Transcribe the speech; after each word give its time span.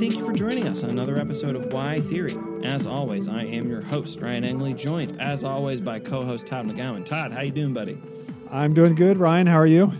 thank 0.00 0.16
you 0.16 0.24
for 0.24 0.32
joining 0.32 0.66
us 0.66 0.82
on 0.82 0.88
another 0.88 1.18
episode 1.18 1.54
of 1.54 1.74
Why 1.74 2.00
Theory. 2.00 2.34
As 2.64 2.86
always, 2.86 3.28
I 3.28 3.42
am 3.42 3.68
your 3.68 3.82
host, 3.82 4.22
Ryan 4.22 4.44
Engley, 4.44 4.72
joined 4.72 5.20
as 5.20 5.44
always 5.44 5.78
by 5.78 5.98
co-host 5.98 6.46
Todd 6.46 6.68
McGowan. 6.68 7.04
Todd, 7.04 7.32
how 7.32 7.42
you 7.42 7.50
doing, 7.50 7.74
buddy? 7.74 8.00
I'm 8.50 8.72
doing 8.72 8.94
good. 8.94 9.18
Ryan, 9.18 9.46
how 9.46 9.58
are 9.58 9.66
you? 9.66 9.92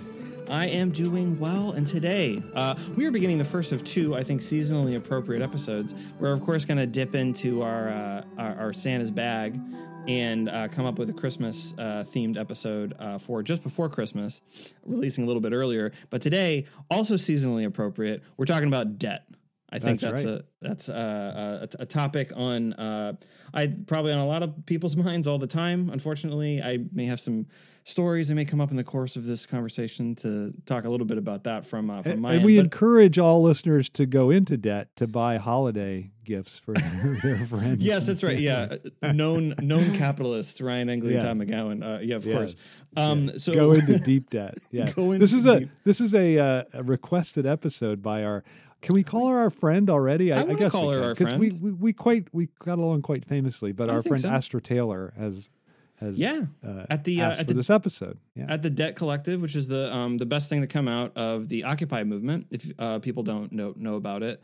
I 0.48 0.68
am 0.68 0.90
doing 0.90 1.38
well, 1.38 1.72
and 1.72 1.86
today 1.86 2.42
uh, 2.54 2.76
we 2.96 3.04
are 3.04 3.10
beginning 3.10 3.36
the 3.36 3.44
first 3.44 3.72
of 3.72 3.84
two, 3.84 4.16
I 4.16 4.22
think, 4.22 4.40
seasonally 4.40 4.96
appropriate 4.96 5.42
episodes. 5.42 5.94
We're 6.18 6.32
of 6.32 6.40
course 6.40 6.64
going 6.64 6.78
to 6.78 6.86
dip 6.86 7.14
into 7.14 7.60
our, 7.60 7.90
uh, 7.90 8.24
our, 8.38 8.54
our 8.58 8.72
Santa's 8.72 9.10
bag 9.10 9.60
and 10.08 10.48
uh, 10.48 10.68
come 10.68 10.86
up 10.86 10.98
with 10.98 11.10
a 11.10 11.12
Christmas 11.12 11.74
uh, 11.76 12.04
themed 12.06 12.38
episode 12.38 12.94
uh, 12.98 13.18
for 13.18 13.42
just 13.42 13.62
before 13.62 13.90
Christmas, 13.90 14.40
releasing 14.82 15.24
a 15.24 15.26
little 15.26 15.42
bit 15.42 15.52
earlier. 15.52 15.92
But 16.08 16.22
today, 16.22 16.64
also 16.90 17.16
seasonally 17.16 17.66
appropriate, 17.66 18.22
we're 18.38 18.46
talking 18.46 18.68
about 18.68 18.98
debt. 18.98 19.26
I 19.72 19.78
think 19.78 20.00
that's, 20.00 20.24
That's 20.24 20.26
right. 20.26 20.34
a 20.34 20.44
that's 20.60 20.88
a, 20.88 21.68
a, 21.78 21.82
a 21.82 21.86
topic 21.86 22.32
on 22.34 22.72
uh, 22.74 23.12
I 23.54 23.68
probably 23.86 24.12
on 24.12 24.18
a 24.18 24.26
lot 24.26 24.42
of 24.42 24.66
people's 24.66 24.96
minds 25.06 25.26
all 25.28 25.38
the 25.38 25.46
time. 25.46 25.90
Unfortunately, 25.90 26.60
I 26.62 26.78
may 26.92 27.06
have 27.06 27.20
some 27.20 27.46
stories 27.84 28.28
that 28.28 28.34
may 28.34 28.44
come 28.44 28.60
up 28.60 28.70
in 28.70 28.76
the 28.76 28.84
course 28.84 29.16
of 29.16 29.24
this 29.24 29.46
conversation 29.46 30.14
to 30.14 30.52
talk 30.66 30.84
a 30.84 30.88
little 30.90 31.06
bit 31.06 31.16
about 31.18 31.44
that 31.44 31.64
from 31.64 31.88
uh, 31.90 32.02
from 32.02 32.12
And, 32.12 32.20
my 32.20 32.28
and 32.30 32.36
end. 32.38 32.44
we 32.46 32.56
But- 32.56 32.64
encourage 32.64 33.18
all 33.18 33.42
listeners 33.42 33.88
to 33.90 34.06
go 34.06 34.30
into 34.30 34.56
debt 34.56 34.88
to 34.96 35.06
buy 35.06 35.38
holiday 35.38 36.10
gifts 36.24 36.56
for 36.58 36.74
their, 37.22 37.36
friends. 37.46 37.80
Yes, 37.80 38.06
that's 38.06 38.22
right. 38.22 38.38
Yeah, 38.38 38.76
known 39.02 39.54
known 39.60 39.94
capitalists 39.96 40.60
Ryan 40.60 40.88
Engley, 40.90 41.14
Yeah. 41.14 41.20
Todd 41.20 41.38
McGowan. 41.38 41.82
Uh, 41.82 42.00
yeah, 42.00 42.16
of 42.16 42.24
course. 42.24 42.54
Um, 42.96 43.38
so 43.38 43.54
go 43.54 43.72
into 43.72 43.98
deep 44.00 44.30
debt. 44.30 44.58
Yeah, 44.72 44.90
Go 44.92 45.16
this 45.16 45.32
is 45.32 45.44
into 45.46 45.66
a 45.66 45.70
this 45.84 46.00
is 46.00 46.14
a, 46.14 46.38
uh, 46.38 46.64
a 46.74 46.82
requested 46.82 47.46
episode 47.46 48.02
by 48.02 48.24
our. 48.24 48.42
Can 48.82 48.94
we 48.94 49.02
call 49.02 49.28
her 49.28 49.38
our 49.38 49.50
friend 49.50 49.90
already? 49.90 50.32
I 50.32 50.42
wanna 50.42 50.58
guess 50.58 50.72
call 50.72 50.88
we 50.88 50.94
her 50.94 51.00
can, 51.00 51.08
our 51.08 51.14
'cause 51.14 51.34
We, 51.38 51.50
friend. 51.50 51.62
we 51.62 51.72
we 51.72 51.92
quite 51.92 52.28
we 52.32 52.48
got 52.64 52.78
along 52.78 53.02
quite 53.02 53.24
famously, 53.24 53.72
but 53.72 53.90
I 53.90 53.94
our 53.94 54.02
friend 54.02 54.22
so. 54.22 54.28
Astra 54.30 54.60
Taylor 54.60 55.12
has 55.18 55.48
has 55.96 56.16
yeah, 56.16 56.46
uh, 56.66 56.86
at 56.88 57.04
the 57.04 57.20
uh, 57.20 57.32
at 57.32 57.46
the 57.46 57.54
this 57.54 57.68
episode. 57.68 58.18
Yeah, 58.34 58.46
at 58.48 58.62
the 58.62 58.70
Debt 58.70 58.96
Collective, 58.96 59.42
which 59.42 59.54
is 59.54 59.68
the 59.68 59.94
um, 59.94 60.16
the 60.16 60.24
best 60.26 60.48
thing 60.48 60.62
to 60.62 60.66
come 60.66 60.88
out 60.88 61.14
of 61.16 61.48
the 61.48 61.64
Occupy 61.64 62.04
movement. 62.04 62.46
If 62.50 62.70
uh, 62.78 62.98
people 63.00 63.22
don't 63.22 63.52
know 63.52 63.74
know 63.76 63.96
about 63.96 64.22
it, 64.22 64.40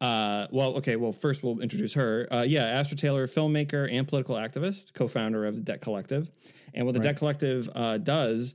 uh, 0.00 0.46
well, 0.52 0.76
okay. 0.76 0.94
Well, 0.94 1.10
first 1.10 1.42
we'll 1.42 1.58
introduce 1.60 1.94
her. 1.94 2.28
Uh, 2.32 2.42
yeah, 2.42 2.64
Astra 2.66 2.96
Taylor, 2.96 3.26
filmmaker 3.26 3.92
and 3.92 4.06
political 4.06 4.36
activist, 4.36 4.94
co-founder 4.94 5.44
of 5.46 5.56
the 5.56 5.62
Debt 5.62 5.80
Collective, 5.80 6.30
and 6.74 6.86
what 6.86 6.92
the 6.94 7.00
Debt 7.00 7.16
Collective 7.16 7.68
uh, 7.74 7.98
does. 7.98 8.54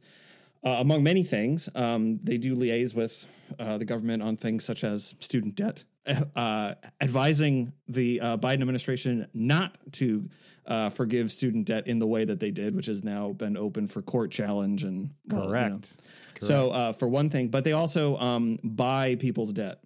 Uh, 0.66 0.77
among 0.80 1.03
many 1.03 1.23
things, 1.23 1.69
um, 1.75 2.19
they 2.23 2.38
do 2.38 2.55
liaise 2.55 2.95
with 2.95 3.27
uh, 3.59 3.77
the 3.77 3.85
government 3.85 4.23
on 4.23 4.35
things 4.35 4.66
such 4.66 4.83
as 4.83 5.13
student 5.19 5.53
debt, 5.55 5.83
uh, 6.35 6.73
advising 7.02 7.71
the 7.88 8.19
uh, 8.19 8.38
Biden 8.38 8.61
administration 8.61 9.27
not 9.33 9.77
to 9.93 10.27
uh, 10.66 10.89
forgive 10.89 11.31
student 11.31 11.67
debt 11.67 11.86
in 11.86 11.99
the 11.99 12.08
way 12.08 12.25
that 12.25 12.39
they 12.39 12.49
did, 12.49 12.75
which 12.75 12.88
has 12.88 13.03
now 13.03 13.31
been 13.33 13.55
open 13.55 13.86
for 13.86 14.02
court 14.02 14.31
challenge 14.31 14.83
and 14.83 15.11
well, 15.27 15.43
you 15.45 15.52
know. 15.52 15.52
correct. 15.52 15.93
So, 16.41 16.71
uh, 16.71 16.93
for 16.93 17.08
one 17.08 17.30
thing, 17.30 17.49
but 17.49 17.63
they 17.63 17.73
also 17.73 18.17
um, 18.17 18.58
buy 18.63 19.16
people's 19.16 19.53
debt 19.53 19.80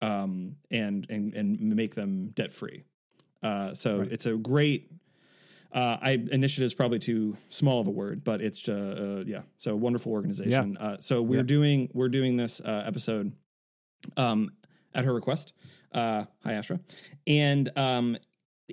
um, 0.00 0.54
and 0.70 1.06
and 1.10 1.34
and 1.34 1.60
make 1.60 1.94
them 1.96 2.28
debt 2.34 2.52
free. 2.52 2.84
Uh, 3.42 3.74
so 3.74 3.98
Right. 3.98 4.12
it's 4.12 4.26
a 4.26 4.36
great. 4.36 4.90
Uh, 5.72 5.96
I 6.02 6.10
initiative 6.30 6.66
is 6.66 6.74
probably 6.74 6.98
too 6.98 7.36
small 7.48 7.80
of 7.80 7.86
a 7.86 7.90
word, 7.90 8.22
but 8.24 8.40
it's 8.42 8.68
uh, 8.68 9.20
uh, 9.20 9.24
yeah. 9.26 9.42
So 9.56 9.74
wonderful 9.74 10.12
organization. 10.12 10.76
Uh, 10.76 10.96
so 11.00 11.22
we're 11.22 11.36
Yeah. 11.38 11.42
doing 11.44 11.88
we're 11.94 12.10
doing 12.10 12.36
this 12.36 12.60
uh, 12.60 12.84
episode 12.86 13.32
um, 14.16 14.50
at 14.94 15.04
her 15.04 15.14
request. 15.14 15.52
Uh, 15.92 16.24
hi 16.44 16.52
Astra, 16.54 16.80
and 17.26 17.70
um, 17.76 18.16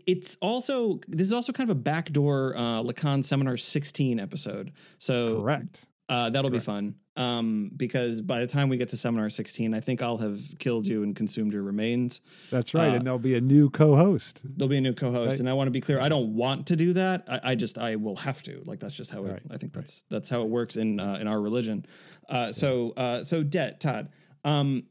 it's 0.07 0.37
also 0.41 0.99
this 1.07 1.27
is 1.27 1.33
also 1.33 1.51
kind 1.53 1.69
of 1.69 1.75
a 1.75 1.79
backdoor 1.79 2.55
uh, 2.55 2.81
Lacan 2.83 3.23
Seminar 3.23 3.57
16 3.57 4.19
episode. 4.19 4.71
So 4.97 5.41
Correct. 5.41 5.81
Uh, 6.09 6.29
that'll 6.31 6.49
be 6.49 6.59
fun 6.59 6.95
um, 7.15 7.71
because 7.77 8.19
by 8.19 8.39
the 8.39 8.47
time 8.47 8.67
we 8.67 8.77
get 8.77 8.89
to 8.89 8.97
Seminar 8.97 9.29
16, 9.29 9.73
I 9.75 9.79
think 9.79 10.01
I'll 10.01 10.17
have 10.17 10.39
killed 10.57 10.87
you 10.87 11.03
and 11.03 11.15
consumed 11.15 11.53
your 11.53 11.61
remains. 11.61 12.19
That's 12.49 12.73
right, 12.73 12.89
uh, 12.89 12.95
and 12.95 13.05
there'll 13.05 13.19
be 13.19 13.35
a 13.35 13.41
new 13.41 13.69
co-host. 13.69 14.41
There'll 14.43 14.69
be 14.69 14.77
a 14.77 14.81
new 14.81 14.93
co-host, 14.93 15.31
Right. 15.31 15.39
and 15.39 15.49
I 15.49 15.53
want 15.53 15.67
to 15.67 15.71
be 15.71 15.81
clear. 15.81 15.99
I 15.99 16.09
don't 16.09 16.35
want 16.35 16.67
to 16.67 16.75
do 16.75 16.93
that. 16.93 17.25
I, 17.27 17.51
I 17.51 17.55
just 17.55 17.77
I 17.77 17.95
will 17.95 18.15
have 18.15 18.41
to. 18.43 18.61
Like 18.65 18.79
that's 18.79 18.95
just 18.95 19.11
how 19.11 19.23
it. 19.25 19.31
Right, 19.31 19.41
I 19.51 19.57
think 19.57 19.73
that's 19.73 20.03
that's 20.09 20.29
how 20.29 20.41
it 20.41 20.47
works 20.49 20.77
in 20.77 20.99
uh, 20.99 21.19
in 21.21 21.27
our 21.27 21.39
religion. 21.39 21.85
Uh, 22.27 22.51
so 22.51 22.91
uh, 22.91 23.23
so 23.23 23.43
debt, 23.43 23.79
Todd. 23.79 24.09
Um, 24.43 24.85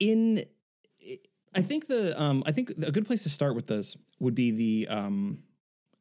in 0.00 0.44
I 1.54 1.62
think 1.62 1.86
the 1.86 2.20
um, 2.20 2.42
I 2.46 2.52
think 2.52 2.70
a 2.70 2.90
good 2.92 3.06
place 3.06 3.22
to 3.22 3.30
start 3.30 3.54
with 3.54 3.66
this 3.66 3.96
would 4.18 4.34
be 4.34 4.50
the 4.50 4.88
um, 4.94 5.38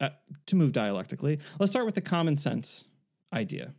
uh, 0.01 0.09
to 0.47 0.55
move 0.55 0.71
dialectically. 0.73 1.39
Let's 1.59 1.71
start 1.71 1.85
with 1.85 1.95
the 1.95 2.01
common 2.01 2.37
sense 2.37 2.85
idea. 3.33 3.73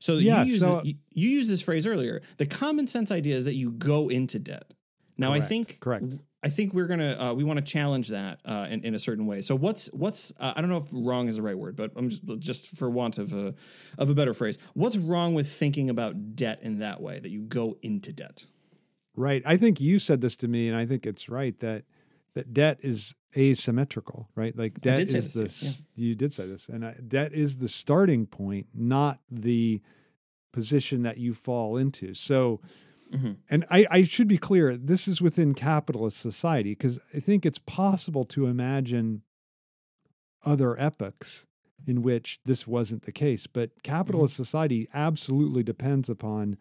So 0.00 0.18
Yeah, 0.18 0.42
you 0.44 0.52
use 0.52 0.60
so- 0.60 0.82
you, 0.84 0.94
you 1.12 1.28
used 1.30 1.50
this 1.50 1.60
phrase 1.60 1.86
earlier. 1.86 2.22
The 2.36 2.46
common 2.46 2.86
sense 2.86 3.10
idea 3.10 3.36
is 3.36 3.44
that 3.44 3.54
you 3.54 3.70
go 3.72 4.08
into 4.08 4.38
debt. 4.38 4.72
Now 5.16 5.32
I 5.32 5.40
think 5.40 5.80
correct. 5.80 6.14
I 6.40 6.48
think 6.48 6.72
we're 6.72 6.86
gonna 6.86 7.16
uh, 7.18 7.34
we 7.34 7.42
want 7.42 7.58
to 7.58 7.64
challenge 7.64 8.08
that 8.08 8.38
uh, 8.44 8.68
in, 8.70 8.84
in 8.84 8.94
a 8.94 8.98
certain 8.98 9.26
way. 9.26 9.42
So 9.42 9.56
what's 9.56 9.88
what's 9.88 10.32
uh, 10.38 10.52
I 10.54 10.60
don't 10.60 10.70
know 10.70 10.76
if 10.76 10.86
wrong 10.92 11.26
is 11.26 11.36
the 11.36 11.42
right 11.42 11.58
word, 11.58 11.74
but 11.74 11.90
I'm 11.96 12.10
just 12.10 12.22
just 12.38 12.68
for 12.68 12.88
want 12.88 13.18
of 13.18 13.32
a 13.32 13.54
of 13.98 14.08
a 14.10 14.14
better 14.14 14.32
phrase. 14.32 14.58
What's 14.74 14.96
wrong 14.96 15.34
with 15.34 15.50
thinking 15.50 15.90
about 15.90 16.36
debt 16.36 16.60
in 16.62 16.78
that 16.78 17.00
way 17.00 17.18
that 17.18 17.30
you 17.30 17.42
go 17.42 17.76
into 17.82 18.12
debt? 18.12 18.46
Right. 19.16 19.42
I 19.44 19.56
think 19.56 19.80
you 19.80 19.98
said 19.98 20.20
this 20.20 20.36
to 20.36 20.46
me, 20.46 20.68
and 20.68 20.76
I 20.76 20.86
think 20.86 21.04
it's 21.04 21.28
right 21.28 21.58
that 21.58 21.82
that 22.34 22.54
debt 22.54 22.78
is 22.82 23.16
asymmetrical, 23.36 24.28
right? 24.34 24.56
Like 24.56 24.80
debt 24.80 24.98
is 25.00 25.34
this, 25.34 25.60
the 25.60 25.66
yeah. 25.66 26.08
you 26.08 26.14
did 26.14 26.32
say 26.32 26.46
this, 26.46 26.68
and 26.68 26.84
I, 26.84 26.94
debt 27.06 27.32
is 27.32 27.58
the 27.58 27.68
starting 27.68 28.26
point, 28.26 28.66
not 28.74 29.20
the 29.30 29.80
position 30.52 31.02
that 31.02 31.18
you 31.18 31.34
fall 31.34 31.76
into. 31.76 32.14
So, 32.14 32.60
Mhm. 33.12 33.36
and 33.48 33.64
I, 33.70 33.86
I 33.90 34.02
should 34.04 34.28
be 34.28 34.38
clear, 34.38 34.76
this 34.76 35.08
is 35.08 35.22
within 35.22 35.54
capitalist 35.54 36.18
society 36.18 36.70
because 36.72 36.98
I 37.14 37.20
think 37.20 37.46
it's 37.46 37.58
possible 37.58 38.24
to 38.26 38.46
imagine 38.46 39.22
other 40.44 40.78
epochs 40.78 41.46
in 41.86 42.02
which 42.02 42.40
this 42.44 42.66
wasn't 42.66 43.02
the 43.02 43.12
case, 43.12 43.46
but 43.46 43.82
capitalist 43.82 44.34
society 44.36 44.88
absolutely 44.92 45.62
depends 45.62 46.08
upon 46.08 46.56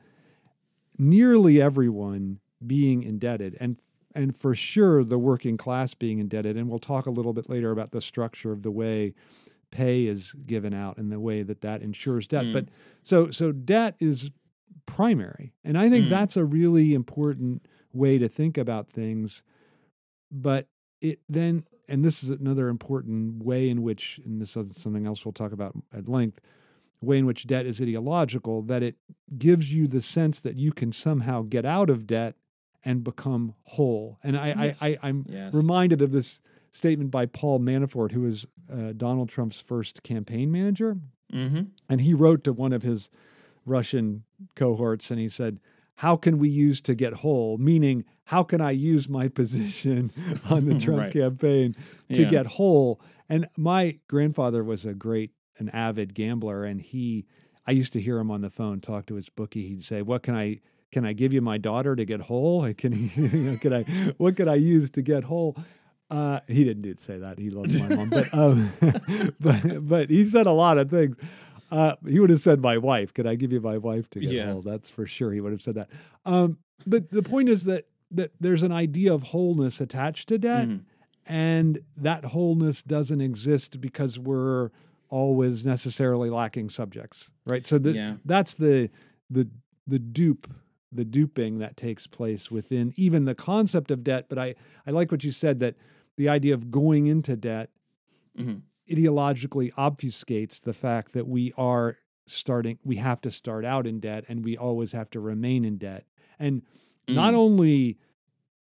nearly 0.98 1.62
everyone 1.62 2.40
being 2.66 3.04
indebted 3.04 3.56
and 3.60 3.80
and 4.18 4.36
for 4.36 4.54
sure 4.56 5.04
the 5.04 5.18
working 5.20 5.56
class 5.56 5.94
being 5.94 6.20
indebted 6.20 6.58
and 6.58 6.68
we'll 6.70 6.80
talk 6.80 7.06
a 7.06 7.12
little 7.12 7.32
bit 7.34 7.50
later 7.50 7.72
about 7.72 7.92
the 7.92 8.02
structure 8.02 8.52
of 8.52 8.64
the 8.64 8.72
way 8.72 9.14
pay 9.72 10.06
is 10.08 10.34
given 10.46 10.74
out 10.74 10.98
and 10.98 11.12
the 11.12 11.20
way 11.20 11.44
that 11.44 11.62
that 11.62 11.82
ensures 11.82 12.28
debt 12.28 12.46
Mm. 12.46 12.54
but 12.54 12.66
so 13.04 13.32
so 13.32 13.52
debt 13.54 13.96
is 14.00 14.30
primary 14.86 15.54
and 15.64 15.78
i 15.78 15.90
think 15.90 16.06
Mm. 16.08 16.10
that's 16.10 16.36
a 16.38 16.44
really 16.46 16.94
important 16.94 17.66
way 17.94 18.18
to 18.18 18.28
think 18.28 18.58
about 18.58 18.90
things 18.90 19.44
but 20.32 20.68
it 21.02 21.20
then 21.30 21.64
and 21.90 22.04
this 22.04 22.24
is 22.24 22.30
another 22.30 22.68
important 22.70 23.44
way 23.44 23.70
in 23.70 23.82
which 23.82 24.20
and 24.26 24.42
this 24.42 24.58
is 24.58 24.76
something 24.78 25.06
else 25.06 25.26
we'll 25.26 25.32
talk 25.34 25.52
about 25.52 25.74
at 25.94 26.08
length 26.10 26.40
way 27.02 27.18
in 27.20 27.26
which 27.26 27.46
debt 27.46 27.66
is 27.66 27.80
ideological 27.82 28.62
that 28.64 28.82
it 28.82 28.96
gives 29.38 29.72
you 29.72 29.88
the 29.88 30.02
sense 30.02 30.40
that 30.40 30.56
you 30.58 30.72
can 30.72 30.92
somehow 30.92 31.44
get 31.44 31.66
out 31.66 31.90
of 31.90 32.08
debt 32.08 32.36
and 32.86 33.04
become 33.04 33.54
whole 33.64 34.18
and 34.24 34.38
i 34.38 34.48
Yes. 34.66 34.82
I, 34.82 34.88
I 34.88 34.98
i'm 35.04 35.26
Yes. 35.28 35.54
reminded 35.54 36.02
of 36.02 36.12
this 36.12 36.40
statement 36.72 37.12
by 37.12 37.26
paul 37.26 37.60
manafort 37.60 38.12
who 38.12 38.22
was 38.22 38.46
uh, 38.72 38.94
donald 38.96 39.30
trump's 39.30 39.60
first 39.60 40.04
campaign 40.04 40.52
manager 40.52 40.98
Mm-hmm. 41.34 41.64
and 41.90 42.00
he 42.02 42.14
wrote 42.14 42.44
to 42.46 42.54
one 42.54 42.72
of 42.72 42.84
his 42.84 43.10
russian 43.66 44.24
cohorts 44.56 45.12
and 45.12 45.20
he 45.20 45.28
said 45.30 45.60
how 45.96 46.16
can 46.16 46.38
we 46.38 46.48
use 46.50 46.80
to 46.82 46.96
get 46.96 47.14
whole 47.16 47.58
meaning 47.58 48.06
how 48.26 48.44
can 48.44 48.62
i 48.62 48.72
use 48.72 49.10
my 49.10 49.28
position 49.42 50.12
on 50.50 50.66
the 50.66 50.76
trump 50.80 51.00
Right. 51.00 51.14
campaign 51.14 51.76
to 52.14 52.22
Yeah. 52.22 52.30
get 52.30 52.46
whole 52.46 53.02
and 53.28 53.46
my 53.58 54.00
grandfather 54.08 54.64
was 54.64 54.86
a 54.86 54.94
great 54.94 55.32
an 55.58 55.70
avid 55.70 56.14
gambler 56.14 56.64
and 56.64 56.82
he 56.82 57.26
i 57.66 57.72
used 57.72 57.92
to 57.94 58.00
hear 58.02 58.20
him 58.20 58.32
on 58.32 58.42
the 58.42 58.50
phone 58.50 58.80
talk 58.80 59.06
to 59.08 59.16
his 59.16 59.28
bookie 59.30 59.68
he'd 59.68 59.84
say 59.84 60.02
what 60.02 60.24
can 60.24 60.36
i 60.36 60.60
can 60.92 61.06
i 61.06 61.14
give 61.14 61.34
you 61.34 61.42
my 61.42 61.58
daughter 61.58 61.96
to 61.96 62.06
get 62.06 62.22
whole 62.22 62.72
can 62.74 62.92
he 62.92 63.22
you 63.22 63.52
know, 63.52 63.58
can 63.58 63.74
i 63.74 63.84
what 64.18 64.36
could 64.36 64.48
i 64.48 64.56
use 64.56 64.90
to 64.90 65.02
get 65.02 65.24
whole 65.24 65.56
uh, 66.10 66.40
he 66.48 66.64
didn't 66.64 66.84
did 66.84 67.02
say 67.02 67.18
that. 67.18 67.38
He 67.38 67.50
loved 67.50 67.78
my 67.82 67.94
mom, 67.94 68.10
but 68.10 68.34
um, 68.34 68.72
but 69.42 69.86
but 69.86 70.10
he 70.10 70.24
said 70.24 70.46
a 70.48 70.54
lot 70.54 70.78
of 70.78 70.90
things. 70.90 71.18
Uh, 71.70 71.98
he 72.08 72.22
would 72.22 72.30
have 72.30 72.40
said 72.40 72.62
my 72.62 72.78
wife. 72.78 73.14
Could 73.14 73.28
I 73.28 73.36
give 73.36 73.52
you 73.52 73.60
my 73.60 73.78
wife 73.78 74.10
to 74.12 74.22
get 74.22 74.32
Yeah. 74.32 74.54
whole? 74.54 74.62
That's 74.62 74.90
for 74.90 75.06
sure. 75.06 75.34
He 75.34 75.42
would 75.42 75.52
have 75.52 75.62
said 75.62 75.76
that. 75.76 75.90
Um, 76.26 76.60
but 76.86 77.10
the 77.10 77.22
point 77.22 77.50
is 77.50 77.66
that 77.66 77.88
that 78.12 78.32
there's 78.40 78.64
an 78.64 78.72
idea 78.72 79.14
of 79.14 79.22
wholeness 79.24 79.82
attached 79.82 80.30
to 80.30 80.38
debt, 80.38 80.70
Mhm. 80.70 80.84
and 81.26 81.80
that 81.98 82.24
wholeness 82.24 82.82
doesn't 82.84 83.20
exist 83.20 83.82
because 83.82 84.18
we're 84.18 84.70
always 85.10 85.66
necessarily 85.66 86.30
lacking 86.30 86.70
subjects, 86.70 87.32
right? 87.46 87.68
So 87.68 87.78
the, 87.80 87.92
Yeah. 87.92 88.16
that's 88.24 88.54
the 88.54 88.90
the 89.30 89.50
the 89.86 90.00
dupe 90.00 90.48
the 90.98 91.06
duping 91.06 91.60
that 91.60 91.78
takes 91.78 92.06
place 92.08 92.52
within 92.52 92.92
even 92.98 93.24
the 93.26 93.36
concept 93.36 93.90
of 93.92 94.04
debt. 94.04 94.26
But 94.28 94.38
I 94.38 94.56
I 94.86 94.92
like 94.92 95.12
what 95.12 95.24
you 95.24 95.32
said 95.32 95.60
that 95.62 95.76
the 96.18 96.28
idea 96.28 96.54
of 96.54 96.70
going 96.72 97.08
into 97.08 97.36
debt 97.38 97.70
Mhm. 98.38 98.62
ideologically 98.90 99.72
obfuscates 99.74 100.60
the 100.62 100.74
fact 100.74 101.14
that 101.14 101.28
we 101.28 101.54
are 101.58 101.98
starting 102.28 102.78
we 102.84 102.98
have 102.98 103.22
to 103.22 103.32
start 103.32 103.64
out 103.64 103.88
in 103.88 104.00
debt 104.02 104.26
and 104.28 104.44
we 104.44 104.58
always 104.58 104.92
have 104.92 105.10
to 105.10 105.20
remain 105.22 105.64
in 105.64 105.78
debt 105.78 106.06
and 106.38 106.62
not 107.08 107.34
Mm. 107.34 107.38
only 107.38 107.98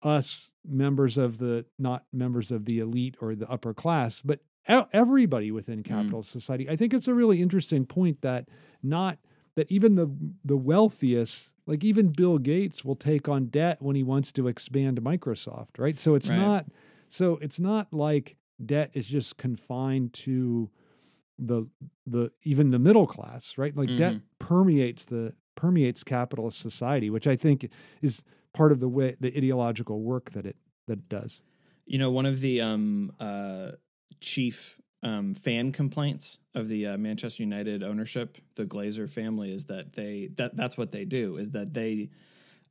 us 0.02 0.50
members 0.66 1.16
of 1.16 1.38
the 1.38 1.64
not 1.78 2.04
members 2.12 2.50
of 2.50 2.66
the 2.66 2.78
elite 2.78 3.16
or 3.22 3.34
the 3.34 3.48
upper 3.50 3.72
class 3.72 4.20
but 4.22 4.40
everybody 4.92 5.50
within 5.50 5.82
capitalist 5.82 6.30
society 6.30 6.68
i 6.68 6.76
think 6.76 6.92
it's 6.92 7.08
a 7.08 7.14
really 7.14 7.40
interesting 7.40 7.86
point 7.86 8.20
that 8.20 8.48
not 8.82 9.18
that 9.54 9.70
even 9.72 9.94
the 9.94 10.08
the 10.44 10.56
wealthiest 10.58 11.52
like 11.66 11.84
even 11.84 12.08
bill 12.10 12.38
gates 12.38 12.84
will 12.84 12.96
take 12.96 13.28
on 13.28 13.46
debt 13.46 13.80
when 13.80 13.96
he 13.96 14.02
wants 14.02 14.32
to 14.32 14.48
expand 14.48 15.00
microsoft 15.00 15.78
right? 15.78 15.98
So 15.98 16.14
it's 16.14 16.28
Right. 16.28 16.36
not 16.36 16.66
so 17.08 17.36
it's 17.38 17.60
not 17.60 17.92
like 17.92 18.36
debt 18.64 18.90
is 18.94 19.06
just 19.06 19.36
confined 19.36 20.12
to 20.14 20.70
the 21.38 21.66
the 22.06 22.30
even 22.42 22.70
the 22.70 22.78
middle 22.78 23.06
class 23.06 23.56
right? 23.58 23.76
Like 23.76 23.96
debt 23.96 24.16
permeates 24.38 25.04
the 25.04 25.34
permeates 25.56 26.02
capitalist 26.02 26.58
society 26.58 27.10
which 27.10 27.28
i 27.28 27.36
think 27.36 27.70
is 28.02 28.24
part 28.52 28.72
of 28.72 28.80
the 28.80 28.88
way 28.88 29.16
the 29.20 29.34
ideological 29.36 30.02
work 30.02 30.30
that 30.32 30.44
it 30.46 30.56
that 30.86 30.98
it 30.98 31.08
does. 31.08 31.40
You 31.86 31.98
know, 31.98 32.10
one 32.10 32.26
of 32.26 32.40
the 32.40 32.60
um, 32.60 33.12
uh, 33.20 33.72
chief 34.20 34.80
um, 35.04 35.34
fan 35.34 35.70
complaints 35.70 36.38
of 36.54 36.66
the 36.68 36.86
uh, 36.88 36.96
Manchester 36.98 37.42
United 37.42 37.82
ownership, 37.84 38.38
the 38.56 38.64
Glazer 38.64 39.08
family, 39.08 39.52
is 39.54 39.66
that 39.66 39.92
they 39.92 40.30
that 40.36 40.56
that's 40.56 40.76
what 40.76 40.90
they 40.92 41.04
do 41.04 41.36
is 41.36 41.50
that 41.52 41.72
they 41.74 42.10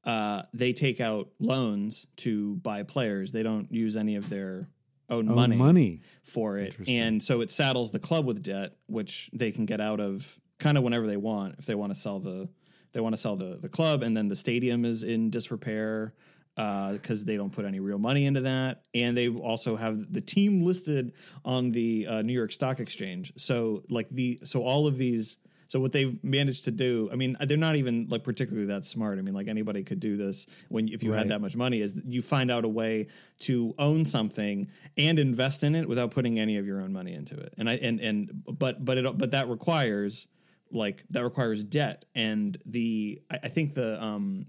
uh, 0.04 0.42
they 0.54 0.74
take 0.74 1.00
out 1.00 1.30
loans 1.40 2.08
to 2.18 2.56
buy 2.58 2.84
players. 2.84 3.32
They 3.32 3.44
don't 3.44 3.72
use 3.72 3.96
any 3.96 4.16
of 4.16 4.30
their 4.30 4.68
own 5.10 5.30
Oh, 5.30 5.36
money, 5.36 5.56
money. 5.56 6.02
for 6.24 6.58
it, 6.58 6.76
and 6.88 7.22
so 7.22 7.42
it 7.42 7.52
saddles 7.52 7.92
the 7.92 8.00
club 8.00 8.26
with 8.26 8.42
debt, 8.44 8.74
which 8.88 9.30
they 9.32 9.52
can 9.52 9.66
get 9.66 9.80
out 9.80 10.00
of 10.00 10.40
kind 10.60 10.78
of 10.78 10.84
whenever 10.84 11.08
they 11.08 11.18
want 11.18 11.56
if 11.60 11.66
they 11.66 11.76
want 11.76 11.94
to 11.94 12.00
sell 12.00 12.20
the 12.20 12.50
they 12.94 13.00
want 13.02 13.14
to 13.14 13.22
sell 13.22 13.36
the 13.36 13.58
the 13.62 13.70
club, 13.70 14.02
and 14.02 14.18
then 14.18 14.28
the 14.28 14.36
stadium 14.36 14.86
is 14.86 15.04
in 15.04 15.30
disrepair 15.30 16.14
because 16.56 17.26
they 17.26 17.36
don't 17.38 17.52
put 17.52 17.66
any 17.66 17.80
real 17.80 17.98
money 18.00 18.26
into 18.26 18.42
that, 18.42 18.84
and 18.94 19.18
they 19.18 19.28
also 19.30 19.76
have 19.76 20.12
the 20.14 20.22
team 20.22 20.64
listed 20.64 21.14
on 21.44 21.72
the 21.72 22.06
uh, 22.08 22.22
New 22.22 22.34
York 22.34 22.52
Stock 22.52 22.80
Exchange. 22.80 23.34
So 23.38 23.84
like 23.90 24.08
the 24.10 24.40
so 24.44 24.64
all 24.64 24.88
of 24.88 24.98
these. 24.98 25.38
So 25.70 25.80
what 25.80 25.92
they've 25.92 26.24
managed 26.24 26.66
to 26.66 26.72
do, 26.72 27.10
I 27.12 27.16
mean, 27.16 27.36
they're 27.48 27.58
not 27.58 27.76
even 27.78 28.06
like 28.08 28.24
particularly 28.24 28.68
that 28.68 28.86
smart. 28.86 29.18
I 29.18 29.24
mean, 29.24 29.34
like 29.34 29.48
anybody 29.48 29.82
could 29.84 30.00
do 30.00 30.18
this 30.18 30.46
when 30.70 30.88
if 30.90 31.02
you 31.02 31.12
Right. 31.12 31.20
had 31.20 31.30
that 31.30 31.42
much 31.42 31.56
money. 31.56 31.82
Is 31.82 31.96
you 32.06 32.22
find 32.22 32.52
out 32.52 32.64
a 32.64 32.68
way 32.68 33.08
to 33.40 33.74
own 33.80 34.06
something 34.06 34.68
and 34.98 35.18
invest 35.18 35.64
in 35.64 35.74
it 35.74 35.88
without 35.90 36.12
putting 36.12 36.38
any 36.40 36.58
of 36.58 36.68
your 36.68 36.80
own 36.80 36.94
money 36.94 37.14
into 37.14 37.36
it. 37.40 37.56
And 37.58 37.68
I 37.68 37.78
and 37.78 38.00
and 38.00 38.44
but 38.46 38.86
but 38.86 38.98
it 39.00 39.18
but 39.18 39.32
that 39.32 39.50
requires 39.50 40.28
like 40.70 41.04
that 41.10 41.24
requires 41.24 41.64
debt 41.64 42.06
and 42.14 42.56
the 42.68 43.20
I, 43.32 43.40
I 43.44 43.48
think 43.48 43.74
the 43.74 44.04
um 44.04 44.46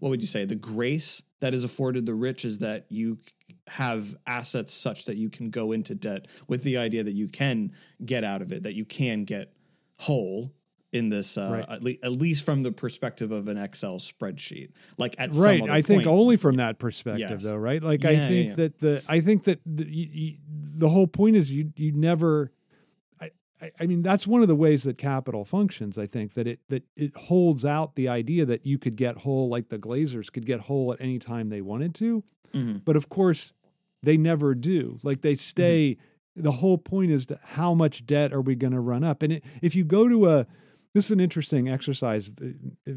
what 0.00 0.08
would 0.10 0.20
you 0.20 0.26
say 0.26 0.44
the 0.44 0.54
grace 0.56 1.22
that 1.40 1.54
is 1.54 1.64
afforded 1.64 2.04
the 2.04 2.14
rich 2.14 2.44
is 2.44 2.58
that 2.58 2.84
you 2.90 3.18
have 3.68 4.16
assets 4.26 4.72
such 4.74 5.04
that 5.04 5.16
you 5.16 5.30
can 5.30 5.48
go 5.50 5.72
into 5.72 5.94
debt 5.94 6.26
with 6.48 6.62
the 6.64 6.76
idea 6.76 7.02
that 7.04 7.14
you 7.14 7.28
can 7.28 7.72
get 8.04 8.24
out 8.24 8.42
of 8.42 8.52
it 8.52 8.64
that 8.64 8.74
you 8.74 8.84
can 8.84 9.24
get 9.24 9.52
whole 9.98 10.52
in 10.92 11.08
this 11.08 11.38
uh, 11.38 11.48
Right. 11.52 11.68
at, 11.68 11.82
le- 11.84 11.94
at 12.02 12.12
least 12.12 12.44
from 12.44 12.64
the 12.64 12.72
perspective 12.72 13.30
of 13.30 13.46
an 13.46 13.56
excel 13.56 13.98
spreadsheet 13.98 14.70
like 14.98 15.14
at 15.18 15.32
right 15.36 15.62
i 15.70 15.82
think 15.82 16.02
point- 16.04 16.06
only 16.18 16.36
from 16.36 16.56
that 16.56 16.78
perspective 16.80 17.30
Yes. 17.30 17.44
though 17.44 17.56
right 17.56 17.80
like 17.82 18.02
Yeah, 18.02 18.08
i 18.10 18.12
yeah, 18.12 18.28
think 18.28 18.48
yeah. 18.50 18.54
that 18.56 18.78
the 18.80 19.02
i 19.08 19.20
think 19.20 19.44
that 19.44 19.60
the, 19.64 19.84
you, 19.86 20.08
you, 20.12 20.36
the 20.48 20.88
whole 20.88 21.06
point 21.06 21.36
is 21.36 21.52
you 21.52 21.72
you 21.76 21.92
never 21.92 22.50
I, 23.80 23.86
mean 23.86 24.02
that's 24.02 24.26
one 24.26 24.42
of 24.42 24.48
the 24.48 24.54
ways 24.56 24.84
that 24.84 24.96
capital 24.98 25.44
functions 25.44 25.98
i 25.98 26.06
think 26.06 26.34
that 26.34 26.46
it 26.46 26.60
that 26.68 26.84
it 26.96 27.16
holds 27.16 27.64
out 27.64 27.94
the 27.94 28.08
idea 28.08 28.44
that 28.46 28.64
you 28.66 28.78
could 28.78 28.96
get 28.96 29.18
whole 29.18 29.48
like 29.48 29.68
the 29.68 29.78
glazers 29.78 30.32
could 30.32 30.46
get 30.46 30.60
whole 30.60 30.92
at 30.92 31.00
any 31.00 31.18
time 31.18 31.48
they 31.48 31.60
wanted 31.60 31.94
to 31.96 32.24
Mhm. 32.54 32.82
but 32.84 32.96
of 32.96 33.08
course 33.08 33.52
they 34.02 34.16
never 34.16 34.54
do. 34.54 34.98
Like 35.02 35.20
they 35.20 35.34
stay 35.34 35.98
the 36.34 36.52
whole 36.52 36.78
point 36.78 37.10
is 37.10 37.26
how 37.42 37.74
much 37.74 38.06
debt 38.06 38.32
are 38.32 38.40
we 38.40 38.54
going 38.54 38.72
to 38.72 38.80
run 38.80 39.04
up? 39.04 39.22
And 39.22 39.34
it, 39.34 39.44
if 39.60 39.76
you 39.76 39.84
go 39.84 40.08
to 40.08 40.26
a 40.30 40.46
this 40.94 41.04
is 41.04 41.10
an 41.10 41.20
interesting 41.20 41.68
exercise 41.68 42.30
uh, 42.42 42.46
uh, 42.90 42.94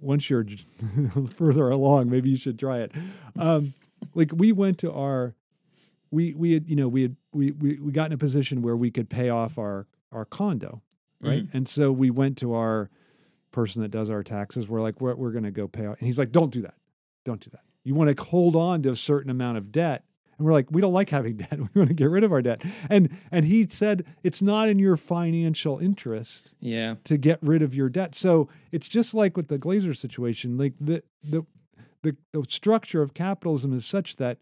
once 0.00 0.30
you're 0.30 0.46
further 1.36 1.68
along 1.68 2.08
maybe 2.10 2.30
you 2.30 2.36
should 2.38 2.58
try 2.58 2.78
it. 2.78 2.92
Um, 3.38 3.74
like 4.14 4.32
we 4.34 4.52
went 4.52 4.78
to 4.78 4.90
our 4.92 5.34
we 6.12 6.34
we 6.34 6.52
had 6.52 6.68
you 6.68 6.76
know 6.76 6.86
we 6.86 7.02
had 7.02 7.16
we, 7.32 7.50
we 7.50 7.78
we 7.80 7.90
got 7.90 8.06
in 8.06 8.12
a 8.12 8.18
position 8.18 8.62
where 8.62 8.76
we 8.76 8.92
could 8.92 9.10
pay 9.10 9.28
off 9.28 9.58
our 9.58 9.88
our 10.12 10.24
condo 10.24 10.82
right? 11.22 11.46
Mm-hmm. 11.46 11.56
And 11.56 11.68
so 11.68 11.90
we 11.92 12.10
went 12.10 12.36
to 12.38 12.54
our 12.54 12.90
person 13.52 13.82
that 13.82 13.90
does 13.90 14.10
our 14.10 14.22
taxes. 14.22 14.68
We're 14.68 14.82
like 14.82 15.00
we're, 15.00 15.14
we're 15.14 15.30
going 15.30 15.44
to 15.44 15.50
go 15.50 15.68
pay 15.68 15.86
off 15.86 15.98
and 15.98 16.06
he's 16.06 16.18
like 16.18 16.32
don't 16.32 16.52
do 16.52 16.62
that. 16.62 16.74
Don't 17.24 17.40
do 17.40 17.50
that. 17.50 17.62
You 17.84 17.94
want 17.94 18.14
to 18.14 18.24
hold 18.24 18.56
on 18.56 18.82
to 18.82 18.90
a 18.90 18.96
certain 18.96 19.30
amount 19.30 19.58
of 19.58 19.72
debt? 19.72 20.04
And 20.36 20.46
we're 20.46 20.52
like 20.52 20.70
we 20.70 20.80
don't 20.80 20.92
like 20.92 21.10
having 21.10 21.36
debt. 21.38 21.58
We 21.58 21.68
want 21.74 21.88
to 21.88 21.94
get 21.94 22.10
rid 22.10 22.24
of 22.24 22.32
our 22.32 22.42
debt. 22.42 22.62
And 22.90 23.16
and 23.30 23.44
he 23.44 23.66
said 23.68 24.04
it's 24.22 24.42
not 24.42 24.68
in 24.68 24.78
your 24.78 24.96
financial 24.96 25.78
interest 25.78 26.52
yeah. 26.60 26.96
to 27.04 27.16
get 27.16 27.38
rid 27.40 27.62
of 27.62 27.74
your 27.74 27.88
debt. 27.88 28.14
So 28.14 28.48
it's 28.72 28.88
just 28.88 29.14
like 29.14 29.36
with 29.36 29.48
the 29.48 29.58
Glazer 29.58 29.96
situation. 29.96 30.58
Like 30.58 30.74
the 30.80 31.02
the 31.22 31.46
the, 32.02 32.16
the 32.32 32.44
structure 32.48 33.00
of 33.00 33.14
capitalism 33.14 33.72
is 33.72 33.86
such 33.86 34.16
that 34.16 34.38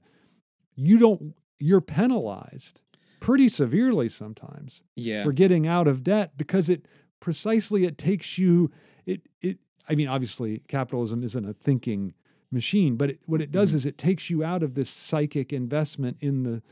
you 0.76 0.98
don't 0.98 1.34
you're 1.60 1.80
penalized 1.80 2.80
pretty 3.20 3.48
severely 3.48 4.08
sometimes 4.08 4.82
yeah. 4.96 5.22
for 5.22 5.32
getting 5.32 5.66
out 5.66 5.86
of 5.86 6.02
debt 6.02 6.32
because 6.36 6.68
it 6.68 6.86
precisely 7.20 7.84
it 7.84 7.98
takes 7.98 8.38
you 8.38 8.70
it 9.06 9.20
it 9.42 9.58
I 9.88 9.94
mean 9.94 10.08
obviously 10.08 10.62
capitalism 10.68 11.22
isn't 11.22 11.48
a 11.48 11.52
thinking 11.52 12.14
machine 12.50 12.96
but 12.96 13.10
it, 13.10 13.20
what 13.26 13.40
it 13.40 13.52
does 13.52 13.74
is 13.74 13.86
it 13.86 13.98
takes 13.98 14.30
you 14.30 14.42
out 14.42 14.62
of 14.62 14.74
this 14.74 14.90
psychic 14.90 15.52
investment 15.52 16.16
in 16.20 16.42
the 16.42 16.62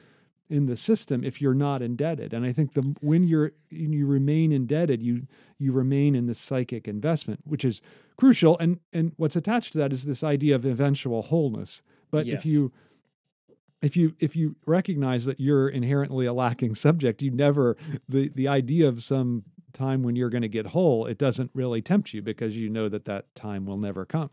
in 0.50 0.64
the 0.64 0.76
system 0.76 1.22
if 1.22 1.42
you're 1.42 1.52
not 1.52 1.82
indebted. 1.82 2.32
And 2.32 2.46
i 2.46 2.52
think 2.52 2.72
the 2.72 2.94
when 3.00 3.24
you're 3.24 3.52
you 3.68 4.06
remain 4.06 4.50
indebted 4.50 5.02
you 5.02 5.26
you 5.58 5.72
remain 5.72 6.14
in 6.14 6.26
this 6.26 6.38
psychic 6.38 6.88
investment 6.88 7.40
which 7.44 7.64
is 7.64 7.82
crucial. 8.18 8.58
And 8.58 8.80
and 8.92 9.12
what's 9.16 9.36
attached 9.36 9.72
to 9.72 9.78
that 9.78 9.92
is 9.92 10.04
this 10.04 10.22
idea 10.22 10.54
of 10.54 10.66
eventual 10.66 11.22
wholeness. 11.22 11.82
But 12.10 12.26
Yes. 12.26 12.40
if 12.40 12.46
you 12.46 12.72
if 13.82 13.96
you 13.96 14.14
if 14.18 14.36
you 14.36 14.56
recognize 14.66 15.24
that 15.24 15.40
you're 15.40 15.68
inherently 15.68 16.26
a 16.26 16.32
lacking 16.32 16.74
subject 16.74 17.22
you 17.22 17.30
never 17.30 17.76
the 18.08 18.28
the 18.34 18.48
idea 18.48 18.88
of 18.88 19.02
some 19.02 19.44
time 19.72 20.02
when 20.02 20.16
you're 20.16 20.30
going 20.30 20.42
to 20.42 20.48
get 20.48 20.66
whole 20.66 21.06
it 21.06 21.18
doesn't 21.18 21.50
really 21.54 21.82
tempt 21.82 22.12
you 22.12 22.22
because 22.22 22.56
you 22.56 22.68
know 22.68 22.88
that 22.88 23.04
that 23.04 23.34
time 23.34 23.66
will 23.66 23.76
never 23.76 24.04
come 24.04 24.30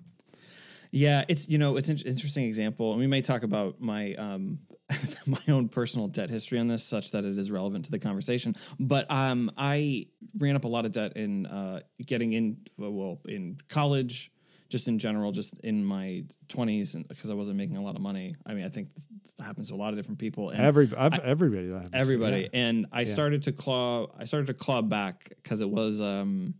Yeah, 0.95 1.23
it's 1.27 1.49
you 1.49 1.57
know 1.57 1.75
it's 1.75 1.89
an 1.89 1.97
interesting 2.05 2.45
example, 2.45 2.91
and 2.91 2.99
we 3.01 3.07
may 3.07 3.21
talk 3.21 3.43
about 3.43 3.81
my 3.81 4.13
um 4.15 4.59
my 5.25 5.41
own 5.49 5.67
personal 5.67 6.07
debt 6.07 6.29
history 6.29 6.57
on 6.57 6.69
this, 6.69 6.85
such 6.85 7.11
that 7.11 7.25
it 7.25 7.37
is 7.37 7.51
relevant 7.51 7.83
to 7.85 7.91
the 7.91 7.99
conversation. 7.99 8.55
But 8.79 9.09
um, 9.11 9.51
I 9.57 10.07
ran 10.37 10.55
up 10.55 10.63
a 10.63 10.69
lot 10.69 10.85
of 10.85 10.93
debt 10.93 11.17
in 11.17 11.47
uh, 11.47 11.81
getting 12.05 12.31
in 12.31 12.57
well 12.77 13.19
in 13.27 13.57
college, 13.67 14.31
just 14.69 14.87
in 14.87 14.99
general, 14.99 15.31
just 15.31 15.57
in 15.59 15.85
my 15.85 16.23
twenties, 16.49 16.95
and 16.95 17.07
because 17.07 17.29
I 17.29 17.33
wasn't 17.33 17.57
making 17.57 17.77
a 17.77 17.81
lot 17.81 17.95
of 17.95 18.01
money. 18.01 18.35
I 18.45 18.53
mean, 18.53 18.65
I 18.65 18.69
think 18.69 18.93
this 18.95 19.07
happens 19.39 19.69
to 19.69 19.75
a 19.75 19.77
lot 19.77 19.89
of 19.89 19.95
different 19.95 20.19
people. 20.19 20.49
And 20.49 20.61
every 20.61 20.91
I've, 20.97 21.19
everybody 21.19 21.67
that 21.67 21.75
happens 21.75 21.95
everybody 21.95 22.41
yeah. 22.41 22.59
and 22.59 22.85
i 22.91 23.03
started 23.03 23.43
to 23.43 23.51
claw 23.51 24.07
i 24.17 24.25
started 24.25 24.47
to 24.47 24.53
claw 24.53 24.81
back 24.81 25.33
because 25.41 25.61
it 25.61 25.69
was 25.69 26.01
um 26.01 26.53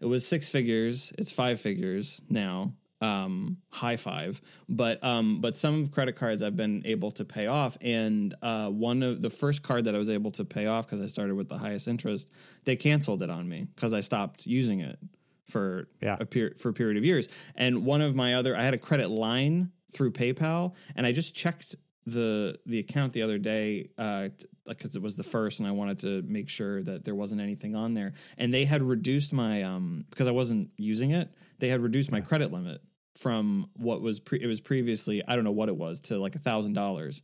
it 0.00 0.06
was 0.06 0.26
six 0.26 0.48
figures 0.48 1.12
it's 1.18 1.32
five 1.32 1.60
figures 1.60 2.20
now 2.28 2.72
um 3.02 3.58
high 3.68 3.96
five 3.96 4.40
but 4.68 5.02
um 5.04 5.40
but 5.40 5.58
some 5.58 5.82
of 5.82 5.92
credit 5.92 6.16
cards 6.16 6.42
i've 6.42 6.56
been 6.56 6.82
able 6.86 7.10
to 7.10 7.24
pay 7.26 7.46
off 7.46 7.76
and 7.82 8.34
uh 8.40 8.68
one 8.68 9.02
of 9.02 9.20
the 9.20 9.28
first 9.28 9.62
card 9.62 9.84
that 9.84 9.94
i 9.94 9.98
was 9.98 10.08
able 10.08 10.30
to 10.30 10.44
pay 10.46 10.66
off 10.66 10.86
because 10.86 11.02
i 11.02 11.06
started 11.06 11.34
with 11.34 11.48
the 11.48 11.58
highest 11.58 11.88
interest 11.88 12.28
they 12.64 12.74
canceled 12.74 13.22
it 13.22 13.28
on 13.28 13.46
me 13.46 13.66
because 13.74 13.92
i 13.92 14.00
stopped 14.00 14.46
using 14.46 14.80
it 14.80 14.98
for 15.46 15.88
Yeah. 16.02 16.16
a 16.20 16.26
period 16.26 16.58
for 16.60 16.68
a 16.70 16.72
period 16.72 16.96
of 16.96 17.04
years. 17.04 17.28
And 17.54 17.84
one 17.84 18.00
of 18.02 18.14
my 18.14 18.34
other 18.34 18.56
i 18.56 18.62
had 18.62 18.74
a 18.74 18.78
credit 18.78 19.08
line 19.10 19.70
through 19.92 20.12
paypal 20.12 20.74
and 20.94 21.06
i 21.06 21.12
just 21.12 21.34
checked 21.34 21.76
the 22.06 22.58
the 22.66 22.78
account 22.78 23.12
the 23.12 23.22
other 23.22 23.38
day 23.38 23.88
uh 23.98 24.28
because 24.66 24.96
it 24.96 25.02
was 25.02 25.14
the 25.16 25.22
first 25.22 25.60
and 25.60 25.68
I 25.68 25.70
wanted 25.72 26.00
to 26.00 26.22
make 26.22 26.48
sure 26.48 26.82
that 26.82 27.04
there 27.04 27.14
wasn't 27.14 27.40
anything 27.40 27.76
on 27.76 27.94
there. 27.94 28.14
And 28.36 28.52
they 28.52 28.64
had 28.64 28.82
reduced 28.82 29.32
my 29.32 29.62
um 29.62 30.04
because 30.10 30.26
I 30.28 30.32
wasn't 30.32 30.70
using 30.76 31.10
it 31.12 31.30
they 31.60 31.68
had 31.68 31.80
reduced 31.80 32.10
my 32.12 32.20
credit 32.20 32.52
limit 32.52 32.80
from 33.16 33.70
what 33.74 34.02
was 34.02 34.20
pre- 34.20 34.42
it 34.42 34.46
was 34.46 34.60
previously 34.60 35.22
I 35.26 35.34
don't 35.36 35.44
know 35.44 35.50
what 35.52 35.68
it 35.68 35.76
was 35.76 36.00
to 36.02 36.18
like 36.18 36.34
a 36.34 36.38
thousand 36.40 36.74
dollars. 36.74 37.22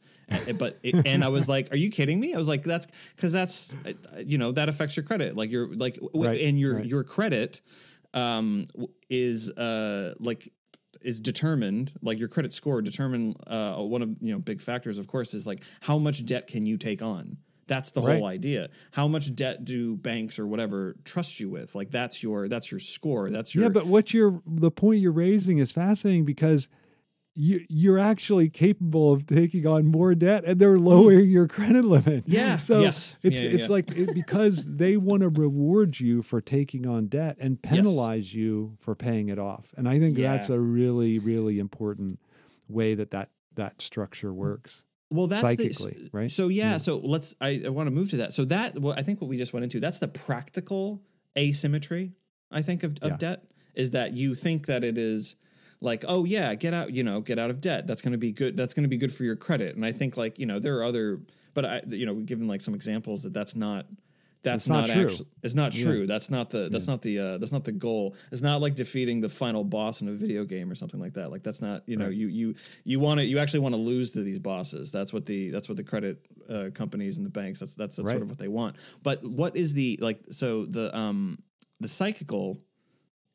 But 0.58 0.78
it, 0.82 0.94
and 1.06 1.22
I 1.24 1.28
was 1.28 1.48
like 1.48 1.72
are 1.72 1.76
you 1.76 1.90
kidding 1.90 2.18
me? 2.20 2.32
I 2.34 2.38
was 2.38 2.48
like 2.48 2.62
that's 2.64 2.86
because 3.16 3.32
that's 3.32 3.74
uh, 3.84 3.92
you 4.24 4.38
know 4.38 4.52
that 4.52 4.68
affects 4.68 4.96
your 4.96 5.04
credit. 5.04 5.36
Like 5.36 5.50
your 5.50 5.66
like 5.74 5.98
Right, 6.14 6.40
and 6.40 6.58
your 6.58 6.76
right. 6.76 6.86
your 6.86 7.04
credit 7.04 7.60
um 8.14 8.66
is 9.10 9.50
uh 9.50 10.14
like 10.18 10.52
is 11.00 11.20
determined 11.20 11.92
like 12.02 12.18
your 12.18 12.28
credit 12.28 12.52
score 12.52 12.80
determine 12.80 13.34
uh, 13.46 13.74
one 13.76 14.02
of 14.02 14.10
you 14.20 14.32
know 14.32 14.38
big 14.38 14.60
factors 14.60 14.98
of 14.98 15.06
course 15.06 15.34
is 15.34 15.46
like 15.46 15.62
how 15.80 15.98
much 15.98 16.24
debt 16.24 16.46
can 16.46 16.64
you 16.66 16.76
take 16.76 17.02
on? 17.02 17.38
That's 17.68 17.92
the 17.92 18.02
Right. 18.02 18.18
whole 18.18 18.26
idea. 18.26 18.68
How 18.90 19.08
much 19.08 19.34
debt 19.34 19.64
do 19.64 19.96
banks 19.96 20.38
or 20.38 20.46
whatever 20.46 20.96
trust 21.04 21.40
you 21.40 21.48
with? 21.48 21.74
Like 21.74 21.90
that's 21.90 22.22
your 22.22 22.48
that's 22.48 22.70
your 22.70 22.80
score. 22.80 23.30
That's 23.30 23.54
your 23.54 23.64
yeah, 23.64 23.70
but 23.70 23.86
what 23.86 24.12
you're 24.12 24.42
the 24.46 24.70
point 24.70 25.00
you're 25.00 25.12
raising 25.12 25.58
is 25.58 25.72
fascinating 25.72 26.24
because 26.24 26.68
you 27.34 27.64
you're 27.68 27.98
actually 27.98 28.48
capable 28.50 29.12
of 29.12 29.26
taking 29.26 29.66
on 29.66 29.86
more 29.86 30.14
debt 30.14 30.44
and 30.44 30.60
they're 30.60 30.78
lowering 30.78 31.30
your 31.30 31.48
credit 31.48 31.84
limit. 31.84 32.24
Hmm. 32.24 32.30
Yeah, 32.32 32.58
So 32.70 32.80
yes. 32.80 33.16
it's 33.22 33.36
Yeah, 33.40 33.48
yeah, 33.48 33.54
it's 33.54 33.68
yeah. 33.68 33.72
like 33.72 33.96
it, 33.96 34.14
because 34.14 34.64
they 34.66 34.96
want 34.98 35.22
to 35.22 35.28
reward 35.28 35.98
you 35.98 36.20
for 36.22 36.40
taking 36.40 36.86
on 36.86 37.06
debt 37.06 37.36
and 37.40 37.60
penalize 37.62 38.34
you 38.34 38.76
for 38.78 38.94
paying 38.94 39.28
it 39.30 39.38
off. 39.38 39.72
And 39.76 39.88
I 39.88 39.98
think 39.98 40.16
that's 40.18 40.50
a 40.50 40.58
really 40.60 41.18
really 41.18 41.58
important 41.58 42.18
way 42.68 42.94
that 42.94 43.10
that 43.12 43.30
that 43.54 43.80
structure 43.82 44.32
works. 44.32 44.82
well 45.10 45.26
that's 45.26 45.42
psychically, 45.42 45.92
the, 46.04 46.10
right? 46.12 46.30
so 46.30 46.48
yeah, 46.48 46.72
Yeah. 46.72 46.76
so 46.78 46.98
let's 46.98 47.34
i, 47.40 47.62
I 47.66 47.68
want 47.68 47.86
to 47.86 47.90
move 47.90 48.08
to 48.10 48.16
that 48.18 48.32
so 48.32 48.44
that 48.46 48.78
well, 48.80 48.94
i 48.96 49.02
think 49.02 49.20
what 49.20 49.28
we 49.28 49.36
just 49.36 49.52
went 49.52 49.64
into 49.64 49.78
that's 49.78 49.98
the 49.98 50.08
practical 50.08 51.02
asymmetry 51.36 52.12
i 52.50 52.62
think 52.62 52.82
of, 52.82 52.96
of 53.02 53.10
Yeah. 53.12 53.16
debt 53.18 53.44
is 53.74 53.90
that 53.90 54.12
you 54.14 54.34
think 54.34 54.66
that 54.66 54.84
it 54.84 54.96
is 54.96 55.36
like 55.82 56.04
oh 56.08 56.24
yeah 56.24 56.54
get 56.54 56.72
out 56.72 56.92
you 56.94 57.02
know 57.02 57.20
get 57.20 57.38
out 57.38 57.50
of 57.50 57.60
debt 57.60 57.86
that's 57.86 58.00
going 58.02 58.12
to 58.12 58.18
be 58.18 58.32
good 58.32 58.56
that's 58.56 58.72
going 58.74 58.84
to 58.84 58.88
be 58.88 58.96
good 58.96 59.12
for 59.12 59.24
your 59.24 59.36
credit 59.36 59.74
and 59.76 59.84
i 59.84 59.92
think 59.92 60.16
like 60.16 60.38
you 60.38 60.46
know 60.46 60.58
there 60.58 60.76
are 60.78 60.84
other 60.84 61.20
but 61.54 61.64
i 61.64 61.82
you 61.88 62.06
know 62.06 62.14
we've 62.14 62.26
given 62.26 62.46
like 62.48 62.60
some 62.60 62.74
examples 62.74 63.22
that 63.24 63.32
that's 63.34 63.54
not 63.56 63.86
that's 64.44 64.64
It's 64.64 64.68
not 64.68 64.86
true. 64.88 65.02
actually 65.04 65.28
it's 65.44 65.54
not 65.54 65.76
Yeah. 65.76 65.84
true 65.84 66.06
that's 66.06 66.28
not 66.30 66.50
the 66.50 66.68
that's 66.68 66.86
not 66.88 67.00
the 67.02 67.18
uh 67.18 67.38
that's 67.38 67.52
not 67.52 67.64
the 67.64 67.70
goal 67.72 68.14
it's 68.32 68.42
not 68.42 68.60
like 68.60 68.74
defeating 68.74 69.20
the 69.20 69.28
final 69.28 69.62
boss 69.62 70.00
in 70.02 70.08
a 70.08 70.12
video 70.12 70.44
game 70.44 70.68
or 70.70 70.74
something 70.74 70.98
like 71.00 71.14
that 71.14 71.30
like 71.30 71.42
that's 71.44 71.60
not 71.60 71.82
you 71.88 71.96
know 71.96 72.06
Right. 72.06 72.14
you 72.14 72.26
you 72.28 72.54
you 72.84 72.98
want 72.98 73.20
to 73.20 73.24
you 73.26 73.38
actually 73.38 73.60
want 73.60 73.74
to 73.74 73.80
lose 73.80 74.10
to 74.12 74.22
these 74.22 74.40
bosses 74.40 74.90
that's 74.90 75.12
what 75.12 75.26
the 75.26 75.50
that's 75.50 75.68
what 75.68 75.76
the 75.76 75.84
credit 75.84 76.24
uh, 76.48 76.70
companies 76.74 77.18
and 77.18 77.24
the 77.26 77.30
banks 77.30 77.60
that's 77.60 77.74
that's, 77.76 77.96
that's 77.96 78.06
Right. 78.06 78.12
sort 78.14 78.22
of 78.22 78.28
what 78.30 78.38
they 78.38 78.48
want 78.48 78.76
but 79.04 79.24
what 79.24 79.56
is 79.56 79.74
the 79.74 79.96
like 80.02 80.18
so 80.30 80.64
the 80.66 80.96
um 80.96 81.38
the 81.78 81.88
psychical 81.88 82.60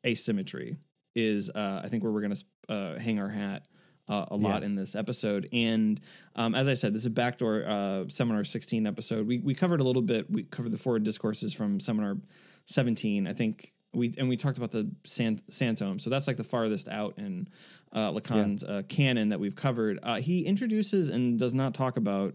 asymmetry 0.06 0.76
is 1.14 1.50
uh 1.50 1.80
i 1.84 1.88
think 1.88 2.02
where 2.02 2.12
we're 2.12 2.20
gonna 2.22 2.36
uh 2.68 2.98
hang 2.98 3.18
our 3.18 3.28
hat 3.28 3.64
uh, 4.08 4.24
a 4.30 4.36
lot 4.36 4.62
Yeah. 4.62 4.66
in 4.68 4.74
this 4.74 4.94
episode. 4.94 5.50
And 5.52 6.00
um, 6.34 6.54
as 6.54 6.66
I 6.66 6.72
said, 6.72 6.94
this 6.94 7.02
is 7.02 7.06
a 7.06 7.10
backdoor 7.10 7.64
uh, 7.68 8.04
seminar 8.08 8.42
16 8.42 8.86
episode. 8.86 9.26
We 9.26 9.36
we 9.40 9.52
covered 9.54 9.80
a 9.80 9.84
little 9.84 10.00
bit. 10.00 10.30
We 10.30 10.44
covered 10.44 10.72
the 10.72 10.78
four 10.78 10.98
discourses 10.98 11.52
from 11.52 11.78
seminar 11.78 12.16
17. 12.64 13.26
I 13.26 13.34
think 13.34 13.74
we 13.92 14.14
and 14.16 14.26
we 14.30 14.38
talked 14.38 14.56
about 14.56 14.70
the 14.72 14.90
San, 15.04 15.36
sinthome. 15.50 16.00
So 16.00 16.08
that's 16.08 16.26
like 16.26 16.38
the 16.38 16.44
farthest 16.44 16.88
out 16.88 17.18
in 17.18 17.48
uh, 17.92 18.10
Lacan's 18.12 18.64
uh, 18.64 18.80
canon 18.88 19.28
that 19.28 19.40
we've 19.40 19.54
covered. 19.56 19.98
Uh, 20.02 20.16
he 20.22 20.46
introduces 20.46 21.10
and 21.10 21.38
does 21.38 21.52
not 21.52 21.74
talk 21.74 21.98
about 21.98 22.34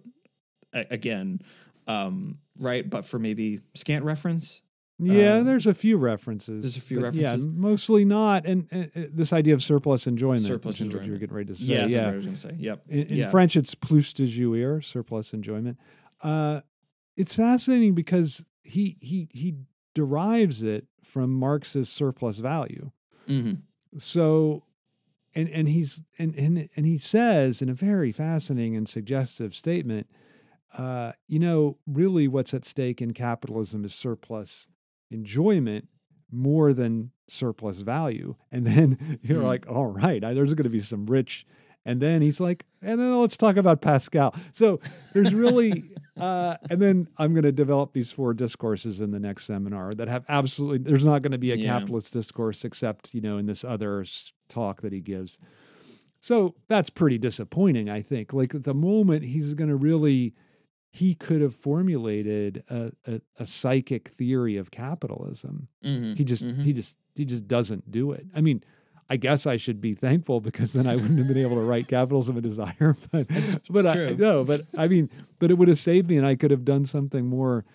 a- 0.75 0.85
again, 0.91 1.39
um, 1.87 2.37
right? 2.59 2.87
But 2.87 3.03
for 3.05 3.17
maybe 3.17 3.61
scant 3.73 4.05
reference. 4.05 4.61
Yeah, 5.00 5.38
Um, 5.38 5.45
there's 5.45 5.65
a 5.67 5.73
few 5.73 5.97
references. 5.97 6.62
there's 6.63 6.77
a 6.77 6.81
few 6.81 7.01
references. 7.01 7.45
Yeah, 7.45 7.51
mostly 7.51 8.05
not. 8.05 8.45
And 8.45 8.67
uh, 8.71 8.77
uh, 9.00 9.05
this 9.12 9.33
idea 9.33 9.53
of 9.53 9.63
surplus 9.63 10.05
enjoyment, 10.07 10.43
Surplus 10.43 10.79
enjoyment. 10.81 11.07
you 11.07 11.13
were 11.13 11.17
getting 11.19 11.35
ready 11.35 11.51
to 11.53 11.59
say. 11.59 11.65
Yeah, 11.65 11.85
yeah. 11.88 12.05
what 12.05 12.13
I 12.13 12.15
was 12.15 12.25
going 12.25 12.35
to 12.35 12.41
say. 12.41 12.55
Yep. 12.59 12.83
In, 12.89 13.00
in 13.07 13.17
yeah. 13.17 13.29
French, 13.29 13.55
it's 13.55 13.75
plus 13.75 14.13
de 14.13 14.25
jouir, 14.27 14.83
surplus 14.83 15.33
enjoyment. 15.33 15.77
Uh, 16.21 16.62
it's 17.17 17.35
fascinating 17.35 17.95
because 17.95 18.43
he 18.63 18.97
he 19.01 19.27
he 19.31 19.55
derives 19.93 20.63
it 20.63 20.88
from 21.03 21.33
Marx's 21.33 21.89
surplus 21.89 22.38
value. 22.39 22.91
hmm 23.27 23.53
So, 23.97 24.63
and 25.35 25.50
and 25.50 25.67
he's 25.69 26.01
and 26.17 26.33
and 26.35 26.69
and 26.75 26.85
he 26.85 26.97
says 26.97 27.62
in 27.62 27.69
a 27.69 27.73
very 27.73 28.12
fascinating 28.12 28.75
and 28.75 28.88
suggestive 28.88 29.53
statement, 29.53 30.07
uh, 30.77 31.12
you 31.27 31.39
know, 31.39 31.77
really, 31.88 32.27
what's 32.27 32.53
at 32.53 32.63
stake 32.65 33.01
in 33.01 33.12
capitalism 33.13 33.83
is 33.85 33.93
surplus 33.93 34.67
enjoyment 35.13 35.88
more 36.32 36.74
than 36.74 37.12
surplus 37.27 37.79
value. 37.79 38.36
And 38.51 38.65
then 38.67 39.20
you're 39.24 39.41
Hmm. 39.41 39.46
like, 39.48 39.67
all 39.70 39.86
right, 39.88 40.24
I, 40.24 40.34
there's 40.34 40.53
going 40.53 40.63
to 40.65 40.70
be 40.70 40.82
some 40.82 41.05
rich. 41.05 41.46
And 41.86 42.01
then 42.01 42.22
he's 42.22 42.39
like, 42.39 42.65
and 42.82 43.00
then 43.00 43.20
let's 43.20 43.36
talk 43.38 43.58
about 43.58 43.82
Pascal. 43.82 44.34
So 44.53 44.79
there's 45.13 45.34
really, 45.34 45.84
uh, 46.20 46.55
and 46.70 46.82
then 46.82 47.08
I'm 47.17 47.34
going 47.34 47.43
to 47.43 47.51
develop 47.51 47.93
these 47.93 48.12
four 48.12 48.34
discourses 48.34 49.01
in 49.01 49.12
the 49.12 49.20
next 49.20 49.46
seminar 49.46 49.93
that 49.93 50.08
have 50.08 50.24
absolutely, 50.29 50.77
there's 50.77 51.03
not 51.05 51.22
going 51.24 51.34
to 51.34 51.38
be 51.38 51.51
a 51.51 51.58
Yeah. 51.58 51.79
capitalist 51.79 52.13
discourse 52.13 52.63
except, 52.63 53.13
you 53.13 53.22
know, 53.22 53.38
in 53.38 53.48
this 53.48 53.63
other 53.63 54.05
talk 54.50 54.82
that 54.82 54.93
he 54.93 55.01
gives. 55.01 55.38
So 56.22 56.55
that's 56.70 56.89
pretty 56.89 57.17
disappointing, 57.17 57.89
I 57.89 58.01
think. 58.01 58.32
Like 58.32 58.55
at 58.55 58.63
the 58.63 58.74
moment, 58.74 59.24
he's 59.25 59.53
going 59.53 59.70
to 59.70 59.75
really, 59.75 60.34
he 60.95 61.15
could 61.15 61.41
have 61.41 61.55
formulated 61.55 62.63
a, 62.69 62.91
a, 63.07 63.19
a 63.39 63.47
psychic 63.47 64.09
theory 64.09 64.57
of 64.57 64.69
capitalism. 64.69 65.67
hmm 65.83 66.13
He 66.13 66.23
just, 66.23 66.45
Mhm. 66.45 66.63
he 66.63 66.71
just, 66.71 66.95
he 67.15 67.25
just 67.25 67.47
doesn't 67.47 67.89
do 67.91 68.12
it. 68.12 68.27
I 68.35 68.41
mean, 68.41 68.63
I 69.09 69.17
guess 69.17 69.47
I 69.47 69.57
should 69.57 69.81
be 69.81 69.95
thankful 69.95 70.39
because 70.39 70.71
then 70.73 70.85
I 70.88 70.95
wouldn't 70.95 71.17
have 71.17 71.27
been 71.27 71.38
able 71.38 71.55
to 71.55 71.62
write 71.63 71.88
Capitalism 71.88 72.38
and 72.38 72.43
Desire. 72.43 72.95
But, 73.12 73.27
but 73.69 73.85
I 73.88 74.12
no, 74.12 74.43
but 74.43 74.62
I 74.77 74.88
mean, 74.88 75.09
but 75.39 75.50
it 75.51 75.55
would 75.57 75.67
have 75.67 75.79
saved 75.79 76.09
me, 76.09 76.17
and 76.17 76.25
I 76.25 76.35
could 76.35 76.51
have 76.51 76.63
done 76.63 76.85
something 76.85 77.25
more 77.27 77.65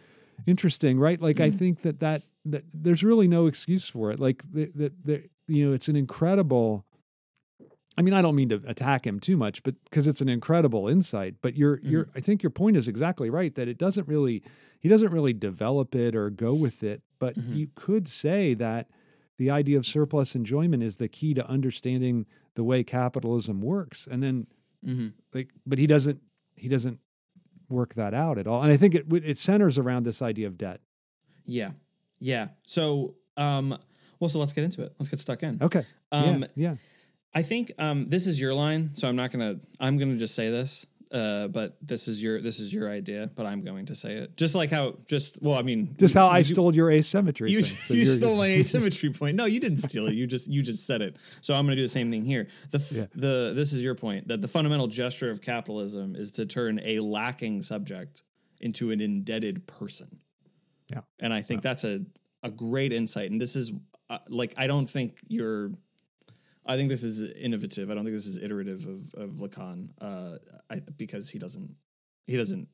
interesting, 0.46 0.98
right? 0.98 1.20
Like 1.20 1.40
I 1.40 1.50
Mhm. 1.50 1.58
think 1.58 1.82
that 1.82 2.00
that 2.00 2.22
that 2.46 2.64
there's 2.72 3.02
really 3.02 3.28
no 3.28 3.46
excuse 3.46 3.88
for 3.88 4.10
it. 4.12 4.18
Like 4.20 4.42
that 4.52 4.92
that 5.04 5.30
you 5.48 5.66
know, 5.68 5.74
it's 5.74 5.88
an 5.88 5.96
incredible. 5.96 6.84
I 7.98 8.02
mean, 8.02 8.14
I 8.14 8.22
don't 8.22 8.36
mean 8.36 8.48
to 8.50 8.62
attack 8.66 9.04
him 9.04 9.18
too 9.18 9.36
much, 9.36 9.64
but 9.64 9.74
because 9.84 10.06
it's 10.06 10.20
an 10.20 10.28
incredible 10.28 10.86
insight. 10.86 11.34
But 11.42 11.56
your 11.56 11.80
your 11.82 12.08
I 12.14 12.20
think 12.20 12.44
your 12.44 12.50
point 12.50 12.76
is 12.76 12.86
exactly 12.86 13.28
right 13.28 13.52
that 13.56 13.66
it 13.66 13.76
doesn't 13.76 14.06
really 14.06 14.42
he 14.78 14.88
doesn't 14.88 15.12
really 15.12 15.32
develop 15.32 15.96
it 15.96 16.14
or 16.14 16.30
go 16.30 16.54
with 16.54 16.84
it. 16.84 17.02
But 17.18 17.36
Mhm. 17.36 17.56
you 17.56 17.68
could 17.74 18.06
say 18.06 18.54
that 18.54 18.88
the 19.36 19.50
idea 19.50 19.76
of 19.76 19.84
surplus 19.84 20.36
enjoyment 20.36 20.82
is 20.84 20.96
the 20.98 21.08
key 21.08 21.34
to 21.34 21.46
understanding 21.48 22.26
the 22.54 22.62
way 22.62 22.84
capitalism 22.84 23.60
works. 23.60 24.06
And 24.08 24.22
then 24.22 24.46
hmm 24.84 25.08
like, 25.34 25.50
but 25.66 25.78
he 25.78 25.88
doesn't 25.88 26.20
he 26.54 26.68
doesn't 26.68 27.00
work 27.68 27.94
that 27.94 28.14
out 28.14 28.38
at 28.38 28.46
all. 28.46 28.62
And 28.62 28.70
I 28.70 28.76
think 28.76 28.94
it 28.94 29.06
it 29.12 29.38
centers 29.38 29.76
around 29.76 30.04
this 30.04 30.22
idea 30.22 30.46
of 30.46 30.56
debt. 30.56 30.80
Yeah. 31.44 31.72
Yeah. 32.20 32.48
So, 32.64 33.16
um, 33.36 33.76
well, 34.20 34.28
so 34.28 34.38
let's 34.38 34.52
get 34.52 34.62
into 34.64 34.82
it. 34.82 34.94
Let's 35.00 35.08
get 35.08 35.18
stuck 35.18 35.42
in. 35.42 35.58
Okay. 35.60 35.84
Um, 36.12 36.42
yeah. 36.54 36.70
Yeah. 36.70 36.74
I 37.34 37.42
think 37.42 37.72
um, 37.78 38.08
this 38.08 38.26
is 38.26 38.40
your 38.40 38.54
line, 38.54 38.90
so 38.94 39.08
I'm 39.08 39.16
not 39.16 39.30
gonna. 39.30 39.56
I'm 39.80 39.98
gonna 39.98 40.16
just 40.16 40.34
say 40.34 40.50
this, 40.50 40.86
uh, 41.12 41.48
but 41.48 41.76
this 41.82 42.08
is 42.08 42.22
your 42.22 42.40
this 42.40 42.58
is 42.58 42.72
your 42.72 42.90
idea, 42.90 43.30
but 43.36 43.44
I'm 43.46 43.62
going 43.62 43.86
to 43.86 43.94
say 43.94 44.14
it. 44.14 44.36
Just 44.36 44.54
like 44.54 44.70
how, 44.70 44.96
just 45.06 45.40
well, 45.42 45.56
I 45.58 45.62
mean, 45.62 45.94
Just 45.98 46.14
how 46.14 46.26
I 46.26 46.42
do- 46.42 46.54
stole 46.54 46.74
your 46.74 46.90
asymmetry. 46.90 47.50
You. 47.52 47.62
So 47.62 47.94
you 47.94 48.06
stole 48.06 48.36
my 48.36 48.48
asymmetry 48.48 49.10
point. 49.10 49.36
No, 49.36 49.44
you 49.44 49.60
didn't 49.60 49.78
steal 49.78 50.06
it. 50.08 50.14
You 50.14 50.26
just 50.26 50.48
you 50.50 50.62
just 50.62 50.86
said 50.86 51.02
it. 51.02 51.16
So 51.42 51.54
I'm 51.54 51.64
going 51.66 51.76
to 51.76 51.76
do 51.76 51.82
the 51.82 51.88
same 51.88 52.10
thing 52.10 52.24
here. 52.24 52.48
The 52.70 52.78
f- 52.78 52.92
Yeah. 52.92 53.06
the 53.14 53.52
this 53.54 53.72
is 53.72 53.82
your 53.82 53.94
point 53.94 54.28
that 54.28 54.40
the 54.40 54.48
fundamental 54.48 54.86
gesture 54.88 55.30
of 55.30 55.40
capitalism 55.42 56.16
is 56.16 56.32
to 56.32 56.46
turn 56.46 56.80
a 56.82 56.98
lacking 57.00 57.62
subject 57.62 58.22
into 58.60 58.90
an 58.90 59.00
indebted 59.00 59.66
person. 59.66 60.18
Yeah. 60.88 61.02
and 61.20 61.32
I 61.34 61.42
think 61.42 61.62
that's 61.62 61.84
a 61.84 62.00
a 62.42 62.50
great 62.50 62.92
insight. 62.92 63.30
And 63.30 63.38
this 63.40 63.54
is 63.54 63.70
uh, 64.08 64.18
like 64.28 64.54
I 64.56 64.66
don't 64.66 64.88
think 64.88 65.18
you're. 65.28 65.72
I 66.68 66.76
think 66.76 66.90
this 66.90 67.02
is 67.02 67.32
innovative. 67.32 67.90
I 67.90 67.94
don't 67.94 68.04
think 68.04 68.14
this 68.14 68.26
is 68.26 68.36
iterative 68.36 68.86
of 68.86 69.14
of 69.14 69.30
Lacan, 69.38 69.88
uh, 70.00 70.36
I, 70.70 70.80
because 70.96 71.30
he 71.30 71.38
doesn't 71.38 71.74
he 72.26 72.36
doesn't 72.36 72.68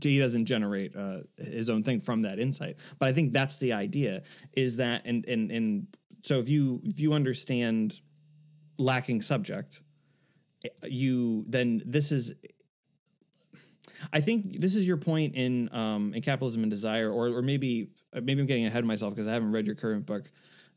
he 0.00 0.18
doesn't 0.18 0.46
generate 0.46 0.94
uh, 0.96 1.18
his 1.36 1.68
own 1.68 1.82
thing 1.82 2.00
from 2.00 2.22
that 2.22 2.38
insight. 2.38 2.76
But 2.98 3.08
I 3.08 3.12
think 3.12 3.32
that's 3.32 3.58
the 3.58 3.72
idea 3.72 4.22
is 4.52 4.76
that 4.76 5.02
and 5.04 5.26
and 5.26 5.50
and 5.50 5.86
so 6.22 6.38
if 6.38 6.48
you 6.48 6.80
if 6.84 7.00
you 7.00 7.12
understand 7.12 8.00
lacking 8.78 9.22
subject, 9.22 9.80
you 10.84 11.44
then 11.48 11.82
this 11.84 12.12
is. 12.12 12.32
I 14.12 14.20
think 14.20 14.60
this 14.60 14.74
is 14.74 14.86
your 14.86 14.98
point 14.98 15.34
in 15.34 15.74
um, 15.74 16.12
in 16.14 16.22
capitalism 16.22 16.62
and 16.62 16.70
desire, 16.70 17.10
or 17.10 17.28
or 17.28 17.42
maybe 17.42 17.88
maybe 18.14 18.40
I'm 18.40 18.46
getting 18.46 18.66
ahead 18.66 18.80
of 18.80 18.86
myself 18.86 19.14
because 19.14 19.26
I 19.26 19.32
haven't 19.32 19.52
read 19.52 19.66
your 19.66 19.74
current 19.74 20.06
book 20.06 20.30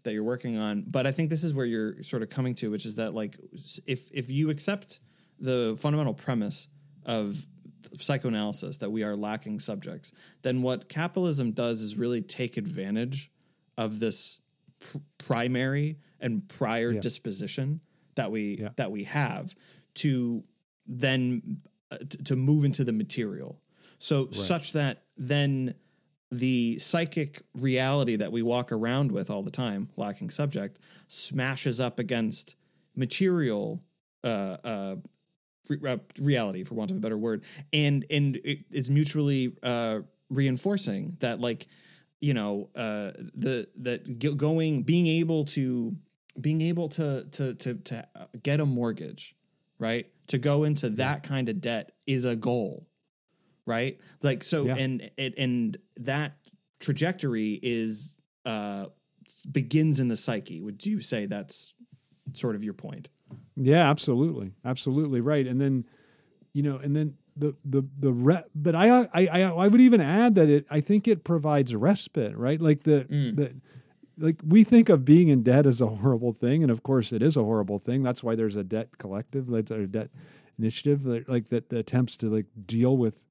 that 0.04 0.14
you're 0.14 0.24
working 0.24 0.58
on. 0.58 0.84
But 0.88 1.06
I 1.08 1.12
think 1.12 1.30
this 1.30 1.44
is 1.44 1.54
where 1.54 1.66
you're 1.66 2.02
sort 2.04 2.24
of 2.24 2.30
coming 2.30 2.56
to, 2.56 2.72
which 2.72 2.86
is 2.86 2.96
that 2.96 3.14
like 3.14 3.38
if 3.86 4.10
if 4.12 4.30
you 4.30 4.50
accept 4.50 5.00
the 5.40 5.76
fundamental 5.80 6.14
premise 6.14 6.68
of 7.06 7.46
psychoanalysis 8.00 8.78
that 8.80 8.92
we 8.92 9.04
are 9.04 9.16
lacking 9.16 9.60
subjects, 9.60 10.12
then 10.42 10.62
what 10.62 10.90
capitalism 10.90 11.52
does 11.52 11.82
is 11.82 11.96
really 11.98 12.22
take 12.22 12.58
advantage 12.58 13.32
of 13.78 14.00
this 14.00 14.40
pr- 14.80 14.98
primary 15.18 15.98
and 16.20 16.48
prior 16.48 16.92
Yeah. 16.94 17.00
disposition 17.00 17.82
that 18.16 18.32
we 18.32 18.58
Yeah. 18.60 18.70
that 18.76 18.92
we 18.92 19.06
have 19.06 19.56
to 19.96 20.44
then 20.86 21.62
uh, 21.92 21.98
to 22.26 22.36
move 22.36 22.64
into 22.66 22.84
the 22.84 22.94
material. 22.94 23.62
So 23.98 24.30
such 24.32 24.74
that 24.74 25.04
then 25.18 25.76
the 26.32 26.78
psychic 26.80 27.42
reality 27.54 28.16
that 28.16 28.32
we 28.32 28.42
walk 28.42 28.72
around 28.72 29.12
with 29.12 29.30
all 29.30 29.42
the 29.42 29.52
time, 29.52 29.90
lacking 29.98 30.30
subject, 30.30 30.80
smashes 31.08 31.80
up 31.80 31.98
against 32.00 32.56
material 32.96 33.82
uh, 34.24 34.58
uh, 34.64 34.96
re- 35.68 35.92
uh, 35.92 35.98
reality, 36.20 36.64
for 36.64 36.76
want 36.76 36.92
of 36.92 36.98
a 36.98 37.00
better 37.00 37.18
word, 37.18 37.44
and 37.74 38.06
and 38.10 38.36
it, 38.44 38.60
it's 38.70 38.90
mutually 38.90 39.56
uh, 39.64 40.00
reinforcing 40.30 41.18
that 41.20 41.40
like 41.40 41.68
you 42.20 42.34
know 42.34 42.70
uh, 42.76 43.12
the 43.36 43.68
that 43.78 44.20
g- 44.20 44.36
going 44.36 44.84
being 44.84 45.08
able 45.08 45.46
to 45.46 45.96
being 46.40 46.62
able 46.62 46.90
to 46.90 47.24
to 47.32 47.54
to 47.56 47.74
to 47.76 48.08
get 48.44 48.60
a 48.60 48.66
mortgage, 48.66 49.36
right? 49.80 50.08
To 50.28 50.38
go 50.38 50.64
into 50.64 50.90
that 50.92 51.24
kind 51.24 51.50
of 51.50 51.60
debt 51.62 51.94
is 52.06 52.26
a 52.26 52.36
goal, 52.36 52.88
right? 53.70 53.98
Like 54.22 54.44
so, 54.44 54.66
Yeah. 54.66 54.76
and 54.76 55.10
and 55.18 55.34
and 55.38 55.78
that 55.98 56.34
trajectory 56.80 57.60
is 57.64 58.18
uh 58.46 58.88
begins 59.50 60.00
in 60.00 60.08
the 60.10 60.18
psyche. 60.18 60.60
Would 60.60 60.86
you 60.86 61.00
say 61.02 61.26
that's 61.28 61.74
sort 62.34 62.56
of 62.56 62.64
your 62.64 62.74
point? 62.74 63.08
Yeah, 63.56 63.90
absolutely, 63.90 64.54
absolutely 64.66 65.22
right. 65.22 65.46
And 65.46 65.62
then, 65.62 65.86
you 66.54 66.64
know, 66.64 66.78
and 66.78 66.96
then 66.96 67.14
the 67.38 67.56
the 67.64 67.84
the 68.00 68.12
re- 68.12 68.44
but 68.56 68.76
I 68.76 69.02
I 69.14 69.28
I 69.28 69.42
I 69.44 69.68
would 69.68 69.82
even 69.82 70.02
add 70.02 70.36
that 70.36 70.50
it 70.50 70.66
I 70.70 70.82
think 70.82 71.08
it 71.08 71.24
provides 71.24 71.74
respite, 71.76 72.36
right? 72.36 72.60
Like 72.60 72.84
the 72.84 73.06
Mm. 73.10 73.36
the 73.36 73.56
like 74.18 74.42
we 74.46 74.64
think 74.66 74.90
of 74.90 75.06
being 75.06 75.30
in 75.30 75.44
debt 75.44 75.66
as 75.66 75.80
a 75.80 75.88
horrible 75.88 76.34
thing, 76.34 76.64
and 76.64 76.72
of 76.72 76.82
course 76.84 77.14
it 77.14 77.22
is 77.22 77.38
a 77.38 77.44
horrible 77.44 77.80
thing. 77.80 78.04
That's 78.04 78.22
why 78.24 78.36
there's 78.36 78.58
a 78.58 78.64
debt 78.66 78.98
collective, 78.98 79.48
like 79.48 79.70
a 79.70 79.88
debt 79.88 80.10
initiative, 80.58 81.04
that, 81.04 81.30
like 81.30 81.48
that, 81.50 81.70
that 81.70 81.78
attempts 81.80 82.18
to 82.18 82.30
like 82.30 82.48
deal 82.66 82.98
with 82.98 83.22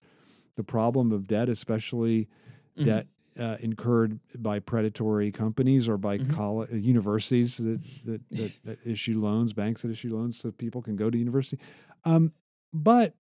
the 0.59 0.65
problem 0.65 1.13
of 1.13 1.27
debt, 1.29 1.49
especially 1.49 2.29
Mhm. 2.77 2.85
debt 2.85 3.07
uh, 3.39 3.57
incurred 3.61 4.19
by 4.37 4.59
predatory 4.59 5.31
companies 5.31 5.89
or 5.89 5.97
by 5.97 6.19
Mhm. 6.19 6.31
coll- 6.31 6.67
universities 6.73 7.57
that, 7.59 7.81
that, 8.05 8.21
that, 8.33 8.53
that 8.65 8.79
issue 8.85 9.21
loans, 9.21 9.53
banks 9.53 9.83
that 9.83 9.93
issue 9.93 10.13
loans 10.17 10.37
so 10.37 10.51
people 10.51 10.83
can 10.83 10.97
go 10.97 11.09
to 11.09 11.17
university. 11.17 11.57
Um, 12.05 12.33
but 12.73 13.15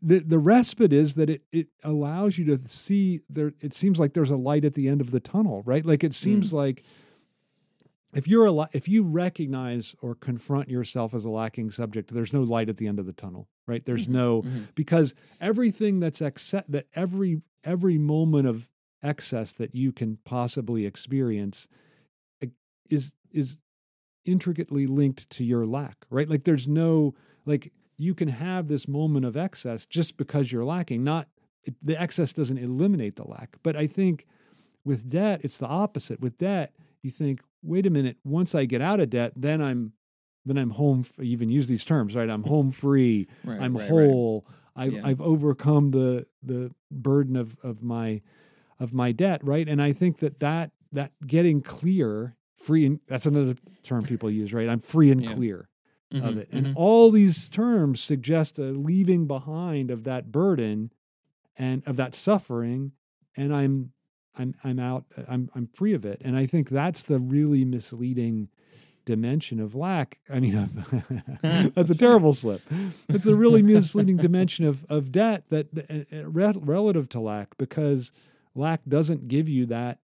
the 0.00 0.20
the 0.20 0.38
respite 0.38 0.92
is 0.92 1.14
that 1.14 1.28
it 1.28 1.42
it 1.52 1.66
allows 1.84 2.38
you 2.38 2.44
to 2.46 2.56
see 2.66 3.20
there. 3.28 3.52
It 3.60 3.74
seems 3.74 3.98
like 3.98 4.14
there's 4.14 4.30
a 4.30 4.36
light 4.36 4.64
at 4.64 4.72
the 4.74 4.88
end 4.88 5.00
of 5.02 5.10
the 5.10 5.20
tunnel, 5.20 5.62
right? 5.66 5.84
Like 5.84 6.02
it 6.02 6.14
seems 6.14 6.52
like 6.52 6.82
if 8.14 8.26
you're 8.26 8.46
a 8.46 8.68
if 8.72 8.88
you 8.88 9.02
recognize 9.02 9.94
or 10.00 10.14
confront 10.14 10.68
yourself 10.68 11.14
as 11.14 11.24
a 11.24 11.30
lacking 11.30 11.70
subject, 11.70 12.12
there's 12.12 12.32
no 12.32 12.42
light 12.42 12.68
at 12.68 12.76
the 12.78 12.86
end 12.86 12.98
of 12.98 13.06
the 13.06 13.12
tunnel, 13.12 13.48
right? 13.66 13.84
There's 13.84 14.06
Mhm. 14.06 14.12
no 14.12 14.42
Mhm. 14.42 14.68
because 14.74 15.14
everything 15.40 16.00
that's 16.00 16.22
excess 16.22 16.64
that 16.68 16.86
every 16.94 17.42
every 17.64 17.98
moment 17.98 18.46
of 18.46 18.68
excess 19.02 19.52
that 19.52 19.74
you 19.74 19.92
can 19.92 20.16
possibly 20.24 20.86
experience 20.86 21.68
uh, 22.42 22.46
is 22.88 23.12
is 23.30 23.58
intricately 24.24 24.86
linked 24.86 25.28
to 25.30 25.44
your 25.44 25.64
lack 25.66 26.04
right 26.10 26.28
like 26.28 26.44
there's 26.44 26.66
no 26.68 27.14
like 27.46 27.72
you 27.96 28.14
can 28.14 28.28
have 28.28 28.68
this 28.68 28.86
moment 28.86 29.24
of 29.24 29.36
excess 29.36 29.86
just 29.86 30.16
because 30.16 30.52
you're 30.52 30.64
lacking 30.64 31.02
not 31.02 31.28
it, 31.64 31.74
the 31.82 31.98
excess 32.00 32.32
doesn't 32.32 32.58
eliminate 32.58 33.16
the 33.16 33.24
lack 33.26 33.56
but 33.62 33.74
i 33.76 33.86
think 33.86 34.26
with 34.84 35.08
debt 35.08 35.40
it's 35.44 35.56
the 35.58 35.66
opposite 35.66 36.20
with 36.20 36.36
debt 36.36 36.74
you 37.02 37.10
think 37.10 37.40
wait 37.62 37.86
a 37.86 37.90
minute 37.90 38.16
once 38.24 38.54
i 38.54 38.64
get 38.64 38.80
out 38.80 39.00
of 39.00 39.10
debt 39.10 39.32
then 39.36 39.60
i'm 39.60 39.92
then 40.46 40.56
i'm 40.58 40.70
home 40.70 41.00
f- 41.00 41.22
even 41.24 41.48
use 41.50 41.66
these 41.66 41.84
terms 41.84 42.14
right 42.14 42.30
i'm 42.30 42.44
home 42.44 42.70
free 42.70 43.26
Right, 43.44 43.60
I'm 43.60 43.74
right, 43.74 43.82
right. 43.82 43.88
whole. 43.88 44.46
I've 44.76 44.94
Yeah. 44.94 45.00
I've 45.04 45.20
overcome 45.20 45.90
the 45.90 46.26
the 46.42 46.72
burden 46.90 47.34
of 47.36 47.56
of 47.64 47.82
my 47.82 48.22
of 48.78 48.92
my 48.94 49.10
debt, 49.10 49.40
right? 49.44 49.68
And 49.68 49.82
I 49.82 49.92
think 49.92 50.18
that 50.18 50.38
that 50.38 50.70
that 50.92 51.10
getting 51.26 51.62
clear, 51.62 52.36
free 52.54 52.86
and 52.86 53.00
that's 53.08 53.26
another 53.26 53.56
term 53.82 54.02
people 54.04 54.30
use, 54.30 54.54
right? 54.54 54.68
I'm 54.68 54.78
free 54.78 55.10
and 55.10 55.20
Yeah. 55.22 55.34
clear 55.34 55.68
of 56.12 56.36
Mhm, 56.36 56.38
it. 56.38 56.48
And 56.52 56.66
mhm. 56.68 56.72
all 56.76 57.10
these 57.10 57.48
terms 57.48 58.00
suggest 58.00 58.58
a 58.60 58.70
leaving 58.70 59.26
behind 59.26 59.90
of 59.90 60.04
that 60.04 60.30
burden 60.30 60.92
and 61.56 61.82
of 61.86 61.96
that 61.96 62.14
suffering 62.14 62.92
and 63.36 63.52
I'm 63.54 63.92
I'm 64.38 64.54
I'm 64.64 64.78
out 64.78 65.04
I'm 65.28 65.50
I'm 65.54 65.66
free 65.66 65.94
of 65.94 66.04
it. 66.04 66.20
And 66.24 66.36
I 66.36 66.46
think 66.46 66.68
that's 66.68 67.02
the 67.02 67.18
really 67.18 67.64
misleading 67.64 68.48
dimension 69.04 69.58
of 69.58 69.74
lack. 69.74 70.18
I 70.30 70.38
mean, 70.38 70.68
that's 71.74 71.90
a 71.90 71.96
terrible 71.96 72.34
slip. 72.34 72.60
It's 73.08 73.26
a 73.26 73.34
really 73.34 73.62
misleading 73.62 74.16
dimension 74.18 74.64
of 74.64 74.84
of 74.88 75.10
debt 75.12 75.44
that 75.48 75.66
uh, 76.12 76.28
re- 76.28 76.52
relative 76.56 77.08
to 77.10 77.20
lack 77.20 77.56
because 77.58 78.12
lack 78.54 78.82
doesn't 78.86 79.28
give 79.28 79.48
you 79.48 79.66
that 79.66 80.00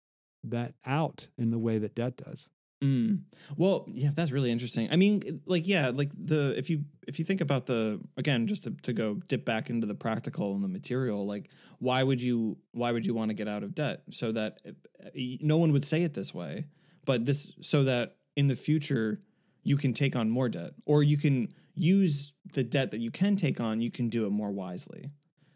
that 0.44 0.74
out 0.86 1.28
in 1.38 1.52
the 1.52 1.60
way 1.60 1.78
that 1.78 1.96
debt 1.96 2.18
does. 2.18 2.50
Mm. 2.82 3.24
Well, 3.58 3.86
yeah, 3.90 4.12
that's 4.14 4.32
really 4.32 4.52
interesting. 4.52 4.88
I 4.90 4.96
mean, 4.96 5.42
like, 5.46 5.68
yeah, 5.68 5.92
like 5.94 6.12
the 6.14 6.58
if 6.58 6.70
you 6.70 6.86
if 7.08 7.20
you 7.20 7.26
think 7.26 7.42
about 7.42 7.66
the 7.66 8.00
again, 8.16 8.48
just 8.48 8.64
to, 8.64 8.72
to 8.84 8.94
go 8.94 9.16
dip 9.28 9.44
back 9.44 9.70
into 9.70 9.86
the 9.86 9.96
practical 9.96 10.54
and 10.54 10.64
the 10.64 10.70
material, 10.70 11.26
like, 11.26 11.50
why 11.80 12.04
would 12.04 12.22
you 12.22 12.58
why 12.72 12.92
would 12.92 13.06
you 13.06 13.14
want 13.14 13.30
to 13.30 13.34
get 13.34 13.50
out 13.50 13.64
of 13.64 13.76
debt 13.76 14.04
so 14.12 14.32
that 14.32 14.60
uh, 14.66 15.10
no 15.42 15.58
one 15.58 15.74
would 15.74 15.84
say 15.84 16.04
it 16.04 16.14
this 16.14 16.34
way, 16.34 16.68
but 17.06 17.26
this 17.26 17.52
so 17.62 17.84
that 17.84 18.16
in 18.38 18.48
the 18.48 18.56
future 18.56 19.22
you 19.64 19.76
can 19.76 19.94
take 19.94 20.16
on 20.16 20.30
more 20.30 20.48
debt 20.48 20.72
or 20.86 21.04
you 21.04 21.18
can 21.18 21.54
use 21.76 22.32
the 22.54 22.64
debt 22.64 22.92
that 22.92 23.02
you 23.02 23.12
can 23.12 23.36
take 23.36 23.60
on, 23.60 23.82
you 23.82 23.92
can 23.92 24.08
do 24.08 24.26
it 24.26 24.30
more 24.30 24.52
wisely. 24.52 25.12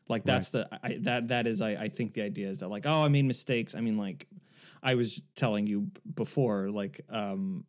Like 0.09 0.25
that's 0.25 0.49
the 0.49 0.67
I, 0.83 0.97
that 1.01 1.29
that 1.29 1.47
is 1.47 1.61
I, 1.61 1.71
I 1.71 1.87
think 1.87 2.13
the 2.13 2.21
idea 2.23 2.49
is 2.49 2.59
that 2.59 2.67
like 2.67 2.85
oh 2.85 3.05
I 3.05 3.07
made 3.07 3.23
mistakes. 3.23 3.75
I 3.75 3.79
mean 3.79 3.97
like 3.97 4.27
I 4.83 4.95
was 4.95 5.21
telling 5.35 5.65
you 5.65 5.89
before, 6.13 6.69
like, 6.69 7.01
um, 7.09 7.65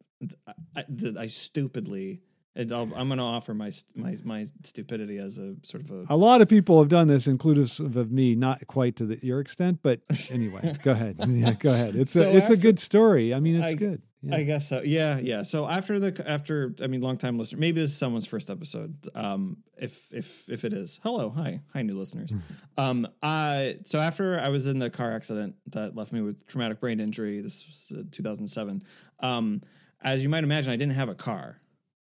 I, 0.77 0.85
I 1.19 1.27
stupidly, 1.29 2.21
and 2.57 2.73
I'll, 2.73 2.91
I'm 2.95 3.09
going 3.09 3.19
to 3.19 3.25
offer 3.25 3.55
my 3.55 3.71
my 3.95 4.17
my 4.25 4.47
stupidity 4.65 5.19
as 5.19 5.39
a 5.39 5.55
sort 5.63 5.85
of 5.85 5.91
a. 5.91 6.07
A 6.11 6.17
lot 6.17 6.41
of 6.43 6.49
people 6.49 6.79
have 6.81 6.89
done 6.89 7.09
this, 7.09 7.27
inclusive 7.27 7.97
of 7.97 8.11
me, 8.11 8.35
not 8.35 8.67
quite 8.67 8.97
to 8.97 9.07
the, 9.07 9.19
your 9.25 9.41
extent, 9.41 9.79
but 9.83 10.01
anyway, 10.31 10.75
go 10.83 10.93
ahead. 10.93 11.17
Yeah, 11.29 11.53
go 11.53 11.73
ahead. 11.73 11.95
It's 11.97 12.13
So 12.13 12.23
a 12.23 12.33
it's 12.37 12.51
a 12.51 12.57
good 12.57 12.79
story. 12.79 13.33
I 13.35 13.41
mean, 13.41 13.57
it's 13.57 13.67
I- 13.67 13.75
good. 13.75 14.03
Yeah. 14.27 14.37
I 14.37 14.43
guess 14.45 14.69
so. 14.69 14.81
Yeah, 14.83 15.19
yeah. 15.19 15.43
So 15.43 15.69
after 15.69 16.01
the 16.01 16.25
after, 16.27 16.75
I 16.83 16.87
mean, 16.87 17.03
long 17.03 17.19
time 17.19 17.39
listener. 17.39 17.59
Maybe 17.59 17.81
this 17.81 17.91
is 17.91 17.97
someone's 17.97 18.27
first 18.27 18.49
episode. 18.49 18.97
Um, 19.15 19.59
if 19.77 20.13
if 20.13 20.49
if 20.49 20.65
it 20.65 20.73
is, 20.73 20.99
hello, 21.03 21.29
hi, 21.31 21.61
hi, 21.73 21.83
new 21.83 21.99
listeners. 21.99 22.33
um, 22.79 23.07
I 23.23 23.77
so 23.85 23.99
after 23.99 24.41
I 24.41 24.49
was 24.49 24.67
in 24.67 24.79
the 24.79 24.89
car 24.89 25.13
accident 25.13 25.57
that 25.73 25.95
left 25.95 26.13
me 26.13 26.23
with 26.23 26.47
traumatic 26.47 26.81
brain 26.81 27.01
injury. 27.01 27.41
This 27.43 27.67
was 27.67 27.99
uh, 28.01 28.03
2007. 28.11 28.83
Um, 29.21 29.61
as 30.01 30.23
you 30.23 30.29
might 30.29 30.45
imagine, 30.45 30.73
I 30.73 30.77
didn't 30.77 30.95
have 30.95 31.09
a 31.09 31.15
car 31.15 31.61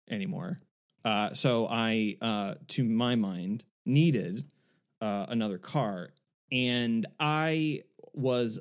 anymore. 0.09 0.57
Uh, 1.05 1.33
so 1.33 1.67
I, 1.69 2.17
uh, 2.21 2.55
to 2.69 2.83
my 2.83 3.15
mind, 3.15 3.63
needed 3.85 4.45
uh, 5.01 5.27
another 5.29 5.57
car, 5.57 6.09
and 6.51 7.05
I 7.19 7.81
was. 8.13 8.59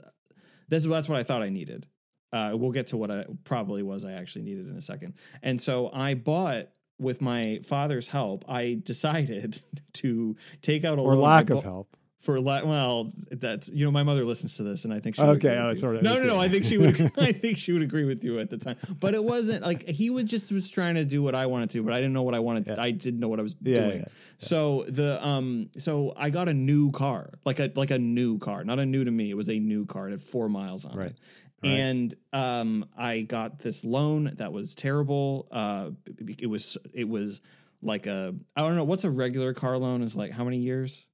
This 0.68 0.82
is 0.82 0.88
that's 0.88 1.08
what 1.08 1.18
I 1.18 1.22
thought 1.22 1.42
I 1.42 1.48
needed. 1.48 1.86
Uh, 2.32 2.52
we'll 2.54 2.72
get 2.72 2.88
to 2.88 2.96
what 2.96 3.10
I 3.10 3.24
probably 3.44 3.82
was 3.82 4.04
I 4.04 4.12
actually 4.12 4.42
needed 4.42 4.68
in 4.68 4.76
a 4.76 4.82
second. 4.82 5.14
And 5.42 5.60
so 5.62 5.90
I 5.92 6.14
bought 6.14 6.68
with 6.98 7.20
my 7.20 7.60
father's 7.64 8.08
help. 8.08 8.44
I 8.48 8.80
decided 8.84 9.62
to 9.94 10.36
take 10.62 10.84
out 10.84 10.98
a 10.98 11.02
or 11.02 11.14
loan. 11.14 11.22
lack 11.24 11.50
of 11.50 11.62
help. 11.62 11.96
for 12.18 12.40
la- 12.40 12.64
well, 12.64 13.12
that's 13.30 13.68
you 13.68 13.84
know 13.84 13.90
my 13.92 14.02
mother 14.02 14.24
listens 14.24 14.56
to 14.56 14.62
this 14.64 14.84
and 14.84 14.92
I 14.92 14.98
think 14.98 15.14
she 15.16 15.22
would 15.22 15.36
Okay, 15.36 15.48
agree 15.56 15.80
oh, 15.88 15.92
you. 15.92 16.02
no 16.02 16.18
no 16.18 16.24
no. 16.26 16.38
I 16.38 16.48
think 16.48 16.64
she 16.64 16.78
would 16.78 16.98
I 17.18 17.30
think 17.32 17.58
she 17.58 17.72
would 17.72 17.82
agree 17.82 18.04
with 18.04 18.24
you 18.24 18.40
at 18.40 18.48
the 18.50 18.56
time 18.58 18.76
but 18.98 19.14
it 19.14 19.22
wasn't 19.22 19.62
like 19.64 19.86
he 19.86 20.08
was 20.10 20.24
just 20.24 20.50
was 20.50 20.68
trying 20.68 20.94
to 20.96 21.04
do 21.04 21.22
what 21.22 21.34
I 21.34 21.46
wanted 21.46 21.70
to 21.70 21.82
but 21.84 21.92
I 21.92 21.96
didn't 21.96 22.14
know 22.14 22.22
what 22.24 22.34
I 22.34 22.40
wanted 22.40 22.66
Yeah. 22.66 22.76
I 22.78 22.90
didn't 22.90 23.20
know 23.20 23.28
what 23.28 23.38
I 23.38 23.42
was 23.42 23.54
Yeah, 23.60 23.76
doing 23.76 23.98
yeah, 24.00 24.04
so 24.38 24.84
the 24.88 25.24
um 25.24 25.68
so 25.78 26.14
I 26.16 26.30
got 26.30 26.48
a 26.48 26.54
new 26.54 26.90
car 26.90 27.38
like 27.44 27.60
a 27.60 27.70
like 27.76 27.90
a 27.92 27.98
new 27.98 28.38
car 28.38 28.64
not 28.64 28.78
a 28.80 28.86
new 28.86 29.04
to 29.04 29.10
me 29.10 29.30
it 29.30 29.36
was 29.36 29.50
a 29.50 29.58
new 29.58 29.84
car 29.86 30.08
it 30.08 30.12
had 30.12 30.20
four 30.22 30.48
miles 30.48 30.84
on 30.86 30.96
Right. 30.96 31.10
it 31.10 31.18
Right. 31.66 31.78
and 31.78 32.14
um 32.32 32.86
I 32.96 33.22
got 33.22 33.58
this 33.58 33.84
loan 33.84 34.32
that 34.36 34.52
was 34.52 34.74
terrible 34.74 35.48
uh 35.50 35.90
it 36.38 36.46
was 36.46 36.76
it 36.92 37.08
was 37.08 37.40
like 37.82 38.06
a 38.06 38.34
I 38.54 38.60
don't 38.62 38.76
know 38.76 38.84
what's 38.84 39.04
a 39.04 39.10
regular 39.10 39.52
car 39.54 39.76
loan 39.78 40.02
is 40.02 40.16
like 40.16 40.32
how 40.32 40.44
many 40.44 40.58
years 40.58 41.04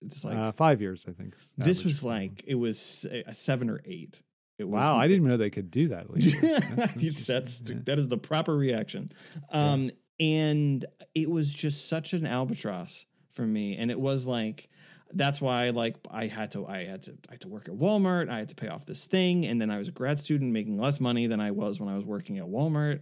it's 0.00 0.24
like 0.24 0.36
uh, 0.36 0.52
five 0.52 0.80
years, 0.80 1.04
I 1.08 1.12
think. 1.12 1.34
this 1.56 1.82
was 1.82 2.04
like 2.04 2.44
it 2.46 2.54
was 2.54 3.04
a 3.26 3.34
seven 3.34 3.68
or 3.68 3.80
eight. 3.84 4.22
It 4.58 4.64
was 4.68 4.80
wow. 4.82 4.96
I 4.96 5.08
didn't 5.08 5.26
know 5.26 5.36
they 5.36 5.50
could 5.50 5.70
do 5.70 5.88
that. 5.88 6.06
that's, 6.94 7.26
that's 7.26 7.62
Yeah. 7.66 7.76
that 7.84 7.98
is 7.98 8.08
the 8.08 8.16
proper 8.18 8.56
reaction. 8.56 9.12
Um, 9.50 9.90
and 10.20 10.84
it 11.14 11.30
was 11.30 11.52
just 11.52 11.88
such 11.88 12.12
an 12.12 12.26
albatross 12.26 13.06
for 13.28 13.42
me, 13.46 13.76
and 13.76 13.90
it 13.90 13.98
was 13.98 14.26
like 14.26 14.68
that's 15.14 15.40
why 15.40 15.70
like 15.70 15.96
I 16.10 16.26
had 16.26 16.50
to 16.52 16.66
I 16.66 16.84
had 16.84 17.02
to 17.02 17.12
I 17.28 17.32
had 17.32 17.40
to 17.42 17.48
work 17.48 17.68
at 17.68 17.74
Walmart. 17.74 18.28
I 18.28 18.38
had 18.38 18.48
to 18.50 18.54
pay 18.54 18.68
off 18.68 18.84
this 18.86 19.06
thing, 19.06 19.46
and 19.46 19.60
then 19.60 19.70
I 19.70 19.78
was 19.78 19.88
a 19.88 19.92
grad 19.92 20.18
student 20.18 20.52
making 20.52 20.78
less 20.78 21.00
money 21.00 21.26
than 21.26 21.40
I 21.40 21.50
was 21.50 21.80
when 21.80 21.88
I 21.88 21.96
was 21.96 22.04
working 22.04 22.38
at 22.38 22.44
Walmart. 22.44 23.00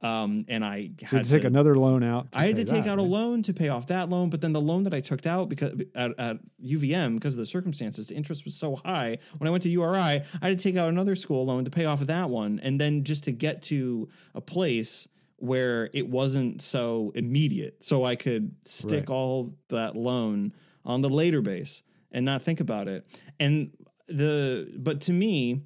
Um, 0.00 0.44
and 0.46 0.64
I 0.64 0.92
So 1.00 1.06
had 1.16 1.24
to 1.24 1.30
take 1.30 1.42
another 1.42 1.76
loan 1.76 2.04
out. 2.04 2.28
I 2.32 2.46
had 2.46 2.54
to 2.56 2.64
take 2.64 2.84
that, 2.84 2.92
out 2.92 2.98
a 3.00 3.02
loan 3.02 3.42
to 3.42 3.52
pay 3.52 3.68
off 3.68 3.88
that 3.88 4.08
loan, 4.08 4.30
but 4.30 4.40
then 4.40 4.52
the 4.52 4.60
loan 4.60 4.84
that 4.84 4.94
I 4.94 5.00
took 5.00 5.26
out 5.26 5.48
because 5.48 5.72
at, 5.96 6.12
at 6.20 6.36
UVM 6.64 7.14
because 7.16 7.34
of 7.34 7.38
the 7.38 7.44
circumstances, 7.46 8.06
the 8.06 8.14
interest 8.14 8.44
was 8.44 8.54
so 8.54 8.76
high. 8.76 9.18
When 9.38 9.48
I 9.48 9.50
went 9.50 9.64
to 9.64 9.68
URI, 9.70 9.98
I 9.98 10.22
had 10.40 10.56
to 10.56 10.62
take 10.62 10.76
out 10.76 10.88
another 10.88 11.16
school 11.16 11.44
loan 11.46 11.64
to 11.64 11.70
pay 11.70 11.84
off 11.84 11.98
that 12.00 12.30
one, 12.30 12.60
and 12.62 12.80
then 12.80 13.02
just 13.02 13.24
to 13.24 13.32
get 13.32 13.62
to 13.62 14.08
a 14.36 14.40
place 14.40 15.08
where 15.40 15.90
it 15.92 16.08
wasn't 16.08 16.62
so 16.62 17.10
immediate. 17.16 17.84
So 17.84 18.04
I 18.04 18.14
could 18.14 18.54
stick 18.64 19.08
Right. 19.08 19.16
all 19.16 19.52
that 19.68 19.96
loan 19.96 20.52
on 20.84 21.00
the 21.00 21.10
later 21.10 21.40
base 21.40 21.82
and 22.12 22.24
not 22.24 22.42
think 22.42 22.60
about 22.60 22.88
it. 22.88 23.06
And 23.38 23.70
the 24.08 24.72
but 24.76 25.02
to 25.02 25.12
me, 25.12 25.62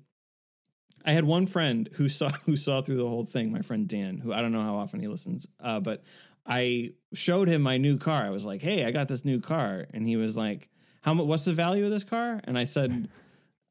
I 1.05 1.13
had 1.13 1.25
one 1.25 1.47
friend 1.47 1.89
who 1.95 2.09
saw 2.09 2.29
who 2.45 2.57
saw 2.57 2.83
through 2.83 2.97
the 2.97 3.09
whole 3.09 3.25
thing. 3.25 3.53
My 3.53 3.63
friend 3.63 3.89
Dan, 3.89 4.19
who 4.19 4.33
I 4.33 4.41
don't 4.41 4.53
know 4.53 4.63
how 4.63 4.77
often 4.77 5.01
he 5.01 5.09
listens, 5.09 5.47
uh, 5.61 5.81
but 5.81 6.03
I 6.47 6.93
showed 7.15 7.49
him 7.49 7.63
my 7.63 7.77
new 7.77 7.99
car. 7.99 8.23
I 8.23 8.31
was 8.31 8.45
like, 8.45 8.63
"Hey, 8.63 8.85
I 8.85 8.91
got 8.91 9.09
this 9.09 9.25
new 9.25 9.41
car," 9.41 9.87
and 9.93 10.07
he 10.07 10.17
was 10.17 10.37
like, 10.37 10.69
"How 11.03 11.15
much? 11.15 11.27
What's 11.27 11.45
the 11.45 11.53
value 11.53 11.85
of 11.85 11.91
this 11.91 12.05
car?" 12.05 12.41
And 12.45 12.59
I 12.59 12.65
said, 12.65 13.09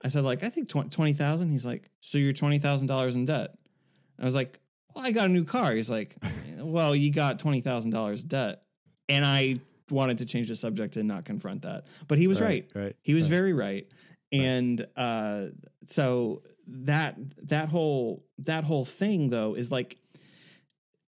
"I 0.04 0.08
said 0.08 0.24
like 0.24 0.44
I 0.44 0.50
think 0.50 0.70
twenty 0.70 1.14
thousand. 1.14 1.50
He's 1.50 1.66
like, 1.66 1.90
"So 2.00 2.18
you're 2.18 2.34
twenty 2.34 2.60
thousand 2.60 2.88
dollars 2.88 3.16
in 3.16 3.26
debt?" 3.26 3.56
I 4.20 4.26
was 4.26 4.36
like, 4.36 4.60
"Well, 4.96 5.06
I 5.06 5.12
got 5.12 5.26
a 5.26 5.32
new 5.32 5.44
car." 5.44 5.74
He's 5.74 5.90
like, 5.90 6.16
"Well, 6.58 6.96
you 6.96 7.12
got 7.12 7.40
twenty 7.40 7.62
thousand 7.62 7.92
dollars 7.92 8.24
debt," 8.24 8.64
and 9.10 9.26
I 9.26 9.58
wanted 9.92 10.20
to 10.20 10.26
change 10.26 10.48
the 10.48 10.56
subject 10.56 10.98
and 10.98 11.08
not 11.08 11.26
confront 11.26 11.64
that, 11.64 11.88
but 12.08 12.18
he 12.18 12.28
was 12.28 12.42
right. 12.42 12.70
Right. 12.74 12.96
He 13.02 13.14
was 13.14 13.26
right. 13.26 13.30
very 13.30 13.54
right. 13.54 13.88
And 14.32 14.86
uh, 14.96 15.48
so 15.88 16.42
that 16.68 17.18
that 17.44 17.70
whole 17.70 18.26
that 18.40 18.64
whole 18.64 18.86
thing 18.86 19.30
though 19.30 19.56
is 19.56 19.72
like 19.72 19.98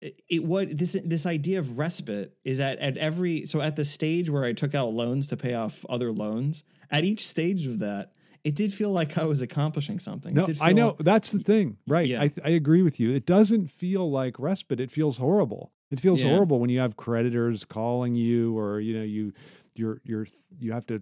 it, 0.01 0.23
it 0.29 0.45
what 0.45 0.77
this 0.77 0.97
this 1.05 1.27
idea 1.27 1.59
of 1.59 1.79
respite 1.79 2.37
is 2.45 2.61
at 2.61 2.79
at 2.79 2.97
every 2.97 3.45
so 3.47 3.61
at 3.61 3.77
the 3.77 3.85
stage 3.85 4.31
where 4.31 4.45
I 4.45 4.53
took 4.53 4.75
out 4.75 4.95
loans 4.95 5.27
to 5.29 5.37
pay 5.37 5.55
off 5.55 5.85
other 5.89 6.13
loans 6.13 6.65
at 6.91 7.05
each 7.05 7.27
stage 7.27 7.67
of 7.67 7.81
that 7.81 8.13
it 8.43 8.55
did 8.55 8.73
feel 8.73 8.91
like 8.91 9.19
I 9.19 9.25
was 9.25 9.43
accomplishing 9.43 9.99
something. 9.99 10.35
No, 10.35 10.47
I 10.61 10.73
know 10.73 10.89
like- 10.89 10.99
that's 10.99 11.31
the 11.31 11.41
thing, 11.41 11.77
right? 11.87 12.07
Yeah. 12.07 12.23
I, 12.23 12.33
I 12.45 12.49
agree 12.51 12.83
with 12.83 12.99
you. 12.99 13.11
It 13.11 13.27
doesn't 13.27 13.69
feel 13.69 14.11
like 14.11 14.39
respite. 14.39 14.81
It 14.81 14.91
feels 14.91 15.19
horrible. 15.19 15.73
It 15.91 16.01
feels 16.01 16.23
Yeah. 16.23 16.29
horrible 16.31 16.59
when 16.61 16.71
you 16.71 16.79
have 16.81 16.97
creditors 16.97 17.65
calling 17.65 18.15
you, 18.15 18.57
or 18.59 18.81
you 18.81 18.95
know, 18.97 19.03
you 19.05 19.33
you're 19.75 20.01
you're 20.05 20.27
you 20.59 20.73
have 20.73 20.87
to 20.87 21.01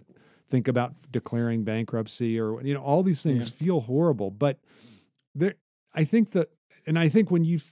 think 0.49 0.67
about 0.67 0.93
declaring 1.11 1.63
bankruptcy, 1.63 2.39
or 2.39 2.61
you 2.63 2.73
know, 2.73 2.81
all 2.81 3.03
these 3.03 3.21
things 3.21 3.45
Yeah. 3.49 3.65
feel 3.65 3.79
horrible. 3.81 4.31
But 4.31 4.59
there, 5.35 5.55
I 5.93 6.03
think 6.03 6.31
that, 6.31 6.49
and 6.87 6.97
I 6.97 7.07
think 7.09 7.29
when 7.29 7.43
you 7.43 7.59
th- 7.59 7.71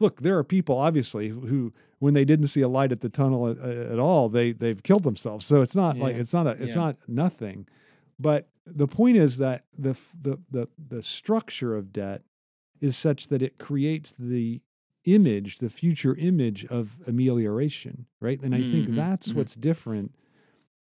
look, 0.00 0.20
there 0.22 0.36
are 0.38 0.44
people 0.44 0.76
obviously 0.76 1.28
who, 1.28 1.72
when 2.00 2.14
they 2.14 2.24
didn't 2.24 2.48
see 2.48 2.60
a 2.60 2.68
light 2.68 2.90
at 2.92 3.00
the 3.00 3.08
tunnel 3.08 3.48
at, 3.48 3.58
at 3.58 3.98
all, 4.00 4.28
they 4.28 4.52
they've 4.52 4.82
killed 4.82 5.04
themselves. 5.04 5.46
So 5.46 5.62
it's 5.62 5.76
not 5.76 5.96
like 5.98 6.16
it's 6.16 6.32
not 6.32 6.46
a 6.48 6.50
it's 6.62 6.74
Yeah. 6.74 6.82
not 6.82 6.96
nothing. 7.06 7.68
But 8.18 8.48
the 8.66 8.88
point 8.88 9.16
is 9.16 9.38
that 9.38 9.64
the 9.78 9.96
the 10.20 10.38
the 10.50 10.68
the 10.88 11.02
structure 11.04 11.76
of 11.76 11.92
debt 11.92 12.22
is 12.80 12.96
such 12.96 13.28
that 13.28 13.42
it 13.42 13.58
creates 13.58 14.12
the 14.18 14.60
image, 15.04 15.56
the 15.58 15.70
future 15.70 16.14
image 16.16 16.64
of 16.66 16.98
amelioration, 17.06 18.06
right? 18.20 18.40
And 18.42 18.54
I 18.54 18.62
think 18.62 18.86
Mhm, 18.86 18.94
that's 18.94 19.28
mhm. 19.28 19.36
what's 19.36 19.54
different 19.54 20.14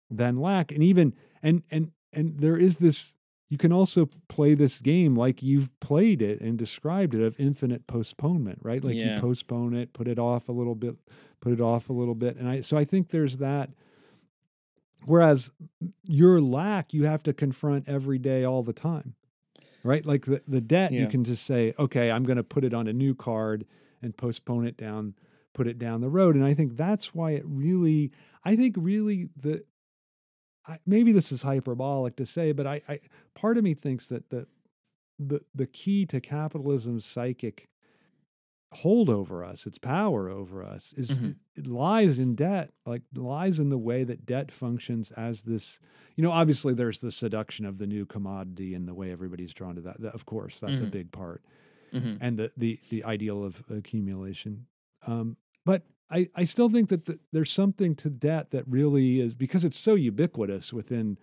than 0.10 0.38
lack. 0.38 0.72
And 0.72 0.84
even 0.84 1.14
and 1.42 1.64
and 1.72 1.92
and 2.12 2.40
there 2.40 2.58
is 2.58 2.78
this 2.78 3.16
you 3.50 3.58
can 3.58 3.72
also 3.72 4.10
play 4.30 4.56
this 4.56 4.80
game 4.82 5.16
like 5.16 5.44
you've 5.44 5.78
played 5.80 6.22
it 6.22 6.42
and 6.42 6.58
described 6.58 7.14
it 7.14 7.22
of 7.22 7.40
infinite 7.40 7.86
postponement, 7.86 8.60
right? 8.64 8.84
Like 8.84 8.98
Yeah. 8.98 9.16
you 9.16 9.22
postpone 9.22 9.76
it, 9.76 9.94
put 9.94 10.08
it 10.08 10.18
off 10.18 10.50
a 10.50 10.52
little 10.52 10.76
bit, 10.76 10.96
put 11.40 11.54
it 11.54 11.62
off 11.62 11.90
a 11.90 11.94
little 11.94 12.16
bit. 12.16 12.38
And 12.38 12.48
I 12.50 12.62
so 12.62 12.78
I 12.78 12.86
think 12.86 13.10
there's 13.10 13.38
that 13.38 13.70
whereas 15.06 15.52
your 16.04 16.42
lack 16.42 16.94
you 16.94 17.06
have 17.06 17.24
to 17.24 17.34
confront 17.34 17.88
every 17.88 18.18
day 18.18 18.44
all 18.44 18.64
the 18.64 18.74
time. 18.74 19.16
Right? 19.84 20.06
Like 20.06 20.26
the, 20.26 20.42
the 20.48 20.62
debt 20.62 20.98
you 20.98 21.08
can 21.08 21.24
just 21.26 21.46
say, 21.46 21.74
okay, 21.78 22.10
I'm 22.12 22.24
going 22.24 22.38
to 22.38 22.44
put 22.44 22.64
it 22.64 22.74
on 22.74 22.88
a 22.88 22.94
new 22.94 23.14
card 23.16 23.66
and 24.06 24.16
postpone 24.18 24.66
it 24.66 24.78
down 24.78 25.14
put 25.54 25.68
it 25.68 25.78
down 25.78 26.02
the 26.02 26.10
road 26.10 26.36
and 26.36 26.44
I 26.44 26.54
think 26.54 26.76
that's 26.78 27.14
why 27.14 27.32
it 27.32 27.44
really 27.46 28.12
I 28.44 28.56
think 28.56 28.76
really 28.78 29.30
the 29.36 29.64
I, 30.66 30.80
maybe 30.86 31.12
this 31.12 31.32
is 31.34 31.42
hyperbolic 31.42 32.16
to 32.16 32.26
say, 32.26 32.54
but 32.54 32.66
I, 32.66 32.82
I 32.88 33.00
part 33.36 33.58
of 33.58 33.64
me 33.66 33.74
thinks 33.74 34.08
that 34.08 34.30
the 34.30 34.48
the 35.20 35.42
the 35.54 35.68
key 35.68 36.06
to 36.08 36.22
capitalism's 36.22 37.06
psychic 37.06 37.68
hold 38.74 39.08
over 39.10 39.44
us, 39.44 39.68
its 39.68 39.78
power 39.78 40.30
over 40.30 40.64
us, 40.64 40.94
is 40.98 41.12
Mhm. 41.12 41.36
it 41.56 41.68
lies 41.68 42.18
in 42.18 42.34
debt. 42.34 42.74
Like 42.86 43.04
lies 43.14 43.60
in 43.60 43.70
the 43.70 43.78
way 43.78 44.04
that 44.04 44.26
debt 44.26 44.52
functions 44.52 45.12
as 45.12 45.44
this. 45.44 45.80
You 46.16 46.24
know, 46.24 46.32
obviously 46.32 46.74
there's 46.74 47.00
the 47.02 47.12
seduction 47.12 47.66
of 47.66 47.78
the 47.78 47.86
new 47.86 48.06
commodity 48.08 48.74
and 48.74 48.88
the 48.88 48.96
way 48.96 49.12
everybody's 49.12 49.54
drawn 49.54 49.76
to 49.76 49.82
that. 49.82 50.02
That- 50.02 50.16
of 50.16 50.26
course, 50.26 50.60
that's 50.60 50.82
a 50.82 50.86
Mhm. 50.86 50.92
big 50.92 51.12
part 51.12 51.44
Mhm. 51.94 52.18
and 52.22 52.38
the 52.40 52.52
the 52.58 52.80
the 52.90 53.04
ideal 53.04 53.44
of 53.44 53.64
accumulation. 53.70 54.68
Um, 55.08 55.38
but 55.66 55.84
I 56.10 56.30
I 56.36 56.44
still 56.46 56.70
think 56.70 56.90
that 56.90 57.06
the, 57.06 57.20
there's 57.32 57.52
something 57.52 57.96
to 57.98 58.10
debt 58.10 58.52
that 58.52 58.66
really 58.68 59.20
is 59.20 59.34
because 59.34 59.64
it's 59.66 59.78
so 59.78 59.96
ubiquitous 59.96 60.74
within 60.74 61.18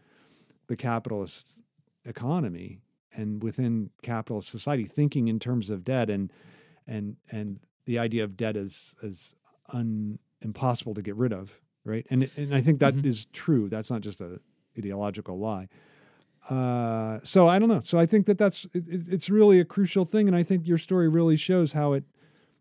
the 0.68 0.76
capitalist 0.76 1.62
economy 2.04 2.80
and 3.12 3.42
within 3.42 3.90
capitalist 4.02 4.48
society, 4.50 4.84
thinking 4.84 5.28
in 5.28 5.38
terms 5.38 5.70
of 5.70 5.84
debt 5.84 6.10
and 6.10 6.32
and 6.86 7.16
and 7.30 7.60
the 7.86 7.98
idea 7.98 8.24
of 8.24 8.36
debt 8.36 8.56
as 8.56 8.94
as 9.02 9.34
un, 9.70 10.18
impossible 10.42 10.94
to 10.94 11.02
get 11.02 11.16
rid 11.16 11.32
of, 11.32 11.60
right? 11.84 12.06
And 12.10 12.30
and 12.36 12.54
I 12.54 12.60
think 12.62 12.80
that 12.80 12.96
is 13.02 13.26
Mhm. 13.26 13.32
true. 13.32 13.68
That's 13.68 13.90
not 13.90 14.02
just 14.02 14.20
a 14.20 14.40
ideological 14.78 15.38
lie. 15.38 15.68
Uh, 16.48 17.20
so 17.22 17.46
I 17.48 17.58
don't 17.58 17.68
know. 17.68 17.82
So 17.84 17.98
I 17.98 18.06
think 18.06 18.26
that 18.26 18.38
that's 18.38 18.64
it, 18.72 18.84
it, 18.88 19.02
it's 19.08 19.28
really 19.30 19.60
a 19.60 19.64
crucial 19.64 20.04
thing, 20.04 20.26
and 20.26 20.36
I 20.36 20.42
think 20.42 20.66
your 20.66 20.78
story 20.78 21.08
really 21.08 21.36
shows 21.36 21.72
how 21.72 21.92
it 21.92 22.04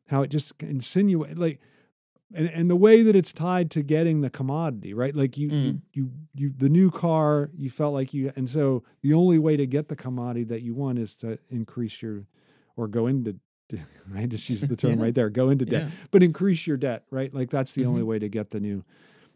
how 0.08 0.22
it 0.22 0.30
just 0.30 0.54
insinuate 0.62 1.38
like 1.38 1.60
and 2.34 2.48
and 2.50 2.70
the 2.70 2.76
way 2.76 3.02
that 3.04 3.15
it's 3.15 3.32
tied 3.34 3.72
to 3.72 3.82
getting 3.82 4.22
the 4.22 4.30
commodity, 4.30 4.94
right? 4.94 5.15
Like 5.15 5.38
you 5.38 5.48
you, 5.50 5.74
Mm. 5.74 5.82
you 5.94 6.12
you 6.36 6.54
the 6.56 6.70
new 6.70 6.92
car, 6.92 7.50
you 7.56 7.70
felt 7.70 7.94
like 7.94 8.13
you, 8.13 8.32
and 8.36 8.50
so 8.50 8.84
the 9.02 9.13
only 9.13 9.39
way 9.39 9.56
to 9.58 9.65
get 9.65 9.88
the 9.88 9.96
commodity 9.96 10.44
that 10.46 10.62
you 10.62 10.74
want 10.76 11.00
is 11.00 11.15
to 11.15 11.39
increase 11.50 12.02
your 12.02 12.26
or 12.76 12.88
go 12.88 13.08
into. 13.08 13.38
I 14.15 14.26
just 14.26 14.50
used 14.50 14.68
the 14.68 14.76
term 14.76 14.92
Yeah. 14.98 15.04
right 15.06 15.15
there. 15.15 15.30
Go 15.30 15.50
into 15.50 15.63
debt, 15.65 15.84
Yeah. 15.84 15.89
but 16.12 16.22
increase 16.24 16.65
your 16.68 16.78
debt, 16.78 17.04
right? 17.12 17.34
Like 17.34 17.50
that's 17.50 17.74
the 17.74 17.86
only 17.86 18.02
Mhm. 18.02 18.06
way 18.08 18.20
to 18.20 18.28
get 18.28 18.50
the 18.52 18.60
new, 18.60 18.84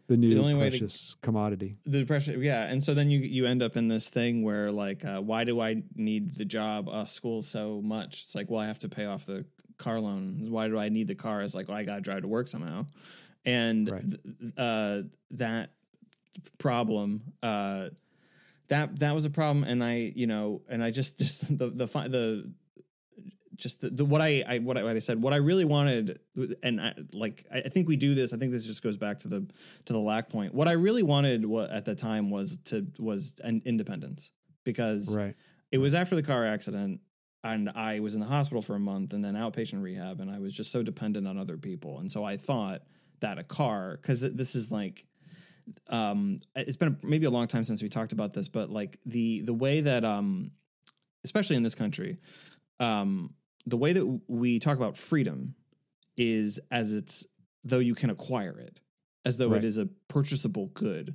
the 0.06 0.16
new 0.16 0.34
the 0.34 0.40
only 0.40 0.54
way 0.54 0.70
to- 0.70 0.78
precious 0.78 1.14
commodity. 1.22 1.76
the 1.84 1.98
depression 2.00 2.42
yeah. 2.42 2.64
And 2.70 2.82
so 2.82 2.92
then 2.94 3.10
you 3.10 3.20
you 3.20 3.46
end 3.46 3.62
up 3.62 3.76
in 3.76 3.88
this 3.88 4.08
thing 4.10 4.42
where 4.42 4.70
like 4.70 5.04
uh, 5.04 5.20
why 5.20 5.44
do 5.44 5.60
i 5.60 5.82
need 5.96 6.36
the 6.36 6.44
job 6.44 6.88
uh, 6.88 7.04
school 7.06 7.40
so 7.42 7.80
much? 7.82 8.22
It's 8.24 8.34
like 8.34 8.50
well 8.50 8.60
i 8.60 8.66
have 8.66 8.78
to 8.80 8.88
pay 8.88 9.06
off 9.06 9.24
the 9.26 9.44
car 9.78 9.98
loan. 10.00 10.46
Why 10.50 10.68
do 10.68 10.78
i 10.78 10.88
need 10.88 11.08
the 11.08 11.14
car? 11.14 11.42
It's 11.42 11.54
like 11.54 11.68
well 11.68 11.76
i 11.76 11.84
gotta 11.84 12.00
drive 12.02 12.22
to 12.22 12.28
work 12.28 12.48
somehow. 12.48 12.86
And 13.46 13.90
Right. 13.90 14.04
th- 14.08 14.52
uh, 14.56 15.02
that 15.32 15.70
problem 16.58 17.22
uh, 17.42 17.88
that 18.68 18.98
that 18.98 19.14
was 19.14 19.24
a 19.24 19.30
problem. 19.30 19.64
And 19.64 19.82
i 19.82 20.12
you 20.14 20.26
know 20.26 20.62
and 20.68 20.82
i 20.82 20.90
just 20.90 21.18
just 21.24 21.40
the 21.58 21.68
the 21.70 21.86
the 21.86 22.52
just 23.56 23.80
the, 23.80 23.90
the 23.90 24.04
what 24.04 24.20
I, 24.20 24.42
I 24.46 24.58
what 24.58 24.76
I 24.76 24.82
what 24.82 24.96
I 24.96 24.98
said 24.98 25.22
what 25.22 25.32
I 25.32 25.36
really 25.36 25.64
wanted 25.64 26.18
and 26.62 26.80
I, 26.80 26.94
like 27.12 27.44
I, 27.52 27.58
I 27.58 27.68
think 27.68 27.86
we 27.88 27.96
do 27.96 28.14
this 28.14 28.32
I 28.32 28.36
think 28.36 28.52
this 28.52 28.66
just 28.66 28.82
goes 28.82 28.96
back 28.96 29.20
to 29.20 29.28
the 29.28 29.46
to 29.86 29.92
the 29.92 29.98
lack 29.98 30.28
point 30.28 30.54
what 30.54 30.68
I 30.68 30.72
really 30.72 31.02
wanted 31.02 31.44
wa- 31.44 31.68
at 31.70 31.84
the 31.84 31.94
time 31.94 32.30
was 32.30 32.58
to 32.66 32.86
was 32.98 33.34
an 33.44 33.62
independence 33.64 34.30
because 34.64 35.14
Right. 35.16 35.34
it 35.72 35.78
was 35.78 35.94
after 35.94 36.14
the 36.16 36.22
car 36.22 36.44
accident 36.46 37.00
and 37.42 37.68
I 37.70 38.00
was 38.00 38.14
in 38.14 38.20
the 38.20 38.26
hospital 38.26 38.62
for 38.62 38.74
a 38.74 38.80
month 38.80 39.12
and 39.12 39.24
then 39.24 39.34
outpatient 39.34 39.82
rehab 39.82 40.20
and 40.20 40.30
I 40.30 40.38
was 40.38 40.52
just 40.54 40.72
so 40.72 40.82
dependent 40.82 41.28
on 41.28 41.38
other 41.38 41.56
people 41.56 41.98
and 42.00 42.10
so 42.10 42.24
I 42.24 42.36
thought 42.36 42.82
that 43.20 43.38
a 43.38 43.44
car 43.44 43.98
because 44.00 44.20
this 44.20 44.54
is 44.54 44.70
like 44.70 45.04
um 45.88 46.38
it's 46.56 46.76
been 46.76 46.96
maybe 47.02 47.24
a 47.26 47.30
long 47.30 47.46
time 47.46 47.64
since 47.64 47.82
we 47.82 47.88
talked 47.88 48.12
about 48.12 48.34
this 48.34 48.48
but 48.48 48.68
like 48.70 48.98
the 49.06 49.40
the 49.42 49.54
way 49.54 49.80
that 49.80 50.04
um 50.04 50.50
especially 51.24 51.56
in 51.56 51.62
this 51.62 51.74
country 51.74 52.18
um 52.80 53.32
the 53.66 53.76
way 53.76 53.92
that 53.92 54.20
we 54.28 54.58
talk 54.58 54.76
about 54.76 54.96
freedom 54.96 55.54
is 56.16 56.60
as 56.70 56.92
it's 56.92 57.26
though 57.64 57.78
you 57.78 57.94
can 57.94 58.10
acquire 58.10 58.58
it 58.58 58.78
as 59.24 59.36
though 59.36 59.48
Right. 59.48 59.58
it 59.58 59.64
is 59.64 59.78
a 59.78 59.86
purchasable 60.08 60.66
good 60.74 61.14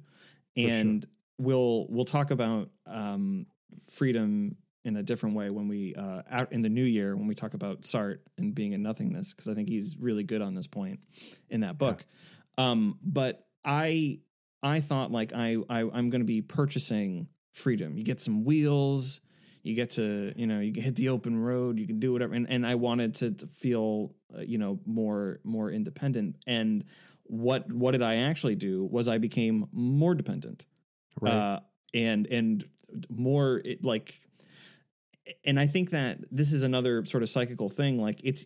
sure. 0.58 0.70
and 0.70 1.06
we'll 1.38 1.88
we'll 1.90 2.06
talk 2.06 2.32
about 2.32 2.70
um 2.88 3.46
freedom 3.92 4.56
in 4.84 4.96
a 4.96 5.04
different 5.04 5.36
way 5.36 5.50
when 5.50 5.68
we 5.68 5.94
uh 5.96 6.22
out 6.30 6.52
in 6.52 6.62
the 6.62 6.70
new 6.70 6.84
year 6.84 7.16
when 7.16 7.28
we 7.28 7.36
talk 7.36 7.54
about 7.54 7.82
Sartre 7.84 8.20
and 8.38 8.56
being 8.56 8.74
in 8.74 8.82
nothingness 8.82 9.34
because 9.34 9.48
I 9.48 9.54
think 9.54 9.70
he's 9.70 9.98
really 10.00 10.24
good 10.24 10.42
on 10.42 10.56
this 10.56 10.68
point 10.68 11.00
in 11.50 11.62
that 11.62 11.78
book. 11.78 12.04
Um 12.58 12.98
but 13.04 13.46
I 13.64 14.20
I 14.62 14.82
thought 14.82 15.12
like 15.12 15.34
I, 15.34 15.58
I 15.70 15.82
I'm 15.82 16.10
going 16.10 16.22
to 16.22 16.26
be 16.26 16.42
purchasing 16.42 17.28
freedom. 17.54 17.98
You 17.98 18.04
get 18.04 18.20
some 18.20 18.44
wheels, 18.44 19.22
you 19.62 19.76
get 19.76 19.92
to 19.92 20.34
you 20.36 20.48
know 20.48 20.60
you 20.60 20.82
hit 20.82 20.96
the 20.96 21.10
open 21.10 21.40
road, 21.40 21.80
you 21.80 21.88
can 21.88 22.00
do 22.00 22.14
whatever, 22.14 22.34
and 22.34 22.50
and 22.50 22.66
I 22.66 22.76
wanted 22.76 23.16
to 23.16 23.32
to 23.32 23.48
feel 23.48 24.16
uh, 24.38 24.42
you 24.42 24.58
know 24.58 24.80
more 24.86 25.40
more 25.44 25.70
independent. 25.70 26.38
And 26.48 26.86
what 27.24 27.72
what 27.72 27.92
did 27.92 28.02
I 28.02 28.16
actually 28.18 28.56
do 28.56 28.86
was 28.86 29.08
I 29.08 29.18
became 29.18 29.68
more 29.72 30.16
dependent, 30.16 30.66
Right. 31.22 31.34
uh, 31.34 31.60
and 31.94 32.28
and 32.28 32.66
more 33.10 33.62
it, 33.66 33.84
like, 33.84 34.20
and 35.46 35.60
I 35.60 35.68
think 35.68 35.92
that 35.92 36.20
this 36.32 36.54
is 36.54 36.64
another 36.64 37.06
sort 37.06 37.24
of 37.24 37.30
psychical 37.30 37.70
thing. 37.70 38.02
Like 38.02 38.22
it's 38.24 38.46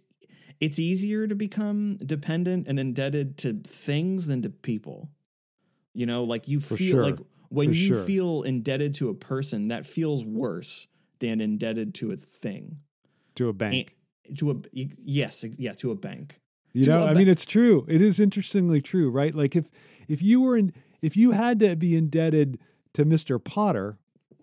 it's 0.60 0.80
easier 0.80 1.28
to 1.28 1.36
become 1.36 1.98
dependent 1.98 2.68
and 2.68 2.80
indebted 2.80 3.38
to 3.40 3.54
things 3.66 4.28
than 4.28 4.42
to 4.42 4.50
people. 4.50 5.10
You 5.94 6.06
know, 6.06 6.24
like 6.24 6.48
you 6.48 6.60
For 6.60 6.76
feel 6.76 6.96
sure. 6.96 7.04
like 7.04 7.20
when 7.50 7.70
For 7.70 7.76
you 7.76 7.94
sure. 7.94 8.04
feel 8.04 8.42
indebted 8.42 8.96
to 8.96 9.10
a 9.10 9.14
person, 9.14 9.68
that 9.68 9.86
feels 9.86 10.26
worse 10.26 10.88
than 11.24 11.42
indebted 11.42 11.94
to 11.96 12.12
a 12.12 12.18
thing. 12.18 12.80
to 13.36 13.50
a 13.50 13.54
bank. 13.54 13.96
And- 14.28 14.38
to 14.38 14.52
a 14.52 14.56
yes, 14.74 15.44
yeah, 15.58 15.74
to 15.74 15.92
a 15.92 15.96
bank. 15.96 16.40
You 16.72 16.86
to 16.86 16.90
know, 16.92 17.06
I 17.08 17.14
ba- 17.14 17.20
mean, 17.20 17.28
it's 17.28 17.44
true. 17.46 17.86
It 17.90 18.02
is 18.02 18.20
interestingly 18.20 18.82
true, 18.82 19.10
right? 19.12 19.36
Like 19.36 19.54
if 19.56 19.70
if 20.08 20.22
you 20.22 20.40
were 20.42 20.58
in, 20.58 20.74
if 21.02 21.18
you 21.18 21.32
had 21.32 21.60
to 21.60 21.76
be 21.76 21.96
indebted 21.96 22.58
to 22.94 23.06
Mr. 23.06 23.44
Potter 23.44 23.98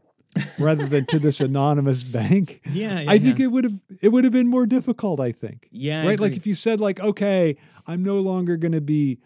rather 0.58 0.84
than 0.86 1.06
to 1.06 1.18
this 1.18 1.40
anonymous 1.40 2.02
bank, 2.04 2.60
Yeah, 2.70 3.00
yeah 3.00 3.10
I 3.10 3.18
think 3.18 3.38
yeah. 3.38 3.46
it 3.46 3.48
would 3.48 3.64
have 3.64 3.80
it 4.02 4.08
would 4.10 4.24
have 4.24 4.34
been 4.34 4.48
more 4.48 4.66
difficult. 4.66 5.18
I 5.18 5.32
think, 5.32 5.66
yeah, 5.72 6.06
right? 6.06 6.20
Like 6.20 6.36
if 6.36 6.46
you 6.46 6.54
said 6.54 6.78
like, 6.78 7.00
okay, 7.00 7.56
I'm 7.86 8.02
no 8.02 8.20
longer 8.20 8.56
going 8.58 8.72
to 8.72 8.80
be 8.82 9.18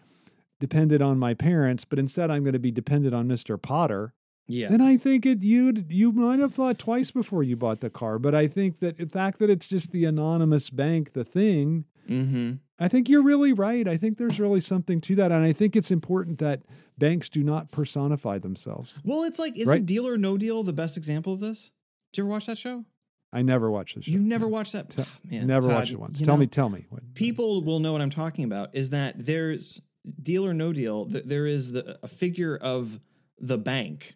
dependent 0.61 1.01
on 1.03 1.19
my 1.19 1.33
parents, 1.33 1.83
but 1.85 1.99
instead 1.99 2.31
I'm 2.31 2.43
going 2.43 2.53
to 2.53 2.59
be 2.59 2.71
dependent 2.71 3.13
on 3.13 3.27
Mr. 3.27 3.61
Potter. 3.61 4.13
Yeah, 4.47 4.69
Then 4.69 4.81
I 4.81 4.97
think 4.97 5.25
it 5.25 5.41
you 5.41 5.73
you 5.89 6.11
might 6.11 6.39
have 6.39 6.53
thought 6.53 6.77
twice 6.77 7.11
before 7.11 7.43
you 7.43 7.55
bought 7.55 7.79
the 7.81 7.89
car. 7.89 8.19
But 8.19 8.35
I 8.35 8.47
think 8.47 8.79
that 8.79 8.97
the 8.97 9.07
fact 9.07 9.39
that 9.39 9.49
it's 9.49 9.67
just 9.67 9.91
the 9.91 10.05
anonymous 10.05 10.69
bank, 10.69 11.13
the 11.13 11.23
thing, 11.23 11.85
mm-hmm. 12.07 12.53
I 12.77 12.87
think 12.87 13.09
you're 13.09 13.23
really 13.23 13.53
right. 13.53 13.87
I 13.87 13.97
think 13.97 14.17
there's 14.17 14.39
really 14.39 14.61
something 14.61 15.01
to 15.01 15.15
that. 15.15 15.31
And 15.31 15.43
I 15.43 15.51
think 15.53 15.75
it's 15.75 15.89
important 15.91 16.39
that 16.39 16.61
banks 16.97 17.29
do 17.29 17.43
not 17.43 17.71
personify 17.71 18.37
themselves. 18.37 19.01
Well, 19.03 19.23
it's 19.23 19.39
like 19.39 19.57
isn't 19.57 19.69
Right. 19.69 19.85
Deal 19.85 20.07
or 20.07 20.17
No 20.17 20.37
Deal 20.37 20.61
the 20.63 20.73
best 20.73 20.95
example 20.97 21.33
of 21.33 21.39
this? 21.39 21.71
Did 22.13 22.19
you 22.19 22.23
ever 22.25 22.31
watch 22.31 22.45
that 22.45 22.57
show? 22.57 22.85
I 23.33 23.41
never 23.41 23.69
watched 23.71 23.95
this 23.95 24.05
show. 24.05 24.11
You've 24.11 24.21
never 24.21 24.47
watched 24.47 24.73
that? 24.73 24.89
Te- 24.91 25.03
Man, 25.29 25.47
never 25.47 25.67
Todd, 25.67 25.75
watched 25.77 25.91
it 25.91 25.99
once. 25.99 26.19
Tell 26.19 26.35
know, 26.35 26.39
me, 26.39 26.47
tell 26.47 26.69
me. 26.69 26.85
What, 26.89 27.13
people 27.15 27.63
will 27.63 27.79
know 27.79 27.91
what 27.93 28.01
I'm 28.01 28.09
talking 28.11 28.45
about 28.45 28.75
is 28.75 28.91
that 28.91 29.25
there's 29.25 29.81
deal 30.21 30.45
or 30.45 30.53
no 30.53 30.71
deal. 30.71 31.07
th- 31.07 31.25
There 31.25 31.47
is 31.47 31.71
the, 31.71 31.97
a 32.03 32.07
figure 32.07 32.55
of 32.55 32.99
the 33.39 33.57
bank 33.57 34.15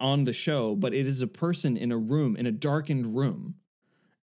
on 0.00 0.24
the 0.24 0.32
show, 0.32 0.74
but 0.76 0.94
it 0.94 1.06
is 1.06 1.22
a 1.22 1.26
person 1.26 1.76
in 1.76 1.92
a 1.92 1.98
room 1.98 2.36
in 2.36 2.46
a 2.46 2.52
darkened 2.52 3.16
room, 3.16 3.56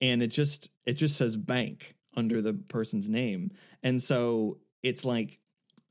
and 0.01 0.23
it 0.23 0.29
just 0.29 0.71
it 0.87 0.95
just 0.95 1.17
says 1.17 1.37
bank 1.37 1.95
under 2.17 2.41
the 2.41 2.53
person's 2.55 3.09
name, 3.09 3.51
and 3.83 4.03
so 4.03 4.59
it's 4.83 5.05
like 5.05 5.39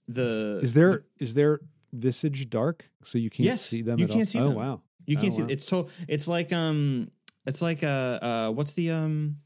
the 0.08 0.60
is 0.64 0.74
there 0.74 1.04
is 1.20 1.34
their 1.34 1.60
visage 1.92 2.50
dark 2.50 2.90
so 3.04 3.18
you 3.18 3.30
can't 3.30 3.46
Yes, 3.46 3.62
see 3.62 3.82
them 3.82 4.00
you 4.00 4.08
can't 4.08 4.20
all? 4.20 4.26
see 4.26 4.40
oh 4.40 4.50
them. 4.50 4.56
wow. 4.56 4.82
You 5.06 5.18
Oh, 5.18 5.22
can't 5.22 5.34
see 5.34 5.42
wow. 5.42 5.48
it's 5.50 5.66
to 5.68 5.88
it's 6.08 6.28
like 6.28 6.52
um 6.52 7.10
it's 7.46 7.62
like 7.62 7.84
uh 7.84 7.88
uh 7.88 8.50
what's 8.52 8.74
the 8.74 8.92
um 8.92 9.38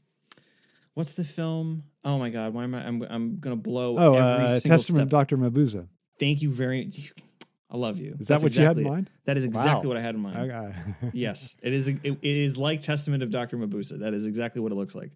what's 0.94 1.14
the 1.14 1.24
film? 1.24 1.84
Oh 2.04 2.18
my 2.18 2.30
god, 2.30 2.54
why 2.54 2.64
am 2.64 2.74
I 2.74 2.86
I'm 2.86 3.02
I'm 3.08 3.38
gonna 3.38 3.56
blow 3.56 3.96
Oh, 3.98 4.14
every 4.14 4.44
uh, 4.44 4.60
single 4.60 4.78
Testament 4.78 5.02
of 5.02 5.08
Dr. 5.10 5.36
Mabuse. 5.36 5.86
Thank 6.18 6.42
you 6.42 6.50
very 6.50 6.90
I 7.70 7.76
love 7.76 7.98
you. 7.98 8.12
Is 8.18 8.28
that 8.28 8.40
That's 8.40 8.42
what 8.44 8.54
you 8.54 8.62
had 8.62 8.70
exactly 8.78 8.84
in 8.84 8.90
mind? 8.90 9.10
That 9.26 9.36
is 9.36 9.44
exactly 9.44 9.86
Wow. 9.86 9.88
what 9.88 9.96
I 9.98 10.00
had 10.00 10.14
in 10.14 10.20
mind. 10.22 10.50
Okay. 10.50 11.10
Yes, 11.12 11.54
it 11.62 11.72
is. 11.74 11.88
It, 11.88 12.00
it 12.02 12.18
is 12.22 12.56
like 12.56 12.80
Testament 12.82 13.22
of 13.22 13.30
Doctor 13.30 13.56
Mabuse. 13.58 13.98
That 13.98 14.14
is 14.14 14.26
exactly 14.26 14.62
what 14.62 14.72
it 14.72 14.76
looks 14.76 14.94
like. 14.94 15.10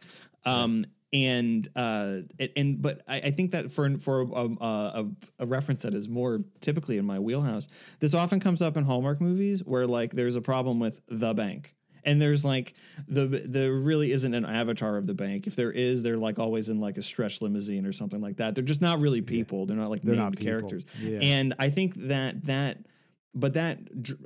Um, 0.45 0.85
and 1.15 1.67
uh, 1.77 2.19
it, 2.39 2.53
and 2.57 2.81
but 2.81 3.03
I, 3.09 3.17
I 3.17 3.31
think 3.31 3.53
that 3.53 3.71
for 3.71 3.99
for 3.99 4.23
a, 4.23 4.49
a, 4.61 5.07
a 5.41 5.47
reference 5.47 5.83
that 5.83 5.95
is 5.95 6.09
more 6.09 6.41
typically 6.61 6.99
in 6.99 7.05
my 7.05 7.19
wheelhouse, 7.19 7.69
this 8.01 8.15
often 8.15 8.41
comes 8.41 8.61
up 8.63 8.77
in 8.77 8.85
Hallmark 8.85 9.21
movies 9.21 9.63
where 9.65 9.87
like 9.87 10.13
there's 10.13 10.37
a 10.37 10.41
problem 10.43 10.79
with 10.81 11.01
the 11.09 11.35
bank. 11.35 11.75
And 12.05 12.21
there's 12.21 12.45
like 12.45 12.75
the 13.09 13.27
there 13.27 13.73
really 13.73 14.13
isn't 14.13 14.35
an 14.35 14.45
avatar 14.45 14.97
of 14.97 15.07
the 15.07 15.15
bank. 15.15 15.47
If 15.47 15.57
there 15.57 15.71
is, 15.73 16.03
they're 16.03 16.19
like 16.19 16.39
always 16.39 16.69
in 16.69 16.81
like 16.81 16.99
a 16.99 17.03
stretch 17.03 17.41
limousine 17.41 17.87
or 17.87 17.93
something 17.93 18.21
like 18.21 18.37
that. 18.39 18.55
They're 18.55 18.65
just 18.65 18.81
not 18.81 19.01
really 19.01 19.23
people. 19.23 19.67
They're 19.67 19.77
not 19.77 19.91
like 19.91 20.03
They're 20.03 20.15
named 20.15 20.25
not 20.25 20.33
people. 20.33 20.45
characters. 20.47 20.85
Yeah. 21.01 21.19
And 21.21 21.55
I 21.59 21.71
think 21.71 21.95
that 22.09 22.45
that, 22.47 22.79
but 23.35 23.55
that 23.55 23.79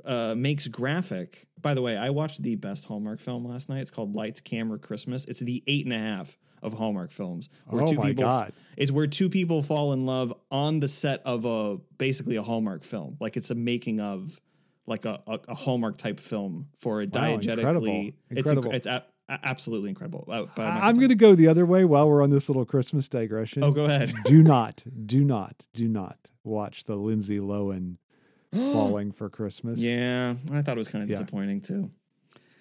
uh, 0.05 0.33
makes 0.35 0.67
graphic. 0.67 1.47
By 1.61 1.73
the 1.73 1.81
way, 1.81 1.97
I 1.97 2.09
watched 2.11 2.41
the 2.43 2.55
best 2.55 2.85
Hallmark 2.85 3.19
film 3.19 3.47
last 3.47 3.69
night. 3.69 3.81
It's 3.81 3.91
called 3.91 4.15
Lights, 4.15 4.41
Camera, 4.41 4.77
Christmas. 4.77 5.25
It's 5.25 5.39
the 5.39 5.63
eight 5.67 5.85
and 5.85 5.93
a 5.93 5.99
half 5.99 6.37
of 6.61 6.73
Hallmark 6.73 7.11
films. 7.11 7.49
Where 7.67 7.83
Oh 7.83 7.91
two 7.91 7.97
my 7.97 8.07
people 8.07 8.23
God. 8.23 8.53
It's 8.75 8.91
where 8.91 9.07
two 9.07 9.29
people 9.29 9.61
fall 9.61 9.93
in 9.93 10.05
love 10.05 10.33
on 10.51 10.79
the 10.79 10.87
set 10.87 11.21
of 11.25 11.45
a 11.45 11.77
basically 11.97 12.35
a 12.35 12.43
Hallmark 12.43 12.83
film. 12.83 13.17
Like 13.19 13.37
it's 13.37 13.49
a 13.51 13.55
making 13.55 13.99
of 13.99 14.39
like 14.87 15.05
a, 15.05 15.21
a, 15.27 15.39
a 15.49 15.53
Hallmark 15.55 15.97
type 15.97 16.19
film 16.19 16.69
for 16.79 17.01
a 17.01 17.05
Wow, 17.05 17.09
diegetically. 17.37 17.49
incredible. 17.57 18.11
It's 18.29 18.37
Incredible. 18.49 18.71
inc- 18.71 18.75
it's 18.75 18.87
a, 18.87 19.05
a- 19.29 19.39
absolutely 19.43 19.89
incredible. 19.89 20.23
But 20.27 20.49
I'm 20.57 20.95
going 20.95 21.09
to 21.09 21.15
go 21.15 21.35
the 21.35 21.47
other 21.49 21.65
way 21.65 21.85
while 21.85 22.07
we're 22.09 22.23
on 22.23 22.29
this 22.29 22.47
little 22.49 22.65
Christmas 22.65 23.07
digression. 23.07 23.63
Oh, 23.63 23.71
go 23.71 23.85
ahead. 23.85 24.13
do 24.25 24.41
not, 24.41 24.83
do 25.05 25.23
not, 25.23 25.65
do 25.73 25.87
not 25.87 26.17
watch 26.43 26.85
the 26.85 26.95
Lindsay 26.95 27.39
Lohan 27.39 27.97
Falling 28.53 29.11
for 29.11 29.29
Christmas. 29.29 29.79
Yeah, 29.79 30.35
I 30.53 30.61
thought 30.61 30.77
it 30.77 30.79
was 30.79 30.87
kind 30.87 31.03
of 31.03 31.09
Yeah. 31.09 31.17
disappointing 31.17 31.61
too. 31.61 31.91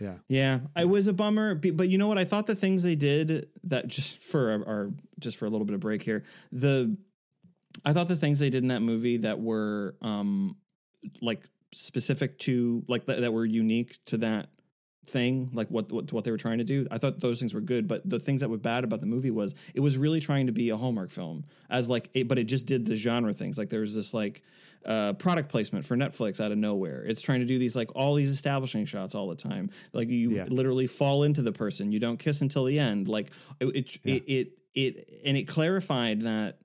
Yeah. 0.00 0.14
Yeah, 0.28 0.58
it 0.76 0.88
was 0.88 1.06
a 1.06 1.12
bummer, 1.14 1.54
but 1.54 1.88
you 1.88 1.96
know 1.96 2.08
what? 2.08 2.18
I 2.18 2.24
thought 2.24 2.46
the 2.46 2.56
things 2.56 2.82
they 2.82 2.96
did 2.96 3.48
that 3.64 3.86
just 3.86 4.18
for 4.18 4.62
our 4.66 4.90
just 5.20 5.38
for 5.38 5.46
a 5.46 5.48
little 5.48 5.64
bit 5.64 5.72
of 5.74 5.80
break 5.80 6.02
here, 6.02 6.24
the 6.52 6.98
I 7.84 7.92
thought 7.94 8.08
the 8.08 8.16
things 8.16 8.38
they 8.40 8.50
did 8.50 8.62
in 8.64 8.68
that 8.68 8.80
movie 8.82 9.18
that 9.18 9.40
were 9.40 9.94
um 10.02 10.56
like 11.22 11.48
specific 11.72 12.38
to 12.40 12.84
like 12.88 13.06
that, 13.06 13.20
that 13.20 13.32
were 13.32 13.44
unique 13.44 13.98
to 14.06 14.18
that 14.18 14.48
thing, 15.06 15.50
like 15.52 15.68
what, 15.68 15.90
what 15.92 16.12
what 16.12 16.24
they 16.24 16.30
were 16.30 16.36
trying 16.36 16.58
to 16.58 16.64
do. 16.64 16.86
I 16.90 16.98
thought 16.98 17.20
those 17.20 17.38
things 17.38 17.54
were 17.54 17.60
good, 17.60 17.86
but 17.86 18.08
the 18.08 18.18
things 18.18 18.40
that 18.40 18.48
were 18.50 18.56
bad 18.58 18.82
about 18.84 19.00
the 19.00 19.06
movie 19.06 19.30
was 19.30 19.54
it 19.74 19.80
was 19.80 19.96
really 19.96 20.20
trying 20.20 20.46
to 20.46 20.52
be 20.52 20.70
a 20.70 20.76
Hallmark 20.76 21.10
film 21.10 21.44
as 21.70 21.88
like, 21.88 22.10
it, 22.14 22.26
but 22.28 22.38
it 22.38 22.44
just 22.44 22.66
did 22.66 22.86
the 22.86 22.96
genre 22.96 23.32
things. 23.32 23.56
Like 23.56 23.68
there 23.70 23.80
was 23.82 23.94
this 23.94 24.12
like 24.12 24.42
uh, 24.84 25.12
product 25.14 25.48
placement 25.48 25.84
for 25.84 25.96
Netflix 25.96 26.40
out 26.40 26.50
of 26.52 26.58
nowhere. 26.58 27.04
It's 27.06 27.20
trying 27.20 27.40
to 27.40 27.46
do 27.46 27.58
these 27.58 27.76
like 27.76 27.94
all 27.94 28.14
these 28.14 28.32
establishing 28.32 28.84
shots 28.84 29.14
all 29.14 29.28
the 29.28 29.36
time. 29.36 29.70
Like 29.92 30.08
you 30.08 30.30
Yeah. 30.32 30.46
literally 30.48 30.86
fall 30.88 31.22
into 31.22 31.42
the 31.42 31.52
person. 31.52 31.92
You 31.92 32.00
don't 32.00 32.18
kiss 32.18 32.40
until 32.40 32.64
the 32.64 32.78
end. 32.78 33.08
Like 33.08 33.30
it 33.60 33.66
it 33.76 33.98
Yeah. 34.04 34.14
it, 34.14 34.24
it, 34.26 34.52
it 34.74 35.20
and 35.24 35.36
it 35.36 35.44
clarified 35.48 36.22
that 36.22 36.58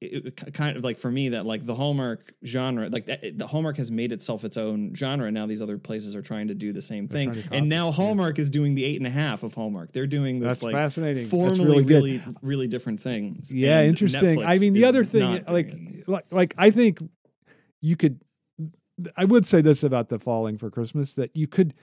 it, 0.00 0.26
it 0.26 0.54
kind 0.54 0.76
of 0.76 0.84
like 0.84 0.98
for 0.98 1.10
me 1.10 1.30
that 1.30 1.46
like 1.46 1.64
the 1.64 1.74
Hallmark 1.74 2.34
genre, 2.44 2.88
like 2.88 3.06
that, 3.06 3.38
the 3.38 3.46
Hallmark 3.46 3.76
has 3.76 3.90
made 3.90 4.12
itself 4.12 4.44
its 4.44 4.56
own 4.56 4.94
genre. 4.94 5.26
And 5.26 5.34
now 5.34 5.46
these 5.46 5.62
other 5.62 5.78
places 5.78 6.14
are 6.16 6.22
trying 6.22 6.48
to 6.48 6.54
do 6.54 6.72
the 6.72 6.82
same 6.82 7.06
They're 7.06 7.18
thing. 7.18 7.28
trying 7.30 7.42
to 7.42 7.48
copy 7.48 7.58
And 7.58 7.68
now 7.68 7.88
it, 7.88 7.90
yeah. 7.90 7.96
Hallmark 7.96 8.38
is 8.38 8.50
doing 8.50 8.74
the 8.74 8.84
eight 8.84 8.96
and 8.96 9.06
a 9.06 9.10
half 9.10 9.42
of 9.42 9.54
Hallmark. 9.54 9.92
They're 9.92 10.06
doing 10.06 10.40
this 10.40 10.48
That's 10.48 10.62
like 10.62 10.74
fascinating. 10.74 11.28
That's 11.28 11.30
formally 11.30 11.82
really 11.82 12.18
really 12.18 12.22
really 12.42 12.68
different 12.68 13.00
things. 13.00 13.52
Yeah, 13.52 13.80
And 13.80 13.88
interesting. 13.88 14.44
I 14.44 14.58
mean, 14.58 14.72
the 14.72 14.84
other 14.84 15.04
thing, 15.04 15.44
like, 15.48 15.74
like, 16.06 16.24
like, 16.30 16.54
I 16.58 16.70
think 16.70 16.98
you 17.80 17.96
could. 17.96 18.20
I 19.16 19.24
would 19.24 19.44
say 19.44 19.60
this 19.60 19.82
about 19.82 20.08
the 20.08 20.18
Falling 20.20 20.56
for 20.56 20.70
Christmas 20.70 21.14
that 21.14 21.34
you 21.36 21.46
could. 21.46 21.74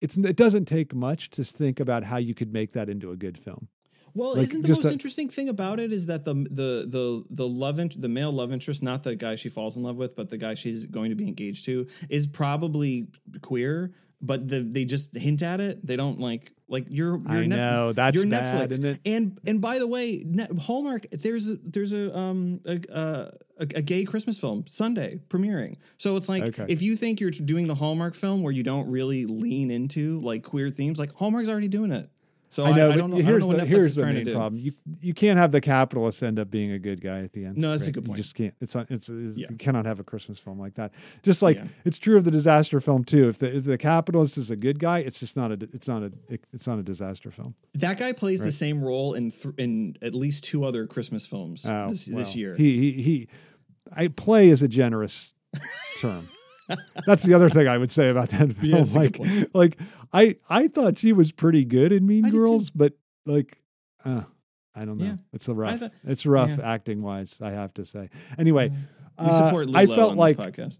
It's 0.00 0.16
it 0.16 0.36
doesn't 0.36 0.66
take 0.66 0.94
much 0.94 1.30
to 1.30 1.44
think 1.44 1.80
about 1.80 2.04
how 2.04 2.16
you 2.16 2.34
could 2.34 2.52
make 2.52 2.72
that 2.72 2.88
into 2.88 3.10
a 3.10 3.16
good 3.16 3.38
film. 3.38 3.68
Well, 4.14 4.34
Like, 4.34 4.44
isn't 4.44 4.62
the 4.62 4.68
most 4.68 4.84
a- 4.84 4.92
interesting 4.92 5.28
thing 5.28 5.48
about 5.48 5.80
it 5.80 5.92
is 5.92 6.06
that 6.06 6.24
the 6.24 6.34
the 6.34 6.86
the 6.88 7.24
the 7.30 7.48
love 7.48 7.80
int- 7.80 8.00
the 8.00 8.08
male 8.08 8.30
love 8.32 8.52
interest, 8.52 8.82
not 8.82 9.02
the 9.02 9.16
guy 9.16 9.34
she 9.34 9.48
falls 9.48 9.76
in 9.76 9.82
love 9.82 9.96
with, 9.96 10.14
but 10.14 10.28
the 10.28 10.36
guy 10.38 10.54
she's 10.54 10.86
going 10.86 11.10
to 11.10 11.16
be 11.16 11.26
engaged 11.26 11.64
to, 11.66 11.86
is 12.08 12.26
probably 12.26 13.08
queer. 13.42 13.92
But 14.22 14.48
the, 14.48 14.60
they 14.60 14.86
just 14.86 15.14
hint 15.14 15.42
at 15.42 15.60
it. 15.60 15.84
They 15.86 15.96
don't 15.96 16.18
like 16.18 16.52
like 16.66 16.86
you're. 16.88 17.18
you're 17.18 17.42
I 17.42 17.44
Netf- 17.46 17.48
know 17.56 17.92
that's 17.92 18.14
you're 18.16 18.26
bad, 18.26 18.70
Netflix. 18.70 18.72
isn't 18.72 18.84
it? 18.86 19.00
And 19.04 19.38
and 19.46 19.60
by 19.60 19.78
the 19.78 19.86
way, 19.86 20.22
Net- 20.24 20.56
Hallmark 20.56 21.06
there's 21.10 21.50
a, 21.50 21.56
there's 21.62 21.92
a 21.92 22.16
um 22.16 22.60
a, 22.64 22.80
a 22.90 23.32
a 23.76 23.82
gay 23.82 24.04
Christmas 24.04 24.38
film 24.38 24.64
Sunday 24.66 25.20
premiering. 25.28 25.76
So 25.98 26.16
it's 26.16 26.28
like 26.28 26.44
Okay. 26.44 26.64
if 26.68 26.80
you 26.80 26.96
think 26.96 27.20
you're 27.20 27.30
doing 27.32 27.66
the 27.66 27.74
Hallmark 27.74 28.14
film 28.14 28.42
where 28.42 28.52
you 28.52 28.62
don't 28.62 28.88
really 28.90 29.26
lean 29.26 29.70
into 29.70 30.20
like 30.20 30.42
queer 30.42 30.70
themes, 30.70 30.98
like 30.98 31.12
Hallmark's 31.14 31.48
already 31.50 31.68
doing 31.68 31.92
it. 31.92 32.08
So 32.54 32.62
I, 32.62 32.68
I 32.68 32.72
know, 32.76 32.90
I 32.90 32.96
don't 32.96 33.10
know. 33.10 33.16
I 33.16 33.22
here's 33.22 33.42
don't 33.42 33.52
know 33.56 33.58
the 33.64 33.66
here's 33.66 33.94
the 33.96 34.06
main 34.06 34.24
problem. 34.32 34.60
You 34.62 34.74
you 35.00 35.12
can't 35.12 35.38
have 35.40 35.50
the 35.50 35.60
capitalist 35.60 36.22
end 36.22 36.38
up 36.38 36.52
being 36.52 36.70
a 36.70 36.78
good 36.78 37.00
guy 37.00 37.18
at 37.22 37.32
the 37.32 37.46
end. 37.46 37.56
No, 37.56 37.72
that's 37.72 37.88
a 37.88 37.90
good 37.90 38.04
point. 38.04 38.16
You 38.18 38.22
just 38.22 38.36
can't. 38.36 38.54
It's 38.60 38.76
not- 38.76 38.88
it's, 38.92 39.08
it's 39.08 39.36
Yeah. 39.36 39.48
you 39.50 39.56
cannot 39.56 39.86
have 39.86 39.98
a 39.98 40.04
Christmas 40.04 40.38
film 40.38 40.60
like 40.60 40.74
that. 40.74 40.92
Just 41.24 41.42
like 41.42 41.56
Yeah. 41.56 41.64
it's 41.84 41.98
true 41.98 42.16
of 42.16 42.22
the 42.22 42.30
disaster 42.30 42.80
film 42.80 43.02
too. 43.02 43.28
If 43.28 43.38
the 43.38 43.56
if 43.56 43.64
the 43.64 43.76
capitalist 43.76 44.38
is 44.38 44.50
a 44.50 44.56
good 44.56 44.78
guy, 44.78 45.00
it's 45.00 45.18
just 45.18 45.36
not 45.36 45.50
a 45.50 45.58
it's 45.72 45.88
not 45.88 46.04
a 46.04 46.12
it's 46.52 46.68
not 46.68 46.78
a 46.78 46.84
disaster 46.84 47.32
film. 47.32 47.56
That 47.74 47.98
guy 47.98 48.12
plays 48.12 48.38
the 48.40 48.52
same 48.52 48.84
role 48.84 49.14
in 49.14 49.32
th- 49.32 49.54
in 49.58 49.96
at 50.00 50.14
least 50.14 50.44
two 50.44 50.64
other 50.64 50.86
Christmas 50.86 51.26
films 51.26 51.66
Oh, 51.68 51.88
this, 51.90 52.06
this 52.06 52.36
year. 52.36 52.54
He 52.54 52.78
he 52.78 53.02
he. 53.02 53.28
I 53.92 54.06
play 54.06 54.48
is 54.48 54.62
a 54.62 54.68
generous 54.68 55.34
term. 56.00 56.28
That's 57.06 57.22
the 57.22 57.34
other 57.34 57.48
thing 57.50 57.68
I 57.68 57.78
would 57.78 57.90
say 57.90 58.08
about 58.08 58.30
that 58.30 58.52
film. 58.56 58.74
A 58.74 58.84
good 58.84 58.94
like 58.94 59.54
like 59.54 59.78
I 60.12 60.36
I 60.48 60.68
thought 60.68 60.98
she 60.98 61.12
was 61.12 61.32
pretty 61.32 61.64
good 61.64 61.92
in 61.92 62.06
Mean 62.06 62.26
I. 62.26 62.30
Girls, 62.30 62.70
but 62.70 62.94
like 63.26 63.58
uh, 64.04 64.22
I 64.74 64.84
don't 64.84 64.98
know. 64.98 65.04
Yeah. 65.04 65.16
It's 65.32 65.48
a 65.48 65.54
rough. 65.54 65.80
thought- 65.80 65.92
it's 66.04 66.26
rough 66.26 66.58
yeah. 66.58 66.72
acting 66.72 67.02
wise. 67.02 67.38
I 67.42 67.50
have 67.50 67.72
to 67.74 67.84
say. 67.84 68.08
Anyway, 68.38 68.70
we 68.70 68.76
uh, 69.26 69.46
support 69.46 69.68
Lilo 69.68 69.92
I 69.92 69.96
felt 69.96 70.16
like 70.16 70.36
podcast. 70.36 70.78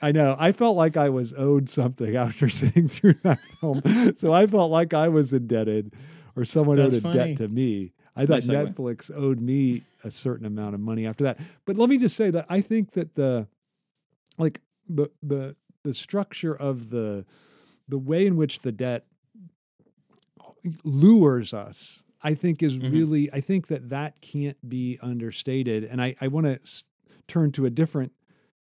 I 0.00 0.10
know. 0.12 0.36
I 0.38 0.50
felt 0.52 0.76
like 0.76 0.96
I 0.96 1.08
was 1.10 1.32
owed 1.36 1.68
something 1.68 2.16
after 2.26 2.48
sitting 2.48 2.88
through 2.88 3.14
that 3.22 3.38
film. 3.60 3.82
so 4.16 4.32
I 4.32 4.46
felt 4.46 4.70
like 4.70 4.92
I 4.94 5.08
was 5.08 5.32
indebted 5.32 5.92
or 6.34 6.44
someone 6.44 6.76
That's 6.78 6.94
owed 6.96 6.98
a 6.98 7.00
funny. 7.02 7.18
debt 7.18 7.36
to 7.38 7.48
me. 7.48 7.92
I 8.16 8.26
thought 8.26 8.46
Nice. 8.46 8.48
Netflix 8.48 9.10
owed 9.14 9.40
me 9.40 9.82
a 10.04 10.10
certain 10.10 10.44
amount 10.44 10.74
of 10.74 10.80
money 10.80 11.06
after 11.06 11.24
that. 11.24 11.38
But 11.64 11.78
let 11.78 11.88
me 11.88 11.96
just 11.98 12.16
say 12.16 12.30
that 12.30 12.46
I 12.48 12.60
think 12.60 12.92
that 12.92 13.14
the 13.14 13.46
like 14.38 14.60
the 14.88 15.08
the 15.22 15.56
the 15.84 15.94
structure 15.94 16.54
of 16.54 16.90
the 16.90 17.24
the 17.88 17.98
way 17.98 18.26
in 18.26 18.36
which 18.36 18.60
the 18.60 18.72
debt 18.72 19.06
lures 20.84 21.52
us 21.52 22.04
i 22.22 22.34
think 22.34 22.62
is 22.62 22.78
Mhm. 22.78 22.92
really 22.92 23.32
i 23.32 23.40
think 23.40 23.66
that 23.68 23.88
that 23.90 24.20
can't 24.20 24.56
be 24.68 24.98
understated 25.02 25.84
and 25.84 26.00
i 26.00 26.14
i 26.20 26.28
want 26.28 26.46
to 26.46 26.60
s- 26.62 26.84
turn 27.26 27.50
to 27.52 27.66
a 27.66 27.70
different 27.70 28.12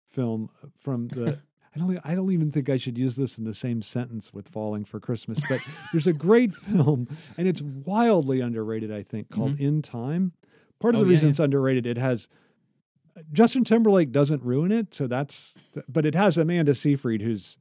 film 0.05 0.49
from 0.77 1.07
the 1.09 1.39
I 1.73 1.79
don't, 1.79 1.99
I 2.03 2.15
don't 2.15 2.31
even 2.33 2.51
think 2.51 2.69
I 2.69 2.75
should 2.75 2.97
use 2.97 3.15
this 3.15 3.37
in 3.37 3.45
the 3.45 3.53
same 3.53 3.81
sentence 3.81 4.33
with 4.33 4.49
Falling 4.49 4.83
for 4.83 4.99
Christmas, 4.99 5.39
but 5.47 5.61
there's 5.93 6.05
a 6.05 6.11
great 6.11 6.53
film, 6.67 7.07
and 7.37 7.47
it's 7.47 7.61
wildly 7.61 8.41
underrated, 8.41 8.91
I 8.91 9.03
think, 9.03 9.29
called 9.29 9.57
In 9.57 9.81
Time. 9.81 10.33
Part 10.79 10.95
of 10.95 10.99
Oh, 10.99 11.03
the 11.05 11.09
yeah, 11.09 11.13
reason 11.13 11.27
yeah. 11.27 11.29
it's 11.29 11.39
underrated, 11.39 11.85
it 11.87 11.97
has 11.97 12.27
Justin 13.33 13.63
Timberlake 13.63 14.11
doesn't 14.11 14.43
ruin 14.43 14.71
it, 14.71 14.93
so 14.93 15.07
that's, 15.07 15.55
but 15.89 16.05
it 16.05 16.15
has 16.15 16.37
Amanda 16.37 16.73
Seyfried 16.75 17.21
who's 17.21 17.57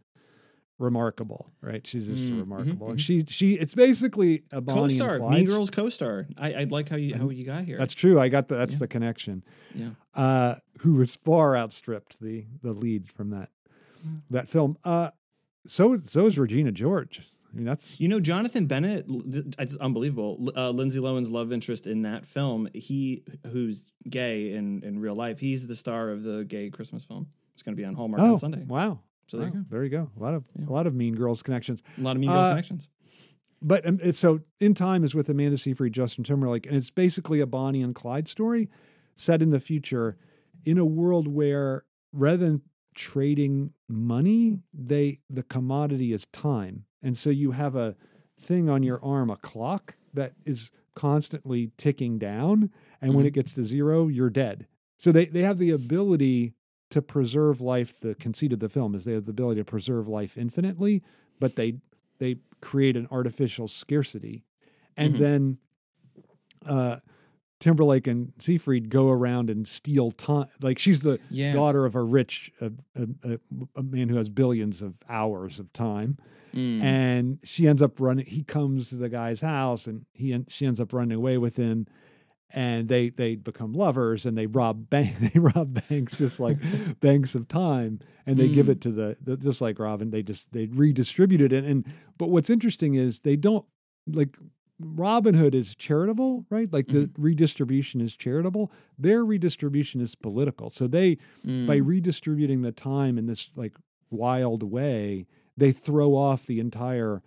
remarkable, 0.78 1.50
right? 1.60 1.86
She's 1.86 2.06
just 2.06 2.30
Mm, 2.30 2.34
mhm, 2.36 2.40
remarkable, 2.40 2.90
and 2.90 2.98
mhm. 2.98 3.02
she 3.02 3.24
she 3.28 3.54
it's 3.54 3.74
basically 3.74 4.42
a 4.52 4.60
Bonnie 4.60 4.96
Co-star, 4.98 5.16
and 5.16 5.30
Mean 5.30 5.46
Girls 5.46 5.68
co-star. 5.70 6.26
I, 6.38 6.52
I 6.54 6.64
like 6.64 6.88
how 6.88 6.96
you 6.96 7.14
how 7.16 7.28
you 7.28 7.44
got 7.44 7.64
here. 7.64 7.76
That's 7.76 7.92
true. 7.94 8.18
I 8.18 8.28
got 8.28 8.48
the 8.48 8.56
that's 8.56 8.74
Yeah. 8.74 8.78
the 8.80 8.88
connection. 8.88 9.44
yeah. 9.74 9.90
uh, 10.14 10.54
who 10.78 10.94
was 10.94 11.16
far 11.16 11.56
outstripped 11.56 12.20
the 12.20 12.46
the 12.62 12.72
lead 12.72 13.08
from 13.08 13.30
that 13.30 13.50
Mm. 14.06 14.22
that 14.30 14.48
film. 14.48 14.78
Uh, 14.82 15.10
so 15.66 16.00
so 16.04 16.24
is 16.26 16.38
Regina 16.38 16.72
George. 16.72 17.28
I 17.52 17.56
mean, 17.56 17.64
that's 17.64 17.98
You 17.98 18.08
know, 18.08 18.20
Jonathan 18.20 18.66
Bennett, 18.66 19.06
it's 19.58 19.76
unbelievable. 19.76 20.50
Uh, 20.56 20.70
Lindsay 20.70 21.00
Lohan's 21.00 21.30
love 21.30 21.52
interest 21.52 21.86
in 21.86 22.02
that 22.02 22.24
film, 22.26 22.68
he 22.74 23.24
who's 23.50 23.90
gay 24.08 24.52
in, 24.52 24.82
in 24.84 25.00
real 25.00 25.14
life, 25.14 25.38
he's 25.40 25.66
the 25.66 25.74
star 25.76 26.10
of 26.10 26.22
the 26.22 26.44
gay 26.44 26.70
Christmas 26.70 27.04
film. 27.04 27.26
It's 27.54 27.62
going 27.62 27.74
to 27.76 27.80
be 27.80 27.84
on 27.84 27.94
Hallmark 27.94 28.22
oh 28.22 28.32
on 28.32 28.38
Sunday. 28.38 28.64
wow. 28.66 29.00
So 29.28 29.36
there 29.38 29.46
you 29.46 29.52
go. 29.52 29.64
There 29.70 29.84
you 29.84 29.90
go. 29.90 30.10
A 30.18 30.22
lot 30.22 30.34
of 30.34 30.44
Yeah. 30.58 30.66
a 30.68 30.72
lot 30.72 30.86
of 30.86 30.94
Mean 30.94 31.14
Girls 31.14 31.42
connections. 31.42 31.82
A 31.98 32.00
lot 32.00 32.16
of 32.16 32.20
Mean 32.20 32.30
Girls 32.30 32.46
Uh, 32.46 32.50
connections. 32.50 32.88
But 33.62 33.86
um, 33.86 33.98
it's, 34.02 34.18
so 34.18 34.40
in 34.58 34.74
time 34.74 35.04
is 35.04 35.14
with 35.14 35.28
Amanda 35.28 35.58
Seyfried, 35.58 35.92
Justin 35.92 36.24
Timberlake, 36.24 36.66
and 36.66 36.74
it's 36.74 36.90
basically 36.90 37.40
a 37.40 37.46
Bonnie 37.46 37.82
and 37.82 37.94
Clyde 37.94 38.26
story 38.26 38.70
set 39.16 39.42
in 39.42 39.50
the 39.50 39.60
future, 39.60 40.16
in 40.64 40.78
a 40.78 40.84
world 40.84 41.28
where 41.28 41.84
rather 42.12 42.38
than 42.38 42.62
trading 42.94 43.72
money, 43.88 44.58
they 44.72 45.20
the 45.28 45.42
commodity 45.42 46.12
is 46.12 46.26
time, 46.32 46.84
and 47.02 47.16
so 47.16 47.30
you 47.30 47.52
have 47.52 47.74
a 47.76 47.96
thing 48.38 48.68
on 48.68 48.82
your 48.82 49.02
arm, 49.04 49.30
a 49.30 49.36
clock 49.36 49.96
that 50.14 50.32
is 50.44 50.70
constantly 50.94 51.70
ticking 51.76 52.18
down, 52.18 52.70
and 53.00 53.14
when 53.14 53.24
Mhm. 53.24 53.28
it 53.28 53.34
gets 53.34 53.52
to 53.54 53.64
zero, 53.64 54.08
you're 54.08 54.30
dead. 54.30 54.66
So 54.98 55.12
they 55.12 55.26
they 55.26 55.42
have 55.42 55.58
the 55.58 55.70
ability 55.70 56.54
to 56.90 57.00
preserve 57.00 57.60
life. 57.60 58.00
The 58.00 58.14
conceit 58.16 58.52
of 58.52 58.58
the 58.60 58.68
film 58.68 58.94
is 58.94 59.04
they 59.04 59.12
have 59.12 59.24
the 59.26 59.30
ability 59.30 59.60
to 59.60 59.64
preserve 59.64 60.08
life 60.08 60.36
infinitely, 60.36 61.02
but 61.38 61.56
they 61.56 61.74
they 62.18 62.36
create 62.60 62.96
an 62.96 63.06
artificial 63.10 63.68
scarcity, 63.68 64.44
and 64.96 65.14
Mhm. 65.14 65.18
then 65.18 65.58
uh, 66.66 66.98
Timberlake 67.58 68.06
and 68.06 68.32
Seyfried 68.38 68.88
go 68.90 69.08
around 69.08 69.50
and 69.50 69.66
steal 69.66 70.10
time. 70.10 70.48
Like 70.60 70.78
she's 70.78 71.00
the 71.00 71.18
Yeah. 71.30 71.52
daughter 71.52 71.84
of 71.86 71.94
a 71.94 72.02
rich 72.02 72.52
a, 72.60 72.72
a, 73.24 73.38
a 73.76 73.82
man 73.82 74.08
who 74.08 74.16
has 74.16 74.28
billions 74.28 74.82
of 74.82 74.98
hours 75.08 75.58
of 75.58 75.72
time, 75.72 76.18
Mm. 76.54 76.82
and 76.82 77.38
she 77.44 77.68
ends 77.68 77.80
up 77.82 78.00
running. 78.00 78.26
He 78.26 78.42
comes 78.42 78.88
to 78.90 78.96
the 78.96 79.08
guy's 79.08 79.40
house, 79.40 79.86
and 79.86 80.04
he 80.12 80.32
en- 80.32 80.46
she 80.48 80.66
ends 80.66 80.80
up 80.80 80.92
running 80.92 81.16
away 81.16 81.38
with 81.38 81.56
him. 81.56 81.86
And 82.52 82.88
they 82.88 83.10
they 83.10 83.36
become 83.36 83.72
lovers, 83.72 84.26
and 84.26 84.36
they 84.36 84.46
rob 84.46 84.90
bank 84.90 85.16
they 85.20 85.38
rob 85.38 85.80
banks 85.88 86.16
just 86.18 86.40
like 86.40 86.58
banks 87.00 87.36
of 87.36 87.46
time, 87.46 88.00
and 88.26 88.36
they 88.38 88.48
give 88.48 88.66
Mm. 88.66 88.70
it 88.70 88.80
to 88.82 88.90
the, 88.90 89.16
the 89.22 89.36
just 89.36 89.60
like 89.60 89.78
Robin. 89.78 90.10
They 90.10 90.22
just 90.24 90.50
they 90.52 90.66
redistribute 90.66 91.40
it, 91.40 91.52
and, 91.52 91.64
and 91.66 91.86
but 92.18 92.30
what's 92.30 92.50
interesting 92.50 92.94
is 92.96 93.20
they 93.20 93.36
don't 93.36 93.64
like 94.08 94.36
Robin 94.80 95.34
Hood 95.34 95.54
is 95.54 95.76
charitable, 95.76 96.46
right? 96.50 96.72
Like 96.72 96.88
the 96.88 97.08
redistribution 97.18 98.00
is 98.00 98.16
charitable. 98.16 98.72
Their 98.98 99.24
redistribution 99.24 100.00
is 100.00 100.16
political. 100.16 100.70
So 100.70 100.88
they 100.88 101.16
by 101.44 101.78
Mm. 101.78 101.86
redistributing 101.86 102.62
the 102.62 102.72
time 102.72 103.16
in 103.18 103.26
this 103.26 103.50
like 103.54 103.76
wild 104.10 104.64
way, 104.64 105.26
they 105.56 105.72
throw 105.72 106.14
off 106.14 106.46
the 106.46 106.60
entire 106.60 107.22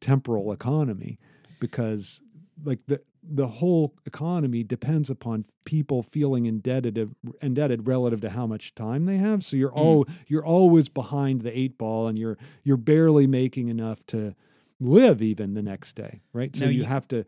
temporal 0.00 0.52
economy 0.52 1.18
because 1.60 2.20
like 2.64 2.84
the 2.86 3.00
the 3.26 3.48
whole 3.48 3.94
economy 4.04 4.62
depends 4.62 5.08
upon 5.08 5.46
people 5.64 6.02
feeling 6.02 6.44
indebted 6.44 7.14
indebted 7.40 7.86
relative 7.86 8.20
to 8.20 8.28
how 8.30 8.46
much 8.46 8.74
time 8.74 9.06
they 9.06 9.16
have. 9.16 9.42
So 9.42 9.56
you're 9.56 9.70
Mm. 9.70 9.76
all 9.78 10.06
you're 10.26 10.44
always 10.44 10.88
behind 10.90 11.40
the 11.42 11.56
eight 11.58 11.78
ball 11.78 12.06
and 12.06 12.18
you're 12.18 12.36
you're 12.64 12.76
barely 12.76 13.26
making 13.26 13.68
enough 13.68 14.04
to 14.08 14.34
live 14.78 15.22
even 15.22 15.54
the 15.54 15.62
next 15.62 15.94
day, 15.96 16.20
right? 16.34 16.54
So 16.54 16.66
you 16.66 16.80
you- 16.80 16.84
have 16.84 17.08
to 17.08 17.24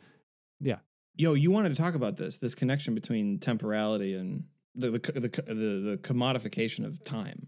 yeah. 0.61 0.79
Yo, 1.19 1.33
you 1.33 1.51
wanted 1.51 1.71
to 1.71 1.75
talk 1.77 1.95
about 1.95 2.19
this 2.19 2.37
this 2.37 2.55
connection 2.55 2.95
between 2.95 3.39
temporality 3.39 4.13
and 4.15 4.45
the 4.75 4.91
the 4.91 4.99
the, 4.99 5.29
the, 5.47 5.55
the 5.55 5.99
commodification 6.03 6.85
of 6.85 7.03
time. 7.05 7.47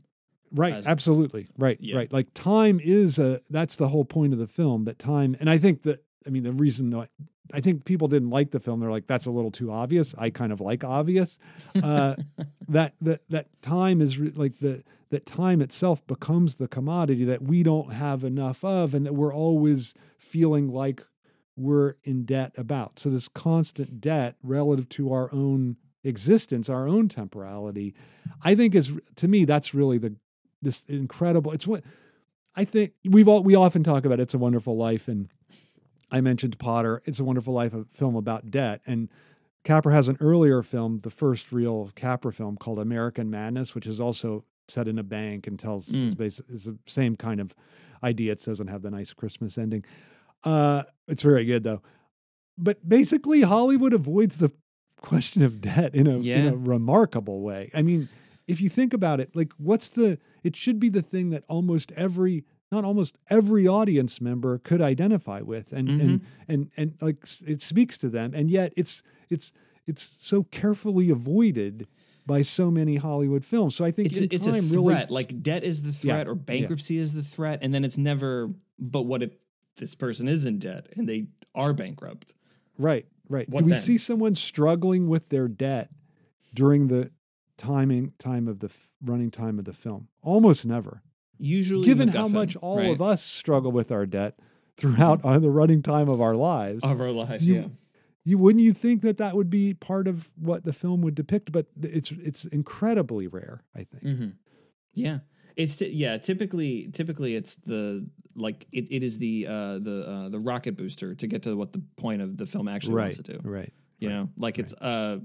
Right, 0.52 0.86
absolutely. 0.86 1.48
Right, 1.58 1.78
Yeah. 1.80 1.96
right. 1.96 2.12
Like 2.12 2.32
time 2.34 2.80
is 2.82 3.18
a 3.18 3.40
that's 3.50 3.76
the 3.76 3.88
whole 3.88 4.04
point 4.04 4.32
of 4.32 4.38
the 4.38 4.46
film 4.46 4.84
that 4.84 4.98
time 4.98 5.36
and 5.40 5.48
I 5.50 5.58
think 5.58 5.82
that 5.82 6.04
I 6.26 6.30
mean 6.30 6.42
the 6.42 6.52
reason 6.52 6.90
that 6.90 7.08
I 7.52 7.60
think 7.60 7.84
people 7.86 8.08
didn't 8.08 8.30
like 8.30 8.50
the 8.50 8.60
film 8.60 8.80
they're 8.80 8.90
like 8.90 9.06
that's 9.06 9.26
a 9.26 9.30
little 9.30 9.50
too 9.50 9.70
obvious. 9.70 10.14
I 10.18 10.30
kind 10.30 10.52
of 10.52 10.60
like 10.60 10.84
obvious. 10.84 11.38
Uh 11.82 12.16
that 12.68 12.94
that 13.00 13.22
that 13.30 13.46
time 13.62 14.00
is 14.00 14.18
re- 14.18 14.32
like 14.34 14.58
the 14.60 14.82
that 15.10 15.24
time 15.24 15.62
itself 15.62 16.06
becomes 16.06 16.56
the 16.56 16.68
commodity 16.68 17.24
that 17.24 17.40
we 17.42 17.62
don't 17.62 17.92
have 17.94 18.24
enough 18.24 18.62
of 18.64 18.92
and 18.94 19.06
that 19.06 19.14
we're 19.14 19.32
always 19.34 19.94
feeling 20.18 20.68
like 20.68 21.02
we're 21.56 21.94
in 22.04 22.24
debt 22.24 22.52
about. 22.58 22.98
So 23.00 23.08
this 23.10 23.26
constant 23.28 24.00
debt 24.00 24.36
relative 24.42 24.88
to 24.90 25.12
our 25.12 25.32
own 25.32 25.76
existence, 26.04 26.68
our 26.68 26.86
own 26.86 27.08
temporality, 27.08 27.94
I 28.42 28.54
think 28.54 28.74
is 28.74 28.92
to 29.16 29.26
me 29.28 29.44
that's 29.46 29.72
really 29.74 29.96
the 29.98 30.14
this 30.62 30.82
incredible. 30.88 31.52
It's 31.52 31.66
what 31.66 31.84
I 32.54 32.64
think 32.64 32.92
we've 33.04 33.28
all 33.28 33.42
we 33.42 33.54
often 33.54 33.82
talk 33.84 34.04
about. 34.04 34.20
It's 34.20 34.34
a 34.34 34.38
Wonderful 34.38 34.76
Life, 34.76 35.08
and 35.08 35.28
I 36.10 36.20
mentioned 36.20 36.58
Potter. 36.58 37.02
It's 37.04 37.20
a 37.20 37.24
Wonderful 37.24 37.54
Life, 37.54 37.74
a 37.74 37.84
film 37.92 38.16
about 38.16 38.50
debt, 38.50 38.80
and 38.86 39.08
Capra 39.64 39.92
has 39.92 40.08
an 40.08 40.16
earlier 40.20 40.62
film, 40.62 41.00
the 41.02 41.10
first 41.10 41.52
real 41.52 41.90
Capra 41.94 42.32
film 42.32 42.56
called 42.56 42.78
American 42.78 43.30
Madness, 43.30 43.74
which 43.74 43.86
is 43.86 44.00
also 44.00 44.44
set 44.68 44.88
in 44.88 44.98
a 44.98 45.02
bank 45.02 45.46
and 45.46 45.58
tells 45.58 45.88
Mm. 45.88 46.08
is 46.08 46.14
basi- 46.14 46.54
is 46.54 46.64
the 46.64 46.78
same 46.86 47.16
kind 47.16 47.40
of 47.40 47.54
idea. 48.02 48.32
It 48.32 48.44
doesn't 48.44 48.68
have 48.68 48.82
the 48.82 48.90
nice 48.90 49.12
Christmas 49.12 49.58
ending. 49.58 49.84
Uh, 50.44 50.84
it's 51.06 51.22
very 51.22 51.44
good 51.44 51.64
though. 51.64 51.82
But 52.56 52.88
basically, 52.88 53.42
Hollywood 53.42 53.92
avoids 53.92 54.38
the 54.38 54.50
question 55.00 55.42
of 55.42 55.60
debt 55.60 55.94
in 55.94 56.06
a, 56.06 56.18
in 56.46 56.52
a 56.52 56.56
remarkable 56.56 57.40
way. 57.42 57.70
I 57.74 57.82
mean, 57.82 58.08
if 58.46 58.60
you 58.60 58.68
think 58.68 58.92
about 58.92 59.20
it, 59.20 59.34
like 59.36 59.52
what's 59.58 59.88
the 59.90 60.18
it 60.42 60.56
should 60.56 60.78
be 60.80 60.88
the 60.88 61.02
thing 61.02 61.30
that 61.30 61.44
almost 61.48 61.92
every 61.92 62.44
not 62.70 62.84
almost 62.84 63.16
every 63.30 63.66
audience 63.66 64.20
member 64.20 64.58
could 64.58 64.80
identify 64.82 65.40
with 65.40 65.72
and 65.72 65.88
and 65.88 66.20
Mhm. 66.20 66.24
and 66.48 66.70
and 66.76 66.94
like 67.00 67.24
it 67.46 67.62
speaks 67.62 67.96
to 67.98 68.08
them 68.08 68.32
and 68.34 68.50
yet 68.50 68.72
it's 68.76 69.02
it's 69.30 69.52
it's 69.86 70.16
so 70.20 70.42
carefully 70.44 71.08
avoided 71.10 71.86
by 72.26 72.42
so 72.42 72.70
many 72.70 72.96
Hollywood 72.96 73.42
films. 73.42 73.74
So 73.74 73.86
I 73.86 73.90
think 73.90 74.08
It's 74.08 74.18
it's 74.20 74.46
a 74.46 74.52
threat. 74.60 74.70
really 74.70 75.04
like 75.08 75.42
debt 75.42 75.64
is 75.64 75.80
the 75.80 75.88
Yeah, 76.06 76.14
threat, 76.16 76.28
or 76.28 76.34
yeah. 76.34 76.42
bankruptcy 76.44 76.98
is 76.98 77.14
the 77.14 77.22
threat, 77.22 77.60
and 77.62 77.72
then 77.72 77.84
it's 77.84 77.96
never. 77.96 78.52
But 78.78 79.04
what 79.04 79.22
if 79.22 79.30
this 79.78 79.94
person 79.94 80.28
is 80.28 80.44
in 80.44 80.58
debt 80.58 80.88
and 80.94 81.08
they 81.08 81.28
are 81.54 81.72
bankrupt? 81.72 82.34
Right, 82.76 83.06
right. 83.30 83.48
What 83.48 83.60
Do 83.60 83.64
we 83.64 83.72
then? 83.72 83.80
see 83.80 83.96
someone 83.96 84.34
struggling 84.34 85.08
with 85.08 85.30
their 85.30 85.48
debt 85.48 85.90
during 86.54 86.88
the 86.88 87.10
timing 87.58 88.12
time 88.18 88.48
of 88.48 88.60
the 88.60 88.68
f- 88.68 88.90
running 89.04 89.30
time 89.30 89.58
of 89.58 89.66
the 89.66 89.74
film? 89.74 90.08
Almost 90.22 90.64
never. 90.64 91.02
Usually, 91.38 91.84
Given 91.84 92.08
how 92.08 92.26
much 92.28 92.56
all 92.56 92.78
right, 92.78 92.90
of 92.92 93.02
us 93.02 93.22
struggle 93.22 93.70
with 93.70 93.92
our 93.92 94.06
debt 94.06 94.38
throughout 94.76 95.22
the 95.42 95.50
running 95.50 95.82
time 95.82 96.08
of 96.08 96.20
our 96.20 96.34
lives, 96.34 96.80
of 96.82 97.00
our 97.00 97.10
lives, 97.10 97.46
you- 97.46 97.54
yeah. 97.54 97.66
you 98.24 98.38
wouldn't 98.38 98.64
you 98.64 98.72
think 98.72 99.02
that 99.02 99.18
that 99.18 99.36
would 99.36 99.50
be 99.50 99.74
part 99.74 100.08
of 100.08 100.30
what 100.36 100.64
the 100.64 100.72
film 100.72 101.00
would 101.02 101.14
depict? 101.14 101.52
But 101.52 101.66
it's 101.82 102.10
it's 102.12 102.44
incredibly 102.46 103.26
rare. 103.26 103.62
I 103.76 103.84
think. 103.84 104.02
hmm 104.02 104.28
Yeah, 104.94 105.18
it's 105.56 105.76
t- 105.76 105.90
yeah. 105.90 106.16
Typically, 106.18 106.88
typically 106.92 107.36
it's 107.36 107.54
the 107.56 108.08
like 108.34 108.66
it, 108.72 108.86
it 108.90 109.02
is 109.04 109.18
the 109.18 109.46
uh, 109.46 109.78
the 109.78 110.04
uh, 110.08 110.28
the 110.30 110.40
rocket 110.40 110.76
booster 110.76 111.14
to 111.14 111.26
get 111.28 111.42
to 111.42 111.56
what 111.56 111.72
the 111.72 111.82
point 111.96 112.20
of 112.22 112.36
the 112.36 112.46
film 112.46 112.66
actually 112.68 112.94
right, 112.94 113.02
wants 113.04 113.16
to 113.18 113.22
do. 113.34 113.40
right. 113.44 113.72
You 114.00 114.08
know, 114.10 114.28
like 114.36 114.58
it's 114.60 114.72
uh, 114.74 115.18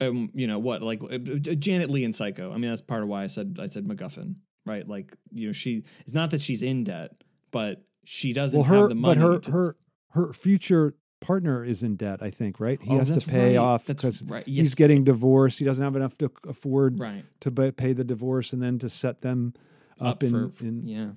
um, 0.00 0.30
you 0.34 0.46
know 0.46 0.58
what, 0.58 0.82
like 0.82 1.02
uh, 1.02 1.06
uh, 1.14 1.18
Janet 1.54 1.90
Leigh 1.90 2.04
in 2.04 2.12
Psycho. 2.12 2.52
I 2.52 2.58
mean, 2.58 2.70
that's 2.70 2.80
part 2.82 3.02
of 3.02 3.08
why 3.08 3.22
I 3.22 3.26
said 3.28 3.58
I 3.60 3.66
said 3.66 3.84
MacGuffin, 3.86 4.36
right? 4.64 4.86
Like 4.86 5.14
you 5.32 5.48
know, 5.48 5.52
she 5.52 5.84
it's 6.00 6.14
not 6.14 6.30
that 6.32 6.42
she's 6.42 6.62
in 6.62 6.84
debt, 6.84 7.12
but 7.50 7.82
she 8.04 8.32
doesn't 8.32 8.58
Well, 8.60 8.68
her 8.68 8.76
have 8.80 8.88
the 8.90 8.94
money. 8.94 9.20
but 9.20 9.26
her 9.32 9.38
to, 9.38 9.50
her 9.50 9.76
her 10.10 10.32
future 10.32 10.94
partner 11.20 11.64
is 11.64 11.82
in 11.82 11.96
debt. 11.96 12.22
I 12.22 12.30
think 12.30 12.60
right. 12.60 12.78
He 12.80 12.90
Oh, 12.90 12.98
has 12.98 13.24
to 13.24 13.30
pay 13.30 13.56
right. 13.56 13.64
off 13.64 13.86
because 13.86 14.22
right. 14.22 14.46
he's 14.46 14.74
getting 14.74 15.02
divorced. 15.02 15.58
He 15.58 15.64
doesn't 15.64 15.82
have 15.82 15.96
enough 15.96 16.16
to 16.18 16.30
afford 16.46 16.98
right 17.00 17.24
to 17.40 17.50
pay 17.50 17.92
the 17.94 18.04
divorce 18.04 18.52
and 18.52 18.62
then 18.62 18.78
to 18.80 18.90
set 18.90 19.22
them 19.22 19.54
up, 20.00 20.22
in, 20.22 20.30
for, 20.30 20.50
for- 20.50 20.64
in 20.66 20.86
yeah. 20.86 21.08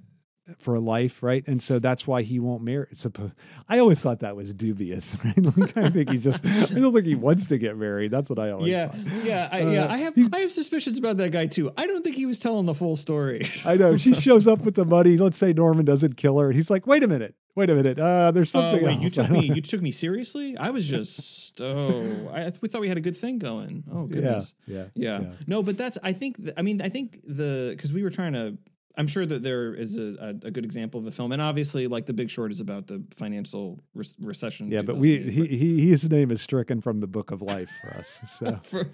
For 0.58 0.76
a 0.76 0.80
life, 0.80 1.22
right? 1.22 1.44
And 1.48 1.62
so 1.62 1.78
that's 1.80 2.08
why 2.08 2.22
he 2.24 2.40
won't 2.40 2.64
marry. 2.64 2.88
Suppo- 2.96 3.32
I 3.68 3.80
always 3.80 4.02
thought 4.02 4.20
that 4.22 4.36
was 4.36 4.54
dubious. 4.54 5.16
Right? 5.24 5.38
Like, 5.58 5.78
I 5.78 5.90
think 5.90 6.10
he 6.10 6.18
just. 6.18 6.46
I 6.46 6.74
don't 6.80 6.94
think 6.94 7.06
he 7.06 7.16
wants 7.16 7.46
to 7.48 7.58
get 7.58 7.78
married. 7.78 8.12
That's 8.12 8.30
what 8.30 8.40
I 8.40 8.52
always. 8.52 8.70
Yeah, 8.70 8.88
thought. 8.88 9.24
yeah, 9.26 9.50
I, 9.52 9.60
yeah. 9.62 9.84
Uh, 9.86 9.94
I 9.94 9.98
have 9.98 10.16
he- 10.16 10.30
I 10.34 10.40
have 10.40 10.52
suspicions 10.52 10.98
about 10.98 11.18
that 11.18 11.32
guy 11.32 11.46
too. 11.48 11.72
I 11.78 11.86
don't 11.88 12.04
think 12.04 12.16
he 12.16 12.26
was 12.26 12.40
telling 12.40 12.66
the 12.66 12.74
full 12.74 12.96
story. 12.96 13.48
I 13.66 13.76
know. 13.76 13.98
She 13.98 14.14
shows 14.14 14.48
up 14.48 14.60
with 14.62 14.76
the 14.76 14.86
money. 14.86 15.18
Let's 15.18 15.38
say 15.38 15.54
Norman 15.54 15.86
doesn't 15.86 16.16
kill 16.18 16.40
her, 16.40 16.48
and 16.48 16.56
he's 16.56 16.70
like, 16.70 16.88
"Wait 16.88 17.04
a 17.04 17.08
minute, 17.08 17.36
wait 17.56 17.70
a 17.70 17.76
minute. 17.76 18.00
Uh, 18.00 18.32
there's 18.32 18.54
Uh, 18.56 18.62
something 18.62 18.84
wait, 18.86 18.94
else." 18.96 19.04
you 19.04 19.10
took 19.10 19.30
me. 19.30 19.52
You 19.56 19.62
took 19.62 19.82
me 19.82 19.92
seriously. 19.92 20.58
I 20.58 20.70
was 20.70 20.88
just. 20.88 21.60
Oh, 21.62 22.30
I, 22.34 22.54
we 22.62 22.70
thought 22.70 22.80
we 22.82 22.88
had 22.88 22.98
a 22.98 23.02
good 23.02 23.18
thing 23.18 23.38
going. 23.40 23.84
Oh 23.92 24.08
yeah, 24.08 24.14
goodness. 24.16 24.54
yeah, 24.66 24.86
Yeah. 24.96 25.20
Yeah. 25.20 25.28
No, 25.48 25.62
but 25.64 25.78
that's. 25.78 25.98
I 26.02 26.14
think. 26.14 26.38
th- 26.38 26.54
I 26.58 26.62
mean, 26.62 26.82
I 26.82 26.90
think 26.90 27.20
the 27.28 27.74
because 27.76 27.92
we 27.92 28.04
were 28.04 28.10
trying 28.12 28.34
to. 28.34 28.58
I'm 28.98 29.08
sure 29.08 29.26
that 29.26 29.44
there 29.44 29.74
is 29.74 29.98
a, 29.98 30.16
a, 30.20 30.48
a 30.48 30.52
good 30.52 30.66
example 30.66 31.00
of 31.00 31.06
a 31.08 31.12
film, 31.12 31.32
and 31.32 31.42
obviously, 31.42 31.88
like 31.88 32.06
The 32.06 32.14
Big 32.14 32.30
Short 32.30 32.52
is 32.52 32.60
about 32.60 32.88
the 32.88 33.04
financial 33.16 33.80
re- 33.94 34.06
recession. 34.20 34.70
Yeah, 34.70 34.82
but 34.82 34.98
we 34.98 35.20
he, 35.20 35.46
he 35.48 35.90
his 35.90 36.10
name 36.10 36.32
is 36.32 36.42
stricken 36.42 36.82
from 36.82 37.00
the 37.00 37.08
book 37.08 37.32
of 37.32 37.42
life 37.42 37.70
for 37.82 37.98
us. 37.98 38.20
So 38.40 38.56
for, 38.64 38.90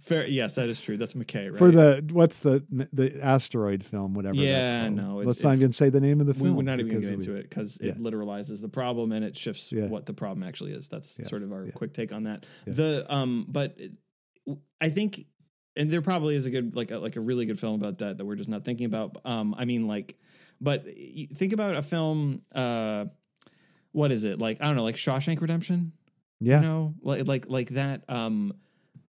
fair, 0.00 0.26
yes, 0.26 0.56
that 0.56 0.68
is 0.68 0.80
true. 0.80 0.96
That's 0.96 1.14
McKay, 1.14 1.50
right? 1.50 1.58
for 1.58 1.70
the 1.70 2.04
what's 2.12 2.40
the 2.40 2.64
the 2.92 3.18
asteroid 3.24 3.84
film, 3.84 4.14
whatever. 4.14 4.34
Yeah, 4.36 4.88
no, 4.88 5.20
it's- 5.20 5.26
Let's 5.26 5.44
not 5.44 5.56
even 5.56 5.72
say 5.72 5.88
the 5.90 6.00
name 6.00 6.20
of 6.20 6.26
the 6.26 6.34
film. 6.34 6.48
we 6.48 6.50
would 6.50 6.66
not 6.66 6.80
even 6.80 7.00
get 7.00 7.08
we- 7.08 7.14
into 7.14 7.34
it 7.36 7.48
because 7.48 7.78
yeah. 7.80 7.92
it 7.92 7.98
literalizes 8.02 8.60
the 8.60 8.68
problem 8.68 9.12
and 9.12 9.24
it 9.24 9.36
shifts 9.36 9.72
Yeah. 9.72 9.86
what 9.86 10.06
the 10.06 10.12
problem 10.14 10.42
actually 10.42 10.72
is. 10.72 10.88
That's 10.88 11.18
Yes, 11.18 11.28
sort 11.28 11.42
of 11.42 11.52
our 11.52 11.64
yeah. 11.66 11.70
quick 11.72 11.94
take 11.94 12.12
on 12.12 12.24
that. 12.24 12.44
The 12.66 13.06
um, 13.08 13.46
but 13.48 13.78
I 14.80 14.88
think, 14.90 15.26
and 15.78 15.90
there 15.90 16.02
probably 16.02 16.34
is 16.34 16.44
a 16.46 16.50
good 16.50 16.76
like 16.76 16.90
a, 16.90 16.98
like 16.98 17.16
a 17.16 17.20
really 17.20 17.46
good 17.46 17.58
film 17.58 17.80
about 17.80 17.96
debt 17.98 18.18
that 18.18 18.24
we're 18.24 18.36
just 18.36 18.50
not 18.50 18.64
thinking 18.64 18.86
about. 18.86 19.16
Um, 19.24 19.54
I 19.56 19.64
mean, 19.64 19.86
like, 19.86 20.18
but 20.60 20.84
think 21.34 21.52
about 21.54 21.76
a 21.76 21.82
film. 21.82 22.42
Uh, 22.54 23.06
what 23.92 24.12
is 24.12 24.24
it 24.24 24.38
like? 24.38 24.58
I 24.60 24.64
don't 24.66 24.76
know, 24.76 24.82
like 24.84 24.96
Shawshank 24.96 25.40
Redemption. 25.40 25.92
Yeah, 26.40 26.60
You 26.60 26.66
know, 26.66 26.94
like 27.02 27.26
like 27.26 27.48
like 27.48 27.68
that. 27.70 28.04
Um, 28.08 28.52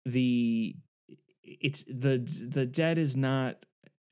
the 0.04 0.76
it's 1.42 1.84
the 1.84 2.18
the 2.48 2.66
debt 2.66 2.98
is 2.98 3.16
not 3.16 3.64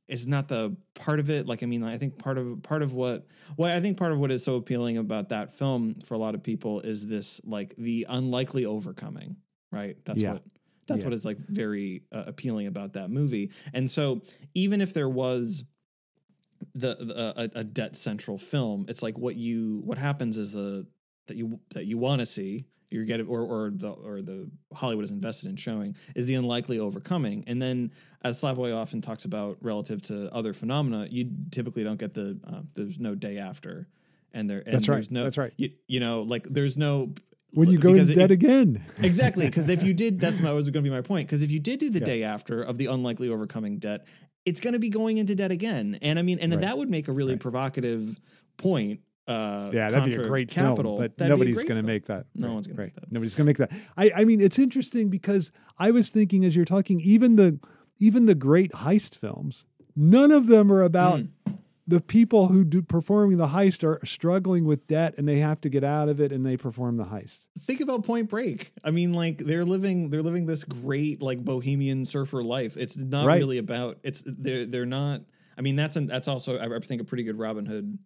is 0.08 0.26
not 0.26 0.48
the 0.48 0.76
part 0.94 1.18
of 1.20 1.30
it. 1.30 1.46
Like 1.46 1.62
I 1.62 1.66
mean, 1.66 1.82
I 1.82 1.98
think 1.98 2.18
part 2.18 2.38
of 2.38 2.62
part 2.62 2.82
of 2.82 2.92
what 2.94 3.26
well, 3.56 3.74
I 3.74 3.80
think 3.80 3.96
part 3.96 4.12
of 4.12 4.18
what 4.20 4.30
is 4.30 4.44
so 4.44 4.56
appealing 4.56 4.98
about 4.98 5.30
that 5.30 5.52
film 5.52 5.96
for 6.04 6.14
a 6.14 6.18
lot 6.18 6.34
of 6.34 6.42
people 6.42 6.80
is 6.80 7.06
this 7.06 7.40
like 7.44 7.74
the 7.76 8.06
unlikely 8.08 8.64
overcoming. 8.66 9.36
Right. 9.72 9.96
That's 10.04 10.22
Yeah. 10.22 10.34
what. 10.34 10.42
That's 10.86 11.00
Yeah. 11.00 11.06
what 11.06 11.12
is 11.14 11.24
like 11.24 11.38
very 11.38 12.02
uh, 12.12 12.24
appealing 12.26 12.66
about 12.66 12.92
that 12.94 13.10
movie. 13.10 13.50
And 13.72 13.90
so 13.90 14.22
even 14.54 14.80
if 14.80 14.94
there 14.94 15.08
was 15.08 15.64
the, 16.74 16.94
the 16.96 17.40
a, 17.56 17.60
a 17.60 17.64
debt 17.64 17.96
central 17.96 18.38
film, 18.38 18.86
it's 18.88 19.02
like 19.02 19.18
what 19.18 19.36
you 19.36 19.82
what 19.84 19.98
happens 19.98 20.38
is 20.38 20.54
a 20.56 20.86
that 21.26 21.36
you 21.36 21.60
that 21.74 21.86
you 21.86 21.98
want 21.98 22.20
to 22.20 22.26
see 22.26 22.66
you're 22.90 23.04
getting 23.04 23.26
or 23.26 23.40
or 23.42 23.70
the 23.70 23.88
or 23.90 24.22
the 24.22 24.48
Hollywood 24.72 25.04
is 25.04 25.10
invested 25.10 25.50
in 25.50 25.56
showing 25.56 25.96
is 26.14 26.26
the 26.26 26.34
unlikely 26.34 26.78
overcoming. 26.78 27.44
And 27.46 27.60
then 27.60 27.90
as 28.22 28.40
Slavoj 28.40 28.74
often 28.74 29.02
talks 29.02 29.24
about 29.24 29.58
relative 29.60 30.02
to 30.02 30.32
other 30.32 30.52
phenomena, 30.52 31.08
you 31.10 31.30
typically 31.50 31.82
don't 31.82 31.98
get 31.98 32.14
the 32.14 32.38
uh, 32.46 32.60
there's 32.74 32.98
no 33.00 33.14
day 33.14 33.38
after. 33.38 33.88
And 34.32 34.48
there 34.48 34.62
and 34.64 34.74
That's 34.76 34.88
right. 34.88 34.96
there's 34.96 35.10
no 35.10 35.24
That's 35.24 35.38
right. 35.38 35.52
You, 35.56 35.70
you 35.88 35.98
know 36.00 36.22
like 36.22 36.44
there's 36.44 36.78
no 36.78 37.12
when 37.52 37.68
you 37.70 37.78
go 37.78 37.92
because 37.92 38.08
in 38.10 38.12
it- 38.14 38.16
debt 38.20 38.30
again. 38.30 38.84
exactly 39.02 39.46
because 39.46 39.68
if 39.68 39.82
you 39.82 39.94
did 39.94 40.20
that's 40.24 40.40
my 40.40 40.52
was 40.52 40.66
going 40.70 40.84
to 40.84 40.90
be 40.90 40.94
my 40.94 41.00
point 41.02 41.26
because 41.28 41.42
if 41.42 41.50
you 41.50 41.60
did 41.60 41.80
do 41.80 41.90
the 41.90 42.00
Yeah. 42.00 42.04
day 42.04 42.22
after 42.22 42.62
of 42.62 42.78
the 42.78 42.86
unlikely 42.86 43.28
overcoming 43.28 43.78
debt 43.78 44.06
it's 44.44 44.60
going 44.60 44.72
to 44.74 44.78
be 44.78 44.88
going 44.90 45.16
into 45.18 45.34
debt 45.34 45.50
again 45.50 45.98
and 46.02 46.18
i 46.18 46.22
mean 46.22 46.38
and 46.38 46.52
Right. 46.52 46.60
that 46.62 46.78
would 46.78 46.90
make 46.90 47.08
a 47.08 47.12
really 47.12 47.32
Right. 47.34 47.40
provocative 47.40 48.16
point 48.56 49.00
uh 49.28 49.70
Yeah, 49.72 49.90
that'd 49.90 50.04
be 50.16 50.22
a 50.22 50.28
great 50.28 50.48
capital 50.50 50.92
film, 50.92 50.98
but 50.98 51.16
That'd 51.18 51.30
nobody's 51.30 51.56
going 51.56 51.80
to 51.80 51.82
make 51.82 52.06
that. 52.06 52.26
No 52.36 52.46
right, 52.48 52.54
one's 52.54 52.66
gonna 52.68 52.80
make 52.80 52.94
that. 52.94 53.10
Nobody's 53.10 53.34
going 53.34 53.52
to 53.52 53.60
make 53.60 53.70
that. 53.70 53.72
I, 53.96 54.12
I 54.20 54.24
mean, 54.24 54.40
it's 54.40 54.56
interesting 54.56 55.08
because 55.08 55.50
I 55.80 55.90
was 55.90 56.10
thinking 56.10 56.44
as 56.44 56.54
you're 56.54 56.64
talking, 56.64 57.00
even 57.00 57.34
the 57.34 57.58
even 57.98 58.26
the 58.26 58.36
great 58.36 58.70
heist 58.70 59.16
films, 59.16 59.64
none 59.96 60.30
of 60.30 60.46
them 60.46 60.70
are 60.70 60.82
about 60.84 61.18
Mm. 61.20 61.28
The 61.88 62.00
people 62.00 62.48
who 62.48 62.64
do 62.64 62.82
performing 62.82 63.38
the 63.38 63.46
heist 63.48 63.84
are 63.84 64.04
struggling 64.04 64.64
with 64.64 64.86
debt 64.88 65.14
and 65.18 65.28
they 65.28 65.38
have 65.38 65.60
to 65.60 65.68
get 65.68 65.84
out 65.84 66.08
of 66.08 66.20
it 66.20 66.32
and 66.32 66.44
they 66.44 66.56
perform 66.56 66.96
the 66.96 67.04
heist. 67.04 67.46
think 67.60 67.80
about 67.80 68.02
point 68.04 68.28
break 68.28 68.72
i 68.82 68.90
mean 68.90 69.12
like 69.12 69.38
they're 69.38 69.64
living 69.64 70.10
they're 70.10 70.22
living 70.22 70.46
this 70.46 70.64
great 70.64 71.22
like 71.22 71.44
bohemian 71.44 72.04
surfer 72.04 72.42
life 72.42 72.76
it's 72.76 72.96
not 72.96 73.26
Right. 73.26 73.38
really 73.38 73.58
about 73.58 73.98
it's 74.02 74.22
they're 74.26 74.66
they're 74.66 74.84
not 74.86 75.20
i 75.56 75.60
mean 75.60 75.76
that's 75.76 75.96
an 75.96 76.06
that's 76.06 76.28
also 76.28 76.58
i 76.58 76.78
think 76.80 77.00
a 77.00 77.04
pretty 77.04 77.22
good 77.24 77.38
robin 77.38 77.66
hood 77.66 77.98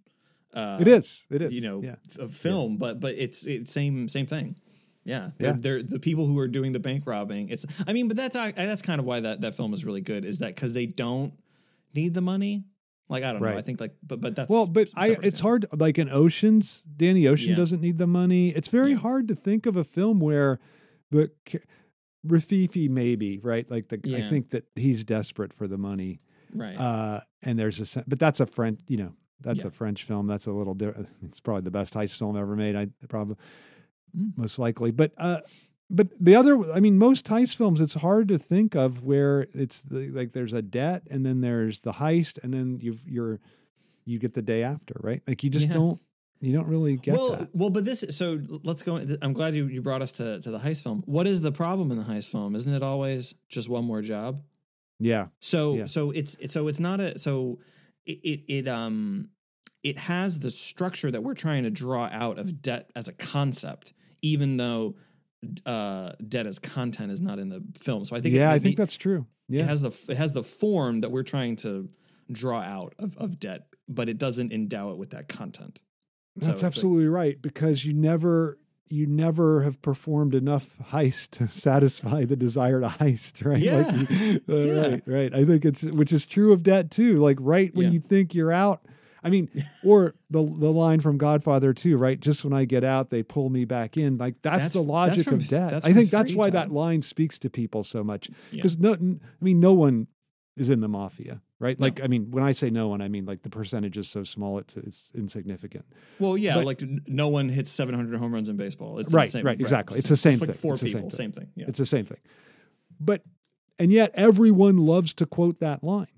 uh 0.53 0.79
it 0.81 0.89
is. 0.89 1.25
It 1.31 1.43
is. 1.43 1.53
you 1.53 1.61
know 1.61 1.81
Yeah. 1.83 1.95
a 2.19 2.29
film 2.29 2.77
but 2.77 3.01
but 3.01 3.15
it's 3.17 3.45
it's 3.47 3.71
same 3.73 4.09
same 4.09 4.27
thing 4.27 4.57
yeah 5.05 5.31
they're, 5.39 5.51
Yeah. 5.51 5.57
they're 5.59 5.83
the 5.83 5.99
people 6.01 6.27
who 6.27 6.39
are 6.39 6.49
doing 6.49 6.73
the 6.73 6.81
bank 6.81 7.05
robbing 7.07 7.49
it's 7.49 7.65
i 7.87 7.93
mean 7.95 8.09
but 8.09 8.17
that's 8.17 8.37
I- 8.37 8.53
that's 8.53 8.83
kind 8.83 8.99
of 9.01 9.07
why 9.07 9.21
that 9.21 9.41
that 9.43 9.55
film 9.55 9.73
is 9.75 9.85
really 9.87 10.01
good 10.03 10.25
is 10.25 10.39
that 10.41 10.55
because 10.55 10.75
they 10.75 10.87
don't 10.87 11.33
need 11.95 12.13
the 12.15 12.21
money 12.21 12.65
like 13.11 13.23
i 13.25 13.33
don't 13.33 13.43
know 13.43 13.49
i 13.57 13.61
think 13.63 13.79
like 13.81 13.95
but 14.03 14.21
but 14.21 14.35
that's 14.37 14.49
Well, 14.51 14.67
but 14.67 14.89
I, 14.97 15.11
it's 15.23 15.41
yeah. 15.41 15.43
hard. 15.43 15.67
Like 15.73 15.99
in 15.99 16.09
Oceans, 16.09 16.83
Danny 16.97 17.27
Ocean 17.27 17.51
Yeah. 17.51 17.57
doesn't 17.57 17.81
need 17.83 17.99
the 17.99 18.07
money. 18.07 18.49
It's 18.51 18.69
very 18.69 18.93
Yeah. 18.93 18.99
hard 18.99 19.29
to 19.29 19.35
think 19.35 19.67
of 19.67 19.77
a 19.77 19.85
film 19.85 20.19
where 20.21 20.59
the 21.11 21.31
Rififi 22.27 22.89
maybe 22.89 23.39
right. 23.39 23.71
Like 23.71 23.89
the 23.89 23.99
I 24.17 24.29
think 24.29 24.51
that 24.51 24.65
he's 24.77 25.05
desperate 25.05 25.53
for 25.53 25.67
the 25.67 25.79
money. 25.79 26.21
right 26.55 26.77
Uh, 26.79 27.21
and 27.43 27.59
there's 27.59 27.97
a 27.97 28.05
but 28.07 28.19
that's 28.19 28.41
a 28.41 28.47
French. 28.47 28.81
You 28.89 28.97
know, 28.99 29.13
that's 29.41 29.61
Yeah. 29.63 29.69
a 29.69 29.71
French 29.71 30.05
film. 30.05 30.27
That's 30.27 30.47
a 30.47 30.53
little. 30.53 30.75
Di- 30.75 30.93
it's 31.27 31.41
probably 31.41 31.63
the 31.63 31.71
best 31.71 31.95
heist 31.95 32.17
film 32.19 32.37
ever 32.37 32.57
made. 32.57 32.77
I 32.77 32.89
probably 33.09 33.37
Mm. 34.17 34.37
most 34.37 34.59
likely. 34.59 34.91
But 34.91 35.13
uh, 35.19 35.41
but 35.91 36.09
the 36.21 36.35
other. 36.37 36.71
I 36.73 36.81
mean, 36.81 36.97
most 36.99 37.27
heist 37.27 37.57
films. 37.57 37.81
It's 37.81 37.95
hard 37.95 38.29
to 38.29 38.39
think 38.39 38.75
of 38.75 39.03
where 39.03 39.47
it's 39.53 39.83
the, 39.83 40.09
like 40.11 40.33
there's 40.33 40.53
a 40.53 40.63
debt 40.63 41.03
and 41.11 41.25
then 41.27 41.41
there's 41.41 41.81
the 41.81 41.93
heist 41.95 42.39
and 42.43 42.55
then 42.55 42.79
you've 42.81 43.07
you're 43.09 43.41
you 44.05 44.19
get 44.19 44.35
the 44.35 44.43
day 44.43 44.63
after, 44.63 44.95
right? 45.01 45.23
Like 45.27 45.43
you 45.45 45.51
just 45.51 45.69
Yeah. 45.69 45.75
don't 45.75 46.01
you 46.41 46.53
don't 46.55 46.67
really 46.69 46.97
get 46.97 47.17
well, 47.17 47.37
that. 47.37 47.49
well, 47.55 47.71
but 47.71 47.85
this. 47.85 48.05
So 48.11 48.41
let's 48.65 48.83
go. 48.83 48.97
I'm 49.21 49.33
glad 49.35 49.55
you, 49.55 49.67
you 49.67 49.83
brought 49.83 50.01
us 50.01 50.13
to, 50.13 50.41
to 50.41 50.51
the 50.51 50.59
heist 50.59 50.83
film. 50.83 51.03
What 51.07 51.27
is 51.27 51.43
the 51.43 51.53
problem 51.53 51.91
in 51.91 51.99
the 51.99 52.05
heist 52.05 52.31
film? 52.31 52.55
Isn't 52.57 52.73
it 52.73 52.83
always 52.83 53.35
just 53.49 53.69
one 53.69 53.85
more 53.85 54.01
job? 54.01 54.43
Yeah, 54.99 55.27
So 55.41 55.75
Yeah. 55.77 55.85
so 55.87 56.11
it's 56.13 56.35
it's- 56.35 56.53
so 56.53 56.69
it's 56.69 56.81
not 56.81 57.01
a 57.01 57.19
so 57.19 57.59
it, 58.07 58.19
it 58.23 58.41
it 58.49 58.69
um 58.69 59.31
it 59.83 59.97
has 59.99 60.41
the 60.41 60.51
structure 60.51 61.11
that 61.11 61.23
we're 61.23 61.35
trying 61.35 61.63
to 61.65 61.71
draw 61.71 62.09
out 62.13 62.39
of 62.39 62.61
debt 62.63 62.91
as 62.95 63.09
a 63.09 63.13
concept, 63.15 63.93
even 64.23 64.57
though 64.59 64.95
uh, 65.67 66.13
debt 66.27 66.47
as 66.47 66.59
content 66.59 67.11
is 67.13 67.21
not 67.21 67.39
in 67.39 67.49
the 67.49 67.63
film. 67.81 68.05
So 68.05 68.17
I 68.17 68.21
think 68.21 68.35
it- 68.35 68.39
yeah, 68.39 68.53
I 68.53 68.59
think 68.59 68.77
that's 68.77 68.97
true. 68.97 69.27
Yeah, 69.49 69.63
it 69.63 69.69
has 69.69 69.81
the 69.83 70.13
it 70.13 70.17
has 70.17 70.33
the 70.33 70.45
form 70.45 71.01
that 71.01 71.11
we're 71.11 71.23
trying 71.25 71.57
to 71.57 71.89
draw 72.31 72.61
out 72.61 72.95
of, 72.99 73.17
of 73.17 73.41
debt, 73.41 73.67
but 73.89 74.09
it 74.09 74.17
doesn't 74.19 74.53
endow 74.53 74.93
it 74.93 74.99
with 74.99 75.11
that 75.11 75.29
content. 75.29 75.81
So 76.41 76.47
That's 76.47 76.63
like- 76.63 76.67
absolutely 76.69 77.09
right 77.09 77.41
because 77.43 77.85
you 77.85 77.93
never 77.93 78.59
you 78.93 79.07
never 79.07 79.63
have 79.63 79.81
performed 79.83 80.35
enough 80.35 80.77
heist 80.91 81.31
to 81.31 81.49
satisfy 81.53 82.25
the 82.25 82.37
desire 82.37 82.81
to 82.81 82.89
heist, 82.89 83.45
right? 83.51 83.59
Yeah. 83.59 83.79
Like 83.87 84.11
you- 84.11 84.41
uh, 84.49 84.57
Yeah. 84.57 84.81
Right, 84.91 85.03
right. 85.07 85.35
I 85.35 85.45
think 85.45 85.65
it's 85.65 85.83
which 85.83 86.13
is 86.13 86.27
true 86.27 86.53
of 86.53 86.63
debt 86.63 86.91
too. 86.91 87.17
Like 87.17 87.39
right 87.41 87.75
when 87.75 87.87
Yeah. 87.87 87.93
you 87.93 88.01
think 88.01 88.35
you're 88.35 88.53
out. 88.53 88.83
I 89.23 89.31
mean, 89.31 89.49
or 89.85 90.15
the 90.31 90.43
the 90.43 90.71
line 90.73 91.01
from 91.01 91.19
Godfather 91.19 91.73
2, 91.73 91.97
right? 91.97 92.19
Just 92.19 92.45
when 92.45 92.53
I 92.53 92.65
get 92.65 92.85
out, 92.85 93.11
they 93.11 93.23
pull 93.23 93.51
me 93.51 93.65
back 93.65 93.97
in. 93.97 94.17
Like 94.19 94.37
that's, 94.43 94.55
That's- 94.55 94.73
the 94.73 94.79
that's 94.81 94.89
logic 94.89 95.25
from- 95.25 95.35
of 95.35 95.49
death. 95.49 95.87
I 95.87 95.93
think 95.93 96.11
that's 96.11 96.33
why 96.35 96.45
Time. 96.45 96.53
that 96.55 96.71
line 96.73 97.03
speaks 97.03 97.39
to 97.41 97.51
people 97.51 97.83
so 97.85 98.03
much 98.05 98.29
Yeah. 98.51 98.57
because 98.57 98.79
no, 98.79 98.93
n- 98.95 99.21
I 99.23 99.45
mean, 99.45 99.61
no 99.61 99.73
one 99.75 100.07
is 100.57 100.69
in 100.69 100.81
the 100.81 100.89
mafia, 100.89 101.41
right? 101.59 101.79
No. 101.79 101.85
Like, 101.87 102.03
I 102.03 102.07
mean, 102.07 102.31
when 102.33 102.43
I 102.45 102.53
say 102.53 102.69
no 102.71 102.89
one, 102.89 103.01
I 103.01 103.09
mean 103.09 103.25
like 103.25 103.43
the 103.43 103.51
percentage 103.51 103.97
is 103.97 104.09
so 104.09 104.25
small, 104.25 104.59
it's 104.59 104.77
it's 104.77 105.11
insignificant. 105.15 105.85
Well, 106.19 106.37
yeah, 106.37 106.55
But- 106.57 106.67
like 106.67 106.83
no 107.07 107.29
one 107.29 107.49
hits 107.49 107.71
700 107.71 108.19
home 108.19 108.33
runs 108.35 108.49
in 108.49 108.57
baseball. 108.57 108.99
It's 108.99 109.11
Right, 109.11 109.31
same, 109.31 109.45
right, 109.47 109.59
exactly. 109.61 109.99
It's 109.99 110.09
the 110.09 110.17
same 110.17 110.39
like 110.39 110.49
thing. 110.51 110.55
four 110.57 110.73
It's 110.75 110.83
the 110.83 110.89
same 110.89 110.95
people, 110.99 111.11
thing. 111.11 111.17
same 111.17 111.33
thing. 111.33 111.49
Yeah. 111.57 111.67
It's 111.69 111.79
the 111.79 111.87
same 111.87 112.05
thing. 112.07 112.19
But 112.99 113.23
and 113.79 113.91
yet 113.93 114.11
everyone 114.15 114.77
loves 114.79 115.15
to 115.15 115.27
quote 115.27 115.61
that 115.61 115.83
line. 115.85 116.09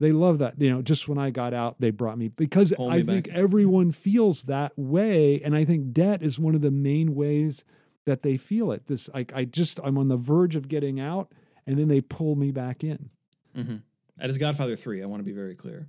They 0.00 0.12
love 0.12 0.38
that. 0.38 0.60
You 0.60 0.70
know, 0.70 0.82
just 0.82 1.08
when 1.08 1.18
I 1.18 1.30
got 1.30 1.52
out, 1.52 1.80
they 1.80 1.90
brought 1.90 2.18
me 2.18 2.28
because 2.28 2.76
me 2.78 2.88
I 2.88 3.02
think 3.02 3.28
back. 3.28 3.36
everyone 3.36 3.92
feels 3.92 4.42
that 4.42 4.72
way. 4.76 5.40
And 5.42 5.56
I 5.56 5.64
think 5.64 5.92
debt 5.92 6.22
is 6.22 6.38
one 6.38 6.54
of 6.54 6.60
the 6.60 6.70
main 6.70 7.14
ways 7.14 7.64
that 8.06 8.22
they 8.22 8.36
feel 8.36 8.70
it. 8.70 8.86
This 8.86 9.08
like 9.12 9.32
I 9.34 9.44
just 9.44 9.80
I'm 9.82 9.98
on 9.98 10.08
the 10.08 10.16
verge 10.16 10.56
of 10.56 10.68
getting 10.68 11.00
out 11.00 11.32
and 11.66 11.78
then 11.78 11.88
they 11.88 12.00
pull 12.00 12.36
me 12.36 12.52
back 12.52 12.84
in. 12.84 13.10
Mm-hmm. 13.56 13.76
That 14.16 14.30
is 14.30 14.38
Godfather 14.38 14.76
3. 14.76 15.02
I 15.02 15.06
want 15.06 15.20
to 15.20 15.24
be 15.24 15.32
very 15.32 15.54
clear. 15.54 15.88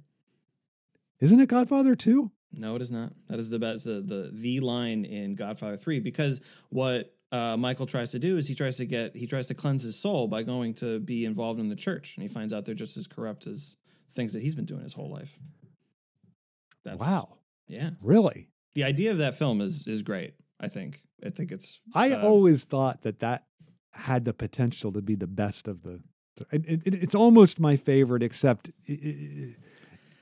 Isn't 1.19 1.39
it 1.39 1.47
Godfather 1.47 1.95
2? 1.95 2.31
No, 2.51 2.75
it 2.75 2.81
is 2.81 2.91
not. 2.91 3.13
That 3.27 3.39
is 3.39 3.49
the 3.49 3.59
best 3.59 3.85
the 3.85 4.01
the 4.01 4.31
the 4.33 4.59
line 4.59 5.05
in 5.05 5.35
Godfather 5.35 5.77
Three 5.77 5.99
because 5.99 6.41
what 6.69 7.13
uh, 7.31 7.55
Michael 7.57 7.85
tries 7.85 8.11
to 8.11 8.19
do 8.19 8.37
is 8.37 8.47
he 8.47 8.55
tries 8.55 8.77
to 8.77 8.85
get 8.85 9.15
he 9.15 9.27
tries 9.27 9.47
to 9.47 9.53
cleanse 9.53 9.83
his 9.83 9.99
soul 9.99 10.27
by 10.27 10.43
going 10.43 10.73
to 10.75 10.99
be 10.99 11.25
involved 11.25 11.59
in 11.59 11.69
the 11.69 11.75
church, 11.75 12.15
and 12.15 12.23
he 12.23 12.27
finds 12.27 12.53
out 12.53 12.65
they're 12.65 12.73
just 12.73 12.97
as 12.97 13.05
corrupt 13.05 13.45
as 13.45 13.75
things 14.11 14.33
that 14.33 14.41
he's 14.41 14.55
been 14.55 14.65
doing 14.65 14.81
his 14.83 14.93
whole 14.93 15.09
life. 15.11 15.37
That's, 16.85 16.99
wow. 16.99 17.37
Yeah. 17.67 17.91
Really? 18.01 18.49
The 18.75 18.83
idea 18.83 19.11
of 19.11 19.17
that 19.19 19.37
film 19.37 19.61
is 19.61 19.87
is 19.87 20.01
great. 20.01 20.33
I 20.59 20.67
think. 20.67 21.01
I 21.25 21.29
think 21.29 21.51
it's. 21.51 21.79
I 21.93 22.11
uh, 22.11 22.21
always 22.21 22.63
thought 22.63 23.01
that 23.03 23.19
that 23.19 23.45
had 23.91 24.25
the 24.25 24.33
potential 24.33 24.91
to 24.93 25.01
be 25.01 25.15
the 25.15 25.27
best 25.27 25.67
of 25.67 25.81
the. 25.83 26.01
It, 26.51 26.65
it, 26.65 26.81
it's 26.93 27.15
almost 27.15 27.59
my 27.59 27.75
favorite, 27.75 28.23
except 28.23 28.69
i- 28.87 28.91
i- 28.93 29.55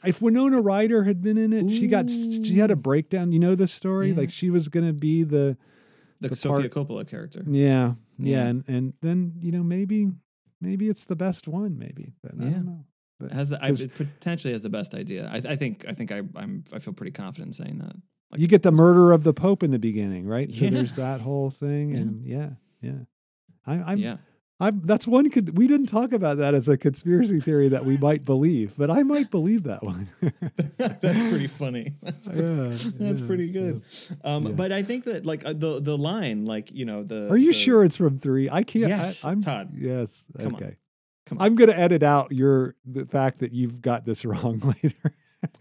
if 0.04 0.22
Winona 0.22 0.60
Ryder 0.62 1.04
had 1.04 1.22
been 1.22 1.38
in 1.38 1.54
it, 1.54 1.70
she 1.70 1.88
got 1.88 2.10
she 2.10 2.56
had 2.58 2.72
a 2.72 2.76
breakdown. 2.76 3.32
You 3.32 3.40
know 3.40 3.54
the 3.56 3.68
story, 3.68 4.10
Yeah. 4.10 4.18
like 4.18 4.32
she 4.32 4.50
was 4.50 4.68
going 4.68 4.88
to 4.88 4.94
be 4.94 5.24
the 5.24 5.58
the, 6.20 6.30
the 6.30 6.36
Sofia 6.36 6.70
part- 6.70 6.88
Coppola 6.88 7.08
character. 7.08 7.44
yeah, 7.48 7.94
yeah, 8.18 8.36
Yeah. 8.38 8.48
and 8.48 8.64
and 8.68 8.94
then 9.02 9.34
you 9.40 9.52
know 9.52 9.62
maybe 9.64 10.08
maybe 10.60 10.90
it's 10.90 11.04
the 11.04 11.16
best 11.16 11.48
one. 11.48 11.78
Maybe 11.78 12.14
then, 12.24 12.48
I 12.48 12.50
don't 12.52 12.66
know. 12.66 12.86
But- 13.20 13.32
has 13.32 13.50
the, 13.50 13.64
I, 13.64 13.72
potentially 13.72 14.54
has 14.54 14.62
the 14.64 14.70
best 14.70 14.94
idea. 14.94 15.30
I, 15.32 15.38
I 15.38 15.56
think. 15.56 15.86
I 15.88 15.94
think 15.94 16.12
I, 16.12 16.22
I'm. 16.36 16.64
I 16.74 16.80
feel 16.80 16.94
pretty 16.94 17.12
confident 17.12 17.48
in 17.50 17.54
saying 17.66 17.78
that. 17.80 17.96
Like, 18.32 18.42
you 18.42 18.48
get 18.48 18.62
the 18.64 18.72
murder 18.72 19.12
of 19.14 19.24
the 19.24 19.34
Pope 19.34 19.64
in 19.64 19.72
the 19.72 19.80
beginning, 19.80 20.28
right? 20.28 20.54
So 20.54 20.66
Yeah. 20.66 20.72
there's 20.72 20.96
that 20.96 21.22
whole 21.22 21.50
thing, 21.50 21.92
Yeah. 21.92 21.98
and 21.98 22.26
yeah, 22.26 22.50
yeah. 22.82 22.92
I, 23.66 23.74
I'm 23.94 23.98
yeah. 23.98 24.18
I'm, 24.60 24.82
that's 24.86 25.06
one 25.08 25.30
could 25.30 25.56
we 25.56 25.68
didn't 25.68 25.86
talk 25.86 26.14
about 26.14 26.38
that 26.38 26.56
as 26.56 26.68
a 26.68 26.78
conspiracy 26.78 27.40
theory 27.40 27.70
that 27.70 27.86
we 27.86 27.96
might 27.98 28.26
believe, 28.26 28.74
but 28.76 28.90
I 28.90 29.04
might 29.04 29.30
believe 29.30 29.64
that 29.64 29.84
one. 29.84 30.08
That's 30.78 31.30
pretty 31.30 31.46
funny. 31.48 31.92
That's 32.02 32.22
pretty, 32.28 32.42
Yeah, 32.42 32.68
that's 33.00 33.22
yeah, 33.22 33.28
pretty 33.28 33.52
good. 33.52 33.84
Um, 34.24 34.48
Yeah. 34.48 34.52
But 34.54 34.72
I 34.72 34.82
think 34.82 35.06
that 35.06 35.26
like 35.28 35.46
uh, 35.46 35.54
the 35.54 35.80
the 35.80 35.96
line, 35.98 36.46
like 36.46 36.72
you 36.72 36.86
know 36.86 37.04
the. 37.04 37.30
Are 37.30 37.38
you 37.38 37.54
the- 37.54 37.60
sure 37.60 37.84
it's 37.84 37.96
from 37.98 38.18
three? 38.18 38.50
I 38.50 38.64
can't. 38.64 38.90
Yes, 38.90 39.24
I, 39.26 39.32
am 39.32 39.42
Todd. 39.42 39.70
Yes. 39.76 40.26
Come 40.40 40.56
okay. 40.56 40.76
I'm 41.40 41.56
going 41.56 41.70
to 41.70 41.78
edit 41.78 42.04
out 42.04 42.32
your 42.32 42.76
the 42.86 43.06
fact 43.06 43.40
that 43.40 43.52
you've 43.54 43.82
got 43.82 44.06
this 44.06 44.24
wrong 44.26 44.60
later. 44.60 45.14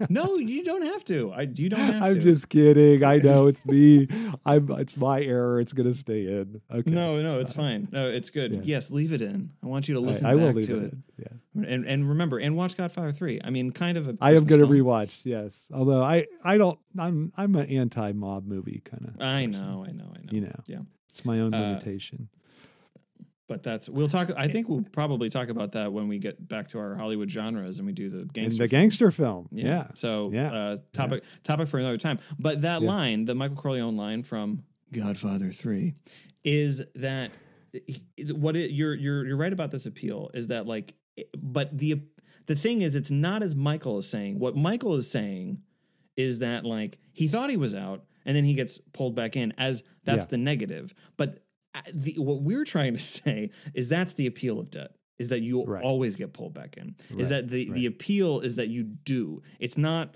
No, 0.08 0.36
you 0.36 0.64
don't 0.64 0.86
have 0.86 1.04
to. 1.04 1.32
I 1.32 1.42
you 1.42 1.68
don't 1.68 1.78
have 1.78 2.02
I'm 2.02 2.14
to. 2.14 2.20
just 2.20 2.48
kidding. 2.48 3.04
I 3.04 3.18
know 3.18 3.46
it's 3.46 3.64
me. 3.66 4.08
I'm. 4.46 4.70
It's 4.72 4.96
my 4.96 5.20
error. 5.20 5.60
It's 5.60 5.74
going 5.74 5.86
to 5.86 5.94
stay 5.94 6.22
in. 6.26 6.62
Okay. 6.72 6.90
No, 6.90 7.20
no, 7.20 7.40
it's 7.40 7.52
fine. 7.52 7.86
No, 7.92 8.08
it's 8.08 8.30
good. 8.30 8.52
Yeah. 8.52 8.60
Yes, 8.64 8.90
leave 8.90 9.12
it 9.12 9.20
in. 9.20 9.50
I 9.62 9.66
want 9.66 9.86
you 9.86 9.94
to 9.94 10.00
listen 10.00 10.24
I, 10.26 10.34
back 10.34 10.42
will 10.42 10.52
leave 10.54 10.66
to 10.68 10.78
it. 10.78 10.84
it. 10.84 10.94
Yeah. 11.18 11.62
And 11.68 11.84
and 11.86 12.08
remember 12.08 12.38
and 12.38 12.56
watch 12.56 12.74
Godfather 12.76 13.12
3. 13.12 13.42
I 13.44 13.50
mean, 13.50 13.70
kind 13.70 13.98
of 13.98 14.08
a 14.08 14.16
I 14.20 14.34
am 14.34 14.46
going 14.46 14.62
to 14.62 14.66
rewatch. 14.66 15.20
Yes. 15.24 15.66
Although 15.72 16.02
I. 16.02 16.26
I 16.42 16.56
don't. 16.56 16.78
I'm. 16.98 17.32
I'm 17.36 17.54
an 17.56 17.66
anti-mob 17.66 18.46
movie 18.46 18.80
kind 18.84 19.08
of. 19.14 19.20
I 19.20 19.44
know, 19.44 19.84
I 19.86 19.92
know, 19.92 20.10
I 20.14 20.20
know. 20.22 20.30
You 20.30 20.40
know. 20.40 20.60
Yeah. 20.66 20.78
It's 21.10 21.24
my 21.24 21.40
own 21.40 21.52
Uh, 21.54 21.60
limitation. 21.60 22.28
But 23.48 23.62
that's 23.62 23.88
we'll 23.88 24.08
talk 24.08 24.30
I 24.36 24.48
think 24.48 24.68
we'll 24.68 24.82
probably 24.90 25.28
talk 25.30 25.48
about 25.50 25.72
that 25.72 25.92
when 25.92 26.08
we 26.08 26.18
get 26.18 26.48
back 26.48 26.66
to 26.68 26.78
our 26.78 26.96
Hollywood 26.96 27.30
genres 27.30 27.78
and 27.78 27.86
we 27.86 27.92
do 27.92 28.08
the 28.08 28.24
gangster 28.24 28.64
the 28.64 28.68
gangster 28.68 29.10
film. 29.12 29.48
Yeah. 29.52 29.88
So 29.94 30.30
Yeah. 30.32 30.52
uh, 30.52 30.76
topic 30.92 31.22
topic 31.44 31.68
for 31.68 31.78
another 31.78 31.98
time. 31.98 32.18
But 32.38 32.62
that 32.62 32.80
Yeah. 32.82 32.88
line, 32.88 33.24
the 33.24 33.34
Michael 33.36 33.56
Corleone 33.56 33.96
line 33.96 34.22
from 34.22 34.64
Godfather 34.92 35.52
Three, 35.52 35.94
is 36.42 36.84
that 36.96 37.30
what 38.34 38.56
it, 38.56 38.72
you're 38.72 38.94
you're 38.94 39.24
you're 39.26 39.36
right 39.36 39.52
about 39.52 39.70
this 39.70 39.86
appeal 39.86 40.30
is 40.34 40.48
that 40.48 40.66
like, 40.66 40.94
but 41.36 41.76
the 41.76 42.00
the 42.46 42.56
thing 42.56 42.80
is, 42.82 42.94
it's 42.96 43.10
not 43.10 43.42
as 43.42 43.54
Michael 43.56 43.98
is 43.98 44.08
saying. 44.08 44.38
What 44.38 44.56
Michael 44.56 44.94
is 44.96 45.10
saying 45.10 45.62
is 46.16 46.38
that 46.40 46.64
like 46.64 46.98
he 47.12 47.28
thought 47.28 47.50
he 47.50 47.56
was 47.56 47.74
out 47.74 48.04
and 48.24 48.36
then 48.36 48.44
he 48.44 48.54
gets 48.54 48.78
pulled 48.92 49.14
back 49.14 49.36
in 49.36 49.52
as 49.58 49.82
that's 50.04 50.24
Yeah. 50.24 50.30
the 50.30 50.38
negative. 50.38 50.94
But 51.16 51.44
the, 51.92 52.14
what 52.18 52.42
we're 52.42 52.64
trying 52.64 52.94
to 52.94 53.00
say 53.16 53.50
is 53.74 53.88
that's 53.88 54.14
the 54.14 54.26
appeal 54.26 54.58
of 54.60 54.70
debt 54.70 54.92
is 55.18 55.30
that 55.30 55.40
you 55.40 55.64
Right. 55.64 55.82
always 55.82 56.14
get 56.16 56.32
pulled 56.34 56.52
back 56.54 56.76
in. 56.76 56.94
Right, 57.10 57.20
Is 57.20 57.30
that 57.30 57.48
the 57.48 57.70
the 57.70 57.86
appeal 57.86 58.40
is 58.40 58.56
that 58.56 58.68
you 58.68 58.82
do. 58.84 59.42
It's 59.58 59.78
not 59.78 60.14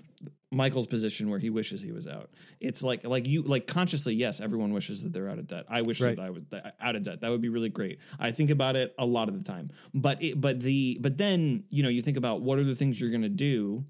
Michael's 0.53 0.85
position 0.85 1.29
where 1.29 1.39
he 1.39 1.49
wishes 1.49 1.81
he 1.81 1.91
was 1.93 2.07
out. 2.07 2.29
It's 2.59 2.83
like 2.83 3.03
like 3.05 3.25
you 3.25 3.41
like 3.41 3.65
consciously 3.67 4.13
yes, 4.13 4.39
everyone 4.41 4.73
wishes 4.73 5.01
that 5.01 5.11
they're 5.13 5.27
out 5.29 5.39
of 5.39 5.47
debt. 5.47 5.65
I 5.69 5.81
wish 5.81 6.01
Right. 6.01 6.15
that 6.15 6.21
I 6.21 6.29
was 6.29 6.43
out 6.79 6.95
of 6.95 7.01
debt. 7.03 7.21
That 7.21 7.31
would 7.31 7.41
be 7.41 7.49
really 7.49 7.69
great. 7.69 7.97
I 8.19 8.31
think 8.31 8.51
about 8.51 8.75
it 8.75 8.93
a 8.99 9.05
lot 9.05 9.27
of 9.27 9.37
the 9.37 9.43
time. 9.43 9.71
But 9.93 10.21
it, 10.21 10.39
but 10.39 10.59
the 10.59 10.97
but 11.01 11.17
then, 11.17 11.63
you 11.69 11.81
know, 11.83 11.89
you 11.89 12.01
think 12.03 12.17
about 12.17 12.41
what 12.41 12.59
are 12.59 12.63
the 12.63 12.75
things 12.75 12.99
you're 13.01 13.09
going 13.11 13.21
to 13.23 13.29
do 13.29 13.85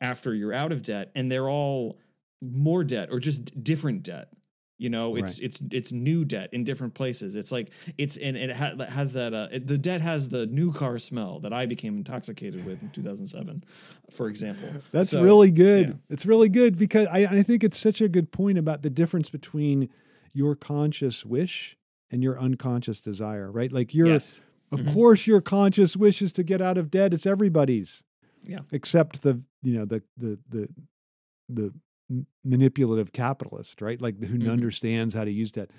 after 0.00 0.34
you're 0.34 0.52
out 0.52 0.72
of 0.72 0.82
debt 0.82 1.12
and 1.14 1.30
they're 1.32 1.48
all 1.48 1.98
more 2.42 2.82
debt 2.84 3.08
or 3.10 3.20
just 3.20 3.62
different 3.62 4.02
debt. 4.02 4.28
You 4.82 4.90
know, 4.90 5.14
it's 5.14 5.34
Right. 5.38 5.44
it's 5.46 5.62
it's 5.70 5.92
new 5.92 6.24
debt 6.24 6.48
in 6.52 6.64
different 6.64 6.94
places. 6.94 7.36
It's 7.36 7.52
like 7.52 7.70
it's 7.96 8.16
and 8.16 8.36
it 8.36 8.50
ha- 8.50 8.74
has 8.88 9.12
that 9.12 9.32
uh, 9.32 9.46
it, 9.52 9.68
the 9.68 9.78
debt 9.78 10.00
has 10.00 10.28
the 10.28 10.44
new 10.46 10.72
car 10.72 10.98
smell 10.98 11.38
that 11.40 11.52
I 11.52 11.66
became 11.66 11.96
intoxicated 11.98 12.66
with 12.66 12.82
in 12.82 12.90
2007, 12.90 13.62
for 14.10 14.28
example. 14.28 14.68
That's 14.90 15.10
So, 15.10 15.22
really 15.22 15.52
good. 15.52 15.88
yeah. 15.88 15.94
It's 16.10 16.26
really 16.26 16.48
good 16.48 16.76
because 16.76 17.06
I, 17.06 17.18
I 17.26 17.42
think 17.44 17.62
it's 17.62 17.78
such 17.78 18.00
a 18.00 18.08
good 18.08 18.32
point 18.32 18.58
about 18.58 18.82
the 18.82 18.90
difference 18.90 19.30
between 19.30 19.88
your 20.32 20.56
conscious 20.56 21.24
wish 21.24 21.76
and 22.10 22.22
your 22.22 22.36
unconscious 22.40 23.00
desire, 23.00 23.52
right? 23.52 23.70
Like 23.70 23.94
your 23.94 24.08
Yes. 24.08 24.42
of 24.72 24.80
Mhm. 24.80 24.92
course 24.94 25.28
your 25.28 25.40
conscious 25.40 25.96
wish 25.96 26.20
is 26.22 26.32
to 26.32 26.42
get 26.42 26.60
out 26.60 26.76
of 26.76 26.90
debt. 26.90 27.14
It's 27.14 27.24
everybody's. 27.26 28.02
Yeah. 28.44 28.60
Except 28.72 29.22
the 29.22 29.42
you 29.62 29.74
know 29.78 29.84
the 29.84 30.02
the 30.16 30.38
the 30.48 30.68
the 31.48 31.72
manipulative 32.44 33.12
capitalist, 33.12 33.80
right? 33.82 34.00
Like 34.00 34.22
who 34.22 34.38
Mhm. 34.38 34.50
understands 34.50 35.14
how 35.14 35.24
to 35.24 35.30
use 35.30 35.50
debt. 35.50 35.70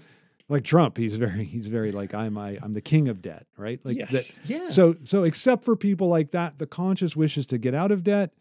Like 0.50 0.64
Trump, 0.64 0.98
he's 0.98 1.16
very 1.16 1.46
he's 1.46 1.68
very 1.68 1.92
like 1.92 2.14
I'm 2.14 2.38
I, 2.38 2.58
I'm 2.62 2.74
the 2.74 2.82
king 2.82 3.08
of 3.08 3.22
debt, 3.22 3.48
right? 3.58 3.80
Like 3.84 3.98
that, 4.10 4.40
yeah. 4.46 4.70
so 4.70 4.96
so 5.02 5.24
except 5.24 5.64
for 5.64 5.76
people 5.76 6.08
like 6.08 6.32
that, 6.32 6.60
the 6.60 6.68
conscious 6.68 7.16
wish 7.16 7.38
is 7.38 7.46
to 7.48 7.58
get 7.58 7.74
out 7.74 7.92
of 7.92 8.04
debt, 8.04 8.34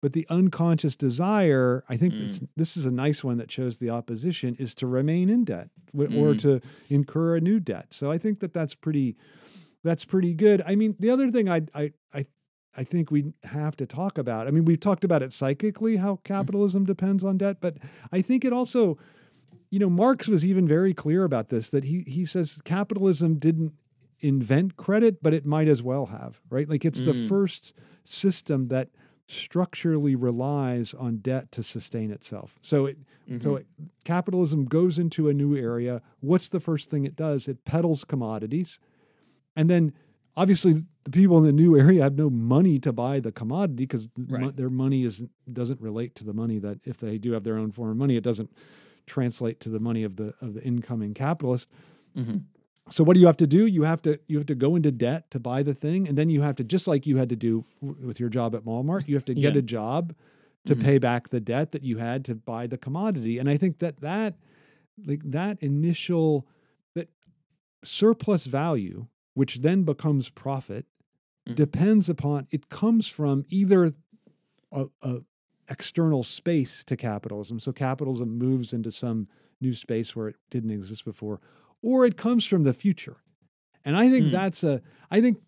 but 0.00 0.12
the 0.14 0.26
unconscious 0.30 0.96
desire, 0.96 1.84
I 1.88 1.96
think 1.98 2.14
Mm. 2.14 2.20
this, 2.28 2.40
this 2.56 2.76
is 2.78 2.86
a 2.86 2.90
nice 2.90 3.22
one 3.22 3.36
that 3.38 3.50
shows 3.52 3.78
the 3.78 3.90
opposition 3.90 4.54
is 4.58 4.74
to 4.76 4.86
remain 4.86 5.28
in 5.28 5.44
debt 5.44 5.68
w- 5.94 6.18
or 6.18 6.34
Mhm. 6.34 6.38
to 6.40 6.60
incur 6.88 7.36
a 7.36 7.40
new 7.40 7.60
debt. 7.60 7.88
So 7.90 8.10
I 8.10 8.16
think 8.18 8.40
that 8.40 8.52
that's 8.54 8.74
pretty 8.74 9.16
that's 9.82 10.04
pretty 10.04 10.34
good. 10.34 10.62
I 10.66 10.74
mean, 10.76 10.94
the 10.98 11.10
other 11.10 11.30
thing 11.30 11.48
I 11.48 11.60
I 11.74 11.92
I 12.14 12.26
I 12.76 12.84
think 12.84 13.10
we 13.10 13.32
have 13.44 13.76
to 13.76 13.86
talk 13.86 14.16
about. 14.18 14.46
I 14.46 14.50
mean, 14.50 14.64
we've 14.64 14.78
talked 14.80 15.04
about 15.04 15.22
it 15.22 15.32
psychically 15.32 15.96
how 15.96 16.20
capitalism 16.24 16.84
depends 16.84 17.24
on 17.24 17.36
debt, 17.38 17.58
but 17.60 17.76
I 18.12 18.22
think 18.22 18.44
it 18.44 18.52
also 18.52 18.98
you 19.72 19.78
know, 19.78 19.88
Marx 19.90 20.26
was 20.26 20.44
even 20.44 20.66
very 20.66 20.92
clear 20.92 21.22
about 21.22 21.48
this 21.48 21.68
that 21.68 21.84
he 21.84 22.02
he 22.06 22.24
says 22.24 22.58
capitalism 22.64 23.36
didn't 23.38 23.72
invent 24.18 24.76
credit, 24.76 25.22
but 25.22 25.32
it 25.32 25.46
might 25.46 25.68
as 25.68 25.80
well 25.82 26.06
have, 26.06 26.40
right? 26.50 26.68
Like 26.68 26.84
it's 26.84 27.00
the 27.00 27.12
Mm. 27.12 27.28
first 27.28 27.72
system 28.04 28.66
that 28.68 28.88
structurally 29.28 30.16
relies 30.16 30.92
on 30.92 31.18
debt 31.18 31.52
to 31.52 31.62
sustain 31.62 32.10
itself. 32.10 32.58
So 32.62 32.86
it 32.86 32.98
so 33.38 33.54
Mhm. 33.54 33.60
it, 33.60 33.66
capitalism 34.04 34.64
goes 34.64 34.98
into 34.98 35.28
a 35.28 35.32
new 35.32 35.56
area. 35.56 36.02
What's 36.18 36.48
the 36.48 36.58
first 36.60 36.90
thing 36.90 37.04
it 37.04 37.14
does? 37.14 37.46
It 37.46 37.64
peddles 37.64 38.02
commodities. 38.04 38.80
And 39.54 39.70
then 39.70 39.92
obviously 40.36 40.84
the 41.04 41.10
people 41.10 41.38
in 41.38 41.44
the 41.44 41.52
new 41.52 41.76
area 41.78 42.02
have 42.02 42.14
no 42.16 42.30
money 42.30 42.78
to 42.78 42.92
buy 42.92 43.20
the 43.20 43.32
commodity 43.32 43.84
because 43.84 44.08
Right. 44.16 44.54
their 44.56 44.70
money 44.70 45.04
is 45.04 45.22
doesn't 45.52 45.80
relate 45.80 46.14
to 46.16 46.24
the 46.24 46.32
money 46.34 46.58
that 46.58 46.78
if 46.84 46.98
they 46.98 47.18
do 47.18 47.32
have 47.32 47.44
their 47.44 47.56
own 47.58 47.72
form 47.72 47.90
of 47.90 47.96
money, 47.96 48.16
it 48.16 48.24
doesn't 48.24 48.50
translate 49.06 49.60
to 49.60 49.68
the 49.68 49.80
money 49.80 50.02
of 50.04 50.16
the 50.16 50.34
of 50.40 50.54
the 50.54 50.62
incoming 50.64 51.14
capitalist. 51.14 51.68
Mhm. 52.16 52.44
So 52.90 53.04
what 53.04 53.14
do 53.14 53.20
you 53.20 53.26
have 53.26 53.36
to 53.38 53.46
do? 53.46 53.66
You 53.66 53.82
have 53.84 54.02
to 54.02 54.18
you 54.28 54.36
have 54.38 54.46
to 54.46 54.54
go 54.54 54.76
into 54.76 54.90
debt 54.92 55.30
to 55.30 55.40
buy 55.40 55.62
the 55.62 55.74
thing, 55.74 56.08
and 56.08 56.16
then 56.18 56.28
you 56.30 56.42
have 56.42 56.56
to 56.56 56.64
just 56.64 56.86
like 56.86 57.06
you 57.06 57.16
had 57.18 57.28
to 57.30 57.36
do 57.36 57.64
w- 57.80 58.06
with 58.06 58.18
your 58.20 58.28
job 58.28 58.54
at 58.54 58.64
Walmart, 58.64 59.08
you 59.08 59.14
have 59.14 59.24
to 59.26 59.34
get 59.34 59.54
Yeah. 59.54 59.60
a 59.60 59.62
job 59.62 60.14
to 60.66 60.76
Mhm. 60.76 60.80
pay 60.82 60.98
back 60.98 61.28
the 61.28 61.40
debt 61.40 61.72
that 61.72 61.82
you 61.84 61.98
had 61.98 62.24
to 62.26 62.34
buy 62.34 62.66
the 62.66 62.76
commodity. 62.78 63.38
And 63.38 63.48
I 63.48 63.56
think 63.56 63.78
that 63.78 64.00
that 64.00 64.36
like 65.06 65.22
that 65.24 65.62
initial 65.62 66.46
that 66.94 67.08
surplus 67.84 68.46
value, 68.46 69.06
which 69.34 69.56
then 69.58 69.84
becomes 69.84 70.28
profit, 70.28 70.86
Mhm. 71.48 71.54
depends 71.54 72.08
upon 72.10 72.46
it 72.50 72.68
comes 72.68 73.06
from 73.08 73.44
either 73.48 73.92
a, 74.72 74.86
a 75.02 75.20
external 75.68 76.22
space 76.22 76.84
to 76.84 76.96
capitalism. 76.96 77.60
So 77.60 77.72
capitalism 77.72 78.36
moves 78.36 78.72
into 78.72 78.90
some 78.92 79.28
new 79.60 79.72
space 79.72 80.16
where 80.16 80.28
it 80.28 80.36
didn't 80.50 80.70
exist 80.70 81.04
before, 81.04 81.40
or 81.82 82.04
it 82.04 82.16
comes 82.16 82.44
from 82.44 82.64
the 82.64 82.72
future. 82.72 83.18
And 83.84 83.96
I 83.96 84.10
think 84.10 84.26
Hmm. 84.26 84.32
that's 84.32 84.64
a, 84.64 84.82
I 85.10 85.20
think 85.20 85.38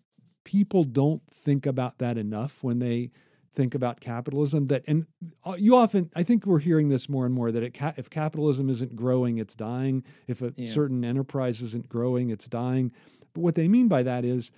people 0.43 0.83
don't 0.83 1.21
think 1.29 1.65
about 1.65 1.99
that 1.99 2.17
enough 2.17 2.63
when 2.63 2.79
they 2.79 3.11
think 3.53 3.75
about 3.75 3.99
capitalism. 3.99 4.67
That, 4.67 4.83
and 4.87 5.05
uh, 5.45 5.55
you 5.59 5.75
often, 5.75 6.09
I 6.15 6.23
think 6.23 6.45
we're 6.45 6.59
hearing 6.59 6.89
this 6.89 7.07
more 7.07 7.25
and 7.25 7.35
more 7.35 7.51
that 7.51 7.61
it, 7.63 7.77
if 7.97 8.09
capitalism 8.09 8.69
isn't 8.69 8.95
growing, 8.95 9.37
it's 9.37 9.55
dying. 9.55 10.03
If 10.27 10.41
a 10.41 10.53
Yeah. 10.57 10.65
certain 10.65 11.05
enterprise 11.05 11.61
isn't 11.61 11.87
growing, 11.87 12.29
it's 12.31 12.47
dying. 12.47 12.91
But 13.33 13.41
what 13.41 13.55
they 13.55 13.67
mean 13.67 13.87
by 13.87 14.03
that 14.03 14.23
is 14.25 14.51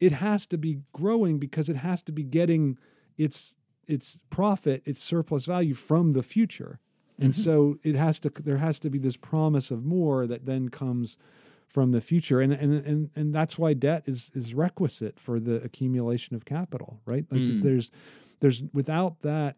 it 0.00 0.12
has 0.12 0.46
to 0.46 0.58
be 0.58 0.80
growing 0.92 1.38
because 1.38 1.68
it 1.68 1.76
has 1.76 2.02
to 2.02 2.12
be 2.12 2.22
getting 2.22 2.78
its 3.16 3.54
its 3.86 4.18
profit, 4.28 4.82
its 4.84 5.02
surplus 5.02 5.46
value 5.46 5.74
from 5.74 6.12
the 6.12 6.22
future. 6.22 6.78
And 7.18 7.32
Mhm. 7.32 7.36
so 7.36 7.78
it 7.82 7.96
has 7.96 8.20
to 8.20 8.30
there 8.44 8.58
has 8.58 8.78
to 8.80 8.90
be 8.90 8.98
this 8.98 9.16
promise 9.16 9.70
of 9.70 9.84
more 9.84 10.26
that 10.26 10.44
then 10.46 10.68
comes 10.68 11.16
from 11.66 11.90
the 11.92 12.00
future. 12.00 12.40
And 12.40 12.52
and 12.52 12.74
and, 12.74 13.10
and 13.16 13.34
that's 13.34 13.58
why 13.58 13.72
debt 13.74 14.04
is 14.06 14.30
is 14.34 14.54
requisite 14.54 15.18
for 15.18 15.40
the 15.40 15.56
accumulation 15.62 16.36
of 16.36 16.44
capital, 16.44 17.00
right? 17.06 17.24
Like 17.30 17.42
if 17.48 17.56
Mm. 17.56 17.62
there's 17.62 17.90
there's 18.40 18.62
without 18.72 19.22
that 19.22 19.56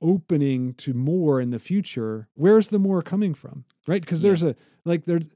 opening 0.00 0.74
to 0.74 0.94
more 0.94 1.40
in 1.40 1.50
the 1.50 1.58
future, 1.58 2.28
where's 2.34 2.68
the 2.68 2.78
more 2.78 3.02
coming 3.02 3.34
from? 3.34 3.64
Right? 3.86 4.00
Because 4.00 4.20
Yeah. 4.22 4.28
there's 4.28 4.42
a 4.42 4.56
like 4.84 5.04
there's 5.04 5.26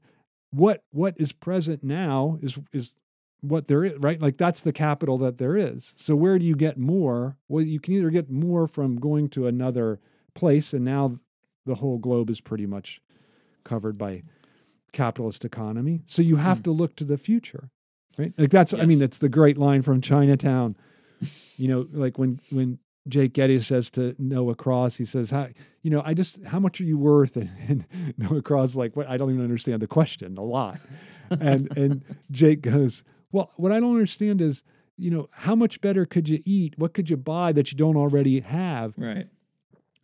what 0.53 0.83
what 0.91 1.15
is 1.17 1.31
present 1.31 1.83
now 1.83 2.37
is 2.41 2.59
is 2.71 2.93
what 3.41 3.67
there 3.67 3.83
is, 3.83 3.97
right? 3.97 4.21
Like 4.21 4.37
that's 4.37 4.61
the 4.61 4.71
capital 4.71 5.17
that 5.17 5.37
there 5.37 5.57
is. 5.57 5.93
So 5.97 6.15
where 6.15 6.39
do 6.39 6.45
you 6.45 6.55
get 6.55 6.77
more? 6.77 7.37
Well, 7.49 7.63
you 7.63 7.79
can 7.79 7.93
either 7.95 8.09
get 8.09 8.29
more 8.29 8.67
from 8.67 8.97
going 8.99 9.29
to 9.29 9.47
another 9.47 9.99
place, 10.33 10.71
and 10.73 10.85
now 10.85 11.19
the 11.65 11.75
whole 11.75 11.97
globe 11.97 12.29
is 12.29 12.39
pretty 12.39 12.65
much 12.65 13.01
covered 13.63 13.97
by 13.97 14.23
capitalist 14.91 15.43
economy. 15.43 16.03
So 16.05 16.21
you 16.21 16.35
have 16.37 16.59
Mm. 16.59 16.63
to 16.65 16.71
look 16.71 16.95
to 16.97 17.03
the 17.03 17.17
future, 17.17 17.69
right? 18.17 18.33
Like 18.37 18.49
that's, 18.51 18.73
I 18.73 18.85
mean, 18.85 18.99
that's 18.99 19.17
the 19.17 19.29
great 19.29 19.57
line 19.57 19.81
from 19.81 20.01
Chinatown. 20.01 20.75
You 21.57 21.67
know, 21.67 21.87
like 21.91 22.17
when 22.17 22.39
when 22.51 22.79
Jake 23.07 23.33
Gittes 23.33 23.65
says 23.65 23.89
to 23.91 24.15
Noah 24.17 24.55
Cross, 24.55 24.95
he 24.95 25.05
says, 25.05 25.29
"How 25.29 25.49
you 25.81 25.89
know? 25.91 26.01
I 26.05 26.13
just 26.13 26.41
how 26.45 26.59
much 26.59 26.79
are 26.79 26.85
you 26.85 26.97
worth?" 26.97 27.35
And, 27.37 27.51
and 27.67 27.85
Noah 28.17 28.41
Cross 28.41 28.69
is 28.69 28.75
like, 28.75 28.95
"What? 28.95 29.09
I 29.09 29.17
don't 29.17 29.29
even 29.31 29.43
understand 29.43 29.81
the 29.81 29.87
question. 29.87 30.37
A 30.37 30.43
lot." 30.43 30.79
And 31.39 31.75
and 31.77 32.03
Jake 32.31 32.61
goes, 32.61 33.03
"Well, 33.31 33.51
what 33.57 33.71
I 33.71 33.79
don't 33.79 33.93
understand 33.93 34.41
is." 34.41 34.63
You 34.95 35.09
know, 35.09 35.27
how 35.31 35.55
much 35.55 35.81
better 35.81 36.05
could 36.05 36.29
you 36.29 36.39
eat? 36.45 36.77
What 36.77 36.93
could 36.93 37.09
you 37.09 37.17
buy 37.17 37.51
that 37.53 37.71
you 37.71 37.77
don't 37.77 37.97
already 37.97 38.41
have? 38.41 38.93
Right. 38.95 39.27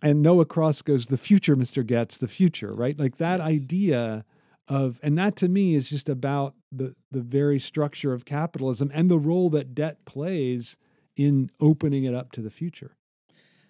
and 0.02 0.24
Noah 0.24 0.46
Cross 0.46 0.82
goes, 0.82 1.06
the 1.06 1.16
future, 1.16 1.56
Mr. 1.56 1.86
Getz, 1.86 2.18
the 2.18 2.28
future, 2.28 2.74
right? 2.74 2.98
Like 2.98 3.18
that 3.18 3.40
idea 3.40 4.26
of, 4.68 5.00
and 5.04 5.16
that 5.20 5.36
to 5.38 5.48
me 5.48 5.76
is 5.76 5.90
just 5.92 6.10
about 6.10 6.56
the 6.72 6.96
the 7.12 7.22
very 7.22 7.60
structure 7.60 8.14
of 8.14 8.26
capitalism 8.26 8.90
and 8.92 9.12
the 9.12 9.20
role 9.20 9.52
that 9.52 9.76
debt 9.76 10.06
plays 10.06 10.76
in 11.20 11.52
opening 11.60 12.06
it 12.06 12.16
up 12.16 12.32
to 12.32 12.42
the 12.42 12.50
future. 12.50 12.96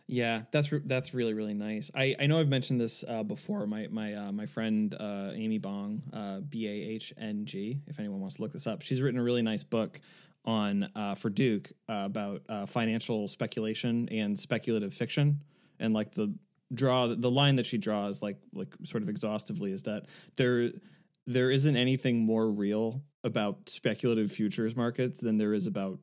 Yeah, 0.06 0.44
that's 0.52 0.72
re- 0.72 0.82
that's 0.86 1.16
really 1.16 1.34
really 1.34 1.56
nice. 1.56 1.90
I, 1.96 2.16
I 2.20 2.28
know 2.28 2.40
I've 2.40 2.48
mentioned 2.48 2.80
this 2.80 3.04
uh, 3.08 3.24
before. 3.24 3.66
My 3.66 3.88
my 3.90 4.14
uh, 4.14 4.32
my 4.32 4.46
friend 4.46 4.94
uh, 4.94 5.32
Aimee 5.34 5.60
Bahng, 5.60 6.02
uh, 6.14 6.42
B 6.42 6.68
A 6.68 6.72
H 6.72 7.12
N 7.18 7.46
G. 7.46 7.82
If 7.88 8.00
anyone 8.00 8.20
wants 8.20 8.36
to 8.36 8.44
look 8.44 8.54
this 8.54 8.68
up, 8.68 8.84
she's 8.84 9.02
written 9.02 9.20
a 9.20 9.24
really 9.24 9.42
nice 9.42 9.64
book 9.64 10.00
on 10.46 10.90
uh, 10.96 11.16
for 11.16 11.32
Duke 11.32 11.72
uh, 11.90 12.04
about 12.06 12.42
financial 12.70 13.28
speculation 13.28 14.08
and 14.10 14.40
speculative 14.40 14.94
fiction, 14.94 15.42
and 15.80 15.92
like 15.94 16.12
the 16.14 16.34
draw 16.72 17.08
the 17.08 17.32
line 17.32 17.56
that 17.56 17.66
she 17.66 17.80
draws 17.80 18.22
like 18.22 18.38
like 18.54 18.76
sort 18.84 19.02
of 19.02 19.10
exhaustively 19.10 19.72
is 19.72 19.84
that 19.84 20.06
there 20.38 20.72
there 21.26 21.50
isn't 21.50 21.76
anything 21.76 22.20
more 22.20 22.48
real 22.50 23.02
about 23.24 23.70
speculative 23.70 24.32
futures 24.32 24.76
markets 24.76 25.20
than 25.20 25.38
there 25.38 25.54
is 25.54 25.66
about 25.66 26.00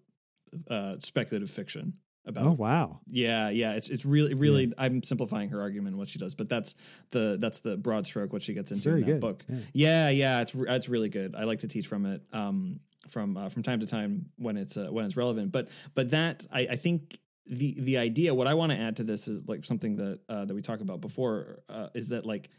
uh, 0.68 0.96
speculative 0.98 1.50
fiction 1.50 1.94
about 2.26 2.46
Oh 2.46 2.52
wow. 2.52 3.00
yeah, 3.06 3.50
yeah, 3.50 3.72
it's 3.72 3.88
it's 3.88 4.04
really 4.04 4.34
really. 4.34 4.72
I'm 4.76 5.02
simplifying 5.02 5.50
her 5.50 5.60
argument 5.60 5.92
and 5.92 5.98
what 5.98 6.08
she 6.08 6.18
does, 6.18 6.34
but 6.34 6.48
that's 6.48 6.74
the 7.10 7.36
that's 7.40 7.60
the 7.60 7.76
broad 7.76 8.06
stroke 8.06 8.32
what 8.32 8.42
she 8.42 8.52
gets 8.52 8.72
into 8.72 8.90
in 8.90 9.00
that 9.00 9.06
good. 9.06 9.20
book. 9.20 9.44
Yeah. 9.48 9.58
Yeah, 9.72 10.08
yeah, 10.10 10.40
it's 10.40 10.54
it's 10.54 10.88
really 10.88 11.08
good. 11.08 11.34
I 11.36 11.44
like 11.44 11.60
to 11.60 11.68
teach 11.68 11.86
from 11.86 12.04
it 12.06 12.22
um, 12.32 12.80
from 13.08 13.36
uh, 13.36 13.48
from 13.48 13.62
time 13.62 13.80
to 13.80 13.86
time 13.86 14.26
when 14.36 14.56
it's 14.56 14.76
uh, 14.76 14.88
when 14.90 15.04
it's 15.04 15.16
relevant. 15.16 15.52
But 15.52 15.68
but 15.94 16.10
that 16.10 16.46
I, 16.52 16.60
I 16.70 16.76
think 16.76 17.18
the 17.46 17.76
the 17.78 17.98
idea 17.98 18.34
what 18.34 18.48
I 18.48 18.54
want 18.54 18.72
to 18.72 18.78
add 18.78 18.96
to 18.96 19.04
this 19.04 19.28
is 19.28 19.46
like 19.46 19.64
something 19.64 19.96
that 19.96 20.20
uh, 20.28 20.44
that 20.44 20.54
we 20.54 20.62
talked 20.62 20.82
about 20.82 21.00
before 21.00 21.60
uh, 21.68 21.88
is 21.94 22.08
that 22.08 22.26
like 22.26 22.50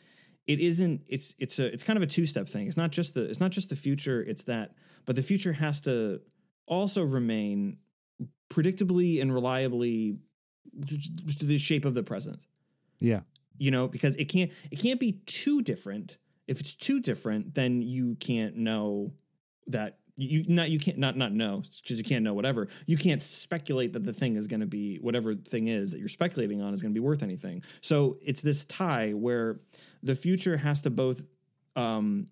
it 0.45 0.59
isn't 0.61 1.01
it's 1.07 1.35
it's 1.39 1.59
a 1.59 1.65
it's 1.73 1.83
kind 1.83 1.97
of 1.97 2.03
a 2.03 2.07
two 2.07 2.25
step 2.25 2.47
thing. 2.47 2.67
It's 2.67 2.77
not 2.77 2.91
just 2.91 3.15
the 3.15 3.23
it's 3.23 3.39
not 3.39 3.51
just 3.51 3.69
the 3.69 3.75
future. 3.75 4.21
It's 4.21 4.43
that 4.43 4.75
but 5.05 5.15
the 5.15 5.21
future 5.21 5.53
has 5.53 5.81
to 5.81 6.21
also 6.67 7.03
remain 7.03 7.77
predictably 8.49 9.22
and 9.22 9.34
reliably 9.34 10.18
to 11.39 11.45
the 11.45 11.57
shape 11.57 11.86
of 11.86 11.93
the 11.93 12.03
present. 12.03 12.43
Yeah. 12.99 13.22
you 13.57 13.72
know 13.72 13.88
because 13.88 14.15
it 14.15 14.26
can't 14.26 14.51
it 14.72 14.80
can't 14.80 14.99
be 14.99 15.13
too 15.26 15.61
different. 15.61 16.18
If 16.47 16.59
it's 16.59 16.74
too 16.74 16.99
different 16.99 17.55
then 17.55 17.82
you 17.82 18.15
can't 18.15 18.55
know 18.55 19.13
that 19.68 19.99
you 20.18 20.43
not 20.47 20.70
you 20.72 20.80
can't 20.80 20.97
not 20.97 21.15
not 21.15 21.32
know 21.32 21.61
because 21.82 21.97
you 21.97 22.03
can't 22.03 22.24
know 22.24 22.34
whatever. 22.34 22.68
You 22.88 22.97
can't 22.97 23.22
speculate 23.22 23.93
that 23.93 24.03
the 24.03 24.13
thing 24.13 24.36
is 24.36 24.47
going 24.47 24.61
to 24.61 24.65
be 24.65 24.97
whatever 24.97 25.36
thing 25.36 25.68
is 25.68 25.91
that 25.91 25.99
you're 25.99 26.07
speculating 26.09 26.61
on 26.61 26.74
is 26.74 26.82
going 26.82 26.93
to 26.93 26.99
be 26.99 27.05
worth 27.05 27.22
anything. 27.22 27.63
So 27.82 28.18
it's 28.22 28.41
this 28.41 28.65
tie 28.65 29.11
where 29.11 29.59
the 30.01 30.15
future 30.15 30.57
has 30.57 30.82
to 30.82 30.89
both 30.89 31.22
um 31.76 32.28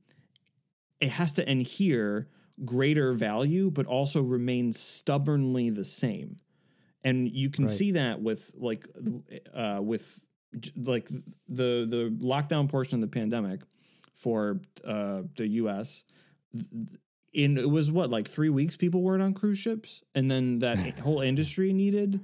it 1.00 1.10
has 1.10 1.34
to 1.34 1.48
adhere 1.50 2.28
greater 2.64 3.12
value 3.14 3.70
but 3.70 3.86
also 3.86 4.22
remain 4.22 4.72
stubbornly 4.72 5.70
the 5.70 5.84
same 5.84 6.38
and 7.04 7.30
you 7.30 7.50
can 7.50 7.66
Right. 7.66 7.72
see 7.72 7.92
that 7.92 8.22
with 8.22 8.52
like 8.56 8.88
uh 9.54 9.80
with 9.84 10.24
like 10.78 11.10
the 11.50 11.86
the 11.90 12.16
lockdown 12.22 12.70
portion 12.70 12.96
of 12.96 13.02
the 13.02 13.14
pandemic 13.20 13.62
for 14.14 14.62
uh 14.86 15.24
the 15.36 15.48
US 15.64 16.06
in 17.34 17.58
it 17.58 17.70
was 17.70 17.92
what 17.92 18.10
like 18.10 18.30
3 18.30 18.50
weeks 18.50 18.78
people 18.78 19.02
weren't 19.02 19.22
on 19.22 19.34
cruise 19.34 19.58
ships 19.58 20.02
and 20.14 20.32
then 20.32 20.60
that 20.60 20.78
whole 21.00 21.20
industry 21.20 21.74
needed 21.74 22.22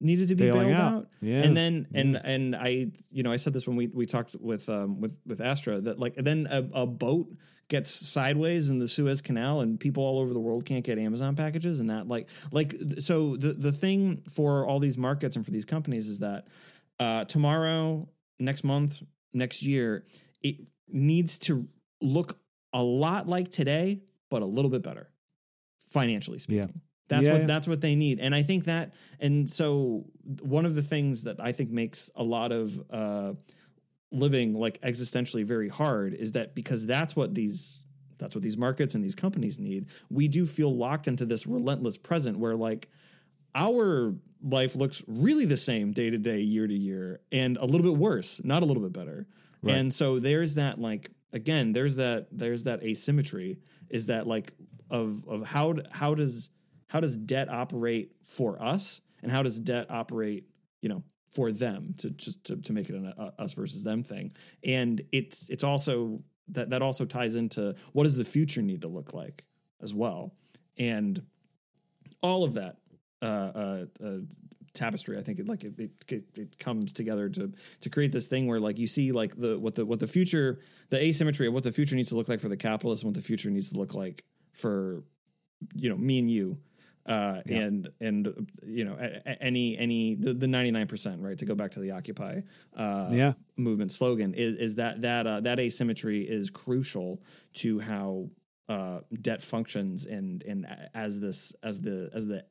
needed 0.00 0.28
to 0.28 0.34
be 0.36 0.44
Bailing 0.44 0.68
bailed 0.68 0.80
out. 0.80 0.92
out 0.94 1.08
Yeah. 1.20 1.42
and 1.42 1.56
then 1.56 1.88
and 1.94 2.20
and 2.22 2.54
I 2.54 2.92
you 3.10 3.22
know 3.24 3.32
I 3.32 3.36
said 3.38 3.52
this 3.52 3.66
when 3.66 3.76
we 3.76 3.88
we 3.88 4.06
talked 4.06 4.36
with 4.38 4.68
um 4.68 5.00
with 5.00 5.18
with 5.26 5.40
Astra 5.40 5.80
that 5.80 5.98
like 5.98 6.14
then 6.14 6.46
a, 6.48 6.82
a 6.82 6.86
boat 6.86 7.26
gets 7.68 7.90
sideways 7.90 8.70
in 8.70 8.78
the 8.78 8.86
Suez 8.88 9.22
Canal 9.22 9.60
and 9.60 9.78
people 9.80 10.02
all 10.04 10.18
over 10.18 10.32
the 10.34 10.40
world 10.40 10.64
can't 10.64 10.84
get 10.84 10.98
Amazon 10.98 11.34
packages 11.36 11.80
and 11.80 11.90
that 11.90 12.06
like 12.08 12.28
like 12.52 12.74
so 13.00 13.36
the 13.36 13.52
the 13.52 13.72
thing 13.72 14.22
for 14.30 14.66
all 14.66 14.78
these 14.78 14.98
markets 14.98 15.36
and 15.36 15.44
for 15.44 15.50
these 15.50 15.64
companies 15.64 16.08
is 16.08 16.18
that 16.18 16.46
uh 17.00 17.24
tomorrow 17.24 18.08
next 18.38 18.64
month 18.64 19.02
next 19.32 19.62
year 19.62 20.04
it 20.42 20.56
needs 20.88 21.38
to 21.38 21.66
look 22.00 22.38
a 22.72 22.82
lot 22.82 23.28
like 23.28 23.50
today 23.50 24.00
but 24.30 24.42
a 24.42 24.46
little 24.46 24.70
bit 24.70 24.82
better 24.82 25.08
financially 25.90 26.36
Yeah. 26.48 26.62
speaking 26.64 26.80
that's 27.08 27.26
Yeah, 27.26 27.32
what 27.32 27.40
yeah. 27.42 27.46
that's 27.46 27.68
what 27.68 27.80
they 27.80 27.94
need 27.94 28.18
and 28.20 28.34
i 28.34 28.42
think 28.42 28.64
that 28.64 28.92
and 29.20 29.50
so 29.50 30.04
one 30.42 30.66
of 30.66 30.74
the 30.74 30.82
things 30.82 31.22
that 31.24 31.36
i 31.40 31.52
think 31.52 31.70
makes 31.70 32.10
a 32.16 32.22
lot 32.22 32.52
of 32.52 32.80
uh 32.90 33.32
living 34.14 34.54
like 34.54 34.80
existentially 34.82 35.44
very 35.44 35.68
hard 35.68 36.14
is 36.14 36.32
that 36.32 36.54
because 36.54 36.86
that's 36.86 37.14
what 37.16 37.34
these 37.34 37.82
that's 38.18 38.34
what 38.34 38.42
these 38.42 38.56
markets 38.56 38.94
and 38.94 39.02
these 39.04 39.14
companies 39.14 39.58
need 39.58 39.86
we 40.10 40.28
do 40.28 40.46
feel 40.46 40.74
locked 40.74 41.08
into 41.08 41.26
this 41.26 41.46
relentless 41.46 41.96
present 41.96 42.38
where 42.38 42.54
like 42.54 42.88
our 43.54 44.14
life 44.42 44.76
looks 44.76 45.02
really 45.06 45.44
the 45.44 45.56
same 45.56 45.92
day 45.92 46.10
to 46.10 46.18
day 46.18 46.40
year 46.40 46.66
to 46.66 46.74
year 46.74 47.20
and 47.32 47.56
a 47.56 47.64
little 47.64 47.82
bit 47.82 47.96
worse 47.98 48.40
not 48.44 48.62
a 48.62 48.66
little 48.66 48.82
bit 48.82 48.92
better 48.92 49.26
Right. 49.62 49.76
and 49.76 49.94
so 49.94 50.18
there's 50.18 50.56
that 50.56 50.78
like 50.78 51.10
again 51.32 51.72
there's 51.72 51.96
that 51.96 52.26
there's 52.30 52.64
that 52.64 52.82
asymmetry 52.82 53.58
is 53.88 54.06
that 54.06 54.26
like 54.26 54.52
of 54.90 55.26
of 55.26 55.46
how 55.46 55.76
how 55.90 56.14
does 56.14 56.50
how 56.88 57.00
does 57.00 57.16
debt 57.16 57.48
operate 57.48 58.12
for 58.24 58.62
us 58.62 59.00
and 59.22 59.32
how 59.32 59.42
does 59.42 59.58
debt 59.58 59.86
operate 59.90 60.46
you 60.82 60.90
know 60.90 61.02
for 61.34 61.50
them 61.52 61.94
to 61.98 62.10
just 62.10 62.44
to, 62.44 62.56
to 62.56 62.72
make 62.72 62.88
it 62.88 62.94
an 62.94 63.12
uh, 63.18 63.30
us 63.38 63.52
versus 63.52 63.82
them 63.82 64.02
thing 64.02 64.32
and 64.64 65.02
it's 65.12 65.48
it's 65.50 65.64
also 65.64 66.22
that 66.48 66.70
that 66.70 66.82
also 66.82 67.04
ties 67.04 67.36
into 67.36 67.74
what 67.92 68.04
does 68.04 68.16
the 68.16 68.24
future 68.24 68.62
need 68.62 68.82
to 68.82 68.88
look 68.88 69.12
like 69.12 69.44
as 69.82 69.92
well 69.92 70.34
and 70.78 71.22
all 72.22 72.42
of 72.44 72.54
that 72.54 72.76
uh, 73.22 73.26
uh, 73.26 73.84
uh, 74.04 74.18
tapestry. 74.74 75.18
I 75.18 75.22
think 75.22 75.38
it 75.38 75.48
like 75.48 75.64
it, 75.64 75.78
it 75.78 76.24
it 76.36 76.58
comes 76.58 76.92
together 76.92 77.28
to 77.30 77.52
to 77.80 77.90
create 77.90 78.12
this 78.12 78.26
thing 78.26 78.46
where 78.46 78.60
like 78.60 78.78
you 78.78 78.86
see 78.86 79.12
like 79.12 79.36
the 79.36 79.58
what 79.58 79.74
the 79.74 79.86
what 79.86 80.00
the 80.00 80.06
future 80.06 80.60
the 80.90 81.02
asymmetry 81.02 81.46
of 81.46 81.54
what 81.54 81.62
the 81.62 81.72
future 81.72 81.96
needs 81.96 82.08
to 82.10 82.16
look 82.16 82.28
like 82.28 82.40
for 82.40 82.48
the 82.48 82.56
capitalist 82.56 83.02
and 83.02 83.12
what 83.12 83.14
the 83.14 83.26
future 83.26 83.50
needs 83.50 83.70
to 83.70 83.78
look 83.78 83.94
like 83.94 84.24
for 84.52 85.04
you 85.74 85.88
know 85.88 85.96
me 85.96 86.18
and 86.18 86.30
you. 86.30 86.58
Uh, 87.06 87.42
Yeah. 87.44 87.58
and 87.58 87.88
and 88.00 88.48
you 88.66 88.84
know 88.84 88.96
any 89.40 89.76
any 89.76 90.14
the, 90.14 90.32
the 90.32 90.46
99% 90.46 91.22
right 91.22 91.36
to 91.36 91.44
go 91.44 91.54
back 91.54 91.70
to 91.72 91.80
the 91.80 91.90
occupy 91.90 92.40
uh, 92.76 93.08
yeah. 93.12 93.34
movement 93.58 93.92
slogan 93.92 94.32
is, 94.32 94.56
is 94.56 94.74
that 94.76 95.02
that 95.02 95.26
uh, 95.26 95.40
that 95.40 95.60
asymmetry 95.60 96.22
is 96.22 96.48
crucial 96.48 97.20
to 97.52 97.78
how 97.80 98.30
uh, 98.70 99.00
debt 99.20 99.42
functions 99.42 100.06
and 100.06 100.42
and 100.44 100.66
as 100.94 101.20
this 101.20 101.52
as 101.62 101.82
the 101.82 102.08
as 102.14 102.26
the 102.26 102.42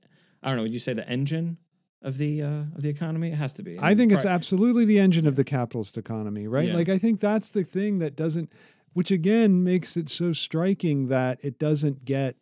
I 0.44 0.50
don't 0.50 0.58
know 0.58 0.64
would 0.64 0.74
you 0.74 0.80
say 0.80 0.94
the 0.94 1.10
engine 1.10 1.58
of 2.04 2.20
the 2.20 2.44
uh, 2.44 2.48
of 2.76 2.84
the 2.84 2.90
economy 2.90 3.30
it 3.32 3.36
has 3.36 3.54
to 3.54 3.64
be 3.64 3.80
I 3.80 3.96
think 3.96 4.12
it's 4.12 4.22
prob- 4.22 4.36
absolutely 4.36 4.86
the 4.86 5.00
engine 5.00 5.26
of 5.26 5.36
the 5.36 5.44
capitalist 5.44 5.98
economy, 5.98 6.48
right? 6.48 6.68
Yeah. 6.68 6.76
Like 6.76 6.90
I 6.90 7.00
think 7.00 7.22
that's 7.22 7.50
the 7.50 7.64
thing 7.64 7.98
that 8.00 8.16
doesn't 8.16 8.52
which 8.94 9.10
again 9.10 9.64
makes 9.64 9.98
it 9.98 10.10
so 10.10 10.32
striking 10.34 11.08
that 11.08 11.40
it 11.42 11.58
doesn't 11.58 12.06
get 12.06 12.36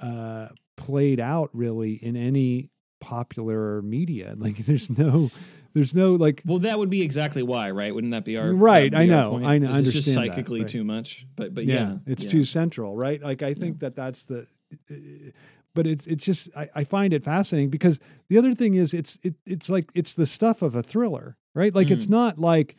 uh 0.00 0.48
played 0.84 1.20
out 1.20 1.50
really 1.52 1.92
in 1.92 2.16
any 2.16 2.70
popular 3.00 3.82
media. 3.82 4.34
Like 4.38 4.56
there's 4.58 4.90
no 4.90 5.30
there's 5.72 5.94
no 5.94 6.12
like 6.14 6.42
Well, 6.44 6.58
that 6.60 6.78
would 6.78 6.90
be 6.90 7.02
exactly 7.02 7.42
why, 7.42 7.70
right? 7.70 7.94
Wouldn't 7.94 8.12
that 8.12 8.24
be 8.24 8.36
our 8.36 8.52
Right, 8.52 8.94
I 8.94 9.06
be 9.06 9.12
our 9.12 9.30
know? 9.30 9.44
I 9.44 9.58
know, 9.58 9.68
It's 9.68 9.76
just 9.92 9.96
understand 10.08 10.16
that, 10.28 10.34
psychically 10.34 10.60
right. 10.60 10.68
too 10.68 10.84
much, 10.84 11.26
but 11.36 11.54
but 11.54 11.64
yeah, 11.64 11.74
yeah, 11.74 11.96
it's 12.06 12.24
yeah. 12.24 12.30
too 12.30 12.44
central, 12.44 12.96
right? 12.96 13.20
Like 13.22 13.42
I 13.42 13.54
think 13.54 13.80
that 13.80 13.94
that's 13.96 14.24
the 14.24 14.46
uh, 14.90 14.94
but 15.74 15.86
it's 15.86 16.06
it's 16.06 16.24
just 16.24 16.48
I, 16.56 16.68
I 16.74 16.84
find 16.84 17.12
it 17.12 17.24
fascinating 17.24 17.70
because 17.70 17.98
the 18.28 18.38
other 18.38 18.54
thing 18.54 18.74
is 18.74 18.94
it's 18.94 19.18
it, 19.22 19.34
it's 19.46 19.68
like 19.68 19.90
it's 19.94 20.14
the 20.14 20.26
stuff 20.26 20.62
of 20.62 20.74
a 20.76 20.82
thriller, 20.82 21.36
right? 21.54 21.74
Like 21.74 21.90
it's 21.90 22.06
Mm. 22.06 22.10
not 22.10 22.38
like 22.38 22.76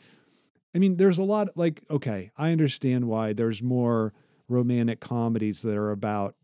I 0.73 0.77
mean, 0.79 0.97
there's 0.97 1.17
a 1.17 1.23
lot 1.23 1.49
like 1.55 1.83
okay, 1.89 2.31
I 2.37 2.51
understand 2.51 3.05
why 3.05 3.33
there's 3.33 3.61
more 3.63 4.13
romantic 4.47 4.99
comedies 4.99 5.61
that 5.63 5.75
are 5.75 5.91
about 5.91 6.35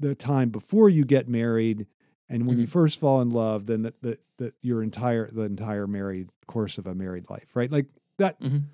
the 0.00 0.14
time 0.14 0.50
before 0.50 0.88
you 0.88 1.04
get 1.04 1.28
married 1.28 1.86
and 2.28 2.46
when 2.46 2.58
you 2.58 2.66
Mhm. 2.66 2.70
first 2.70 2.98
fall 3.00 3.20
in 3.22 3.30
love, 3.30 3.66
then 3.66 3.82
the, 3.82 3.94
the, 4.02 4.18
the 4.38 4.52
your 4.60 4.82
entire 4.82 5.30
the 5.30 5.42
entire 5.42 5.86
married 5.86 6.28
course 6.46 6.76
of 6.78 6.86
a 6.86 6.94
married 6.94 7.30
life, 7.30 7.54
right? 7.54 7.70
Like 7.70 7.86
that 8.18 8.40
Mhm. 8.40 8.64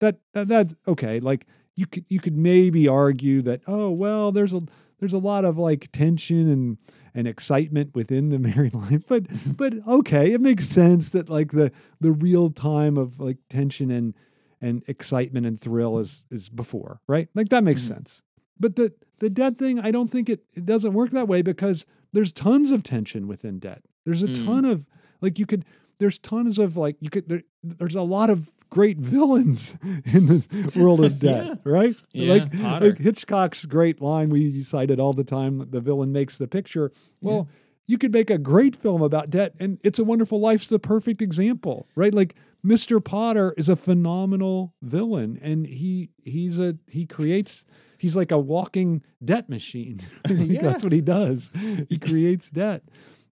that, 0.00 0.18
that 0.32 0.48
that's 0.48 0.74
okay. 0.88 1.20
Like 1.20 1.46
you 1.76 1.86
could 1.86 2.04
you 2.08 2.20
could 2.20 2.36
maybe 2.36 2.88
argue 2.88 3.42
that 3.42 3.60
oh 3.66 3.90
well, 3.90 4.32
there's 4.32 4.52
a 4.54 4.62
there's 4.98 5.12
a 5.12 5.18
lot 5.18 5.44
of 5.44 5.58
like 5.58 5.90
tension 5.92 6.48
and 6.48 6.78
and 7.14 7.28
excitement 7.28 7.94
within 7.94 8.30
the 8.30 8.38
married 8.50 8.74
life, 8.74 9.02
but 9.06 9.26
but 9.56 9.74
okay, 9.86 10.32
it 10.32 10.40
makes 10.40 10.66
sense 10.68 11.10
that 11.10 11.28
like 11.28 11.52
the 11.52 11.70
the 12.00 12.12
real 12.12 12.50
time 12.50 12.96
of 12.96 13.20
like 13.20 13.36
tension 13.50 13.90
and 13.90 14.14
and 14.60 14.82
excitement 14.88 15.44
and 15.44 15.60
thrill 15.60 15.98
is 15.98 16.24
is 16.30 16.48
before, 16.48 17.00
right? 17.06 17.28
Like 17.34 17.50
that 17.50 17.62
makes 17.62 17.82
Mhm. 17.82 17.88
sense. 17.88 18.22
But 18.58 18.76
the 18.76 18.92
the 19.22 19.30
debt 19.30 19.56
thing, 19.56 19.78
I 19.78 19.90
don't 19.92 20.10
think 20.10 20.28
it 20.28 20.44
it 20.54 20.66
doesn't 20.66 20.92
work 20.92 21.10
that 21.12 21.28
way 21.28 21.40
because 21.42 21.86
there's 22.12 22.32
tons 22.32 22.72
of 22.72 22.82
tension 22.82 23.26
within 23.28 23.58
debt. 23.58 23.82
There's 24.04 24.22
a 24.22 24.28
Mm. 24.28 24.44
ton 24.44 24.64
of 24.64 24.88
like 25.22 25.38
you 25.38 25.46
could 25.46 25.64
there's 25.98 26.18
tons 26.18 26.58
of 26.58 26.76
like 26.76 26.96
you 27.00 27.08
could 27.08 27.28
there, 27.28 27.42
there's 27.62 27.94
a 27.94 28.02
lot 28.02 28.28
of 28.30 28.50
great 28.68 28.98
villains 29.14 29.76
in 30.12 30.26
the 30.26 30.72
world 30.76 31.04
of 31.04 31.18
debt, 31.28 31.60
right? 31.64 31.94
Yeah, 32.12 32.32
like, 32.34 32.52
like 32.82 32.98
Hitchcock's 32.98 33.64
great 33.64 34.00
line 34.02 34.28
we 34.30 34.64
cited 34.64 34.98
all 34.98 35.12
the 35.12 35.24
time 35.24 35.68
the 35.70 35.80
villain 35.80 36.10
makes 36.12 36.36
the 36.36 36.48
picture. 36.48 36.90
Well, 37.20 37.48
you 37.86 37.98
could 37.98 38.12
make 38.12 38.30
a 38.30 38.38
great 38.38 38.74
film 38.74 39.02
about 39.02 39.30
debt 39.30 39.54
and 39.60 39.78
It's 39.84 39.98
a 39.98 40.04
Wonderful 40.04 40.40
Life's 40.40 40.66
the 40.66 40.78
perfect 40.78 41.22
example, 41.22 41.86
right? 41.94 42.12
Like 42.14 42.34
Mr. 42.64 43.04
Potter 43.04 43.54
is 43.56 43.68
a 43.68 43.76
phenomenal 43.76 44.74
villain 44.82 45.38
and 45.42 45.66
he 45.66 46.10
he's 46.24 46.58
a 46.58 46.76
he 46.88 47.06
creates 47.06 47.64
he's 47.98 48.14
like 48.14 48.30
a 48.30 48.38
walking 48.38 49.02
debt 49.24 49.48
machine. 49.48 50.00
Yeah. 50.30 50.62
That's 50.62 50.82
what 50.84 50.92
he 50.92 51.00
does. 51.00 51.50
He 51.88 51.98
creates 52.00 52.48
debt. 52.50 52.82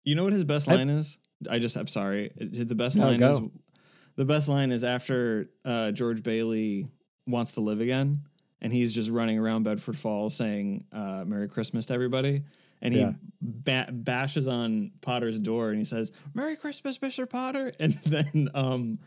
You 0.05 0.15
know 0.15 0.25
what 0.25 0.33
his 0.33 0.45
best 0.45 0.69
I- 0.69 0.77
line 0.77 0.89
is? 0.91 1.19
I 1.49 1.59
just 1.59 1.77
I'm 1.77 1.87
sorry. 1.87 2.33
The 2.37 2.75
best 2.75 2.97
No, 2.97 3.07
line 3.11 3.21
go. 3.21 3.31
is 3.31 3.41
the 4.17 4.25
best 4.25 4.49
line 4.49 4.73
is 4.73 4.83
after 4.83 5.49
uh, 5.65 5.93
George 5.93 6.23
Bailey 6.25 6.89
wants 7.29 7.53
to 7.55 7.61
live 7.61 7.81
again, 7.81 8.23
and 8.61 8.73
he's 8.73 8.93
just 8.93 9.09
running 9.11 9.39
around 9.39 9.63
Bedford 9.63 9.97
Falls 9.97 10.35
saying 10.35 10.85
uh, 10.91 11.23
"Merry 11.25 11.47
Christmas" 11.49 11.87
to 11.87 11.95
everybody, 11.95 12.43
and 12.83 12.95
he 12.95 13.01
Yeah. 13.01 13.13
ba- 13.41 13.89
bashes 13.93 14.47
on 14.49 14.93
Potter's 15.01 15.39
door 15.39 15.71
and 15.71 15.79
he 15.79 15.85
says 15.85 16.13
"Merry 16.35 16.57
Christmas, 16.57 17.01
Mister 17.01 17.27
Potter," 17.27 17.73
and 17.81 17.99
then 18.05 18.49
um, 18.55 18.99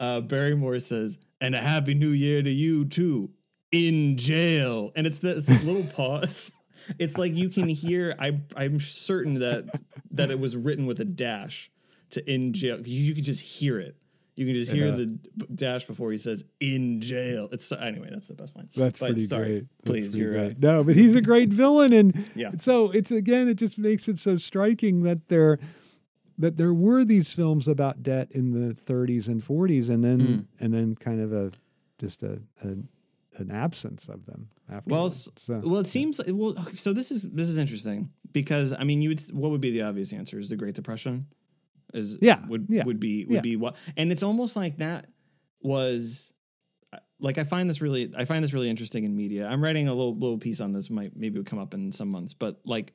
uh, 0.00 0.20
Barrymore 0.20 0.78
says 0.80 1.18
"And 1.40 1.54
a 1.54 1.58
Happy 1.58 1.94
New 1.94 2.10
Year 2.10 2.42
to 2.42 2.50
you 2.50 2.84
too." 2.84 3.30
In 3.72 4.16
jail, 4.16 4.92
and 4.94 5.06
it's 5.06 5.18
this, 5.18 5.48
little 5.64 5.82
pause. 5.92 6.52
It's 7.00 7.18
like 7.18 7.34
you 7.34 7.48
can 7.48 7.68
hear. 7.68 8.14
I 8.18 8.40
I'm 8.56 8.78
certain 8.80 9.40
that 9.40 9.64
that 10.12 10.30
it 10.30 10.38
was 10.38 10.56
written 10.56 10.86
with 10.86 11.00
a 11.00 11.04
dash 11.04 11.70
to 12.10 12.32
in 12.32 12.52
jail. 12.52 12.78
You, 12.86 13.00
you 13.02 13.14
could 13.14 13.24
just 13.24 13.40
hear 13.40 13.80
it. 13.80 13.96
You 14.36 14.44
can 14.44 14.54
just 14.54 14.70
hear 14.70 14.86
Yeah. 14.88 14.96
the 14.96 15.06
dash 15.54 15.86
before 15.86 16.12
he 16.12 16.18
says 16.18 16.44
in 16.60 17.00
jail. 17.00 17.48
It's 17.52 17.72
anyway. 17.72 18.08
That's 18.10 18.28
the 18.28 18.34
best 18.34 18.54
line. 18.54 18.68
That's 18.76 18.98
But 19.00 19.06
pretty 19.06 19.24
sorry, 19.26 19.46
great. 19.48 19.64
Please, 19.84 20.02
pretty 20.10 20.18
you're 20.18 20.32
great. 20.32 20.42
right. 20.48 20.60
No, 20.60 20.84
but 20.84 20.94
he's 20.94 21.14
a 21.14 21.22
great 21.22 21.48
villain, 21.48 21.92
and 21.94 22.24
Yeah. 22.36 22.50
so 22.58 22.90
it's 22.90 23.10
again, 23.10 23.48
it 23.48 23.54
just 23.54 23.78
makes 23.78 24.08
it 24.08 24.18
so 24.18 24.36
striking 24.36 25.02
that 25.04 25.28
there 25.28 25.58
that 26.38 26.58
there 26.58 26.74
were 26.74 27.02
these 27.02 27.32
films 27.32 27.66
about 27.66 28.02
debt 28.02 28.28
in 28.30 28.50
the 28.52 28.74
30s 28.74 29.26
and 29.26 29.42
40s, 29.42 29.88
and 29.88 30.04
then 30.04 30.20
Mm. 30.20 30.44
and 30.60 30.74
then 30.74 30.94
kind 30.96 31.20
of 31.22 31.32
a 31.32 31.52
just 31.98 32.22
a, 32.22 32.38
a 32.62 32.76
an 33.38 33.50
absence 33.50 34.08
of 34.08 34.26
them. 34.26 34.48
After 34.68 34.90
Well, 34.90 35.08
so, 35.10 35.30
Well, 35.64 35.78
it 35.80 35.86
seems 35.86 36.18
like 36.18 36.28
well. 36.32 36.54
So 36.74 36.92
this 36.92 37.10
is 37.10 37.22
this 37.22 37.48
is 37.48 37.56
interesting 37.56 38.10
because 38.32 38.74
I 38.74 38.84
mean, 38.84 39.00
you 39.00 39.08
would 39.10 39.20
what 39.32 39.50
would 39.50 39.60
be 39.62 39.70
the 39.70 39.80
obvious 39.82 40.12
answer? 40.12 40.38
Is 40.38 40.50
the 40.50 40.56
Great 40.56 40.74
Depression? 40.74 41.26
Is 41.96 42.18
Yeah, 42.20 42.44
would 42.46 42.66
yeah, 42.68 42.84
would 42.84 43.00
be 43.00 43.24
would 43.24 43.34
yeah. 43.36 43.40
be 43.40 43.56
what? 43.56 43.76
And 43.96 44.12
it's 44.12 44.22
almost 44.22 44.54
like 44.56 44.78
that 44.78 45.06
was 45.60 46.32
like 47.18 47.38
I 47.38 47.44
find 47.44 47.68
this 47.68 47.80
really 47.80 48.12
I 48.16 48.24
find 48.24 48.44
this 48.44 48.52
really 48.52 48.70
interesting 48.70 49.04
in 49.04 49.16
media. 49.16 49.46
I'm 49.48 49.62
writing 49.62 49.88
a 49.88 49.94
little 49.94 50.14
little 50.14 50.38
piece 50.38 50.60
on 50.60 50.72
this. 50.72 50.90
Might 50.90 51.16
maybe 51.16 51.38
would 51.38 51.46
come 51.46 51.58
up 51.58 51.74
in 51.74 51.92
some 51.92 52.08
months, 52.08 52.34
but 52.34 52.60
like 52.64 52.92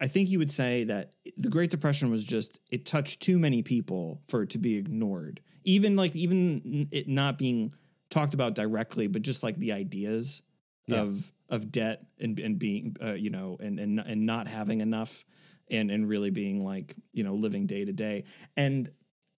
I 0.00 0.08
think 0.08 0.28
you 0.28 0.38
would 0.38 0.50
say 0.50 0.84
that 0.84 1.12
the 1.38 1.48
Great 1.48 1.70
Depression 1.70 2.10
was 2.10 2.24
just 2.24 2.58
it 2.70 2.84
touched 2.86 3.20
too 3.20 3.38
many 3.38 3.62
people 3.62 4.22
for 4.28 4.42
it 4.42 4.50
to 4.50 4.58
be 4.58 4.76
ignored. 4.76 5.40
Even 5.64 5.96
like 5.96 6.14
even 6.16 6.88
it 6.90 7.08
not 7.08 7.38
being 7.38 7.74
talked 8.10 8.34
about 8.34 8.54
directly, 8.54 9.06
but 9.06 9.22
just 9.22 9.42
like 9.42 9.56
the 9.58 9.72
ideas 9.72 10.42
Yeah. 10.86 11.02
of 11.02 11.32
of 11.48 11.70
debt 11.70 12.04
and 12.18 12.38
and 12.38 12.58
being 12.58 12.96
uh, 13.02 13.12
you 13.12 13.30
know 13.30 13.56
and 13.60 13.78
and 13.78 14.00
and 14.00 14.26
not 14.26 14.48
having 14.48 14.80
enough 14.80 15.24
and 15.70 15.90
and 15.90 16.08
really 16.08 16.30
being 16.30 16.64
like 16.64 16.94
you 17.12 17.24
know 17.24 17.34
living 17.34 17.66
day 17.66 17.84
to 17.84 17.92
day 17.92 18.24
and 18.56 18.90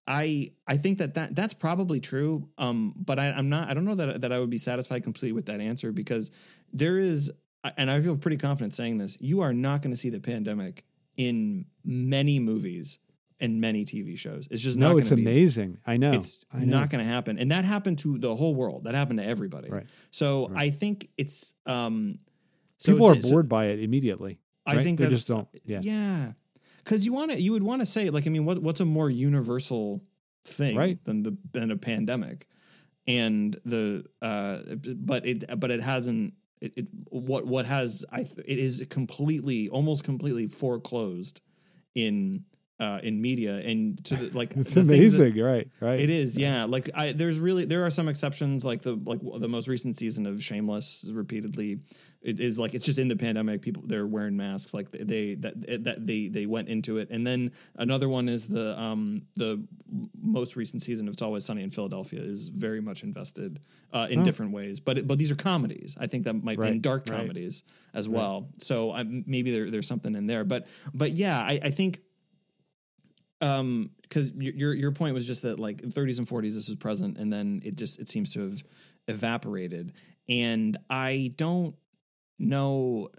I 0.07 0.51
I 0.67 0.77
think 0.77 0.97
that, 0.99 1.13
that 1.15 1.35
that's 1.35 1.53
probably 1.53 1.99
true 1.99 2.49
um 2.57 2.93
but 2.97 3.19
I, 3.19 3.27
I'm 3.31 3.49
not 3.49 3.69
I 3.69 3.73
don't 3.73 3.85
know 3.85 3.95
that 3.95 4.21
that 4.21 4.31
I 4.31 4.39
would 4.39 4.49
be 4.49 4.57
satisfied 4.57 5.03
completely 5.03 5.33
with 5.33 5.45
that 5.47 5.59
answer 5.61 5.91
because 5.91 6.31
there 6.73 6.97
is 6.97 7.31
and 7.77 7.91
I 7.91 8.01
feel 8.01 8.17
pretty 8.17 8.37
confident 8.37 8.73
saying 8.75 8.97
this 8.97 9.17
you 9.19 9.41
are 9.41 9.53
not 9.53 9.81
going 9.81 9.91
to 9.91 9.97
see 9.97 10.09
the 10.09 10.19
pandemic 10.19 10.83
in 11.17 11.65
many 11.83 12.39
movies 12.39 12.99
and 13.39 13.61
many 13.61 13.85
TV 13.85 14.17
shows 14.17 14.47
it's 14.51 14.61
just 14.61 14.77
not 14.77 14.91
no, 14.91 14.97
it's 14.97 15.09
gonna 15.09 15.21
be 15.21 15.27
amazing. 15.29 15.77
I 15.85 15.97
know. 15.97 16.11
it's 16.13 16.43
I 16.51 16.59
know. 16.65 16.79
not 16.79 16.89
going 16.89 17.05
to 17.05 17.09
happen 17.11 17.37
and 17.37 17.51
that 17.51 17.63
happened 17.65 17.99
to 17.99 18.17
the 18.17 18.35
whole 18.35 18.53
world 18.55 18.85
that 18.85 18.95
happened 18.95 19.19
to 19.19 19.25
everybody 19.25 19.69
Right. 19.69 19.85
so 20.11 20.47
Right. 20.49 20.61
i 20.65 20.69
think 20.71 21.09
it's 21.17 21.53
um 21.65 22.17
so 22.77 22.93
People 22.93 23.07
are 23.09 23.11
it's- 23.11 23.25
so 23.25 23.31
bored 23.31 23.49
by 23.49 23.67
it 23.67 23.79
immediately. 23.81 24.39
I 24.71 24.75
right? 24.77 24.83
think 24.83 24.97
they 24.99 25.05
that's 25.05 25.15
just 25.25 25.27
don't. 25.27 25.47
Yeah. 25.65 25.79
yeah 25.81 26.31
because 26.83 27.05
you 27.05 27.13
want 27.13 27.31
to 27.31 27.41
you 27.41 27.51
would 27.51 27.63
want 27.63 27.81
to 27.81 27.85
say 27.85 28.09
like 28.09 28.25
i 28.27 28.29
mean 28.29 28.45
what 28.45 28.61
what's 28.61 28.79
a 28.79 28.85
more 28.85 29.09
universal 29.09 30.01
thing 30.45 30.75
Right. 30.77 31.03
than 31.05 31.23
the 31.23 31.37
than 31.51 31.71
a 31.71 31.77
pandemic 31.77 32.47
and 33.07 33.55
the 33.65 34.05
uh 34.21 34.59
but 34.95 35.25
it 35.25 35.59
but 35.59 35.71
it 35.71 35.81
hasn't 35.81 36.33
it, 36.61 36.73
it 36.77 36.87
what 37.09 37.45
what 37.45 37.65
has 37.65 38.05
i 38.11 38.21
it 38.21 38.59
is 38.59 38.85
completely 38.89 39.69
almost 39.69 40.03
completely 40.03 40.47
foreclosed 40.47 41.41
in 41.95 42.43
uh 42.79 42.99
in 43.03 43.21
media 43.21 43.57
and 43.57 44.03
to 44.05 44.15
the, 44.15 44.37
like 44.37 44.51
It's 44.55 44.73
the 44.73 44.83
things 44.83 45.17
that- 45.17 45.23
amazing, 45.25 45.43
right? 45.43 45.67
Right. 45.81 45.99
it 45.99 46.09
is, 46.09 46.37
yeah. 46.37 46.63
Like 46.65 46.89
I, 46.95 47.11
there's 47.11 47.37
really 47.39 47.65
there 47.65 47.85
are 47.85 47.89
some 47.91 48.07
exceptions, 48.07 48.63
like 48.63 48.81
the 48.83 48.95
like 48.95 49.19
the 49.39 49.49
most 49.49 49.67
recent 49.67 49.97
season 49.97 50.25
of 50.25 50.41
Shameless. 50.41 51.05
Repeatedly, 51.11 51.79
it 52.21 52.39
is 52.39 52.57
like 52.57 52.73
it's 52.73 52.85
just 52.85 52.97
in 52.99 53.07
the 53.09 53.15
pandemic. 53.15 53.61
People 53.61 53.83
they're 53.85 54.07
wearing 54.07 54.37
masks, 54.37 54.73
like 54.73 54.91
they 54.91 55.35
that 55.35 55.83
that 55.83 56.05
they 56.07 56.27
they 56.29 56.45
went 56.45 56.69
into 56.69 56.97
it. 56.99 57.09
And 57.11 57.25
then 57.27 57.51
another 57.75 58.07
one 58.07 58.29
is 58.29 58.47
the 58.47 58.79
um 58.79 59.23
the 59.35 59.61
most 60.21 60.55
recent 60.55 60.81
season 60.81 61.07
of 61.07 61.13
It's 61.13 61.21
Always 61.21 61.43
Sunny 61.45 61.63
in 61.63 61.69
Philadelphia 61.71 62.21
is 62.21 62.47
very 62.47 62.79
much 62.81 63.03
invested 63.03 63.59
uh, 63.91 64.07
in 64.09 64.19
Oh. 64.19 64.23
different 64.23 64.51
ways. 64.53 64.79
But 64.79 64.99
it, 64.99 65.07
but 65.07 65.17
these 65.17 65.31
are 65.31 65.35
comedies. 65.35 65.97
I 65.99 66.07
think 66.07 66.23
that 66.25 66.33
might 66.35 66.57
be 66.57 66.67
in 66.67 66.73
Right, 66.73 66.81
dark 66.81 67.09
right. 67.09 67.17
comedies 67.19 67.63
as 67.93 68.07
well. 68.07 68.49
So 68.59 68.91
I, 68.91 69.03
maybe 69.03 69.51
there, 69.51 69.69
there's 69.71 69.87
something 69.87 70.15
in 70.15 70.27
there. 70.27 70.43
But 70.45 70.67
but 70.93 71.11
yeah, 71.11 71.39
I, 71.39 71.59
I 71.63 71.69
think 71.71 71.99
um 73.41 73.91
because 74.01 74.31
your 74.33 74.73
your 74.73 74.91
point 74.91 75.13
was 75.13 75.25
just 75.25 75.43
that 75.43 75.59
like 75.59 75.81
30s 75.81 76.17
and 76.17 76.27
40s 76.27 76.55
this 76.55 76.67
was 76.67 76.75
present 76.75 77.17
and 77.17 77.31
then 77.31 77.61
it 77.63 77.75
just 77.75 77.99
it 77.99 78.09
seems 78.09 78.33
to 78.33 78.41
have 78.41 78.61
evaporated 79.07 79.93
and 80.27 80.77
i 80.89 81.31
don't 81.37 81.75
know 82.37 83.09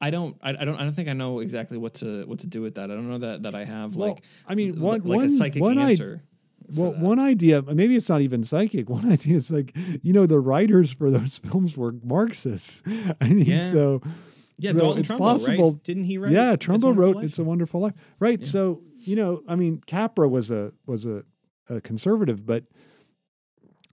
i 0.00 0.10
don't 0.10 0.36
I, 0.42 0.50
I 0.50 0.64
don't 0.64 0.76
i 0.76 0.82
don't 0.84 0.92
think 0.94 1.08
i 1.08 1.12
know 1.12 1.40
exactly 1.40 1.78
what 1.78 1.94
to 1.94 2.24
what 2.26 2.40
to 2.40 2.46
do 2.46 2.62
with 2.62 2.74
that 2.76 2.90
i 2.90 2.94
don't 2.94 3.08
know 3.08 3.18
that 3.18 3.42
that 3.44 3.54
i 3.54 3.64
have 3.64 3.96
Well, 3.96 4.10
like 4.10 4.24
I 4.46 4.54
mean, 4.54 4.80
one 4.80 5.00
like 5.00 5.04
one 5.18 5.24
a 5.26 5.28
psychic 5.30 5.62
one 5.62 5.78
I- 5.78 5.90
answer 5.90 6.22
for 6.74 6.82
Well, 6.82 6.92
that. 6.92 7.00
one 7.00 7.18
idea, 7.18 7.62
maybe 7.62 7.96
it's 7.96 8.10
not 8.10 8.20
even 8.20 8.44
psychic. 8.44 8.90
One 8.98 9.10
idea 9.10 9.38
is 9.38 9.50
like, 9.50 9.74
you 10.02 10.12
know, 10.12 10.26
the 10.26 10.38
writers 10.38 10.90
for 10.92 11.10
those 11.10 11.38
films 11.48 11.78
were 11.78 11.94
Marxists. 12.04 12.82
I 13.22 13.28
mean, 13.28 13.46
Yeah. 13.46 13.72
so 13.72 14.02
yeah 14.58 14.72
so 14.72 14.78
dalton 14.78 15.00
it's 15.00 15.08
trumbo 15.08 15.18
possible- 15.18 15.72
right 15.72 15.82
didn't 15.84 16.04
he 16.04 16.18
write 16.18 16.30
yeah, 16.32 16.52
It's 16.52 16.66
Trumbo 16.66 16.82
Wonderful 16.92 17.14
wrote? 17.14 17.24
"It's 17.24 17.38
a 17.38 17.44
Wonderful 17.44 17.80
Life," 17.80 17.94
right? 18.18 18.38
Yeah. 18.40 18.46
So 18.46 18.82
you 19.00 19.16
know, 19.16 19.42
I 19.48 19.56
mean, 19.56 19.82
Capra 19.86 20.28
was 20.28 20.50
a 20.50 20.72
was 20.86 21.06
a, 21.06 21.24
a 21.68 21.80
conservative, 21.80 22.46
but 22.46 22.64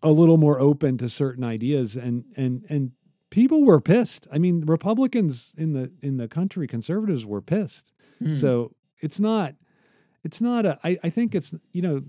a 0.01 0.11
little 0.11 0.37
more 0.37 0.59
open 0.59 0.97
to 0.99 1.09
certain 1.09 1.43
ideas, 1.43 1.95
and 1.95 2.25
and 2.35 2.65
and 2.69 2.91
people 3.29 3.63
were 3.63 3.81
pissed. 3.81 4.27
I 4.31 4.37
mean, 4.37 4.65
Republicans 4.65 5.53
in 5.57 5.73
the 5.73 5.91
in 6.01 6.17
the 6.17 6.27
country, 6.27 6.67
conservatives 6.67 7.25
were 7.25 7.41
pissed. 7.41 7.91
Hmm. 8.19 8.35
So 8.35 8.75
it's 9.01 9.19
not 9.19 9.55
it's 10.25 10.41
not 10.41 10.65
a 10.65 10.79
I, 10.83 10.97
I 11.03 11.09
think 11.11 11.35
it's 11.35 11.53
you 11.71 11.81
know 11.81 12.01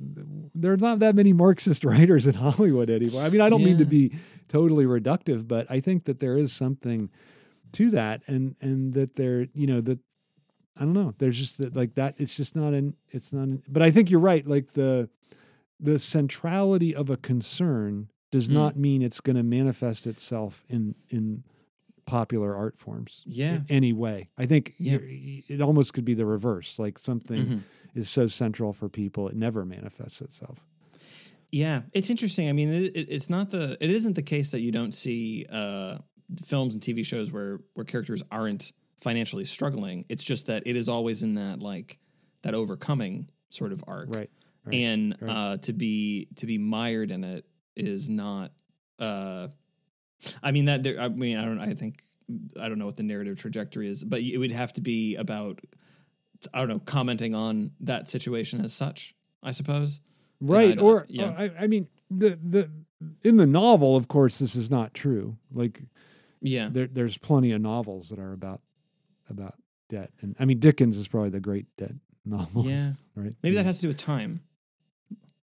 there's 0.55 0.80
not 0.80 0.99
that 1.01 1.14
many 1.14 1.32
marxist 1.32 1.84
writers 1.90 2.26
in 2.26 2.34
hollywood 2.34 2.90
anymore 2.90 3.22
i 3.22 3.28
mean 3.28 3.42
i 3.42 3.51
don't 3.51 3.62
mean 3.62 3.78
to 3.78 3.84
be 3.84 4.16
totally 4.49 4.86
reductive 4.86 5.47
but 5.47 5.70
i 5.70 5.78
think 5.78 6.07
that 6.07 6.18
there 6.18 6.36
is 6.36 6.53
something 6.53 7.11
to 7.72 7.90
that 7.90 8.22
and 8.26 8.57
and 8.61 8.94
that 8.94 9.14
there 9.16 9.47
you 9.53 9.66
know 9.66 9.80
that 9.82 9.99
i 10.76 10.80
don't 10.84 10.92
know 10.92 11.14
there's 11.18 11.38
just 11.38 11.58
that 11.58 11.74
like 11.76 11.94
that 11.94 12.14
it's 12.18 12.34
just 12.34 12.54
not 12.56 12.72
an 12.74 12.94
it's 13.10 13.32
not 13.32 13.42
an, 13.48 13.62
but 13.68 13.82
i 13.82 13.90
think 13.90 14.10
you're 14.10 14.20
right 14.20 14.46
like 14.46 14.72
the 14.74 15.08
the 15.80 15.98
centrality 15.98 16.94
of 16.94 17.10
a 17.10 17.16
concern 17.16 18.08
does 18.30 18.48
Mm. 18.48 18.52
not 18.52 18.76
mean 18.76 19.02
it's 19.02 19.20
going 19.20 19.36
to 19.36 19.42
manifest 19.42 20.06
itself 20.06 20.64
in 20.68 20.94
in 21.10 21.44
popular 22.06 22.54
art 22.54 22.78
forms 22.78 23.22
Yeah. 23.26 23.56
in 23.56 23.66
any 23.68 23.92
way 23.92 24.28
i 24.38 24.46
think 24.46 24.74
Yeah. 24.78 24.98
it 25.00 25.60
almost 25.60 25.92
could 25.94 26.04
be 26.04 26.14
the 26.14 26.26
reverse 26.26 26.78
like 26.78 26.98
something 26.98 27.44
Mhm. 27.46 27.60
is 27.94 28.08
so 28.08 28.26
central 28.28 28.72
for 28.72 28.88
people 28.88 29.28
it 29.28 29.36
never 29.36 29.64
manifests 29.64 30.20
itself 30.20 30.64
Yeah, 31.52 31.82
it's 31.92 32.10
interesting. 32.10 32.48
I 32.48 32.52
mean, 32.52 32.68
it, 32.70 32.96
it, 32.96 33.06
it's 33.08 33.30
not 33.30 33.50
the 33.50 33.78
it 33.80 33.88
isn't 33.88 34.14
the 34.14 34.22
case 34.22 34.50
that 34.50 34.60
you 34.60 34.72
don't 34.72 34.92
see 34.94 35.46
uh, 35.48 35.98
films 36.44 36.74
and 36.74 36.82
TV 36.82 37.04
shows 37.06 37.30
where 37.30 37.60
where 37.74 37.84
characters 37.84 38.22
aren't 38.32 38.72
financially 38.99 39.44
struggling. 39.44 40.05
It's 40.09 40.24
just 40.24 40.47
that 40.47 40.62
it 40.66 40.76
is 40.76 40.88
always 40.88 41.22
in 41.22 41.34
that 41.34 41.61
like 41.61 41.99
that 42.42 42.55
overcoming 42.55 43.28
sort 43.51 43.72
of 43.72 43.82
arc, 43.86 44.14
right 44.14 44.30
right, 44.64 44.74
and 44.74 45.16
right. 45.20 45.30
uh, 45.30 45.57
to 45.59 45.72
be 45.72 46.28
to 46.36 46.47
be 46.47 46.59
mired 46.59 47.11
in 47.11 47.24
it 47.24 47.47
is 47.76 48.09
not. 48.09 48.53
Uh, 48.99 49.49
I 50.42 50.51
mean 50.53 50.66
that 50.66 50.82
there. 50.82 51.01
I 51.01 51.09
mean, 51.09 51.36
I 51.36 51.44
don't. 51.44 51.61
I 51.61 51.74
think 51.74 52.03
I 52.61 52.68
don't 52.68 52.78
know 52.78 52.86
what 52.86 52.97
the 52.97 53.03
narrative 53.03 53.38
trajectory 53.38 53.88
is, 53.88 54.03
but 54.03 54.20
it 54.20 54.38
would 54.38 54.53
have 54.53 54.72
to 54.74 54.80
be 54.80 55.16
about. 55.16 55.61
I 56.53 56.59
don't 56.61 56.68
know, 56.68 56.78
commenting 56.80 57.34
on 57.34 57.72
that 57.80 58.09
situation 58.11 58.62
as 58.64 58.72
such. 58.74 59.14
I 59.42 59.53
suppose. 59.53 60.01
right 60.40 60.78
or, 60.78 61.07
yeah. 61.09 61.30
or 61.30 61.38
I, 61.38 61.51
I 61.61 61.66
mean 61.66 61.88
the 62.11 62.38
the 62.42 62.70
in 63.22 63.36
the 63.36 63.47
novel 63.47 63.97
of 63.97 64.09
course 64.09 64.38
this 64.38 64.57
is 64.57 64.70
not 64.70 64.92
true 64.92 65.36
like 65.53 65.82
Yeah. 66.42 66.68
there, 66.70 66.86
there's 66.86 67.16
plenty 67.16 67.53
of 67.53 67.61
novels 67.61 68.09
that 68.11 68.18
are 68.18 68.32
about 68.32 68.61
about 69.28 69.54
debt 69.88 70.10
and 70.20 70.34
i 70.40 70.44
mean 70.44 70.58
dickens 70.58 70.96
is 70.96 71.06
probably 71.08 71.30
the 71.30 71.40
great 71.40 71.66
debt 71.76 71.92
novelist 72.24 72.68
Yeah. 72.68 72.90
right 73.14 73.34
Maybe 73.42 73.54
yeah. 73.56 73.62
that 73.62 73.66
has 73.66 73.76
to 73.76 73.82
do 73.82 73.88
with 73.88 73.96
time. 73.98 74.40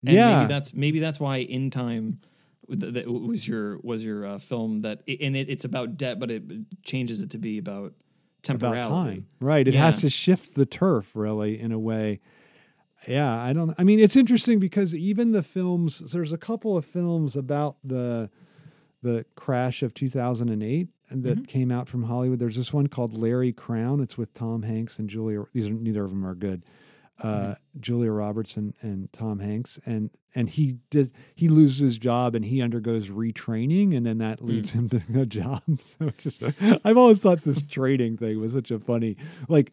And 0.06 0.16
yeah 0.16 0.38
maybe 0.38 0.48
that's 0.48 0.74
maybe 0.74 1.00
that's 1.00 1.20
why 1.20 1.38
in 1.38 1.70
time 1.72 2.20
that 2.70 3.08
was 3.10 3.48
your 3.48 3.80
was 3.84 4.04
your 4.06 4.26
uh, 4.26 4.38
film 4.38 4.82
that 4.82 5.02
and 5.08 5.36
it, 5.36 5.50
it's 5.50 5.66
about 5.66 5.98
debt, 5.98 6.20
but 6.20 6.30
it 6.30 6.44
changes 6.84 7.22
it 7.22 7.32
to 7.32 7.38
be 7.38 7.58
about 7.58 7.94
temporality. 8.44 8.80
about 8.80 8.90
time 9.06 9.26
right 9.40 9.68
it 9.68 9.74
has 9.74 10.02
to 10.02 10.10
shift 10.10 10.54
the 10.56 10.66
turf 10.66 11.16
really 11.16 11.60
in 11.60 11.72
a 11.72 11.80
way 11.80 12.20
yeah 13.08 13.42
i 13.42 13.52
don't 13.54 13.74
i 13.78 13.84
mean 13.84 14.00
it's 14.00 14.16
interesting 14.16 14.60
because 14.60 14.94
even 14.94 15.32
the 15.32 15.44
films 15.44 16.00
there's 16.12 16.32
a 16.32 16.38
couple 16.38 16.78
of 16.78 16.86
films 16.86 17.36
about 17.36 17.78
the 17.84 18.30
the 19.02 19.26
crash 19.36 19.82
of 19.82 19.94
2008 19.94 20.80
and 20.80 20.90
that 21.10 21.36
Mm-hmm. 21.38 21.44
came 21.46 21.72
out 21.72 21.88
from 21.88 22.04
hollywood 22.04 22.40
there's 22.40 22.56
this 22.58 22.74
one 22.74 22.88
called 22.88 23.18
Larry 23.18 23.54
Crowne 23.54 24.02
it's 24.04 24.18
with 24.18 24.34
tom 24.34 24.64
hanks 24.64 25.00
and 25.00 25.10
julia 25.10 25.44
these 25.54 25.68
are 25.68 25.74
neither 25.74 26.04
of 26.04 26.10
them 26.12 26.26
are 26.26 26.36
good 26.36 26.64
uh, 27.20 27.28
Mm-hmm. 27.28 27.52
Julia 27.80 28.12
Roberts 28.12 28.58
and, 28.58 28.76
and 28.82 29.12
Tom 29.12 29.40
Hanks, 29.40 29.80
and 29.88 30.12
and 30.36 30.48
he 30.48 30.78
did 30.92 31.12
he 31.34 31.48
loses 31.50 31.80
his 31.80 31.98
job 31.98 32.36
and 32.36 32.46
he 32.46 32.62
undergoes 32.62 33.10
retraining, 33.10 33.98
and 33.98 34.06
then 34.06 34.20
that 34.20 34.40
Mm. 34.40 34.48
leads 34.50 34.70
him 34.72 34.88
to 34.90 35.02
a 35.16 35.26
job. 35.40 35.64
So 35.82 35.96
it's 36.10 36.24
just 36.24 36.44
I've 36.86 36.96
always 36.96 37.18
thought 37.18 37.42
this 37.42 37.64
training 37.64 38.18
thing 38.18 38.40
was 38.40 38.54
such 38.54 38.70
a 38.70 38.78
funny 38.78 39.18
like, 39.50 39.72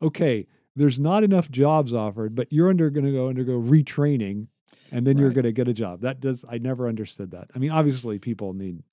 okay, 0.00 0.46
there's 0.76 1.00
not 1.00 1.24
enough 1.24 1.50
jobs 1.50 1.92
offered, 1.92 2.36
but 2.36 2.52
you're 2.52 2.68
under 2.70 2.88
going 2.90 3.06
to 3.06 3.10
go 3.12 3.26
undergo 3.28 3.60
retraining, 3.60 4.46
and 4.92 5.04
then 5.04 5.18
you're 5.18 5.30
going 5.32 5.42
to 5.42 5.50
get 5.52 5.66
a 5.66 5.74
job. 5.74 6.02
That 6.02 6.20
does 6.20 6.44
I 6.48 6.58
never 6.58 6.86
understood 6.88 7.32
that. 7.32 7.50
I 7.52 7.58
mean, 7.58 7.72
obviously 7.72 8.20
people 8.20 8.52
need 8.52 8.84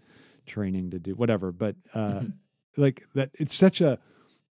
training 0.46 0.92
to 0.92 1.00
do 1.00 1.16
whatever, 1.16 1.52
but 1.52 1.76
uh, 1.94 2.22
Mhm. 2.22 2.34
like 2.78 3.04
that 3.16 3.32
it's 3.36 3.56
such 3.56 3.82
a 3.82 4.00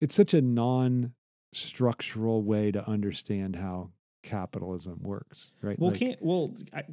it's 0.00 0.14
such 0.14 0.34
a 0.34 0.40
non 0.40 1.12
structural 1.52 2.42
way 2.42 2.72
to 2.72 2.86
understand 2.88 3.56
how 3.56 3.90
capitalism 4.22 4.98
works 5.02 5.50
right 5.62 5.76
Well, 5.80 5.90
Like, 5.90 5.98
can 5.98 6.16
well, 6.20 6.54
I, 6.72 6.84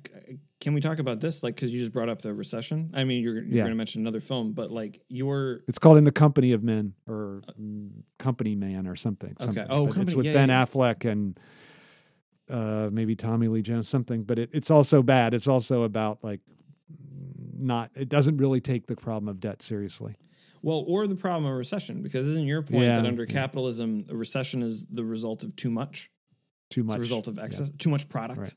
can 0.60 0.74
we 0.74 0.82
talk 0.82 0.98
about 1.00 1.20
this? 1.22 1.44
Like, 1.44 1.56
because 1.56 1.72
you 1.72 1.80
just 1.80 1.94
brought 1.94 2.10
up 2.10 2.22
the 2.24 2.34
recession. 2.34 2.90
I 2.94 3.04
mean, 3.04 3.22
you're 3.24 3.36
you're 3.36 3.44
Yeah. 3.46 3.62
going 3.64 3.70
to 3.72 3.76
mention 3.76 4.02
another 4.02 4.20
film, 4.20 4.54
but 4.54 4.72
like 4.72 5.02
your 5.10 5.62
it's 5.68 5.78
called 5.80 5.98
in 6.00 6.04
the 6.06 6.12
company 6.12 6.52
of 6.54 6.64
men 6.64 6.94
or 7.08 7.42
mm, 7.60 7.90
company 8.18 8.56
man 8.56 8.88
or 8.88 8.96
something, 8.96 9.36
something. 9.40 9.66
Oh, 9.70 9.86
Company- 9.86 10.04
it's 10.08 10.16
with 10.16 10.26
yeah, 10.26 10.34
ben 10.34 10.50
yeah. 10.50 10.66
affleck 10.66 11.10
and 11.10 11.40
uh 12.50 12.90
maybe 12.92 13.16
tommy 13.16 13.48
lee 13.48 13.62
jones 13.62 13.88
something 13.88 14.24
but 14.24 14.40
it, 14.40 14.50
it's 14.54 14.72
also 14.72 15.04
bad 15.04 15.36
it's 15.36 15.48
also 15.48 15.84
about 15.84 16.18
like 16.24 16.40
not 17.60 17.92
it 17.96 18.10
doesn't 18.10 18.38
really 18.38 18.62
take 18.62 18.88
the 18.88 18.96
problem 18.96 19.28
of 19.30 19.40
debt 19.40 19.62
seriously 19.62 20.16
well, 20.62 20.84
or 20.88 21.08
the 21.08 21.16
problem 21.16 21.50
of 21.50 21.58
recession, 21.58 22.04
because 22.04 22.28
isn't 22.28 22.44
your 22.46 22.62
point 22.62 22.84
Yeah, 22.84 22.98
that 22.98 23.06
under 23.08 23.26
capitalism, 23.26 24.06
a 24.10 24.16
recession 24.16 24.62
is 24.62 24.86
the 24.88 25.06
result 25.06 25.44
of 25.46 25.56
too 25.56 25.70
much? 25.70 26.12
too 26.70 26.82
It's 26.82 26.88
much 26.88 26.98
a 26.98 27.00
result 27.00 27.28
of 27.30 27.40
excess, 27.40 27.72
too 27.78 27.90
much 27.90 28.10
product. 28.10 28.40
Right. 28.40 28.54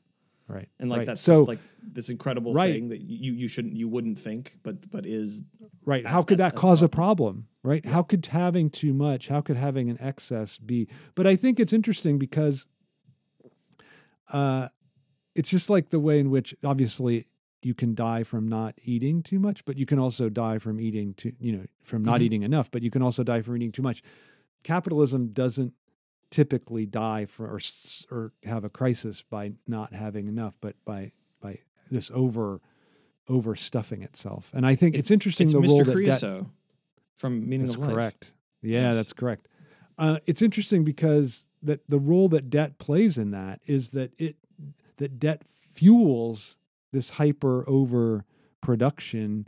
right 0.47 0.69
and 0.79 0.89
like 0.89 0.97
right. 0.99 1.07
that's 1.07 1.21
so 1.21 1.39
just 1.39 1.47
like 1.47 1.59
this 1.81 2.09
incredible 2.09 2.53
Right. 2.53 2.73
thing 2.73 2.89
that 2.89 2.99
you 2.99 3.33
you 3.33 3.47
shouldn't 3.47 3.75
you 3.75 3.87
wouldn't 3.87 4.19
think 4.19 4.57
but 4.63 4.89
but 4.91 5.05
is 5.05 5.41
Right. 5.85 6.03
That- 6.03 6.09
How 6.09 6.21
could 6.21 6.37
that- 6.39 6.53
that 6.53 6.59
cause 6.59 6.81
a 6.81 6.85
the 6.85 6.89
problem? 6.89 7.47
Right. 7.63 7.85
How 7.85 8.03
could 8.03 8.25
having 8.25 8.69
too 8.69 8.93
much, 8.93 9.29
how 9.29 9.39
could 9.39 9.55
having 9.55 9.89
an 9.89 9.97
excess 10.01 10.57
be? 10.57 10.89
But 11.15 11.25
I 11.25 11.37
think 11.37 11.59
it's 11.59 11.71
interesting 11.71 12.19
because 12.19 12.65
uh, 14.31 14.67
it's 15.35 15.49
just 15.49 15.69
like 15.69 15.89
the 15.89 15.99
way 15.99 16.19
in 16.19 16.29
which 16.29 16.53
obviously 16.63 17.27
you 17.65 17.73
can 17.73 17.95
die 17.95 18.23
from 18.23 18.47
not 18.47 18.75
eating 18.83 19.21
too 19.23 19.39
much, 19.39 19.63
but 19.65 19.77
you 19.77 19.85
can 19.85 19.99
also 19.99 20.29
die 20.29 20.57
from 20.57 20.79
eating 20.79 21.13
too, 21.13 21.33
you 21.39 21.51
know, 21.51 21.65
from 21.83 22.03
not 22.03 22.19
Mhm. 22.19 22.23
eating 22.23 22.43
enough, 22.43 22.69
but 22.71 22.81
you 22.83 22.89
can 22.91 23.01
also 23.01 23.23
die 23.23 23.41
from 23.41 23.55
eating 23.57 23.71
too 23.71 23.81
much. 23.81 24.01
Capitalism 24.63 25.27
doesn't 25.33 25.73
typically 26.29 26.85
die 26.85 27.25
for 27.25 27.47
or, 27.47 27.59
or 28.11 28.31
have 28.43 28.63
a 28.63 28.69
crisis 28.69 29.23
by 29.23 29.53
not 29.67 29.93
having 29.93 30.27
enough, 30.27 30.57
but 30.61 30.75
by 30.85 31.11
by 31.41 31.59
this 31.91 32.09
over 32.13 32.59
overstuffing 33.29 34.03
itself. 34.03 34.51
And 34.53 34.65
I 34.65 34.75
think 34.75 34.95
it's, 34.95 35.11
interesting 35.11 35.45
it's 35.47 35.53
the 35.53 35.59
Mr. 35.59 35.67
role 35.67 35.83
that 35.85 36.05
debt, 36.05 36.45
from 37.15 37.47
Meaning 37.47 37.67
that's 37.67 37.75
of 37.75 37.81
Life. 37.81 37.89
correct. 37.91 38.33
Yeah, 38.61 38.81
Yes. 38.89 38.95
that's 38.95 39.13
correct. 39.13 39.47
Uh, 39.97 40.19
it's 40.25 40.41
interesting 40.41 40.83
because 40.83 41.45
that 41.61 41.87
the 41.87 41.99
role 41.99 42.27
that 42.29 42.49
debt 42.49 42.79
plays 42.79 43.17
in 43.17 43.31
that 43.31 43.61
is 43.65 43.89
that 43.89 44.11
it 44.17 44.35
that 44.97 45.19
debt 45.19 45.43
fuels 45.47 46.57
this 46.93 47.09
hyper 47.11 47.67
over 47.67 48.23
production 48.61 49.45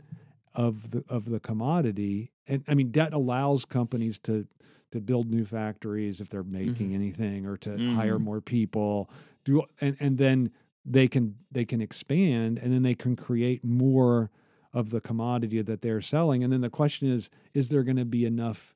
of 0.54 0.90
the 0.90 1.02
of 1.08 1.30
the 1.30 1.40
commodity, 1.40 2.32
and 2.46 2.62
I 2.68 2.74
mean 2.74 2.90
debt 2.90 3.14
allows 3.14 3.64
companies 3.64 4.18
to 4.20 4.46
to 4.92 5.00
build 5.00 5.30
new 5.30 5.44
factories 5.44 6.20
if 6.20 6.28
they're 6.28 6.42
making 6.42 6.94
anything 6.94 7.46
or 7.46 7.56
to 7.58 7.70
hire 7.94 8.18
Mhm. 8.18 8.22
more 8.24 8.40
people. 8.42 9.08
Do 9.44 9.62
and 9.80 9.96
and 10.00 10.18
then 10.18 10.50
they 10.84 11.08
can 11.08 11.36
they 11.50 11.64
can 11.64 11.80
expand 11.80 12.58
and 12.58 12.72
then 12.72 12.82
they 12.82 12.94
can 12.94 13.16
create 13.16 13.64
more 13.64 14.30
of 14.72 14.90
the 14.90 15.00
commodity 15.00 15.62
that 15.62 15.80
they're 15.82 16.00
selling. 16.02 16.44
And 16.44 16.52
then 16.52 16.60
the 16.60 16.70
question 16.70 17.08
is 17.08 17.30
is 17.54 17.68
there 17.68 17.82
going 17.82 17.96
to 17.96 18.04
be 18.04 18.24
enough 18.24 18.74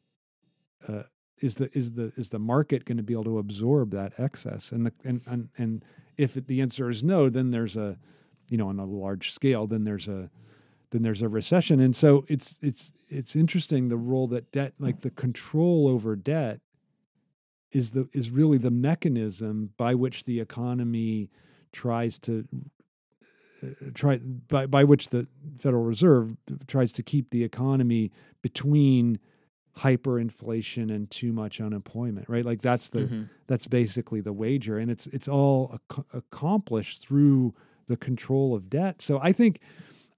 uh, 0.88 1.02
is 1.40 1.54
the 1.56 1.70
is 1.76 1.92
the 1.92 2.12
is 2.16 2.30
the 2.30 2.38
market 2.38 2.84
going 2.84 2.96
to 2.98 3.02
be 3.02 3.14
able 3.14 3.24
to 3.24 3.38
absorb 3.38 3.90
that 3.92 4.12
excess? 4.18 4.72
And 4.72 4.86
the, 4.86 4.92
and 5.04 5.20
and 5.26 5.48
and 5.56 5.84
if 6.16 6.36
it, 6.36 6.46
the 6.48 6.60
answer 6.60 6.90
is 6.90 7.02
no 7.02 7.28
then 7.30 7.50
there's 7.50 7.76
a 7.76 7.98
you 8.51 8.59
know 8.59 8.68
on 8.68 8.78
a 8.78 8.84
large 8.84 9.32
scale 9.32 9.66
then 9.66 9.84
there's 9.84 10.07
a 10.09 10.28
then 10.90 11.03
there's 11.03 11.22
a 11.22 11.28
recession. 11.28 11.78
And 11.80 11.94
so 11.96 12.24
it's 12.28 12.57
it's 12.61 12.90
it's 13.09 13.34
interesting 13.36 13.88
the 13.88 13.96
role 13.96 14.26
that 14.28 14.51
debt 14.53 14.74
like 14.78 15.01
the 15.03 15.11
control 15.11 15.88
over 15.88 16.16
debt 16.16 16.61
is 17.72 17.92
the 17.92 18.09
is 18.12 18.30
really 18.30 18.59
the 18.59 18.72
mechanism 18.72 19.70
by 19.76 19.94
which 19.94 20.24
the 20.24 20.40
economy 20.40 21.30
tries 21.72 22.18
to 22.18 22.44
uh, 23.62 23.66
try 23.94 24.18
by 24.18 24.66
by 24.66 24.82
which 24.82 25.11
the 25.11 25.28
Federal 25.59 25.84
Reserve 25.84 26.36
tries 26.66 26.90
to 26.92 27.03
keep 27.05 27.30
the 27.30 27.44
economy 27.44 28.11
between 28.42 29.20
hyperinflation 29.78 30.90
and 30.94 31.11
too 31.11 31.32
much 31.32 31.61
unemployment 31.61 32.28
right? 32.28 32.44
Like 32.44 32.62
that's 32.62 32.88
the 32.88 33.01
Mhm. 33.03 33.28
that's 33.46 33.66
basically 33.68 34.20
the 34.20 34.32
wager. 34.32 34.78
And 34.78 34.90
it's 34.90 35.07
it's 35.09 35.28
all 35.28 35.78
ac- 35.92 36.03
accomplished 36.12 37.01
through 37.01 37.55
the 37.86 37.96
control 37.96 38.54
of 38.54 38.70
debt 38.70 39.00
so 39.02 39.18
i 39.22 39.32
think 39.32 39.60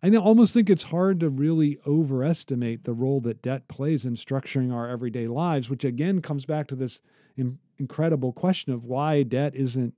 i 0.02 0.14
almost 0.16 0.54
think 0.54 0.68
it's 0.68 0.84
hard 0.84 1.20
to 1.20 1.28
really 1.28 1.78
overestimate 1.86 2.84
the 2.84 2.92
role 2.92 3.20
that 3.20 3.42
debt 3.42 3.68
plays 3.68 4.04
in 4.04 4.14
structuring 4.14 4.72
our 4.72 4.88
everyday 4.88 5.26
lives 5.26 5.70
which 5.70 5.84
again 5.84 6.20
comes 6.20 6.44
back 6.44 6.66
to 6.66 6.74
this 6.74 7.00
in, 7.36 7.58
incredible 7.78 8.32
question 8.32 8.72
of 8.72 8.84
why 8.84 9.22
debt 9.22 9.54
isn't 9.54 9.94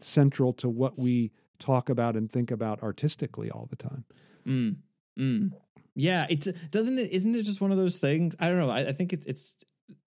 central 0.00 0.52
to 0.52 0.68
what 0.68 0.98
we 0.98 1.30
talk 1.58 1.88
about 1.88 2.16
and 2.16 2.30
think 2.30 2.50
about 2.50 2.82
artistically 2.82 3.50
all 3.50 3.66
the 3.70 3.76
time 3.76 4.04
Mm, 4.46 4.76
mm. 5.18 5.50
Yeah, 5.94 6.26
it's 6.28 6.46
doesn't 6.70 6.98
it 6.98 7.10
isn't 7.10 7.34
it 7.34 7.42
just 7.42 7.60
one 7.60 7.70
of 7.70 7.76
those 7.76 7.98
things? 7.98 8.34
I 8.40 8.48
don't 8.48 8.58
know. 8.58 8.70
I, 8.70 8.88
I 8.88 8.92
think 8.92 9.12
it's 9.12 9.26
it's 9.26 9.56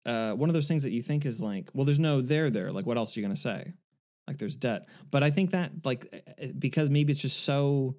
uh, 0.06 0.34
one 0.34 0.50
of 0.50 0.54
those 0.54 0.68
things 0.68 0.84
that 0.84 0.92
you 0.92 1.02
think 1.02 1.26
is 1.26 1.42
like, 1.42 1.70
well, 1.74 1.86
there's 1.86 2.00
no 2.00 2.22
there 2.22 2.50
there. 2.50 2.72
Like, 2.72 2.86
what 2.86 2.98
else 2.98 3.16
are 3.16 3.20
you 3.20 3.26
gonna 3.26 3.36
say? 3.36 3.74
Like, 4.28 4.38
there's 4.38 4.56
debt. 4.58 4.88
But 5.12 5.24
I 5.24 5.32
think 5.32 5.52
that 5.52 5.72
like 5.86 6.26
uh, 6.42 6.48
because 6.58 6.90
maybe 6.90 7.12
it's 7.12 7.22
just 7.22 7.44
so. 7.44 7.96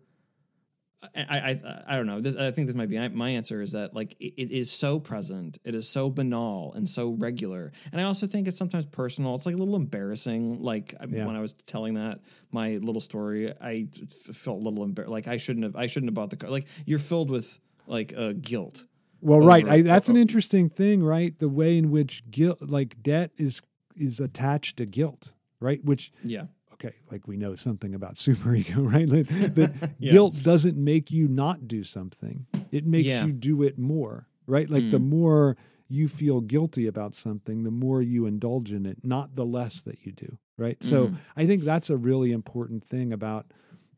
I 1.14 1.20
I 1.62 1.82
I 1.86 1.96
don't 1.96 2.06
know. 2.06 2.20
This, 2.20 2.36
I 2.36 2.50
think 2.50 2.66
this 2.66 2.74
might 2.74 2.88
be 2.88 2.98
my 3.10 3.28
answer 3.30 3.60
is 3.60 3.72
that 3.72 3.94
like 3.94 4.16
it, 4.18 4.32
it 4.38 4.50
is 4.50 4.72
so 4.72 4.98
present, 4.98 5.58
it 5.62 5.74
is 5.74 5.86
so 5.88 6.08
banal 6.10 6.72
and 6.74 6.88
so 6.88 7.10
regular, 7.10 7.70
and 7.92 8.00
I 8.00 8.04
also 8.04 8.26
think 8.26 8.48
it's 8.48 8.56
sometimes 8.56 8.86
personal. 8.86 9.34
It's 9.34 9.44
like 9.46 9.54
a 9.54 9.58
little 9.58 9.76
embarrassing. 9.76 10.62
Like 10.62 10.94
Yeah. 11.08 11.26
when 11.26 11.36
I 11.36 11.40
was 11.40 11.52
telling 11.66 11.94
that 11.94 12.20
my 12.50 12.78
little 12.78 13.02
story, 13.02 13.52
I 13.60 13.88
f- 13.94 14.34
felt 14.34 14.58
a 14.60 14.64
little 14.64 14.82
embarrassed. 14.84 15.12
Like 15.12 15.28
I 15.28 15.36
shouldn't 15.36 15.64
have. 15.64 15.76
I 15.76 15.86
shouldn't 15.86 16.08
have 16.08 16.14
bought 16.14 16.30
the 16.30 16.36
car. 16.36 16.50
Like 16.50 16.66
you're 16.86 16.98
filled 16.98 17.30
with 17.30 17.60
like 17.86 18.14
uh, 18.16 18.32
guilt. 18.40 18.86
Well, 19.20 19.40
right. 19.40 19.68
I, 19.68 19.82
that's 19.82 20.08
an 20.08 20.16
interesting 20.16 20.70
thing, 20.70 21.02
right? 21.04 21.38
The 21.38 21.48
way 21.48 21.76
in 21.78 21.90
which 21.90 22.28
guilt, 22.30 22.58
like 22.62 23.02
debt, 23.02 23.32
is 23.36 23.60
is 23.96 24.18
attached 24.18 24.78
to 24.78 24.86
guilt, 24.86 25.34
right? 25.66 25.84
Which 25.84 26.12
Yeah. 26.24 26.46
okay, 26.74 26.94
like 27.10 27.26
we 27.26 27.36
know 27.36 27.54
something 27.56 27.94
about 27.94 28.14
superego, 28.26 28.76
right? 28.94 29.08
That, 29.08 29.26
that 29.56 29.72
Yeah. 29.98 30.12
guilt 30.12 30.42
doesn't 30.42 30.76
make 30.76 31.10
you 31.10 31.26
not 31.28 31.66
do 31.68 31.82
something; 31.84 32.46
it 32.70 32.86
makes 32.86 33.08
Yeah. 33.08 33.24
you 33.26 33.32
do 33.32 33.62
it 33.62 33.76
more, 33.78 34.28
right? 34.46 34.70
Like 34.70 34.90
the 34.90 35.00
more 35.00 35.56
you 35.88 36.08
feel 36.08 36.40
guilty 36.40 36.86
about 36.86 37.14
something, 37.14 37.62
the 37.64 37.70
more 37.70 38.02
you 38.02 38.26
indulge 38.26 38.72
in 38.72 38.86
it, 38.86 38.98
not 39.04 39.36
the 39.36 39.46
less 39.46 39.82
that 39.82 40.04
you 40.04 40.12
do, 40.12 40.38
right? 40.58 40.82
So 40.82 41.08
Mhm. 41.08 41.18
I 41.36 41.46
think 41.46 41.62
that's 41.64 41.90
a 41.90 41.96
really 41.96 42.32
important 42.32 42.84
thing 42.84 43.12
about 43.12 43.46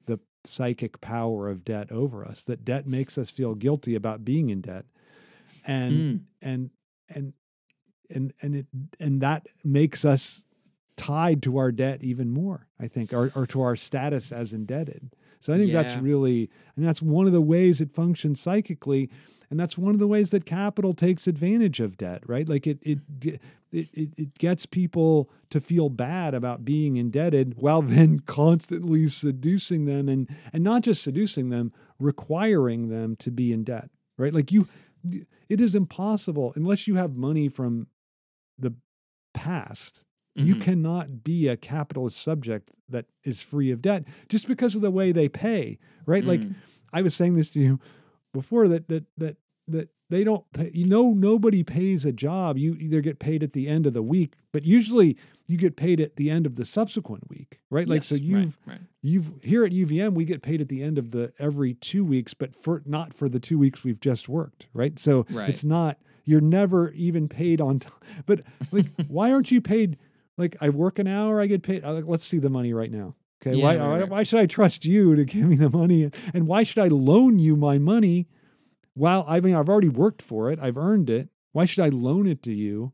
the 0.07 0.19
psychic 0.45 1.01
power 1.01 1.49
of 1.49 1.64
debt 1.64 1.91
over 1.91 2.25
us. 2.25 2.43
That 2.45 2.64
debt 2.64 2.87
makes 2.87 3.16
us 3.19 3.31
feel 3.31 3.55
guilty 3.55 3.95
about 3.95 4.25
being 4.25 4.51
in 4.51 4.61
debt, 4.62 4.85
and 5.66 5.95
Mm. 5.95 6.21
and 6.43 6.71
and 7.09 7.33
and 8.11 8.33
and 8.43 8.55
it 8.55 8.66
and 9.01 9.21
that 9.23 9.47
makes 9.64 10.05
us 10.05 10.45
tied 10.99 11.43
to 11.43 11.57
our 11.57 11.73
debt 11.73 12.03
even 12.03 12.29
more 12.29 12.67
i 12.79 12.87
think 12.87 13.13
or, 13.13 13.33
or 13.35 13.47
to 13.47 13.63
our 13.63 13.77
status 13.77 14.33
as 14.33 14.53
indebted. 14.53 15.15
So 15.41 15.55
i 15.55 15.59
think 15.59 15.73
that's 15.73 15.95
really 15.97 16.51
i 16.53 16.81
mean 16.81 16.87
that's 16.87 17.01
one 17.01 17.27
of 17.27 17.33
the 17.33 17.41
ways 17.41 17.81
it 17.81 17.93
functions 17.93 18.41
psychically 18.41 19.09
and 19.51 19.59
that's 19.59 19.79
one 19.79 19.95
of 19.95 19.99
the 19.99 20.07
ways 20.07 20.31
that 20.31 20.45
capital 20.45 20.93
takes 20.93 21.27
advantage 21.27 21.81
of 21.81 21.97
debt 21.97 22.23
right? 22.27 22.49
Like 22.49 22.67
it 22.67 22.79
it 22.83 22.99
it, 23.23 23.41
it, 23.93 24.11
it 24.17 24.39
gets 24.39 24.67
people 24.67 25.31
to 25.51 25.61
feel 25.61 25.89
bad 25.91 26.35
about 26.35 26.65
being 26.65 26.97
indebted 26.97 27.55
while 27.57 27.83
then 27.97 28.21
constantly 28.21 29.09
seducing 29.09 29.85
them 29.85 30.09
and 30.09 30.29
and 30.53 30.65
not 30.65 30.83
just 30.83 31.03
seducing 31.03 31.49
them 31.51 31.73
requiring 31.99 32.89
them 32.89 33.17
to 33.17 33.31
be 33.31 33.53
in 33.53 33.65
debt 33.65 33.91
right? 34.17 34.35
Like 34.35 34.53
you 34.53 34.69
it 35.49 35.61
is 35.61 35.75
impossible 35.75 36.53
unless 36.57 36.87
you 36.87 36.97
have 36.97 37.15
money 37.15 37.49
from 37.49 37.87
the 38.59 38.75
past 39.33 40.05
you 40.39 40.55
Mhm. 40.57 40.61
cannot 40.61 41.24
be 41.24 41.49
a 41.49 41.57
capitalist 41.57 42.20
subject 42.22 42.70
that 42.89 43.07
is 43.24 43.43
free 43.43 43.70
of 43.70 43.82
debt 43.82 44.05
just 44.28 44.47
because 44.49 44.74
of 44.76 44.80
the 44.82 44.91
way 44.91 45.12
they 45.12 45.28
pay 45.28 45.78
right 46.07 46.24
like 46.24 46.41
Mm. 46.41 46.55
i 46.93 47.03
was 47.03 47.14
saying 47.14 47.34
this 47.36 47.51
to 47.51 47.61
you 47.61 47.80
before 48.32 48.68
that 48.68 48.89
that 48.89 49.05
that 49.16 49.36
that 49.66 49.89
they 50.11 50.24
don't 50.24 50.51
pay 50.53 50.70
you 50.72 50.86
know 50.86 51.12
nobody 51.12 51.62
pays 51.62 52.07
a 52.07 52.12
job 52.12 52.57
you 52.57 52.74
either 52.80 53.01
get 53.01 53.18
paid 53.18 53.43
at 53.43 53.53
the 53.53 53.68
end 53.68 53.84
of 53.86 53.93
the 53.93 54.03
week 54.03 54.34
but 54.53 54.64
usually 54.64 55.16
you 55.47 55.57
get 55.59 55.76
paid 55.76 56.01
at 56.01 56.16
the 56.16 56.30
end 56.30 56.47
of 56.47 56.57
the 56.57 56.64
subsequent 56.64 57.28
week 57.28 57.59
right 57.70 57.89
like 57.89 58.05
so 58.05 58.14
you've 58.14 58.57
right. 58.66 58.80
you've 59.03 59.32
here 59.43 59.64
at 59.64 59.72
UVM 59.72 60.14
we 60.14 60.24
get 60.24 60.41
paid 60.43 60.61
at 60.62 60.68
the 60.68 60.82
end 60.82 60.97
of 60.99 61.11
the 61.11 61.32
every 61.39 61.74
2 61.74 62.05
weeks 62.05 62.32
but 62.32 62.55
for 62.57 62.82
not 62.86 63.12
for 63.12 63.28
the 63.28 63.41
2 63.41 63.59
weeks 63.59 63.84
we've 63.84 64.01
just 64.01 64.28
worked 64.28 64.66
right 64.72 64.99
so 64.99 65.26
Right. 65.30 65.51
it's 65.51 65.64
not 65.64 65.99
you're 66.24 66.41
never 66.43 66.91
even 66.93 67.28
paid 67.28 67.61
on 67.61 67.78
time 67.80 67.93
but 68.26 68.43
like 68.72 68.86
why 69.09 69.30
aren't 69.32 69.51
you 69.51 69.61
paid 69.61 69.99
like 70.39 70.57
I 70.61 70.70
work 70.70 70.99
an 70.99 71.07
hour 71.07 71.41
I 71.41 71.47
get 71.47 71.62
paid 71.62 71.84
uh, 71.84 71.93
let's 72.07 72.24
see 72.24 72.39
the 72.39 72.49
money 72.51 72.72
right 72.72 72.91
now 72.91 73.14
okay 73.43 73.57
Yeah, 73.59 73.64
why 73.64 73.76
right, 73.76 73.89
why, 73.89 73.99
right. 74.01 74.09
why 74.09 74.22
should 74.22 74.41
I 74.41 74.47
trust 74.47 74.84
you 74.84 75.14
to 75.16 75.24
give 75.32 75.45
me 75.45 75.57
the 75.57 75.68
money 75.70 76.11
and 76.32 76.47
why 76.47 76.62
should 76.62 76.78
I 76.82 76.89
loan 76.89 77.39
you 77.39 77.57
my 77.57 77.78
money 77.78 78.26
while 78.95 79.24
I 79.28 79.41
mean 79.41 79.55
I've 79.55 79.68
already 79.68 79.89
worked 79.91 80.22
for 80.22 80.51
it 80.51 80.59
I've 80.61 80.78
earned 80.78 81.11
it 81.11 81.28
why 81.53 81.64
should 81.66 81.84
I 81.84 81.89
loan 81.91 82.26
it 82.26 82.43
to 82.45 82.53
you 82.53 82.93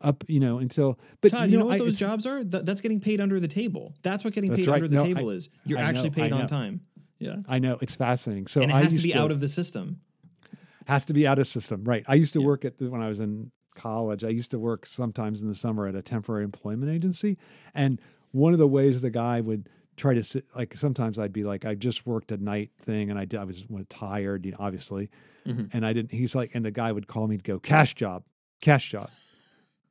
up 0.00 0.22
you 0.28 0.38
know 0.40 0.58
until 0.58 0.98
but 1.20 1.32
Todd, 1.32 1.50
you 1.50 1.58
know, 1.58 1.66
what 1.66 1.74
I- 1.74 1.78
those 1.78 1.98
jobs 1.98 2.24
are? 2.26 2.44
Th- 2.44 2.64
that's 2.64 2.80
getting 2.80 3.00
paid 3.00 3.20
under 3.20 3.40
the 3.40 3.48
table. 3.48 3.94
That's 4.02 4.22
what 4.22 4.32
getting 4.32 4.50
That's 4.50 4.62
paid 4.62 4.68
right. 4.68 4.74
under 4.76 4.86
the 4.88 4.94
No, 4.94 5.02
I- 5.02 5.06
table 5.08 5.30
is. 5.30 5.48
You're 5.64 5.80
I 5.80 5.82
actually 5.82 6.10
know, 6.10 6.14
paid 6.14 6.32
on 6.32 6.46
time. 6.46 6.82
Yeah. 7.18 7.36
I 7.48 7.58
know 7.58 7.78
it's 7.82 7.96
fascinating 7.96 8.46
so 8.46 8.60
and 8.62 8.70
it 8.70 8.74
I 8.74 8.82
has 8.84 8.94
to 8.94 9.02
be 9.02 9.12
out 9.14 9.32
of 9.32 9.40
the 9.40 9.48
system. 9.48 10.00
has 10.86 11.04
to 11.06 11.12
be 11.14 11.26
out 11.26 11.38
of 11.40 11.46
system 11.48 11.82
right 11.84 12.04
i 12.06 12.14
used 12.14 12.32
to 12.34 12.40
Yeah. 12.40 12.46
work 12.46 12.64
at 12.64 12.78
the, 12.78 12.88
when 12.90 13.02
i 13.02 13.08
was 13.08 13.18
in 13.20 13.50
college 13.78 14.22
i 14.24 14.28
used 14.28 14.50
to 14.50 14.58
work 14.58 14.84
sometimes 14.86 15.40
in 15.42 15.48
the 15.48 15.54
summer 15.54 15.86
at 15.86 15.94
a 15.94 16.02
temporary 16.02 16.44
employment 16.44 16.90
agency. 16.92 17.36
And 17.74 18.00
one 18.32 18.52
of 18.52 18.58
the 18.58 18.66
ways 18.68 19.00
the 19.00 19.10
guy 19.10 19.40
would 19.40 19.68
try 19.96 20.14
to 20.14 20.22
sit 20.22 20.44
like 20.54 20.76
sometimes 20.76 21.18
i'd 21.18 21.32
be 21.32 21.44
like 21.44 21.64
i 21.64 21.74
just 21.74 22.06
worked 22.06 22.30
a 22.32 22.36
night 22.36 22.70
thing 22.82 23.10
and 23.10 23.18
i, 23.18 23.24
did, 23.24 23.40
I 23.40 23.44
was 23.44 23.64
tired 23.88 24.44
you 24.46 24.52
know, 24.52 24.58
obviously. 24.60 25.08
Mhm. 25.46 25.70
and 25.72 25.86
i 25.86 25.92
didn't 25.92 26.12
he's 26.12 26.34
like 26.34 26.50
and 26.54 26.64
the 26.64 26.70
guy 26.70 26.90
would 26.92 27.06
call 27.06 27.26
me 27.26 27.36
to 27.38 27.42
go 27.42 27.58
cash 27.58 27.94
job 27.94 28.22
cash 28.60 28.90
job. 28.90 29.08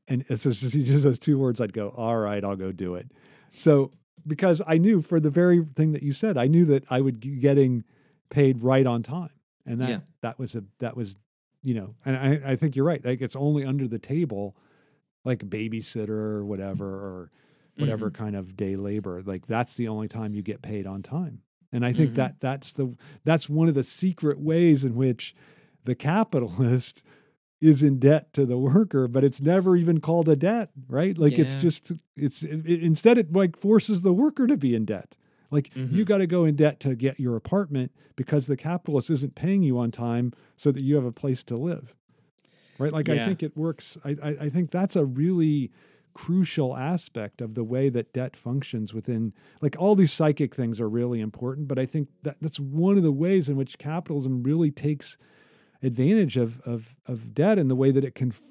And 0.10 0.24
it's 0.30 0.44
just, 0.44 0.74
he 0.74 0.84
just 0.86 1.04
those 1.04 1.20
two 1.20 1.38
words 1.38 1.60
i'd 1.60 1.74
go 1.74 1.90
all 1.90 2.18
right 2.18 2.44
i'll 2.44 2.56
go 2.56 2.72
do 2.72 2.96
it. 2.96 3.12
So 3.54 3.92
because 4.26 4.62
i 4.68 4.78
knew 4.78 5.02
for 5.02 5.20
the 5.20 5.30
very 5.30 5.66
thing 5.76 5.92
that 5.94 6.04
you 6.04 6.12
said 6.14 6.38
i 6.38 6.48
knew 6.48 6.66
that 6.66 6.84
i 6.90 7.00
would 7.02 7.20
be 7.20 7.36
getting 7.38 7.84
paid 8.30 8.62
right 8.62 8.86
on 8.86 9.04
time. 9.04 9.30
And 9.66 9.82
that 9.82 9.90
Yeah. 9.90 10.00
that 10.22 10.40
was 10.40 10.56
a 10.56 10.64
that 10.80 10.96
was 10.96 11.16
you 11.64 11.74
know 11.74 11.96
and 12.06 12.16
I, 12.18 12.52
I 12.52 12.56
think 12.56 12.76
you're 12.76 12.86
right 12.86 13.04
like 13.04 13.22
it's 13.22 13.36
only 13.36 13.66
under 13.66 13.88
the 13.88 14.00
table 14.00 14.56
like 15.26 15.40
babysitter 15.50 16.10
or 16.10 16.46
whatever 16.46 16.86
or 16.86 17.32
whatever 17.78 18.10
kind 18.12 18.36
of 18.36 18.56
day 18.58 18.76
labor 18.76 19.22
like 19.26 19.46
that's 19.48 19.76
the 19.76 19.88
only 19.88 20.08
time 20.08 20.34
you 20.34 20.42
get 20.42 20.62
paid 20.62 20.88
on 20.88 21.04
time. 21.04 21.42
And 21.72 21.86
i 21.86 21.94
think 21.94 22.12
Mhm. 22.12 22.16
that 22.16 22.40
that's 22.40 22.72
the 22.72 22.96
that's 23.24 23.50
one 23.50 23.68
of 23.68 23.76
the 23.76 23.84
secret 23.84 24.40
ways 24.40 24.84
in 24.86 24.96
which 24.96 25.36
the 25.84 25.96
capitalist 25.96 27.04
is 27.62 27.82
in 27.84 27.98
debt 28.00 28.32
to 28.34 28.46
the 28.46 28.58
worker 28.58 29.08
but 29.08 29.24
it's 29.24 29.42
never 29.42 29.76
even 29.76 30.00
called 30.00 30.30
a 30.30 30.36
debt 30.36 30.70
right? 30.88 31.18
Like 31.18 31.38
it's 31.40 31.56
just 31.56 31.92
it's 32.16 32.44
it, 32.44 32.66
it- 32.66 32.84
instead 32.84 33.18
it 33.18 33.34
like 33.34 33.58
forces 33.58 34.02
the 34.02 34.14
worker 34.14 34.48
to 34.48 34.58
be 34.58 34.74
in 34.76 34.86
debt 34.86 35.16
like 35.52 35.74
you 35.76 36.04
Mhm. 36.04 36.06
got 36.06 36.18
to 36.20 36.28
go 36.28 36.44
in 36.46 36.56
debt 36.56 36.80
to 36.82 36.96
get 36.96 37.20
your 37.20 37.36
apartment 37.36 37.92
because 38.16 38.46
the 38.48 38.58
capitalist 38.58 39.10
isn't 39.10 39.36
paying 39.36 39.64
you 39.64 39.78
on 39.78 39.92
time 39.92 40.34
so 40.56 40.72
that 40.72 40.82
you 40.82 40.96
have 40.96 41.06
a 41.06 41.12
place 41.12 41.44
to 41.46 41.56
live 41.58 41.94
right 42.78 42.92
like 42.94 43.10
i 43.10 43.26
think 43.26 43.42
it 43.44 43.56
works 43.58 43.98
I, 44.06 44.10
I 44.22 44.30
i 44.42 44.50
think 44.50 44.72
that's 44.72 44.96
a 44.96 45.06
really 45.06 45.72
crucial 46.14 46.76
aspect 46.76 47.42
of 47.42 47.54
the 47.54 47.64
way 47.64 47.90
that 47.90 48.12
debt 48.12 48.36
functions 48.36 48.92
within 48.94 49.34
like 49.62 49.76
all 49.80 49.96
these 49.96 50.12
psychic 50.12 50.56
things 50.56 50.82
are 50.82 50.90
really 50.90 51.20
important 51.22 51.68
but 51.68 51.78
i 51.80 51.86
think 51.86 52.10
that 52.24 52.38
that's 52.42 52.60
one 52.60 52.98
of 52.98 53.04
the 53.04 53.12
ways 53.12 53.48
in 53.50 53.56
which 53.56 53.78
capitalism 53.78 54.42
really 54.44 54.72
takes 54.72 55.18
advantage 55.84 56.36
of 56.38 56.60
of 56.62 56.96
of 57.06 57.34
debt 57.36 57.60
and 57.60 57.70
the 57.70 57.76
way 57.76 57.92
that 57.92 58.04
it 58.04 58.16
can 58.16 58.30
f- 58.30 58.42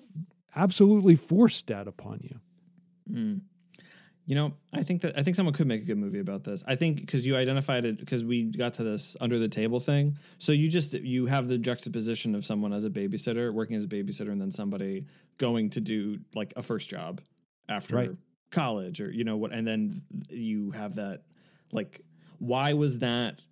absolutely 0.54 1.16
force 1.16 1.60
debt 1.62 1.86
upon 1.88 2.20
you 2.22 2.40
Mm. 3.10 3.40
You 4.26 4.34
know, 4.34 4.54
I 4.72 4.82
think 4.82 5.02
that 5.02 5.16
I 5.16 5.22
think 5.22 5.36
someone 5.36 5.54
could 5.54 5.68
make 5.68 5.82
a 5.82 5.84
good 5.84 5.98
movie 5.98 6.18
about 6.18 6.42
this. 6.42 6.64
I 6.66 6.74
think 6.74 7.00
because 7.00 7.24
you 7.24 7.36
identified 7.36 7.84
it 7.84 7.98
because 7.98 8.24
we 8.24 8.42
got 8.44 8.74
to 8.74 8.82
this 8.82 9.16
under 9.20 9.38
the 9.38 9.48
table 9.48 9.78
thing. 9.78 10.18
So 10.38 10.50
you 10.50 10.68
just 10.68 10.92
you 10.94 11.26
have 11.26 11.46
the 11.46 11.58
juxtaposition 11.58 12.34
of 12.34 12.44
someone 12.44 12.72
as 12.72 12.84
a 12.84 12.90
babysitter, 12.90 13.52
working 13.54 13.76
as 13.76 13.84
a 13.84 13.88
babysitter, 13.88 14.32
and 14.32 14.40
then 14.40 14.50
somebody 14.50 15.06
going 15.38 15.70
to 15.70 15.80
do 15.80 16.18
like 16.34 16.52
a 16.56 16.62
first 16.62 16.90
job 16.90 17.20
after 17.68 17.94
Right. 17.96 18.10
college 18.50 19.00
or 19.00 19.10
you 19.12 19.22
know 19.22 19.36
what, 19.36 19.52
and 19.52 19.64
then 19.66 20.02
you 20.28 20.72
have 20.72 20.96
that 20.96 21.22
like 21.70 22.00
why 22.38 22.72
was 22.72 22.98
that 22.98 23.42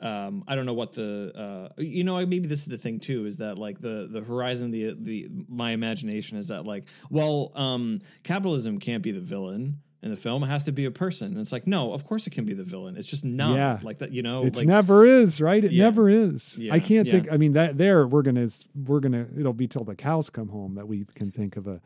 um 0.00 0.44
i 0.46 0.54
don't 0.54 0.64
know 0.64 0.74
what 0.74 0.92
the 0.92 1.32
uh 1.76 1.82
you 1.82 2.04
know 2.04 2.14
maybe 2.24 2.46
this 2.46 2.60
is 2.60 2.66
the 2.66 2.78
thing 2.78 3.00
too 3.00 3.26
is 3.26 3.38
that 3.38 3.58
like 3.58 3.80
the 3.80 4.08
the 4.10 4.20
horizon 4.20 4.70
the 4.70 4.94
the 4.96 5.28
my 5.48 5.72
imagination 5.72 6.38
is 6.38 6.48
that 6.48 6.64
like 6.64 6.84
well 7.10 7.50
um 7.56 7.98
capitalism 8.22 8.78
can't 8.78 9.02
be 9.02 9.10
the 9.10 9.20
villain 9.20 9.78
in 10.00 10.10
the 10.10 10.16
film 10.16 10.44
it 10.44 10.46
has 10.46 10.62
to 10.64 10.70
be 10.72 10.84
a 10.84 10.90
person 10.92 11.32
and 11.32 11.40
it's 11.40 11.50
like 11.50 11.66
no 11.66 11.92
of 11.92 12.04
course 12.04 12.26
it 12.26 12.30
can 12.30 12.44
be 12.44 12.54
the 12.54 12.62
villain 12.62 12.96
it's 12.96 13.08
just 13.08 13.24
not 13.24 13.56
Yeah. 13.56 13.80
like 13.82 13.98
that 13.98 14.12
you 14.12 14.22
know 14.22 14.44
It's 14.44 14.58
like 14.58 14.64
It 14.64 14.68
never 14.68 15.04
is, 15.04 15.40
right? 15.40 15.64
It 15.64 15.72
Yeah. 15.72 15.84
never 15.84 16.08
is. 16.08 16.56
Yeah, 16.56 16.72
I 16.74 16.78
can't 16.78 17.08
think. 17.08 17.26
I 17.32 17.36
mean, 17.36 17.54
that 17.54 17.78
there 17.78 18.06
we're 18.06 18.22
gonna 18.22 18.48
we're 18.86 19.00
gonna 19.00 19.26
it'll 19.36 19.52
be 19.52 19.66
till 19.66 19.82
the 19.84 19.96
cows 19.96 20.30
come 20.30 20.48
home 20.50 20.76
that 20.76 20.86
we 20.86 21.04
can 21.14 21.30
think 21.32 21.56
of 21.56 21.66
a. 21.66 21.80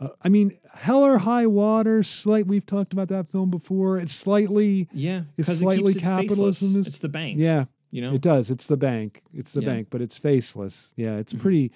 Uh, 0.00 0.08
I 0.22 0.28
mean, 0.28 0.56
Hell 0.72 1.02
or 1.04 1.18
High 1.18 1.46
Water. 1.46 2.02
Slight. 2.02 2.46
We've 2.46 2.64
talked 2.66 2.92
about 2.92 3.08
that 3.08 3.30
film 3.30 3.50
before. 3.50 3.98
It's 4.00 4.14
slightly. 4.14 4.88
yeah 4.92 5.22
It's 5.36 5.58
slightly 5.58 5.92
it 5.92 5.98
it 5.98 6.00
capitalism 6.00 6.80
is- 6.80 6.86
it's 6.88 6.98
the 6.98 7.08
bank 7.10 7.38
Yeah, 7.38 7.66
you 7.90 8.00
know 8.00 8.14
it 8.14 8.22
does. 8.22 8.50
It's 8.50 8.66
the 8.66 8.76
bank. 8.78 9.22
It's 9.34 9.52
the 9.52 9.60
Yeah. 9.60 9.68
bank, 9.68 9.88
but 9.90 10.00
it's 10.00 10.16
faceless. 10.16 10.92
Yeah, 10.96 11.16
it's 11.18 11.34
Mhm. 11.34 11.40
pretty. 11.40 11.72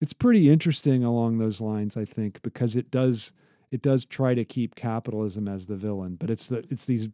It's 0.00 0.12
pretty 0.12 0.48
interesting 0.48 1.02
along 1.04 1.38
those 1.38 1.60
lines, 1.60 1.96
I 1.96 2.04
think, 2.04 2.40
because 2.42 2.74
it 2.76 2.90
does 2.90 3.32
it 3.72 3.82
does 3.82 4.04
try 4.04 4.34
to 4.34 4.44
keep 4.44 4.76
capitalism 4.76 5.48
as 5.48 5.66
the 5.66 5.76
villain, 5.76 6.14
but 6.14 6.30
it's 6.30 6.46
the 6.46 6.58
it's 6.70 6.84
these. 6.84 7.08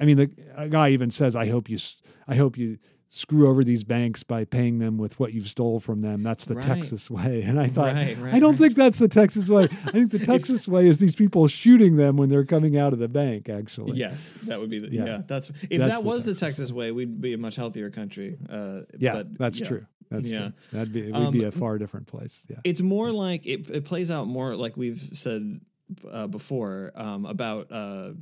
I 0.00 0.04
mean, 0.06 0.16
the 0.16 0.30
a 0.56 0.68
guy 0.68 0.88
even 0.90 1.10
says, 1.10 1.36
"I 1.36 1.46
hope 1.48 1.68
you, 1.70 1.78
I 2.26 2.34
hope 2.34 2.56
you 2.58 2.78
screw 3.12 3.48
over 3.50 3.64
these 3.64 3.82
banks 3.82 4.22
by 4.22 4.44
paying 4.44 4.78
them 4.78 4.96
with 4.96 5.18
what 5.18 5.32
you've 5.34 5.48
stole 5.48 5.80
from 5.80 6.00
them. 6.00 6.22
That's 6.22 6.44
the 6.44 6.54
Right. 6.54 6.64
Texas 6.64 7.10
way. 7.10 7.42
And 7.42 7.58
I 7.58 7.66
thought, 7.66 7.92
Right, 7.94 8.16
right, 8.16 8.32
I 8.34 8.38
don't 8.38 8.56
think 8.56 8.76
that's 8.76 9.00
the 9.00 9.08
Texas 9.08 9.48
way. 9.48 9.64
I 9.64 9.90
think 9.90 10.12
the 10.12 10.18
Texas 10.24 10.68
way 10.68 10.86
is 10.86 11.00
these 11.00 11.16
people 11.16 11.48
shooting 11.48 11.96
them 11.96 12.16
when 12.16 12.28
they're 12.28 12.44
coming 12.44 12.76
out 12.78 12.92
of 12.92 13.00
the 13.00 13.08
bank, 13.08 13.48
actually. 13.48 13.98
Yes, 13.98 14.32
that 14.44 14.60
would 14.60 14.70
be 14.70 14.78
the 14.78 14.92
Yeah. 14.92 15.04
yeah. 15.06 15.22
that's 15.26 15.50
if 15.68 15.80
That's 15.80 15.92
that 15.92 16.04
was 16.04 16.22
the 16.24 16.34
Texas 16.34 16.40
Texas 16.68 16.72
way, 16.72 16.92
we'd 16.92 17.20
be 17.20 17.32
a 17.32 17.38
much 17.38 17.56
healthier 17.56 17.90
country. 17.90 18.38
Uh, 18.48 18.82
Yeah, 18.96 19.14
but, 19.14 19.36
that's 19.38 19.58
yeah. 19.58 19.66
true. 19.66 19.86
That's 20.08 20.28
Yeah. 20.28 20.38
true. 20.38 20.52
That'd 20.72 20.92
be 20.92 21.00
it 21.08 21.12
would 21.12 21.32
be 21.32 21.42
Um, 21.42 21.48
a 21.48 21.50
far 21.52 21.78
different 21.78 22.06
place. 22.06 22.44
Yeah. 22.48 22.58
It's 22.62 22.80
more 22.80 23.10
like 23.10 23.44
it, 23.44 23.68
it 23.70 23.84
plays 23.84 24.12
out 24.12 24.28
more 24.28 24.54
like 24.54 24.76
we've 24.76 25.00
said 25.14 25.60
uh, 26.10 26.26
before 26.26 26.92
um, 26.94 27.26
about 27.26 27.70
uh, 27.70 28.12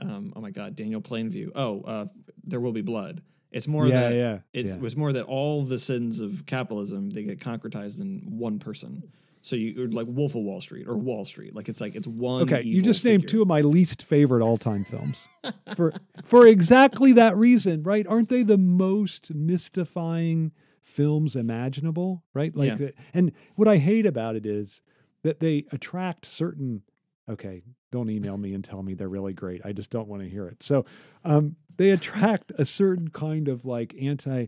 um, 0.00 0.32
oh 0.34 0.40
my 0.40 0.50
god 0.50 0.76
Daniel 0.76 1.00
Plainview. 1.00 1.50
Oh, 1.54 1.82
uh, 1.82 2.06
there 2.44 2.60
will 2.60 2.72
be 2.72 2.82
blood. 2.82 3.22
It's 3.52 3.66
more 3.66 3.86
yeah, 3.86 4.00
that 4.00 4.14
yeah. 4.14 4.38
it's 4.52 4.74
yeah. 4.74 4.80
was 4.80 4.96
more 4.96 5.12
that 5.12 5.24
all 5.24 5.62
the 5.62 5.78
sins 5.78 6.20
of 6.20 6.46
capitalism 6.46 7.10
they 7.10 7.24
get 7.24 7.40
concretized 7.40 8.00
in 8.00 8.22
one 8.26 8.58
person. 8.58 9.10
So 9.42 9.56
you 9.56 9.86
like 9.88 10.06
Wolf 10.08 10.34
of 10.34 10.42
Wall 10.42 10.60
Street 10.60 10.86
or 10.86 10.96
Wall 10.96 11.24
Street, 11.24 11.54
like 11.54 11.68
it's 11.68 11.80
like 11.80 11.94
it's 11.94 12.06
one. 12.06 12.42
Okay, 12.42 12.62
you 12.62 12.82
just 12.82 13.04
named 13.04 13.26
two 13.26 13.40
of 13.40 13.48
my 13.48 13.62
least 13.62 14.02
favorite 14.02 14.42
all-time 14.44 14.84
films 14.84 15.26
for 15.76 15.94
for 16.24 16.46
exactly 16.46 17.12
that 17.14 17.36
reason, 17.36 17.82
right? 17.82 18.06
Aren't 18.06 18.28
they 18.28 18.42
the 18.42 18.58
most 18.58 19.34
mystifying 19.34 20.52
films 20.82 21.36
imaginable, 21.36 22.24
right? 22.34 22.54
Like, 22.54 22.70
Yeah. 22.70 22.74
the- 22.76 22.94
and 23.14 23.32
what 23.54 23.68
I 23.68 23.78
hate 23.78 24.06
about 24.06 24.36
it 24.36 24.44
is 24.44 24.82
that 25.22 25.40
they 25.40 25.64
attract 25.72 26.26
certain. 26.26 26.82
Okay, 27.30 27.62
don't 27.92 28.10
email 28.10 28.36
me 28.36 28.52
and 28.54 28.64
tell 28.64 28.82
me 28.82 28.94
they're 28.94 29.08
really 29.08 29.32
great. 29.32 29.60
I 29.64 29.72
just 29.72 29.90
don't 29.90 30.08
want 30.08 30.22
to 30.22 30.28
hear 30.28 30.46
it. 30.48 30.62
So, 30.62 30.84
um, 31.24 31.56
they 31.76 31.90
attract 31.92 32.52
a 32.58 32.64
certain 32.64 33.08
kind 33.08 33.48
of 33.48 33.64
like 33.64 33.94
anti. 34.00 34.46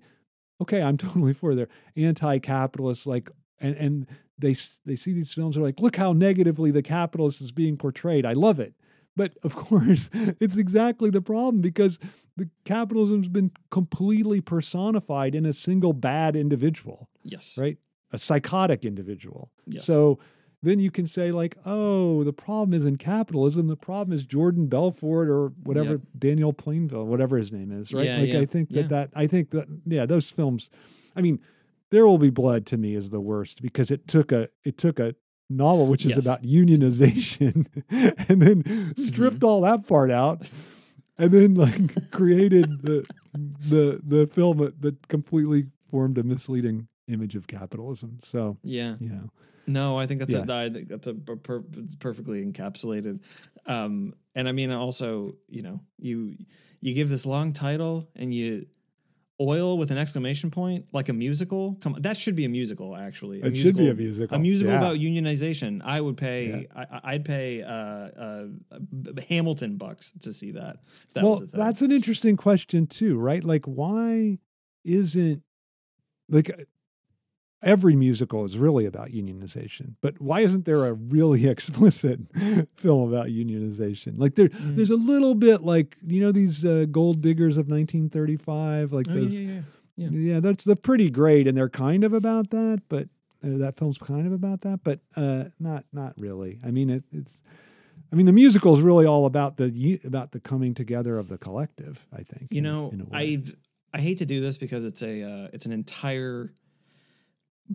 Okay, 0.61 0.83
I'm 0.83 0.97
totally 1.07 1.33
for 1.33 1.55
their 1.55 1.69
anti-capitalist, 1.97 3.07
like, 3.07 3.31
and 3.61 3.75
and 3.77 4.07
they 4.39 4.55
they 4.85 4.97
see 4.97 5.13
these 5.13 5.33
films 5.33 5.57
are 5.57 5.63
like, 5.63 5.81
look 5.81 5.97
how 5.97 6.13
negatively 6.13 6.71
the 6.71 6.83
capitalist 6.83 7.41
is 7.41 7.53
being 7.53 7.77
portrayed. 7.77 8.27
I 8.27 8.33
love 8.33 8.61
it, 8.61 8.75
but 9.17 9.37
of 9.43 9.55
course, 9.69 10.11
it's 10.13 10.57
exactly 10.57 11.11
the 11.11 11.23
problem 11.23 11.61
because 11.61 11.99
the 12.37 12.49
capitalism's 12.65 13.29
been 13.29 13.51
completely 13.71 14.41
personified 14.41 15.35
in 15.35 15.45
a 15.47 15.53
single 15.53 15.93
bad 15.93 16.35
individual, 16.35 17.09
Yes. 17.23 17.59
right? 17.61 17.77
A 18.11 18.19
psychotic 18.19 18.85
individual. 18.85 19.51
Yes. 19.67 19.85
So 19.85 20.19
then 20.63 20.79
you 20.79 20.91
can 20.91 21.07
say 21.07 21.33
like, 21.33 21.57
oh, 21.67 22.23
the 22.25 22.33
problem 22.33 22.73
isn't 22.73 22.99
capitalism. 22.99 23.67
The 23.67 23.77
problem 23.77 24.17
is 24.17 24.25
Jordan 24.25 24.67
Belfort 24.69 25.29
or 25.29 25.49
whatever 25.65 25.93
Yep. 25.93 26.01
Daniel 26.19 26.53
Plainville, 26.53 27.05
whatever 27.07 27.37
his 27.37 27.51
name 27.53 27.73
is, 27.73 27.93
right? 27.93 28.05
Yeah, 28.07 28.19
like 28.19 28.33
yeah, 28.33 28.39
I 28.41 28.47
think 28.47 28.69
that 28.71 28.83
yeah. 28.83 28.89
that 28.89 29.11
I 29.15 29.27
think 29.27 29.51
that 29.51 29.67
yeah, 29.87 30.07
those 30.07 30.31
films. 30.31 30.71
I 31.17 31.21
mean, 31.21 31.41
There 31.91 32.07
Will 32.07 32.19
Be 32.19 32.31
Blood 32.31 32.65
to 32.67 32.77
me 32.77 32.95
is 32.95 33.11
the 33.11 33.21
worst 33.21 33.61
because 33.61 33.91
it 33.91 34.07
took 34.07 34.31
a 34.33 34.49
it 34.65 34.79
took 34.79 34.99
a 35.01 35.15
novel 35.51 35.87
which 35.87 36.07
is 36.07 36.17
Yes. 36.17 36.25
about 36.25 36.43
unionization 36.43 37.67
and 38.29 38.41
then 38.41 38.63
Mm-hmm. 38.63 39.03
stripped 39.03 39.43
all 39.45 39.61
that 39.63 39.87
part 39.87 40.11
out 40.11 40.49
and 41.19 41.31
then 41.33 41.55
like 41.55 42.11
created 42.11 42.83
the 42.83 43.07
the 43.35 44.01
the 44.07 44.27
film 44.27 44.59
that, 44.59 44.81
that 44.83 45.09
completely 45.09 45.67
formed 45.91 46.19
a 46.19 46.23
misleading 46.23 46.89
image 47.09 47.35
of 47.35 47.47
capitalism. 47.47 48.19
So 48.23 48.57
Yeah. 48.63 48.95
you 49.01 49.09
know, 49.09 49.31
No, 49.67 49.99
I 49.99 50.07
think 50.07 50.21
that's 50.21 50.33
Yeah. 50.33 50.45
a 50.49 50.65
I 50.67 50.71
think 50.71 50.89
that's 50.89 51.07
a 51.07 51.15
per, 51.15 51.37
per, 51.37 51.63
perfectly 52.01 52.45
encapsulated. 52.45 53.21
Um, 53.67 54.15
and 54.35 54.49
I 54.49 54.53
mean, 54.53 54.71
also, 54.73 55.37
you 55.49 55.63
know, 55.63 55.81
you 55.99 56.35
you 56.81 56.95
give 56.95 57.09
this 57.09 57.25
long 57.27 57.53
title 57.53 58.09
and 58.17 58.35
you 58.35 58.67
oil 59.41 59.77
with 59.79 59.91
an 59.91 59.99
exclamation 59.99 60.51
point 60.51 60.87
like 60.93 61.09
a 61.09 61.13
musical. 61.13 61.77
Come 61.81 61.95
on, 61.95 62.03
that 62.03 62.17
should 62.17 62.35
be 62.37 62.45
a 62.45 62.49
musical. 62.49 62.97
Actually, 62.97 63.41
a 63.43 63.47
it 63.47 63.57
should 63.57 63.77
be 63.77 63.89
a 63.89 63.95
musical. 63.95 64.37
A 64.37 64.41
musical 64.41 64.73
Yeah. 64.73 64.79
about 64.79 64.97
unionization. 64.99 65.81
I 65.85 66.01
would 66.01 66.17
pay. 66.17 66.67
I, 66.75 66.83
I- 66.83 67.01
I'd 67.15 67.25
pay 67.25 67.63
uh, 67.63 67.69
uh, 67.73 68.47
Hamilton 69.29 69.77
bucks 69.77 70.13
to 70.23 70.33
see 70.33 70.53
that. 70.53 70.79
That 71.15 71.25
well, 71.25 71.43
that's 71.53 71.83
an 71.83 71.93
interesting 71.93 72.37
question 72.37 72.87
too, 72.87 73.17
right? 73.19 73.43
Like, 73.45 73.65
why 73.67 74.39
isn't 74.85 75.43
like 76.29 76.51
every 77.63 77.95
musical 77.97 78.45
is 78.45 78.59
really 78.59 78.87
about 78.87 79.09
unionization, 79.11 79.95
but 80.01 80.21
why 80.21 80.41
isn't 80.41 80.65
there 80.65 80.85
a 80.87 80.93
really 80.95 81.47
explicit 81.55 82.21
film 82.77 83.13
about 83.13 83.29
unionization? 83.29 84.15
Like, 84.19 84.35
there, 84.35 84.49
Mm. 84.49 84.77
there's 84.77 84.91
a 84.91 84.97
little 84.97 85.35
bit 85.35 85.63
like 85.63 85.97
you 86.07 86.21
know 86.21 86.33
these 86.33 86.65
uh, 86.65 86.87
gold 86.91 87.21
diggers 87.21 87.57
of 87.57 87.69
1935, 87.69 88.93
like 88.93 89.07
Oh, 89.09 89.15
those. 89.15 89.39
yeah, 89.39 89.41
yeah, 89.41 89.61
yeah. 89.97 90.09
Yeah. 90.35 90.41
that's 90.41 90.65
they're 90.65 90.75
pretty 90.77 91.11
great, 91.11 91.47
and 91.49 91.57
they're 91.57 91.69
kind 91.69 92.05
of 92.05 92.13
about 92.13 92.51
that, 92.51 92.83
but 92.89 93.09
uh, 93.45 93.59
that 93.59 93.77
film's 93.77 93.99
kind 93.99 94.27
of 94.27 94.33
about 94.33 94.61
that, 94.63 94.81
but 94.85 95.01
uh, 95.17 95.45
not 95.59 95.85
not 95.93 96.15
really. 96.19 96.61
I 96.65 96.71
mean, 96.71 96.91
it, 96.91 97.05
it's. 97.13 97.41
I 98.13 98.15
mean, 98.15 98.27
the 98.27 98.33
musical 98.33 98.75
is 98.75 98.83
really 98.83 99.07
all 99.07 99.25
about 99.27 99.57
the 99.57 100.01
about 100.05 100.33
the 100.33 100.41
coming 100.41 100.75
together 100.75 101.19
of 101.19 101.29
the 101.29 101.39
collective. 101.39 102.07
I 102.13 102.23
think 102.23 102.49
You 102.51 102.59
in 102.59 102.65
know. 102.65 102.93
I 103.13 103.43
I 103.95 103.99
hate 104.01 104.19
to 104.19 104.27
do 104.27 104.41
this 104.41 104.59
because 104.59 104.85
it's 104.85 105.03
a 105.03 105.23
uh, 105.23 105.49
it's 105.53 105.65
an 105.67 105.73
entire 105.73 106.53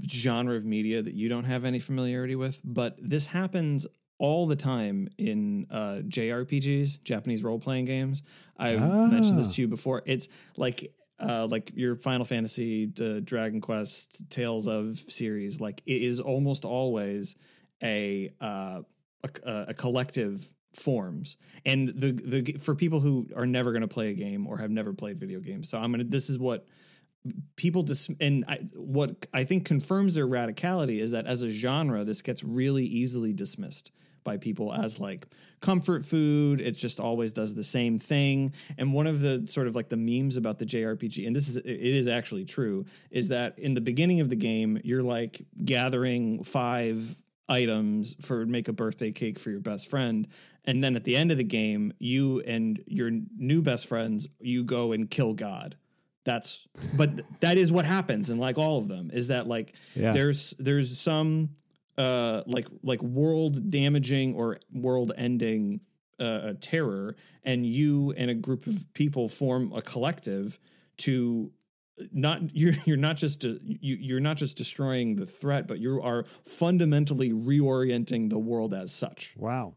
genre 0.10 0.56
of 0.56 0.66
media 0.66 1.02
that 1.02 1.14
you 1.14 1.30
don't 1.30 1.46
have 1.46 1.66
any 1.66 1.80
familiarity 1.80 2.36
with, 2.36 2.60
but 2.64 2.98
this 3.02 3.26
happens 3.28 3.88
all 4.20 4.48
the 4.48 4.56
time 4.56 5.08
in 5.18 5.68
uh, 5.70 6.02
JRPGs, 6.08 7.04
Japanese 7.04 7.44
role 7.44 7.60
playing 7.60 7.86
games. 7.86 8.24
I've 8.58 8.80
mentioned 9.12 9.38
this 9.40 9.52
Ah. 9.52 9.54
to 9.56 9.62
you 9.62 9.68
before. 9.68 10.02
It's 10.06 10.28
like 10.58 10.92
uh, 11.20 11.48
like 11.50 11.72
your 11.76 11.96
Final 11.96 12.26
Fantasy, 12.26 12.92
uh, 13.02 13.20
Dragon 13.24 13.60
Quest, 13.62 14.30
Tales 14.30 14.68
of 14.68 15.00
series. 15.00 15.60
Like 15.60 15.82
it 15.86 16.02
is 16.02 16.20
almost 16.20 16.66
always 16.66 17.36
a 17.84 18.32
uh, 18.42 18.82
a, 19.24 19.66
a 19.70 19.74
collective 19.74 20.54
forms 20.74 21.38
and 21.66 21.90
the 21.90 22.12
the 22.12 22.54
for 22.60 22.76
people 22.76 23.00
who 23.00 23.28
are 23.36 23.48
never 23.48 23.72
going 23.72 23.82
to 23.82 23.88
play 23.88 24.10
a 24.10 24.14
game 24.14 24.46
or 24.46 24.58
have 24.58 24.70
never 24.70 24.94
played 24.94 25.20
video 25.20 25.40
games 25.40 25.68
so 25.68 25.76
i'm 25.80 25.90
gonna 25.90 26.04
this 26.04 26.30
is 26.30 26.38
what 26.38 26.68
people 27.56 27.84
dis 27.84 28.10
and 28.20 28.46
I, 28.48 28.60
what 28.74 29.26
i 29.34 29.44
think 29.44 29.66
confirms 29.66 30.16
their 30.16 30.28
radicality 30.28 31.00
is 31.00 31.12
that 31.12 31.26
as 31.26 31.42
a 31.42 31.50
genre 31.50 32.06
this 32.06 32.22
gets 32.22 32.44
really 32.44 32.86
easily 32.86 33.34
dismissed 33.34 33.92
by 34.28 34.36
people 34.36 34.74
as 34.74 35.00
like 35.00 35.26
comfort 35.62 36.04
food. 36.04 36.60
It 36.60 36.72
just 36.72 37.00
always 37.00 37.32
does 37.32 37.56
the 37.56 37.64
same 37.64 37.98
thing. 37.98 38.52
And 38.78 38.94
one 38.94 39.08
of 39.08 39.22
the 39.22 39.46
sort 39.48 39.68
of 39.68 39.76
like 39.76 39.88
the 39.88 39.96
memes 39.96 40.36
about 40.36 40.60
the 40.60 40.66
jrpg 40.66 41.26
and 41.26 41.34
this 41.34 41.48
is 41.48 41.56
it 41.56 41.66
is 41.66 42.10
actually 42.10 42.44
true 42.44 42.86
is 43.10 43.30
that 43.30 43.58
in 43.58 43.74
the 43.74 43.80
beginning 43.80 44.20
of 44.20 44.28
the 44.28 44.36
game 44.36 44.80
you're 44.84 45.02
like 45.02 45.46
gathering 45.64 46.44
five 46.44 47.16
items 47.48 48.18
for 48.22 48.46
make 48.46 48.68
a 48.68 48.74
birthday 48.74 49.14
cake 49.14 49.40
for 49.40 49.50
your 49.50 49.62
best 49.62 49.90
friend. 49.90 50.28
And 50.66 50.84
then 50.84 50.98
at 50.98 51.06
the 51.06 51.16
end 51.16 51.32
of 51.32 51.38
the 51.38 51.46
game 51.46 51.94
you 51.98 52.42
and 52.42 52.84
your 52.86 53.10
new 53.38 53.62
best 53.62 53.88
friends 53.88 54.28
you 54.42 54.66
go 54.66 54.92
and 54.92 55.10
kill 55.10 55.34
god 55.34 55.78
that's 56.28 56.68
but 56.96 57.10
that 57.40 57.58
is 57.58 57.72
what 57.72 57.86
happens 57.86 58.30
in 58.30 58.38
like 58.38 58.58
all 58.58 58.78
of 58.78 58.88
them 58.90 59.10
is 59.14 59.30
that 59.30 59.48
like 59.48 59.74
Yeah. 59.96 60.12
there's 60.12 60.54
there's 60.60 61.00
some 61.00 61.52
uh 61.98 62.44
like 62.46 62.68
like 62.84 63.02
world 63.02 63.72
damaging 63.72 64.36
or 64.36 64.60
world 64.74 65.14
ending 65.18 65.80
uh 66.20 66.54
terror 66.60 67.16
and 67.46 67.66
you 67.66 68.12
and 68.18 68.30
a 68.30 68.36
group 68.36 68.68
of 68.68 68.76
people 68.94 69.30
form 69.30 69.72
a 69.74 69.82
collective 69.82 70.60
to 70.98 71.50
not 72.12 72.40
you're 72.54 72.74
you're 72.86 72.98
not 72.98 73.16
just 73.16 73.46
uh, 73.46 73.54
you 73.64 73.96
you're 73.96 74.20
not 74.20 74.36
just 74.36 74.58
destroying 74.58 75.16
the 75.16 75.26
threat 75.26 75.66
but 75.66 75.80
you 75.80 76.02
are 76.02 76.26
fundamentally 76.44 77.32
reorienting 77.32 78.30
the 78.30 78.38
world 78.38 78.74
as 78.74 78.92
such 78.92 79.34
wow. 79.38 79.74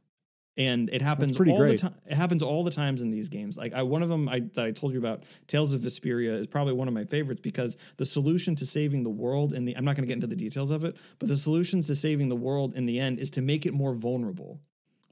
And 0.60 0.90
it 0.90 1.00
happens 1.00 1.36
pretty 1.36 1.52
all 1.52 1.58
great. 1.58 1.72
the 1.72 1.88
time. 1.88 1.94
It 2.04 2.16
happens 2.16 2.42
all 2.42 2.62
the 2.64 2.70
times 2.70 3.00
in 3.00 3.10
these 3.10 3.30
games. 3.30 3.56
Like 3.56 3.72
I, 3.72 3.82
one 3.82 4.02
of 4.02 4.10
them 4.10 4.28
I, 4.28 4.40
that 4.40 4.64
I 4.66 4.72
told 4.72 4.92
you 4.92 4.98
about, 4.98 5.24
Tales 5.46 5.72
of 5.72 5.80
Vesperia, 5.80 6.38
is 6.38 6.46
probably 6.46 6.74
one 6.74 6.86
of 6.86 6.92
my 6.92 7.04
favorites 7.04 7.40
because 7.40 7.78
the 7.96 8.04
solution 8.04 8.54
to 8.56 8.66
saving 8.66 9.02
the 9.02 9.10
world 9.10 9.54
in 9.54 9.64
the 9.64 9.74
I'm 9.74 9.86
not 9.86 9.96
going 9.96 10.02
to 10.02 10.06
get 10.06 10.14
into 10.14 10.26
the 10.26 10.36
details 10.36 10.70
of 10.70 10.84
it, 10.84 10.98
but 11.18 11.28
the 11.28 11.36
solutions 11.36 11.86
to 11.86 11.94
saving 11.94 12.28
the 12.28 12.36
world 12.36 12.74
in 12.74 12.84
the 12.84 13.00
end 13.00 13.18
is 13.18 13.30
to 13.30 13.42
make 13.42 13.64
it 13.64 13.72
more 13.72 13.94
vulnerable, 13.94 14.60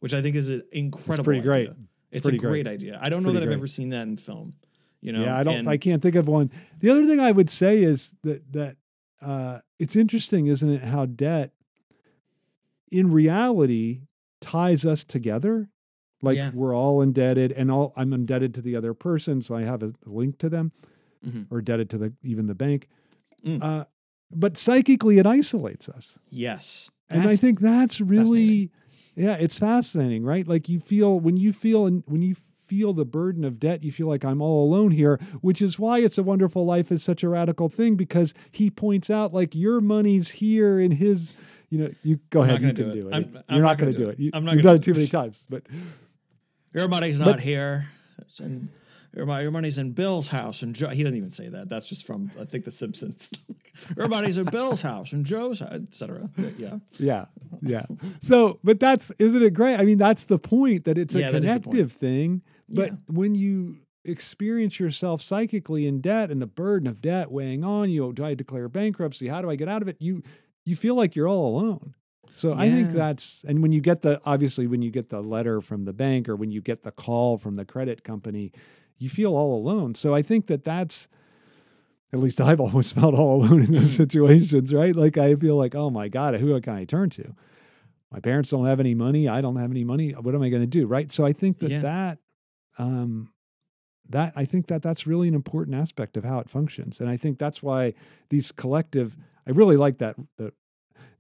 which 0.01 0.13
I 0.13 0.21
think 0.21 0.37
is 0.37 0.51
an 0.51 0.65
incredible. 0.71 1.25
pretty 1.25 1.41
great. 1.41 1.71
idea. 1.71 1.77
It's, 2.11 2.25
pretty 2.25 2.37
a 2.37 2.41
great, 2.41 2.65
great. 2.65 2.67
idea. 2.67 2.99
I 3.01 3.09
don't 3.09 3.23
know 3.23 3.31
pretty 3.31 3.47
that 3.47 3.53
I've 3.53 3.59
ever 3.59 3.67
seen 3.67 3.91
that 3.91 4.03
in 4.03 4.17
film. 4.17 4.55
You 5.01 5.13
know, 5.13 5.25
yeah, 5.25 5.39
I 5.39 5.45
don't. 5.45 5.55
And- 5.55 5.71
I 5.71 5.79
can't 5.79 6.03
think 6.03 6.15
of 6.15 6.29
one. 6.29 6.51
The 6.81 6.91
other 6.91 7.07
thing 7.07 7.21
I 7.21 7.31
would 7.31 7.49
say 7.49 7.83
is 7.83 8.13
that 8.23 8.53
that 8.53 8.77
uh, 9.23 9.61
it's 9.79 9.97
interesting, 9.97 10.47
isn't 10.47 10.69
it? 10.69 10.83
How 10.83 11.07
debt, 11.07 11.53
in 12.91 13.11
reality, 13.13 14.03
ties 14.41 14.85
us 14.87 15.05
together. 15.05 15.69
Like 16.23 16.37
Yeah. 16.37 16.51
we're 16.53 16.75
all 16.77 17.01
indebted, 17.01 17.53
and 17.53 17.71
all 17.71 17.93
I'm 17.97 18.13
indebted 18.13 18.53
to 18.55 18.63
the 18.63 18.75
other 18.77 18.93
person, 18.95 19.41
so 19.43 19.55
I 19.55 19.63
have 19.63 19.83
a 19.83 19.93
link 20.05 20.39
to 20.39 20.49
them, 20.49 20.73
Mhm. 21.25 21.47
or 21.51 21.61
indebted 21.61 21.89
to 21.91 21.99
the 21.99 22.13
even 22.25 22.47
the 22.47 22.55
bank. 22.57 22.89
Mm. 23.47 23.63
Uh, 23.63 23.85
but 24.31 24.57
psychically, 24.57 25.19
it 25.19 25.27
isolates 25.27 25.89
us. 25.89 26.19
yes, 26.31 26.91
and 27.09 27.23
I 27.23 27.37
think 27.37 27.61
that's 27.61 28.01
really, 28.01 28.71
yeah, 29.17 29.35
it's 29.35 29.59
fascinating, 29.59 30.25
right? 30.25 30.47
Like 30.47 30.69
you 30.69 30.81
feel 30.81 31.19
when 31.21 31.37
you 31.37 31.53
feel 31.53 31.87
and 31.87 32.03
when 32.07 32.23
you 32.23 32.35
feel 32.35 32.93
the 32.93 33.07
burden 33.07 33.45
of 33.45 33.59
debt. 33.59 33.83
You 33.83 33.91
feel 33.91 34.09
like 34.09 34.27
I'm 34.27 34.43
all 34.43 34.63
alone 34.69 34.91
here, 34.91 35.19
which 35.41 35.63
is 35.63 35.79
why 35.79 36.01
It's 36.01 36.19
a 36.19 36.23
Wonderful 36.23 36.67
Life 36.67 36.93
is 36.93 37.03
such 37.03 37.23
a 37.23 37.29
radical 37.31 37.71
thing 37.71 37.95
because 37.97 38.35
he 38.51 38.69
points 38.71 39.09
out 39.09 39.33
like 39.33 39.55
your 39.55 39.81
money's 39.81 40.29
here 40.33 40.79
in 40.79 40.91
his. 40.91 41.33
You 41.71 41.79
know, 41.79 41.91
you 42.03 42.19
go 42.31 42.43
I'm 42.43 42.49
ahead. 42.49 42.61
You 42.63 42.67
can 42.69 42.77
do 42.77 42.93
do 42.93 43.09
it. 43.09 43.11
it. 43.11 43.15
I'm- 43.15 43.43
You're 43.51 43.63
not 43.63 43.79
going 43.79 43.93
gonna 43.93 44.05
do 44.05 44.11
it. 44.11 44.19
You, 44.19 44.31
I'm 44.33 44.45
not 44.45 44.55
you've 44.55 44.63
done 44.63 44.77
it 44.77 44.83
too 44.83 44.93
many 44.95 45.07
times, 45.07 45.45
but 45.51 45.65
Your 46.75 46.89
money's 46.89 47.19
not 47.19 47.27
But- 47.27 47.41
here. 47.41 47.89
In, 48.41 48.69
your, 49.15 49.41
your 49.41 49.51
money's 49.51 49.79
in 49.79 49.93
Bill's 49.93 50.29
house, 50.29 50.63
and 50.63 50.75
Joe, 50.75 50.89
he 50.91 51.03
doesn't 51.03 51.17
even 51.17 51.31
say 51.31 51.49
that. 51.49 51.69
That's 51.71 51.87
just 51.87 52.07
from 52.07 52.31
I 52.39 52.45
think 52.45 52.65
The 52.65 52.71
Simpsons. 52.71 53.31
your 53.97 54.07
money's 54.09 54.37
in 54.39 54.45
Bill's 54.47 54.83
house 54.83 55.13
and 55.13 55.25
Joe's 55.25 55.61
house, 55.61 55.73
etc. 55.73 56.29
Yeah, 56.59 56.77
Yeah, 56.99 57.25
yeah. 57.63 57.87
So, 58.21 58.61
but 58.63 58.81
that's 58.81 59.11
isn't 59.13 59.43
it 59.43 59.55
great? 59.55 59.79
I 59.81 59.85
mean, 59.85 59.99
that's 59.99 60.25
the 60.25 60.39
point 60.39 60.85
that 60.85 60.99
it's 60.99 61.15
a 61.15 61.21
Yeah, 61.21 61.31
that 61.31 61.43
is 61.43 61.49
the 61.55 61.61
point. 61.61 61.65
connective 61.65 61.93
thing. 61.93 62.43
But 62.69 62.91
Yeah. 62.91 62.97
when 63.07 63.35
you 63.35 63.79
experience 64.05 64.79
yourself 64.79 65.23
psychically 65.23 65.87
in 65.87 66.01
debt 66.01 66.31
and 66.31 66.41
the 66.43 66.47
burden 66.47 66.87
of 66.87 67.01
debt 67.01 67.31
weighing 67.31 67.65
on 67.65 67.89
you, 67.91 68.13
do 68.13 68.25
I 68.25 68.35
declare 68.35 68.69
bankruptcy? 68.69 69.29
How 69.29 69.41
do 69.43 69.49
I 69.51 69.57
get 69.57 69.69
out 69.69 69.81
of 69.83 69.89
it? 69.89 69.97
You 70.01 70.23
you 70.65 70.77
feel 70.77 70.95
like 70.95 71.17
you're 71.17 71.29
all 71.29 71.49
alone. 71.57 71.95
So 72.37 72.53
I 72.53 72.71
think 72.71 72.93
that's 72.93 73.43
and 73.49 73.63
when 73.63 73.73
you 73.73 73.81
get 73.81 74.03
the 74.03 74.21
obviously 74.25 74.67
when 74.69 74.81
you 74.81 74.91
get 74.93 75.09
the 75.09 75.21
letter 75.21 75.61
from 75.61 75.85
the 75.87 75.93
bank 75.93 76.29
or 76.29 76.37
when 76.37 76.53
you 76.53 76.61
get 76.61 76.85
the 76.85 76.93
call 76.93 77.37
from 77.37 77.57
the 77.57 77.65
credit 77.65 78.05
company, 78.05 78.53
you 78.97 79.09
feel 79.09 79.35
all 79.35 79.57
alone. 79.59 79.95
So 79.97 80.15
I 80.15 80.23
think 80.23 80.47
that 80.47 80.63
that's 80.65 81.09
at 82.13 82.21
least 82.21 82.41
I've 82.41 82.61
always 82.67 82.93
felt 82.93 83.15
all 83.15 83.43
alone 83.43 83.63
in 83.65 83.73
those 83.73 83.91
situations, 84.05 84.73
right? 84.73 84.95
Like 84.95 85.19
I 85.19 85.35
feel 85.35 85.57
like, 85.57 85.75
oh 85.75 85.91
my 85.91 86.09
God, 86.09 86.35
who 86.37 86.59
can 86.61 86.75
I 86.75 86.85
turn 86.85 87.11
to? 87.11 87.35
My 88.13 88.21
parents 88.21 88.51
don't 88.51 88.67
have 88.67 88.81
any 88.81 88.95
money. 88.95 89.29
I 89.29 89.41
don't 89.41 89.57
have 89.57 89.71
any 89.71 89.85
money. 89.85 90.13
What 90.13 90.35
am 90.35 90.43
I 90.43 90.49
going 90.49 90.63
to 90.63 90.67
do? 90.67 90.87
Right. 90.87 91.11
So 91.11 91.27
I 91.27 91.33
think 91.33 91.59
that 91.59 91.71
Yeah. 91.71 91.81
that, 91.81 92.19
um, 92.79 93.33
that 94.11 94.33
I 94.37 94.45
think 94.47 94.69
that 94.69 94.81
that's 94.81 95.07
really 95.07 95.29
an 95.29 95.35
important 95.35 95.77
aspect 95.77 96.17
of 96.17 96.25
how 96.25 96.39
it 96.39 96.49
functions, 96.49 97.01
and 97.01 97.11
I 97.11 97.17
think 97.19 97.39
that's 97.39 97.63
why 97.63 97.93
these 98.31 98.53
collective. 98.53 99.17
I 99.49 99.53
really 99.53 99.77
like 99.77 99.99
that. 99.99 100.17
The 100.37 100.53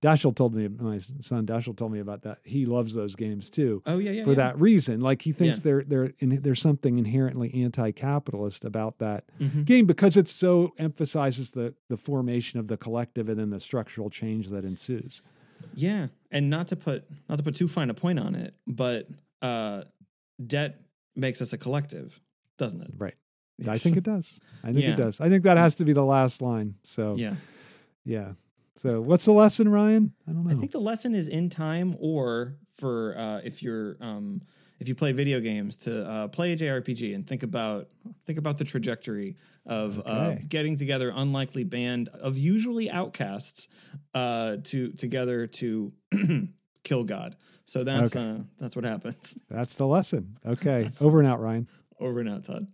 Dashel 0.00 0.34
told 0.36 0.55
me, 0.55 0.68
my 0.68 0.98
son 1.20 1.44
Dashel 1.46 1.76
told 1.76 1.90
me 1.90 1.98
about 1.98 2.22
that. 2.22 2.38
He 2.44 2.66
loves 2.66 2.94
those 2.94 3.16
games 3.16 3.50
too 3.50 3.82
oh 3.86 3.98
yeah, 3.98 4.12
yeah. 4.12 4.24
for 4.24 4.30
yeah. 4.30 4.36
that 4.36 4.60
reason. 4.60 5.00
Like 5.00 5.22
he 5.22 5.32
thinks 5.32 5.59
Yeah. 5.59 5.62
they're 5.64 5.84
they're 5.84 6.12
in, 6.20 6.40
there's 6.42 6.60
something 6.60 6.98
inherently 6.98 7.52
anti-capitalist 7.64 8.64
about 8.64 8.98
that 8.98 9.24
Mhm. 9.40 9.64
game 9.64 9.86
because 9.86 10.16
it 10.16 10.28
so 10.28 10.72
emphasizes 10.78 11.50
the 11.50 11.74
the 11.88 11.96
formation 11.96 12.60
of 12.60 12.68
the 12.68 12.76
collective 12.76 13.28
and 13.28 13.40
then 13.40 13.50
the 13.50 13.59
structural 13.60 14.09
change 14.10 14.50
that 14.50 14.64
ensues. 14.64 15.20
Yeah, 15.74 16.09
and 16.30 16.48
not 16.48 16.68
to 16.68 16.76
put 16.76 17.05
not 17.28 17.38
to 17.38 17.44
put 17.44 17.56
too 17.56 17.66
fine 17.66 17.90
a 17.90 17.94
point 17.94 18.20
on 18.20 18.36
it, 18.36 18.55
but 18.68 19.09
uh, 19.42 19.82
debt 20.44 20.80
makes 21.16 21.42
us 21.42 21.52
a 21.52 21.59
collective, 21.59 22.20
doesn't 22.56 22.82
it? 22.82 22.90
Right. 22.96 23.14
I 23.68 23.78
think 23.78 23.96
it 23.96 24.05
does. 24.05 24.38
I 24.62 24.68
think 24.72 24.84
Yeah. 24.84 24.92
it 24.92 24.96
does. 24.96 25.20
I 25.20 25.28
think 25.28 25.42
that 25.42 25.56
has 25.56 25.74
to 25.76 25.84
be 25.84 25.92
the 25.92 26.05
last 26.05 26.40
line. 26.40 26.76
So 26.84 27.16
yeah. 27.16 27.34
Yeah. 28.09 28.32
So 28.76 29.01
what's 29.01 29.24
the 29.24 29.32
lesson, 29.32 29.68
Ryan? 29.68 30.12
I 30.28 30.32
don't 30.32 30.44
know. 30.44 30.51
I 30.51 30.55
think 30.55 30.70
the 30.70 30.80
lesson 30.80 31.14
is 31.14 31.26
in 31.28 31.51
time, 31.51 31.97
or 31.98 32.55
for 32.76 33.16
uh, 33.18 33.39
if 33.44 33.60
you're 33.62 33.97
um, 34.01 34.40
if 34.78 34.86
you 34.86 34.94
play 34.94 35.10
video 35.10 35.40
games, 35.40 35.76
to 35.78 36.09
uh, 36.09 36.28
play 36.28 36.52
a 36.52 36.56
JRPG 36.56 37.12
and 37.14 37.26
think 37.26 37.43
about 37.43 37.89
think 38.24 38.39
about 38.39 38.56
the 38.56 38.64
trajectory 38.64 39.36
of 39.66 40.01
uh, 40.06 40.36
getting 40.48 40.76
together 40.76 41.12
unlikely 41.14 41.64
band 41.64 42.09
of 42.09 42.39
usually 42.39 42.89
outcasts 42.89 43.66
uh, 44.14 44.56
to 44.64 44.93
together 44.93 45.47
to 45.48 45.93
kill 46.85 47.02
God. 47.05 47.35
So 47.64 47.82
that's 47.82 48.16
Okay. 48.16 48.39
uh, 48.40 48.43
that's 48.60 48.76
what 48.76 48.85
happens. 48.85 49.36
That's 49.51 49.74
the 49.74 49.86
lesson. 49.86 50.39
Okay. 50.47 50.89
Over 51.01 51.18
and 51.18 51.26
out, 51.26 51.40
Ryan. 51.40 51.66
Over 51.98 52.20
and 52.20 52.28
out, 52.28 52.44
Todd. 52.44 52.68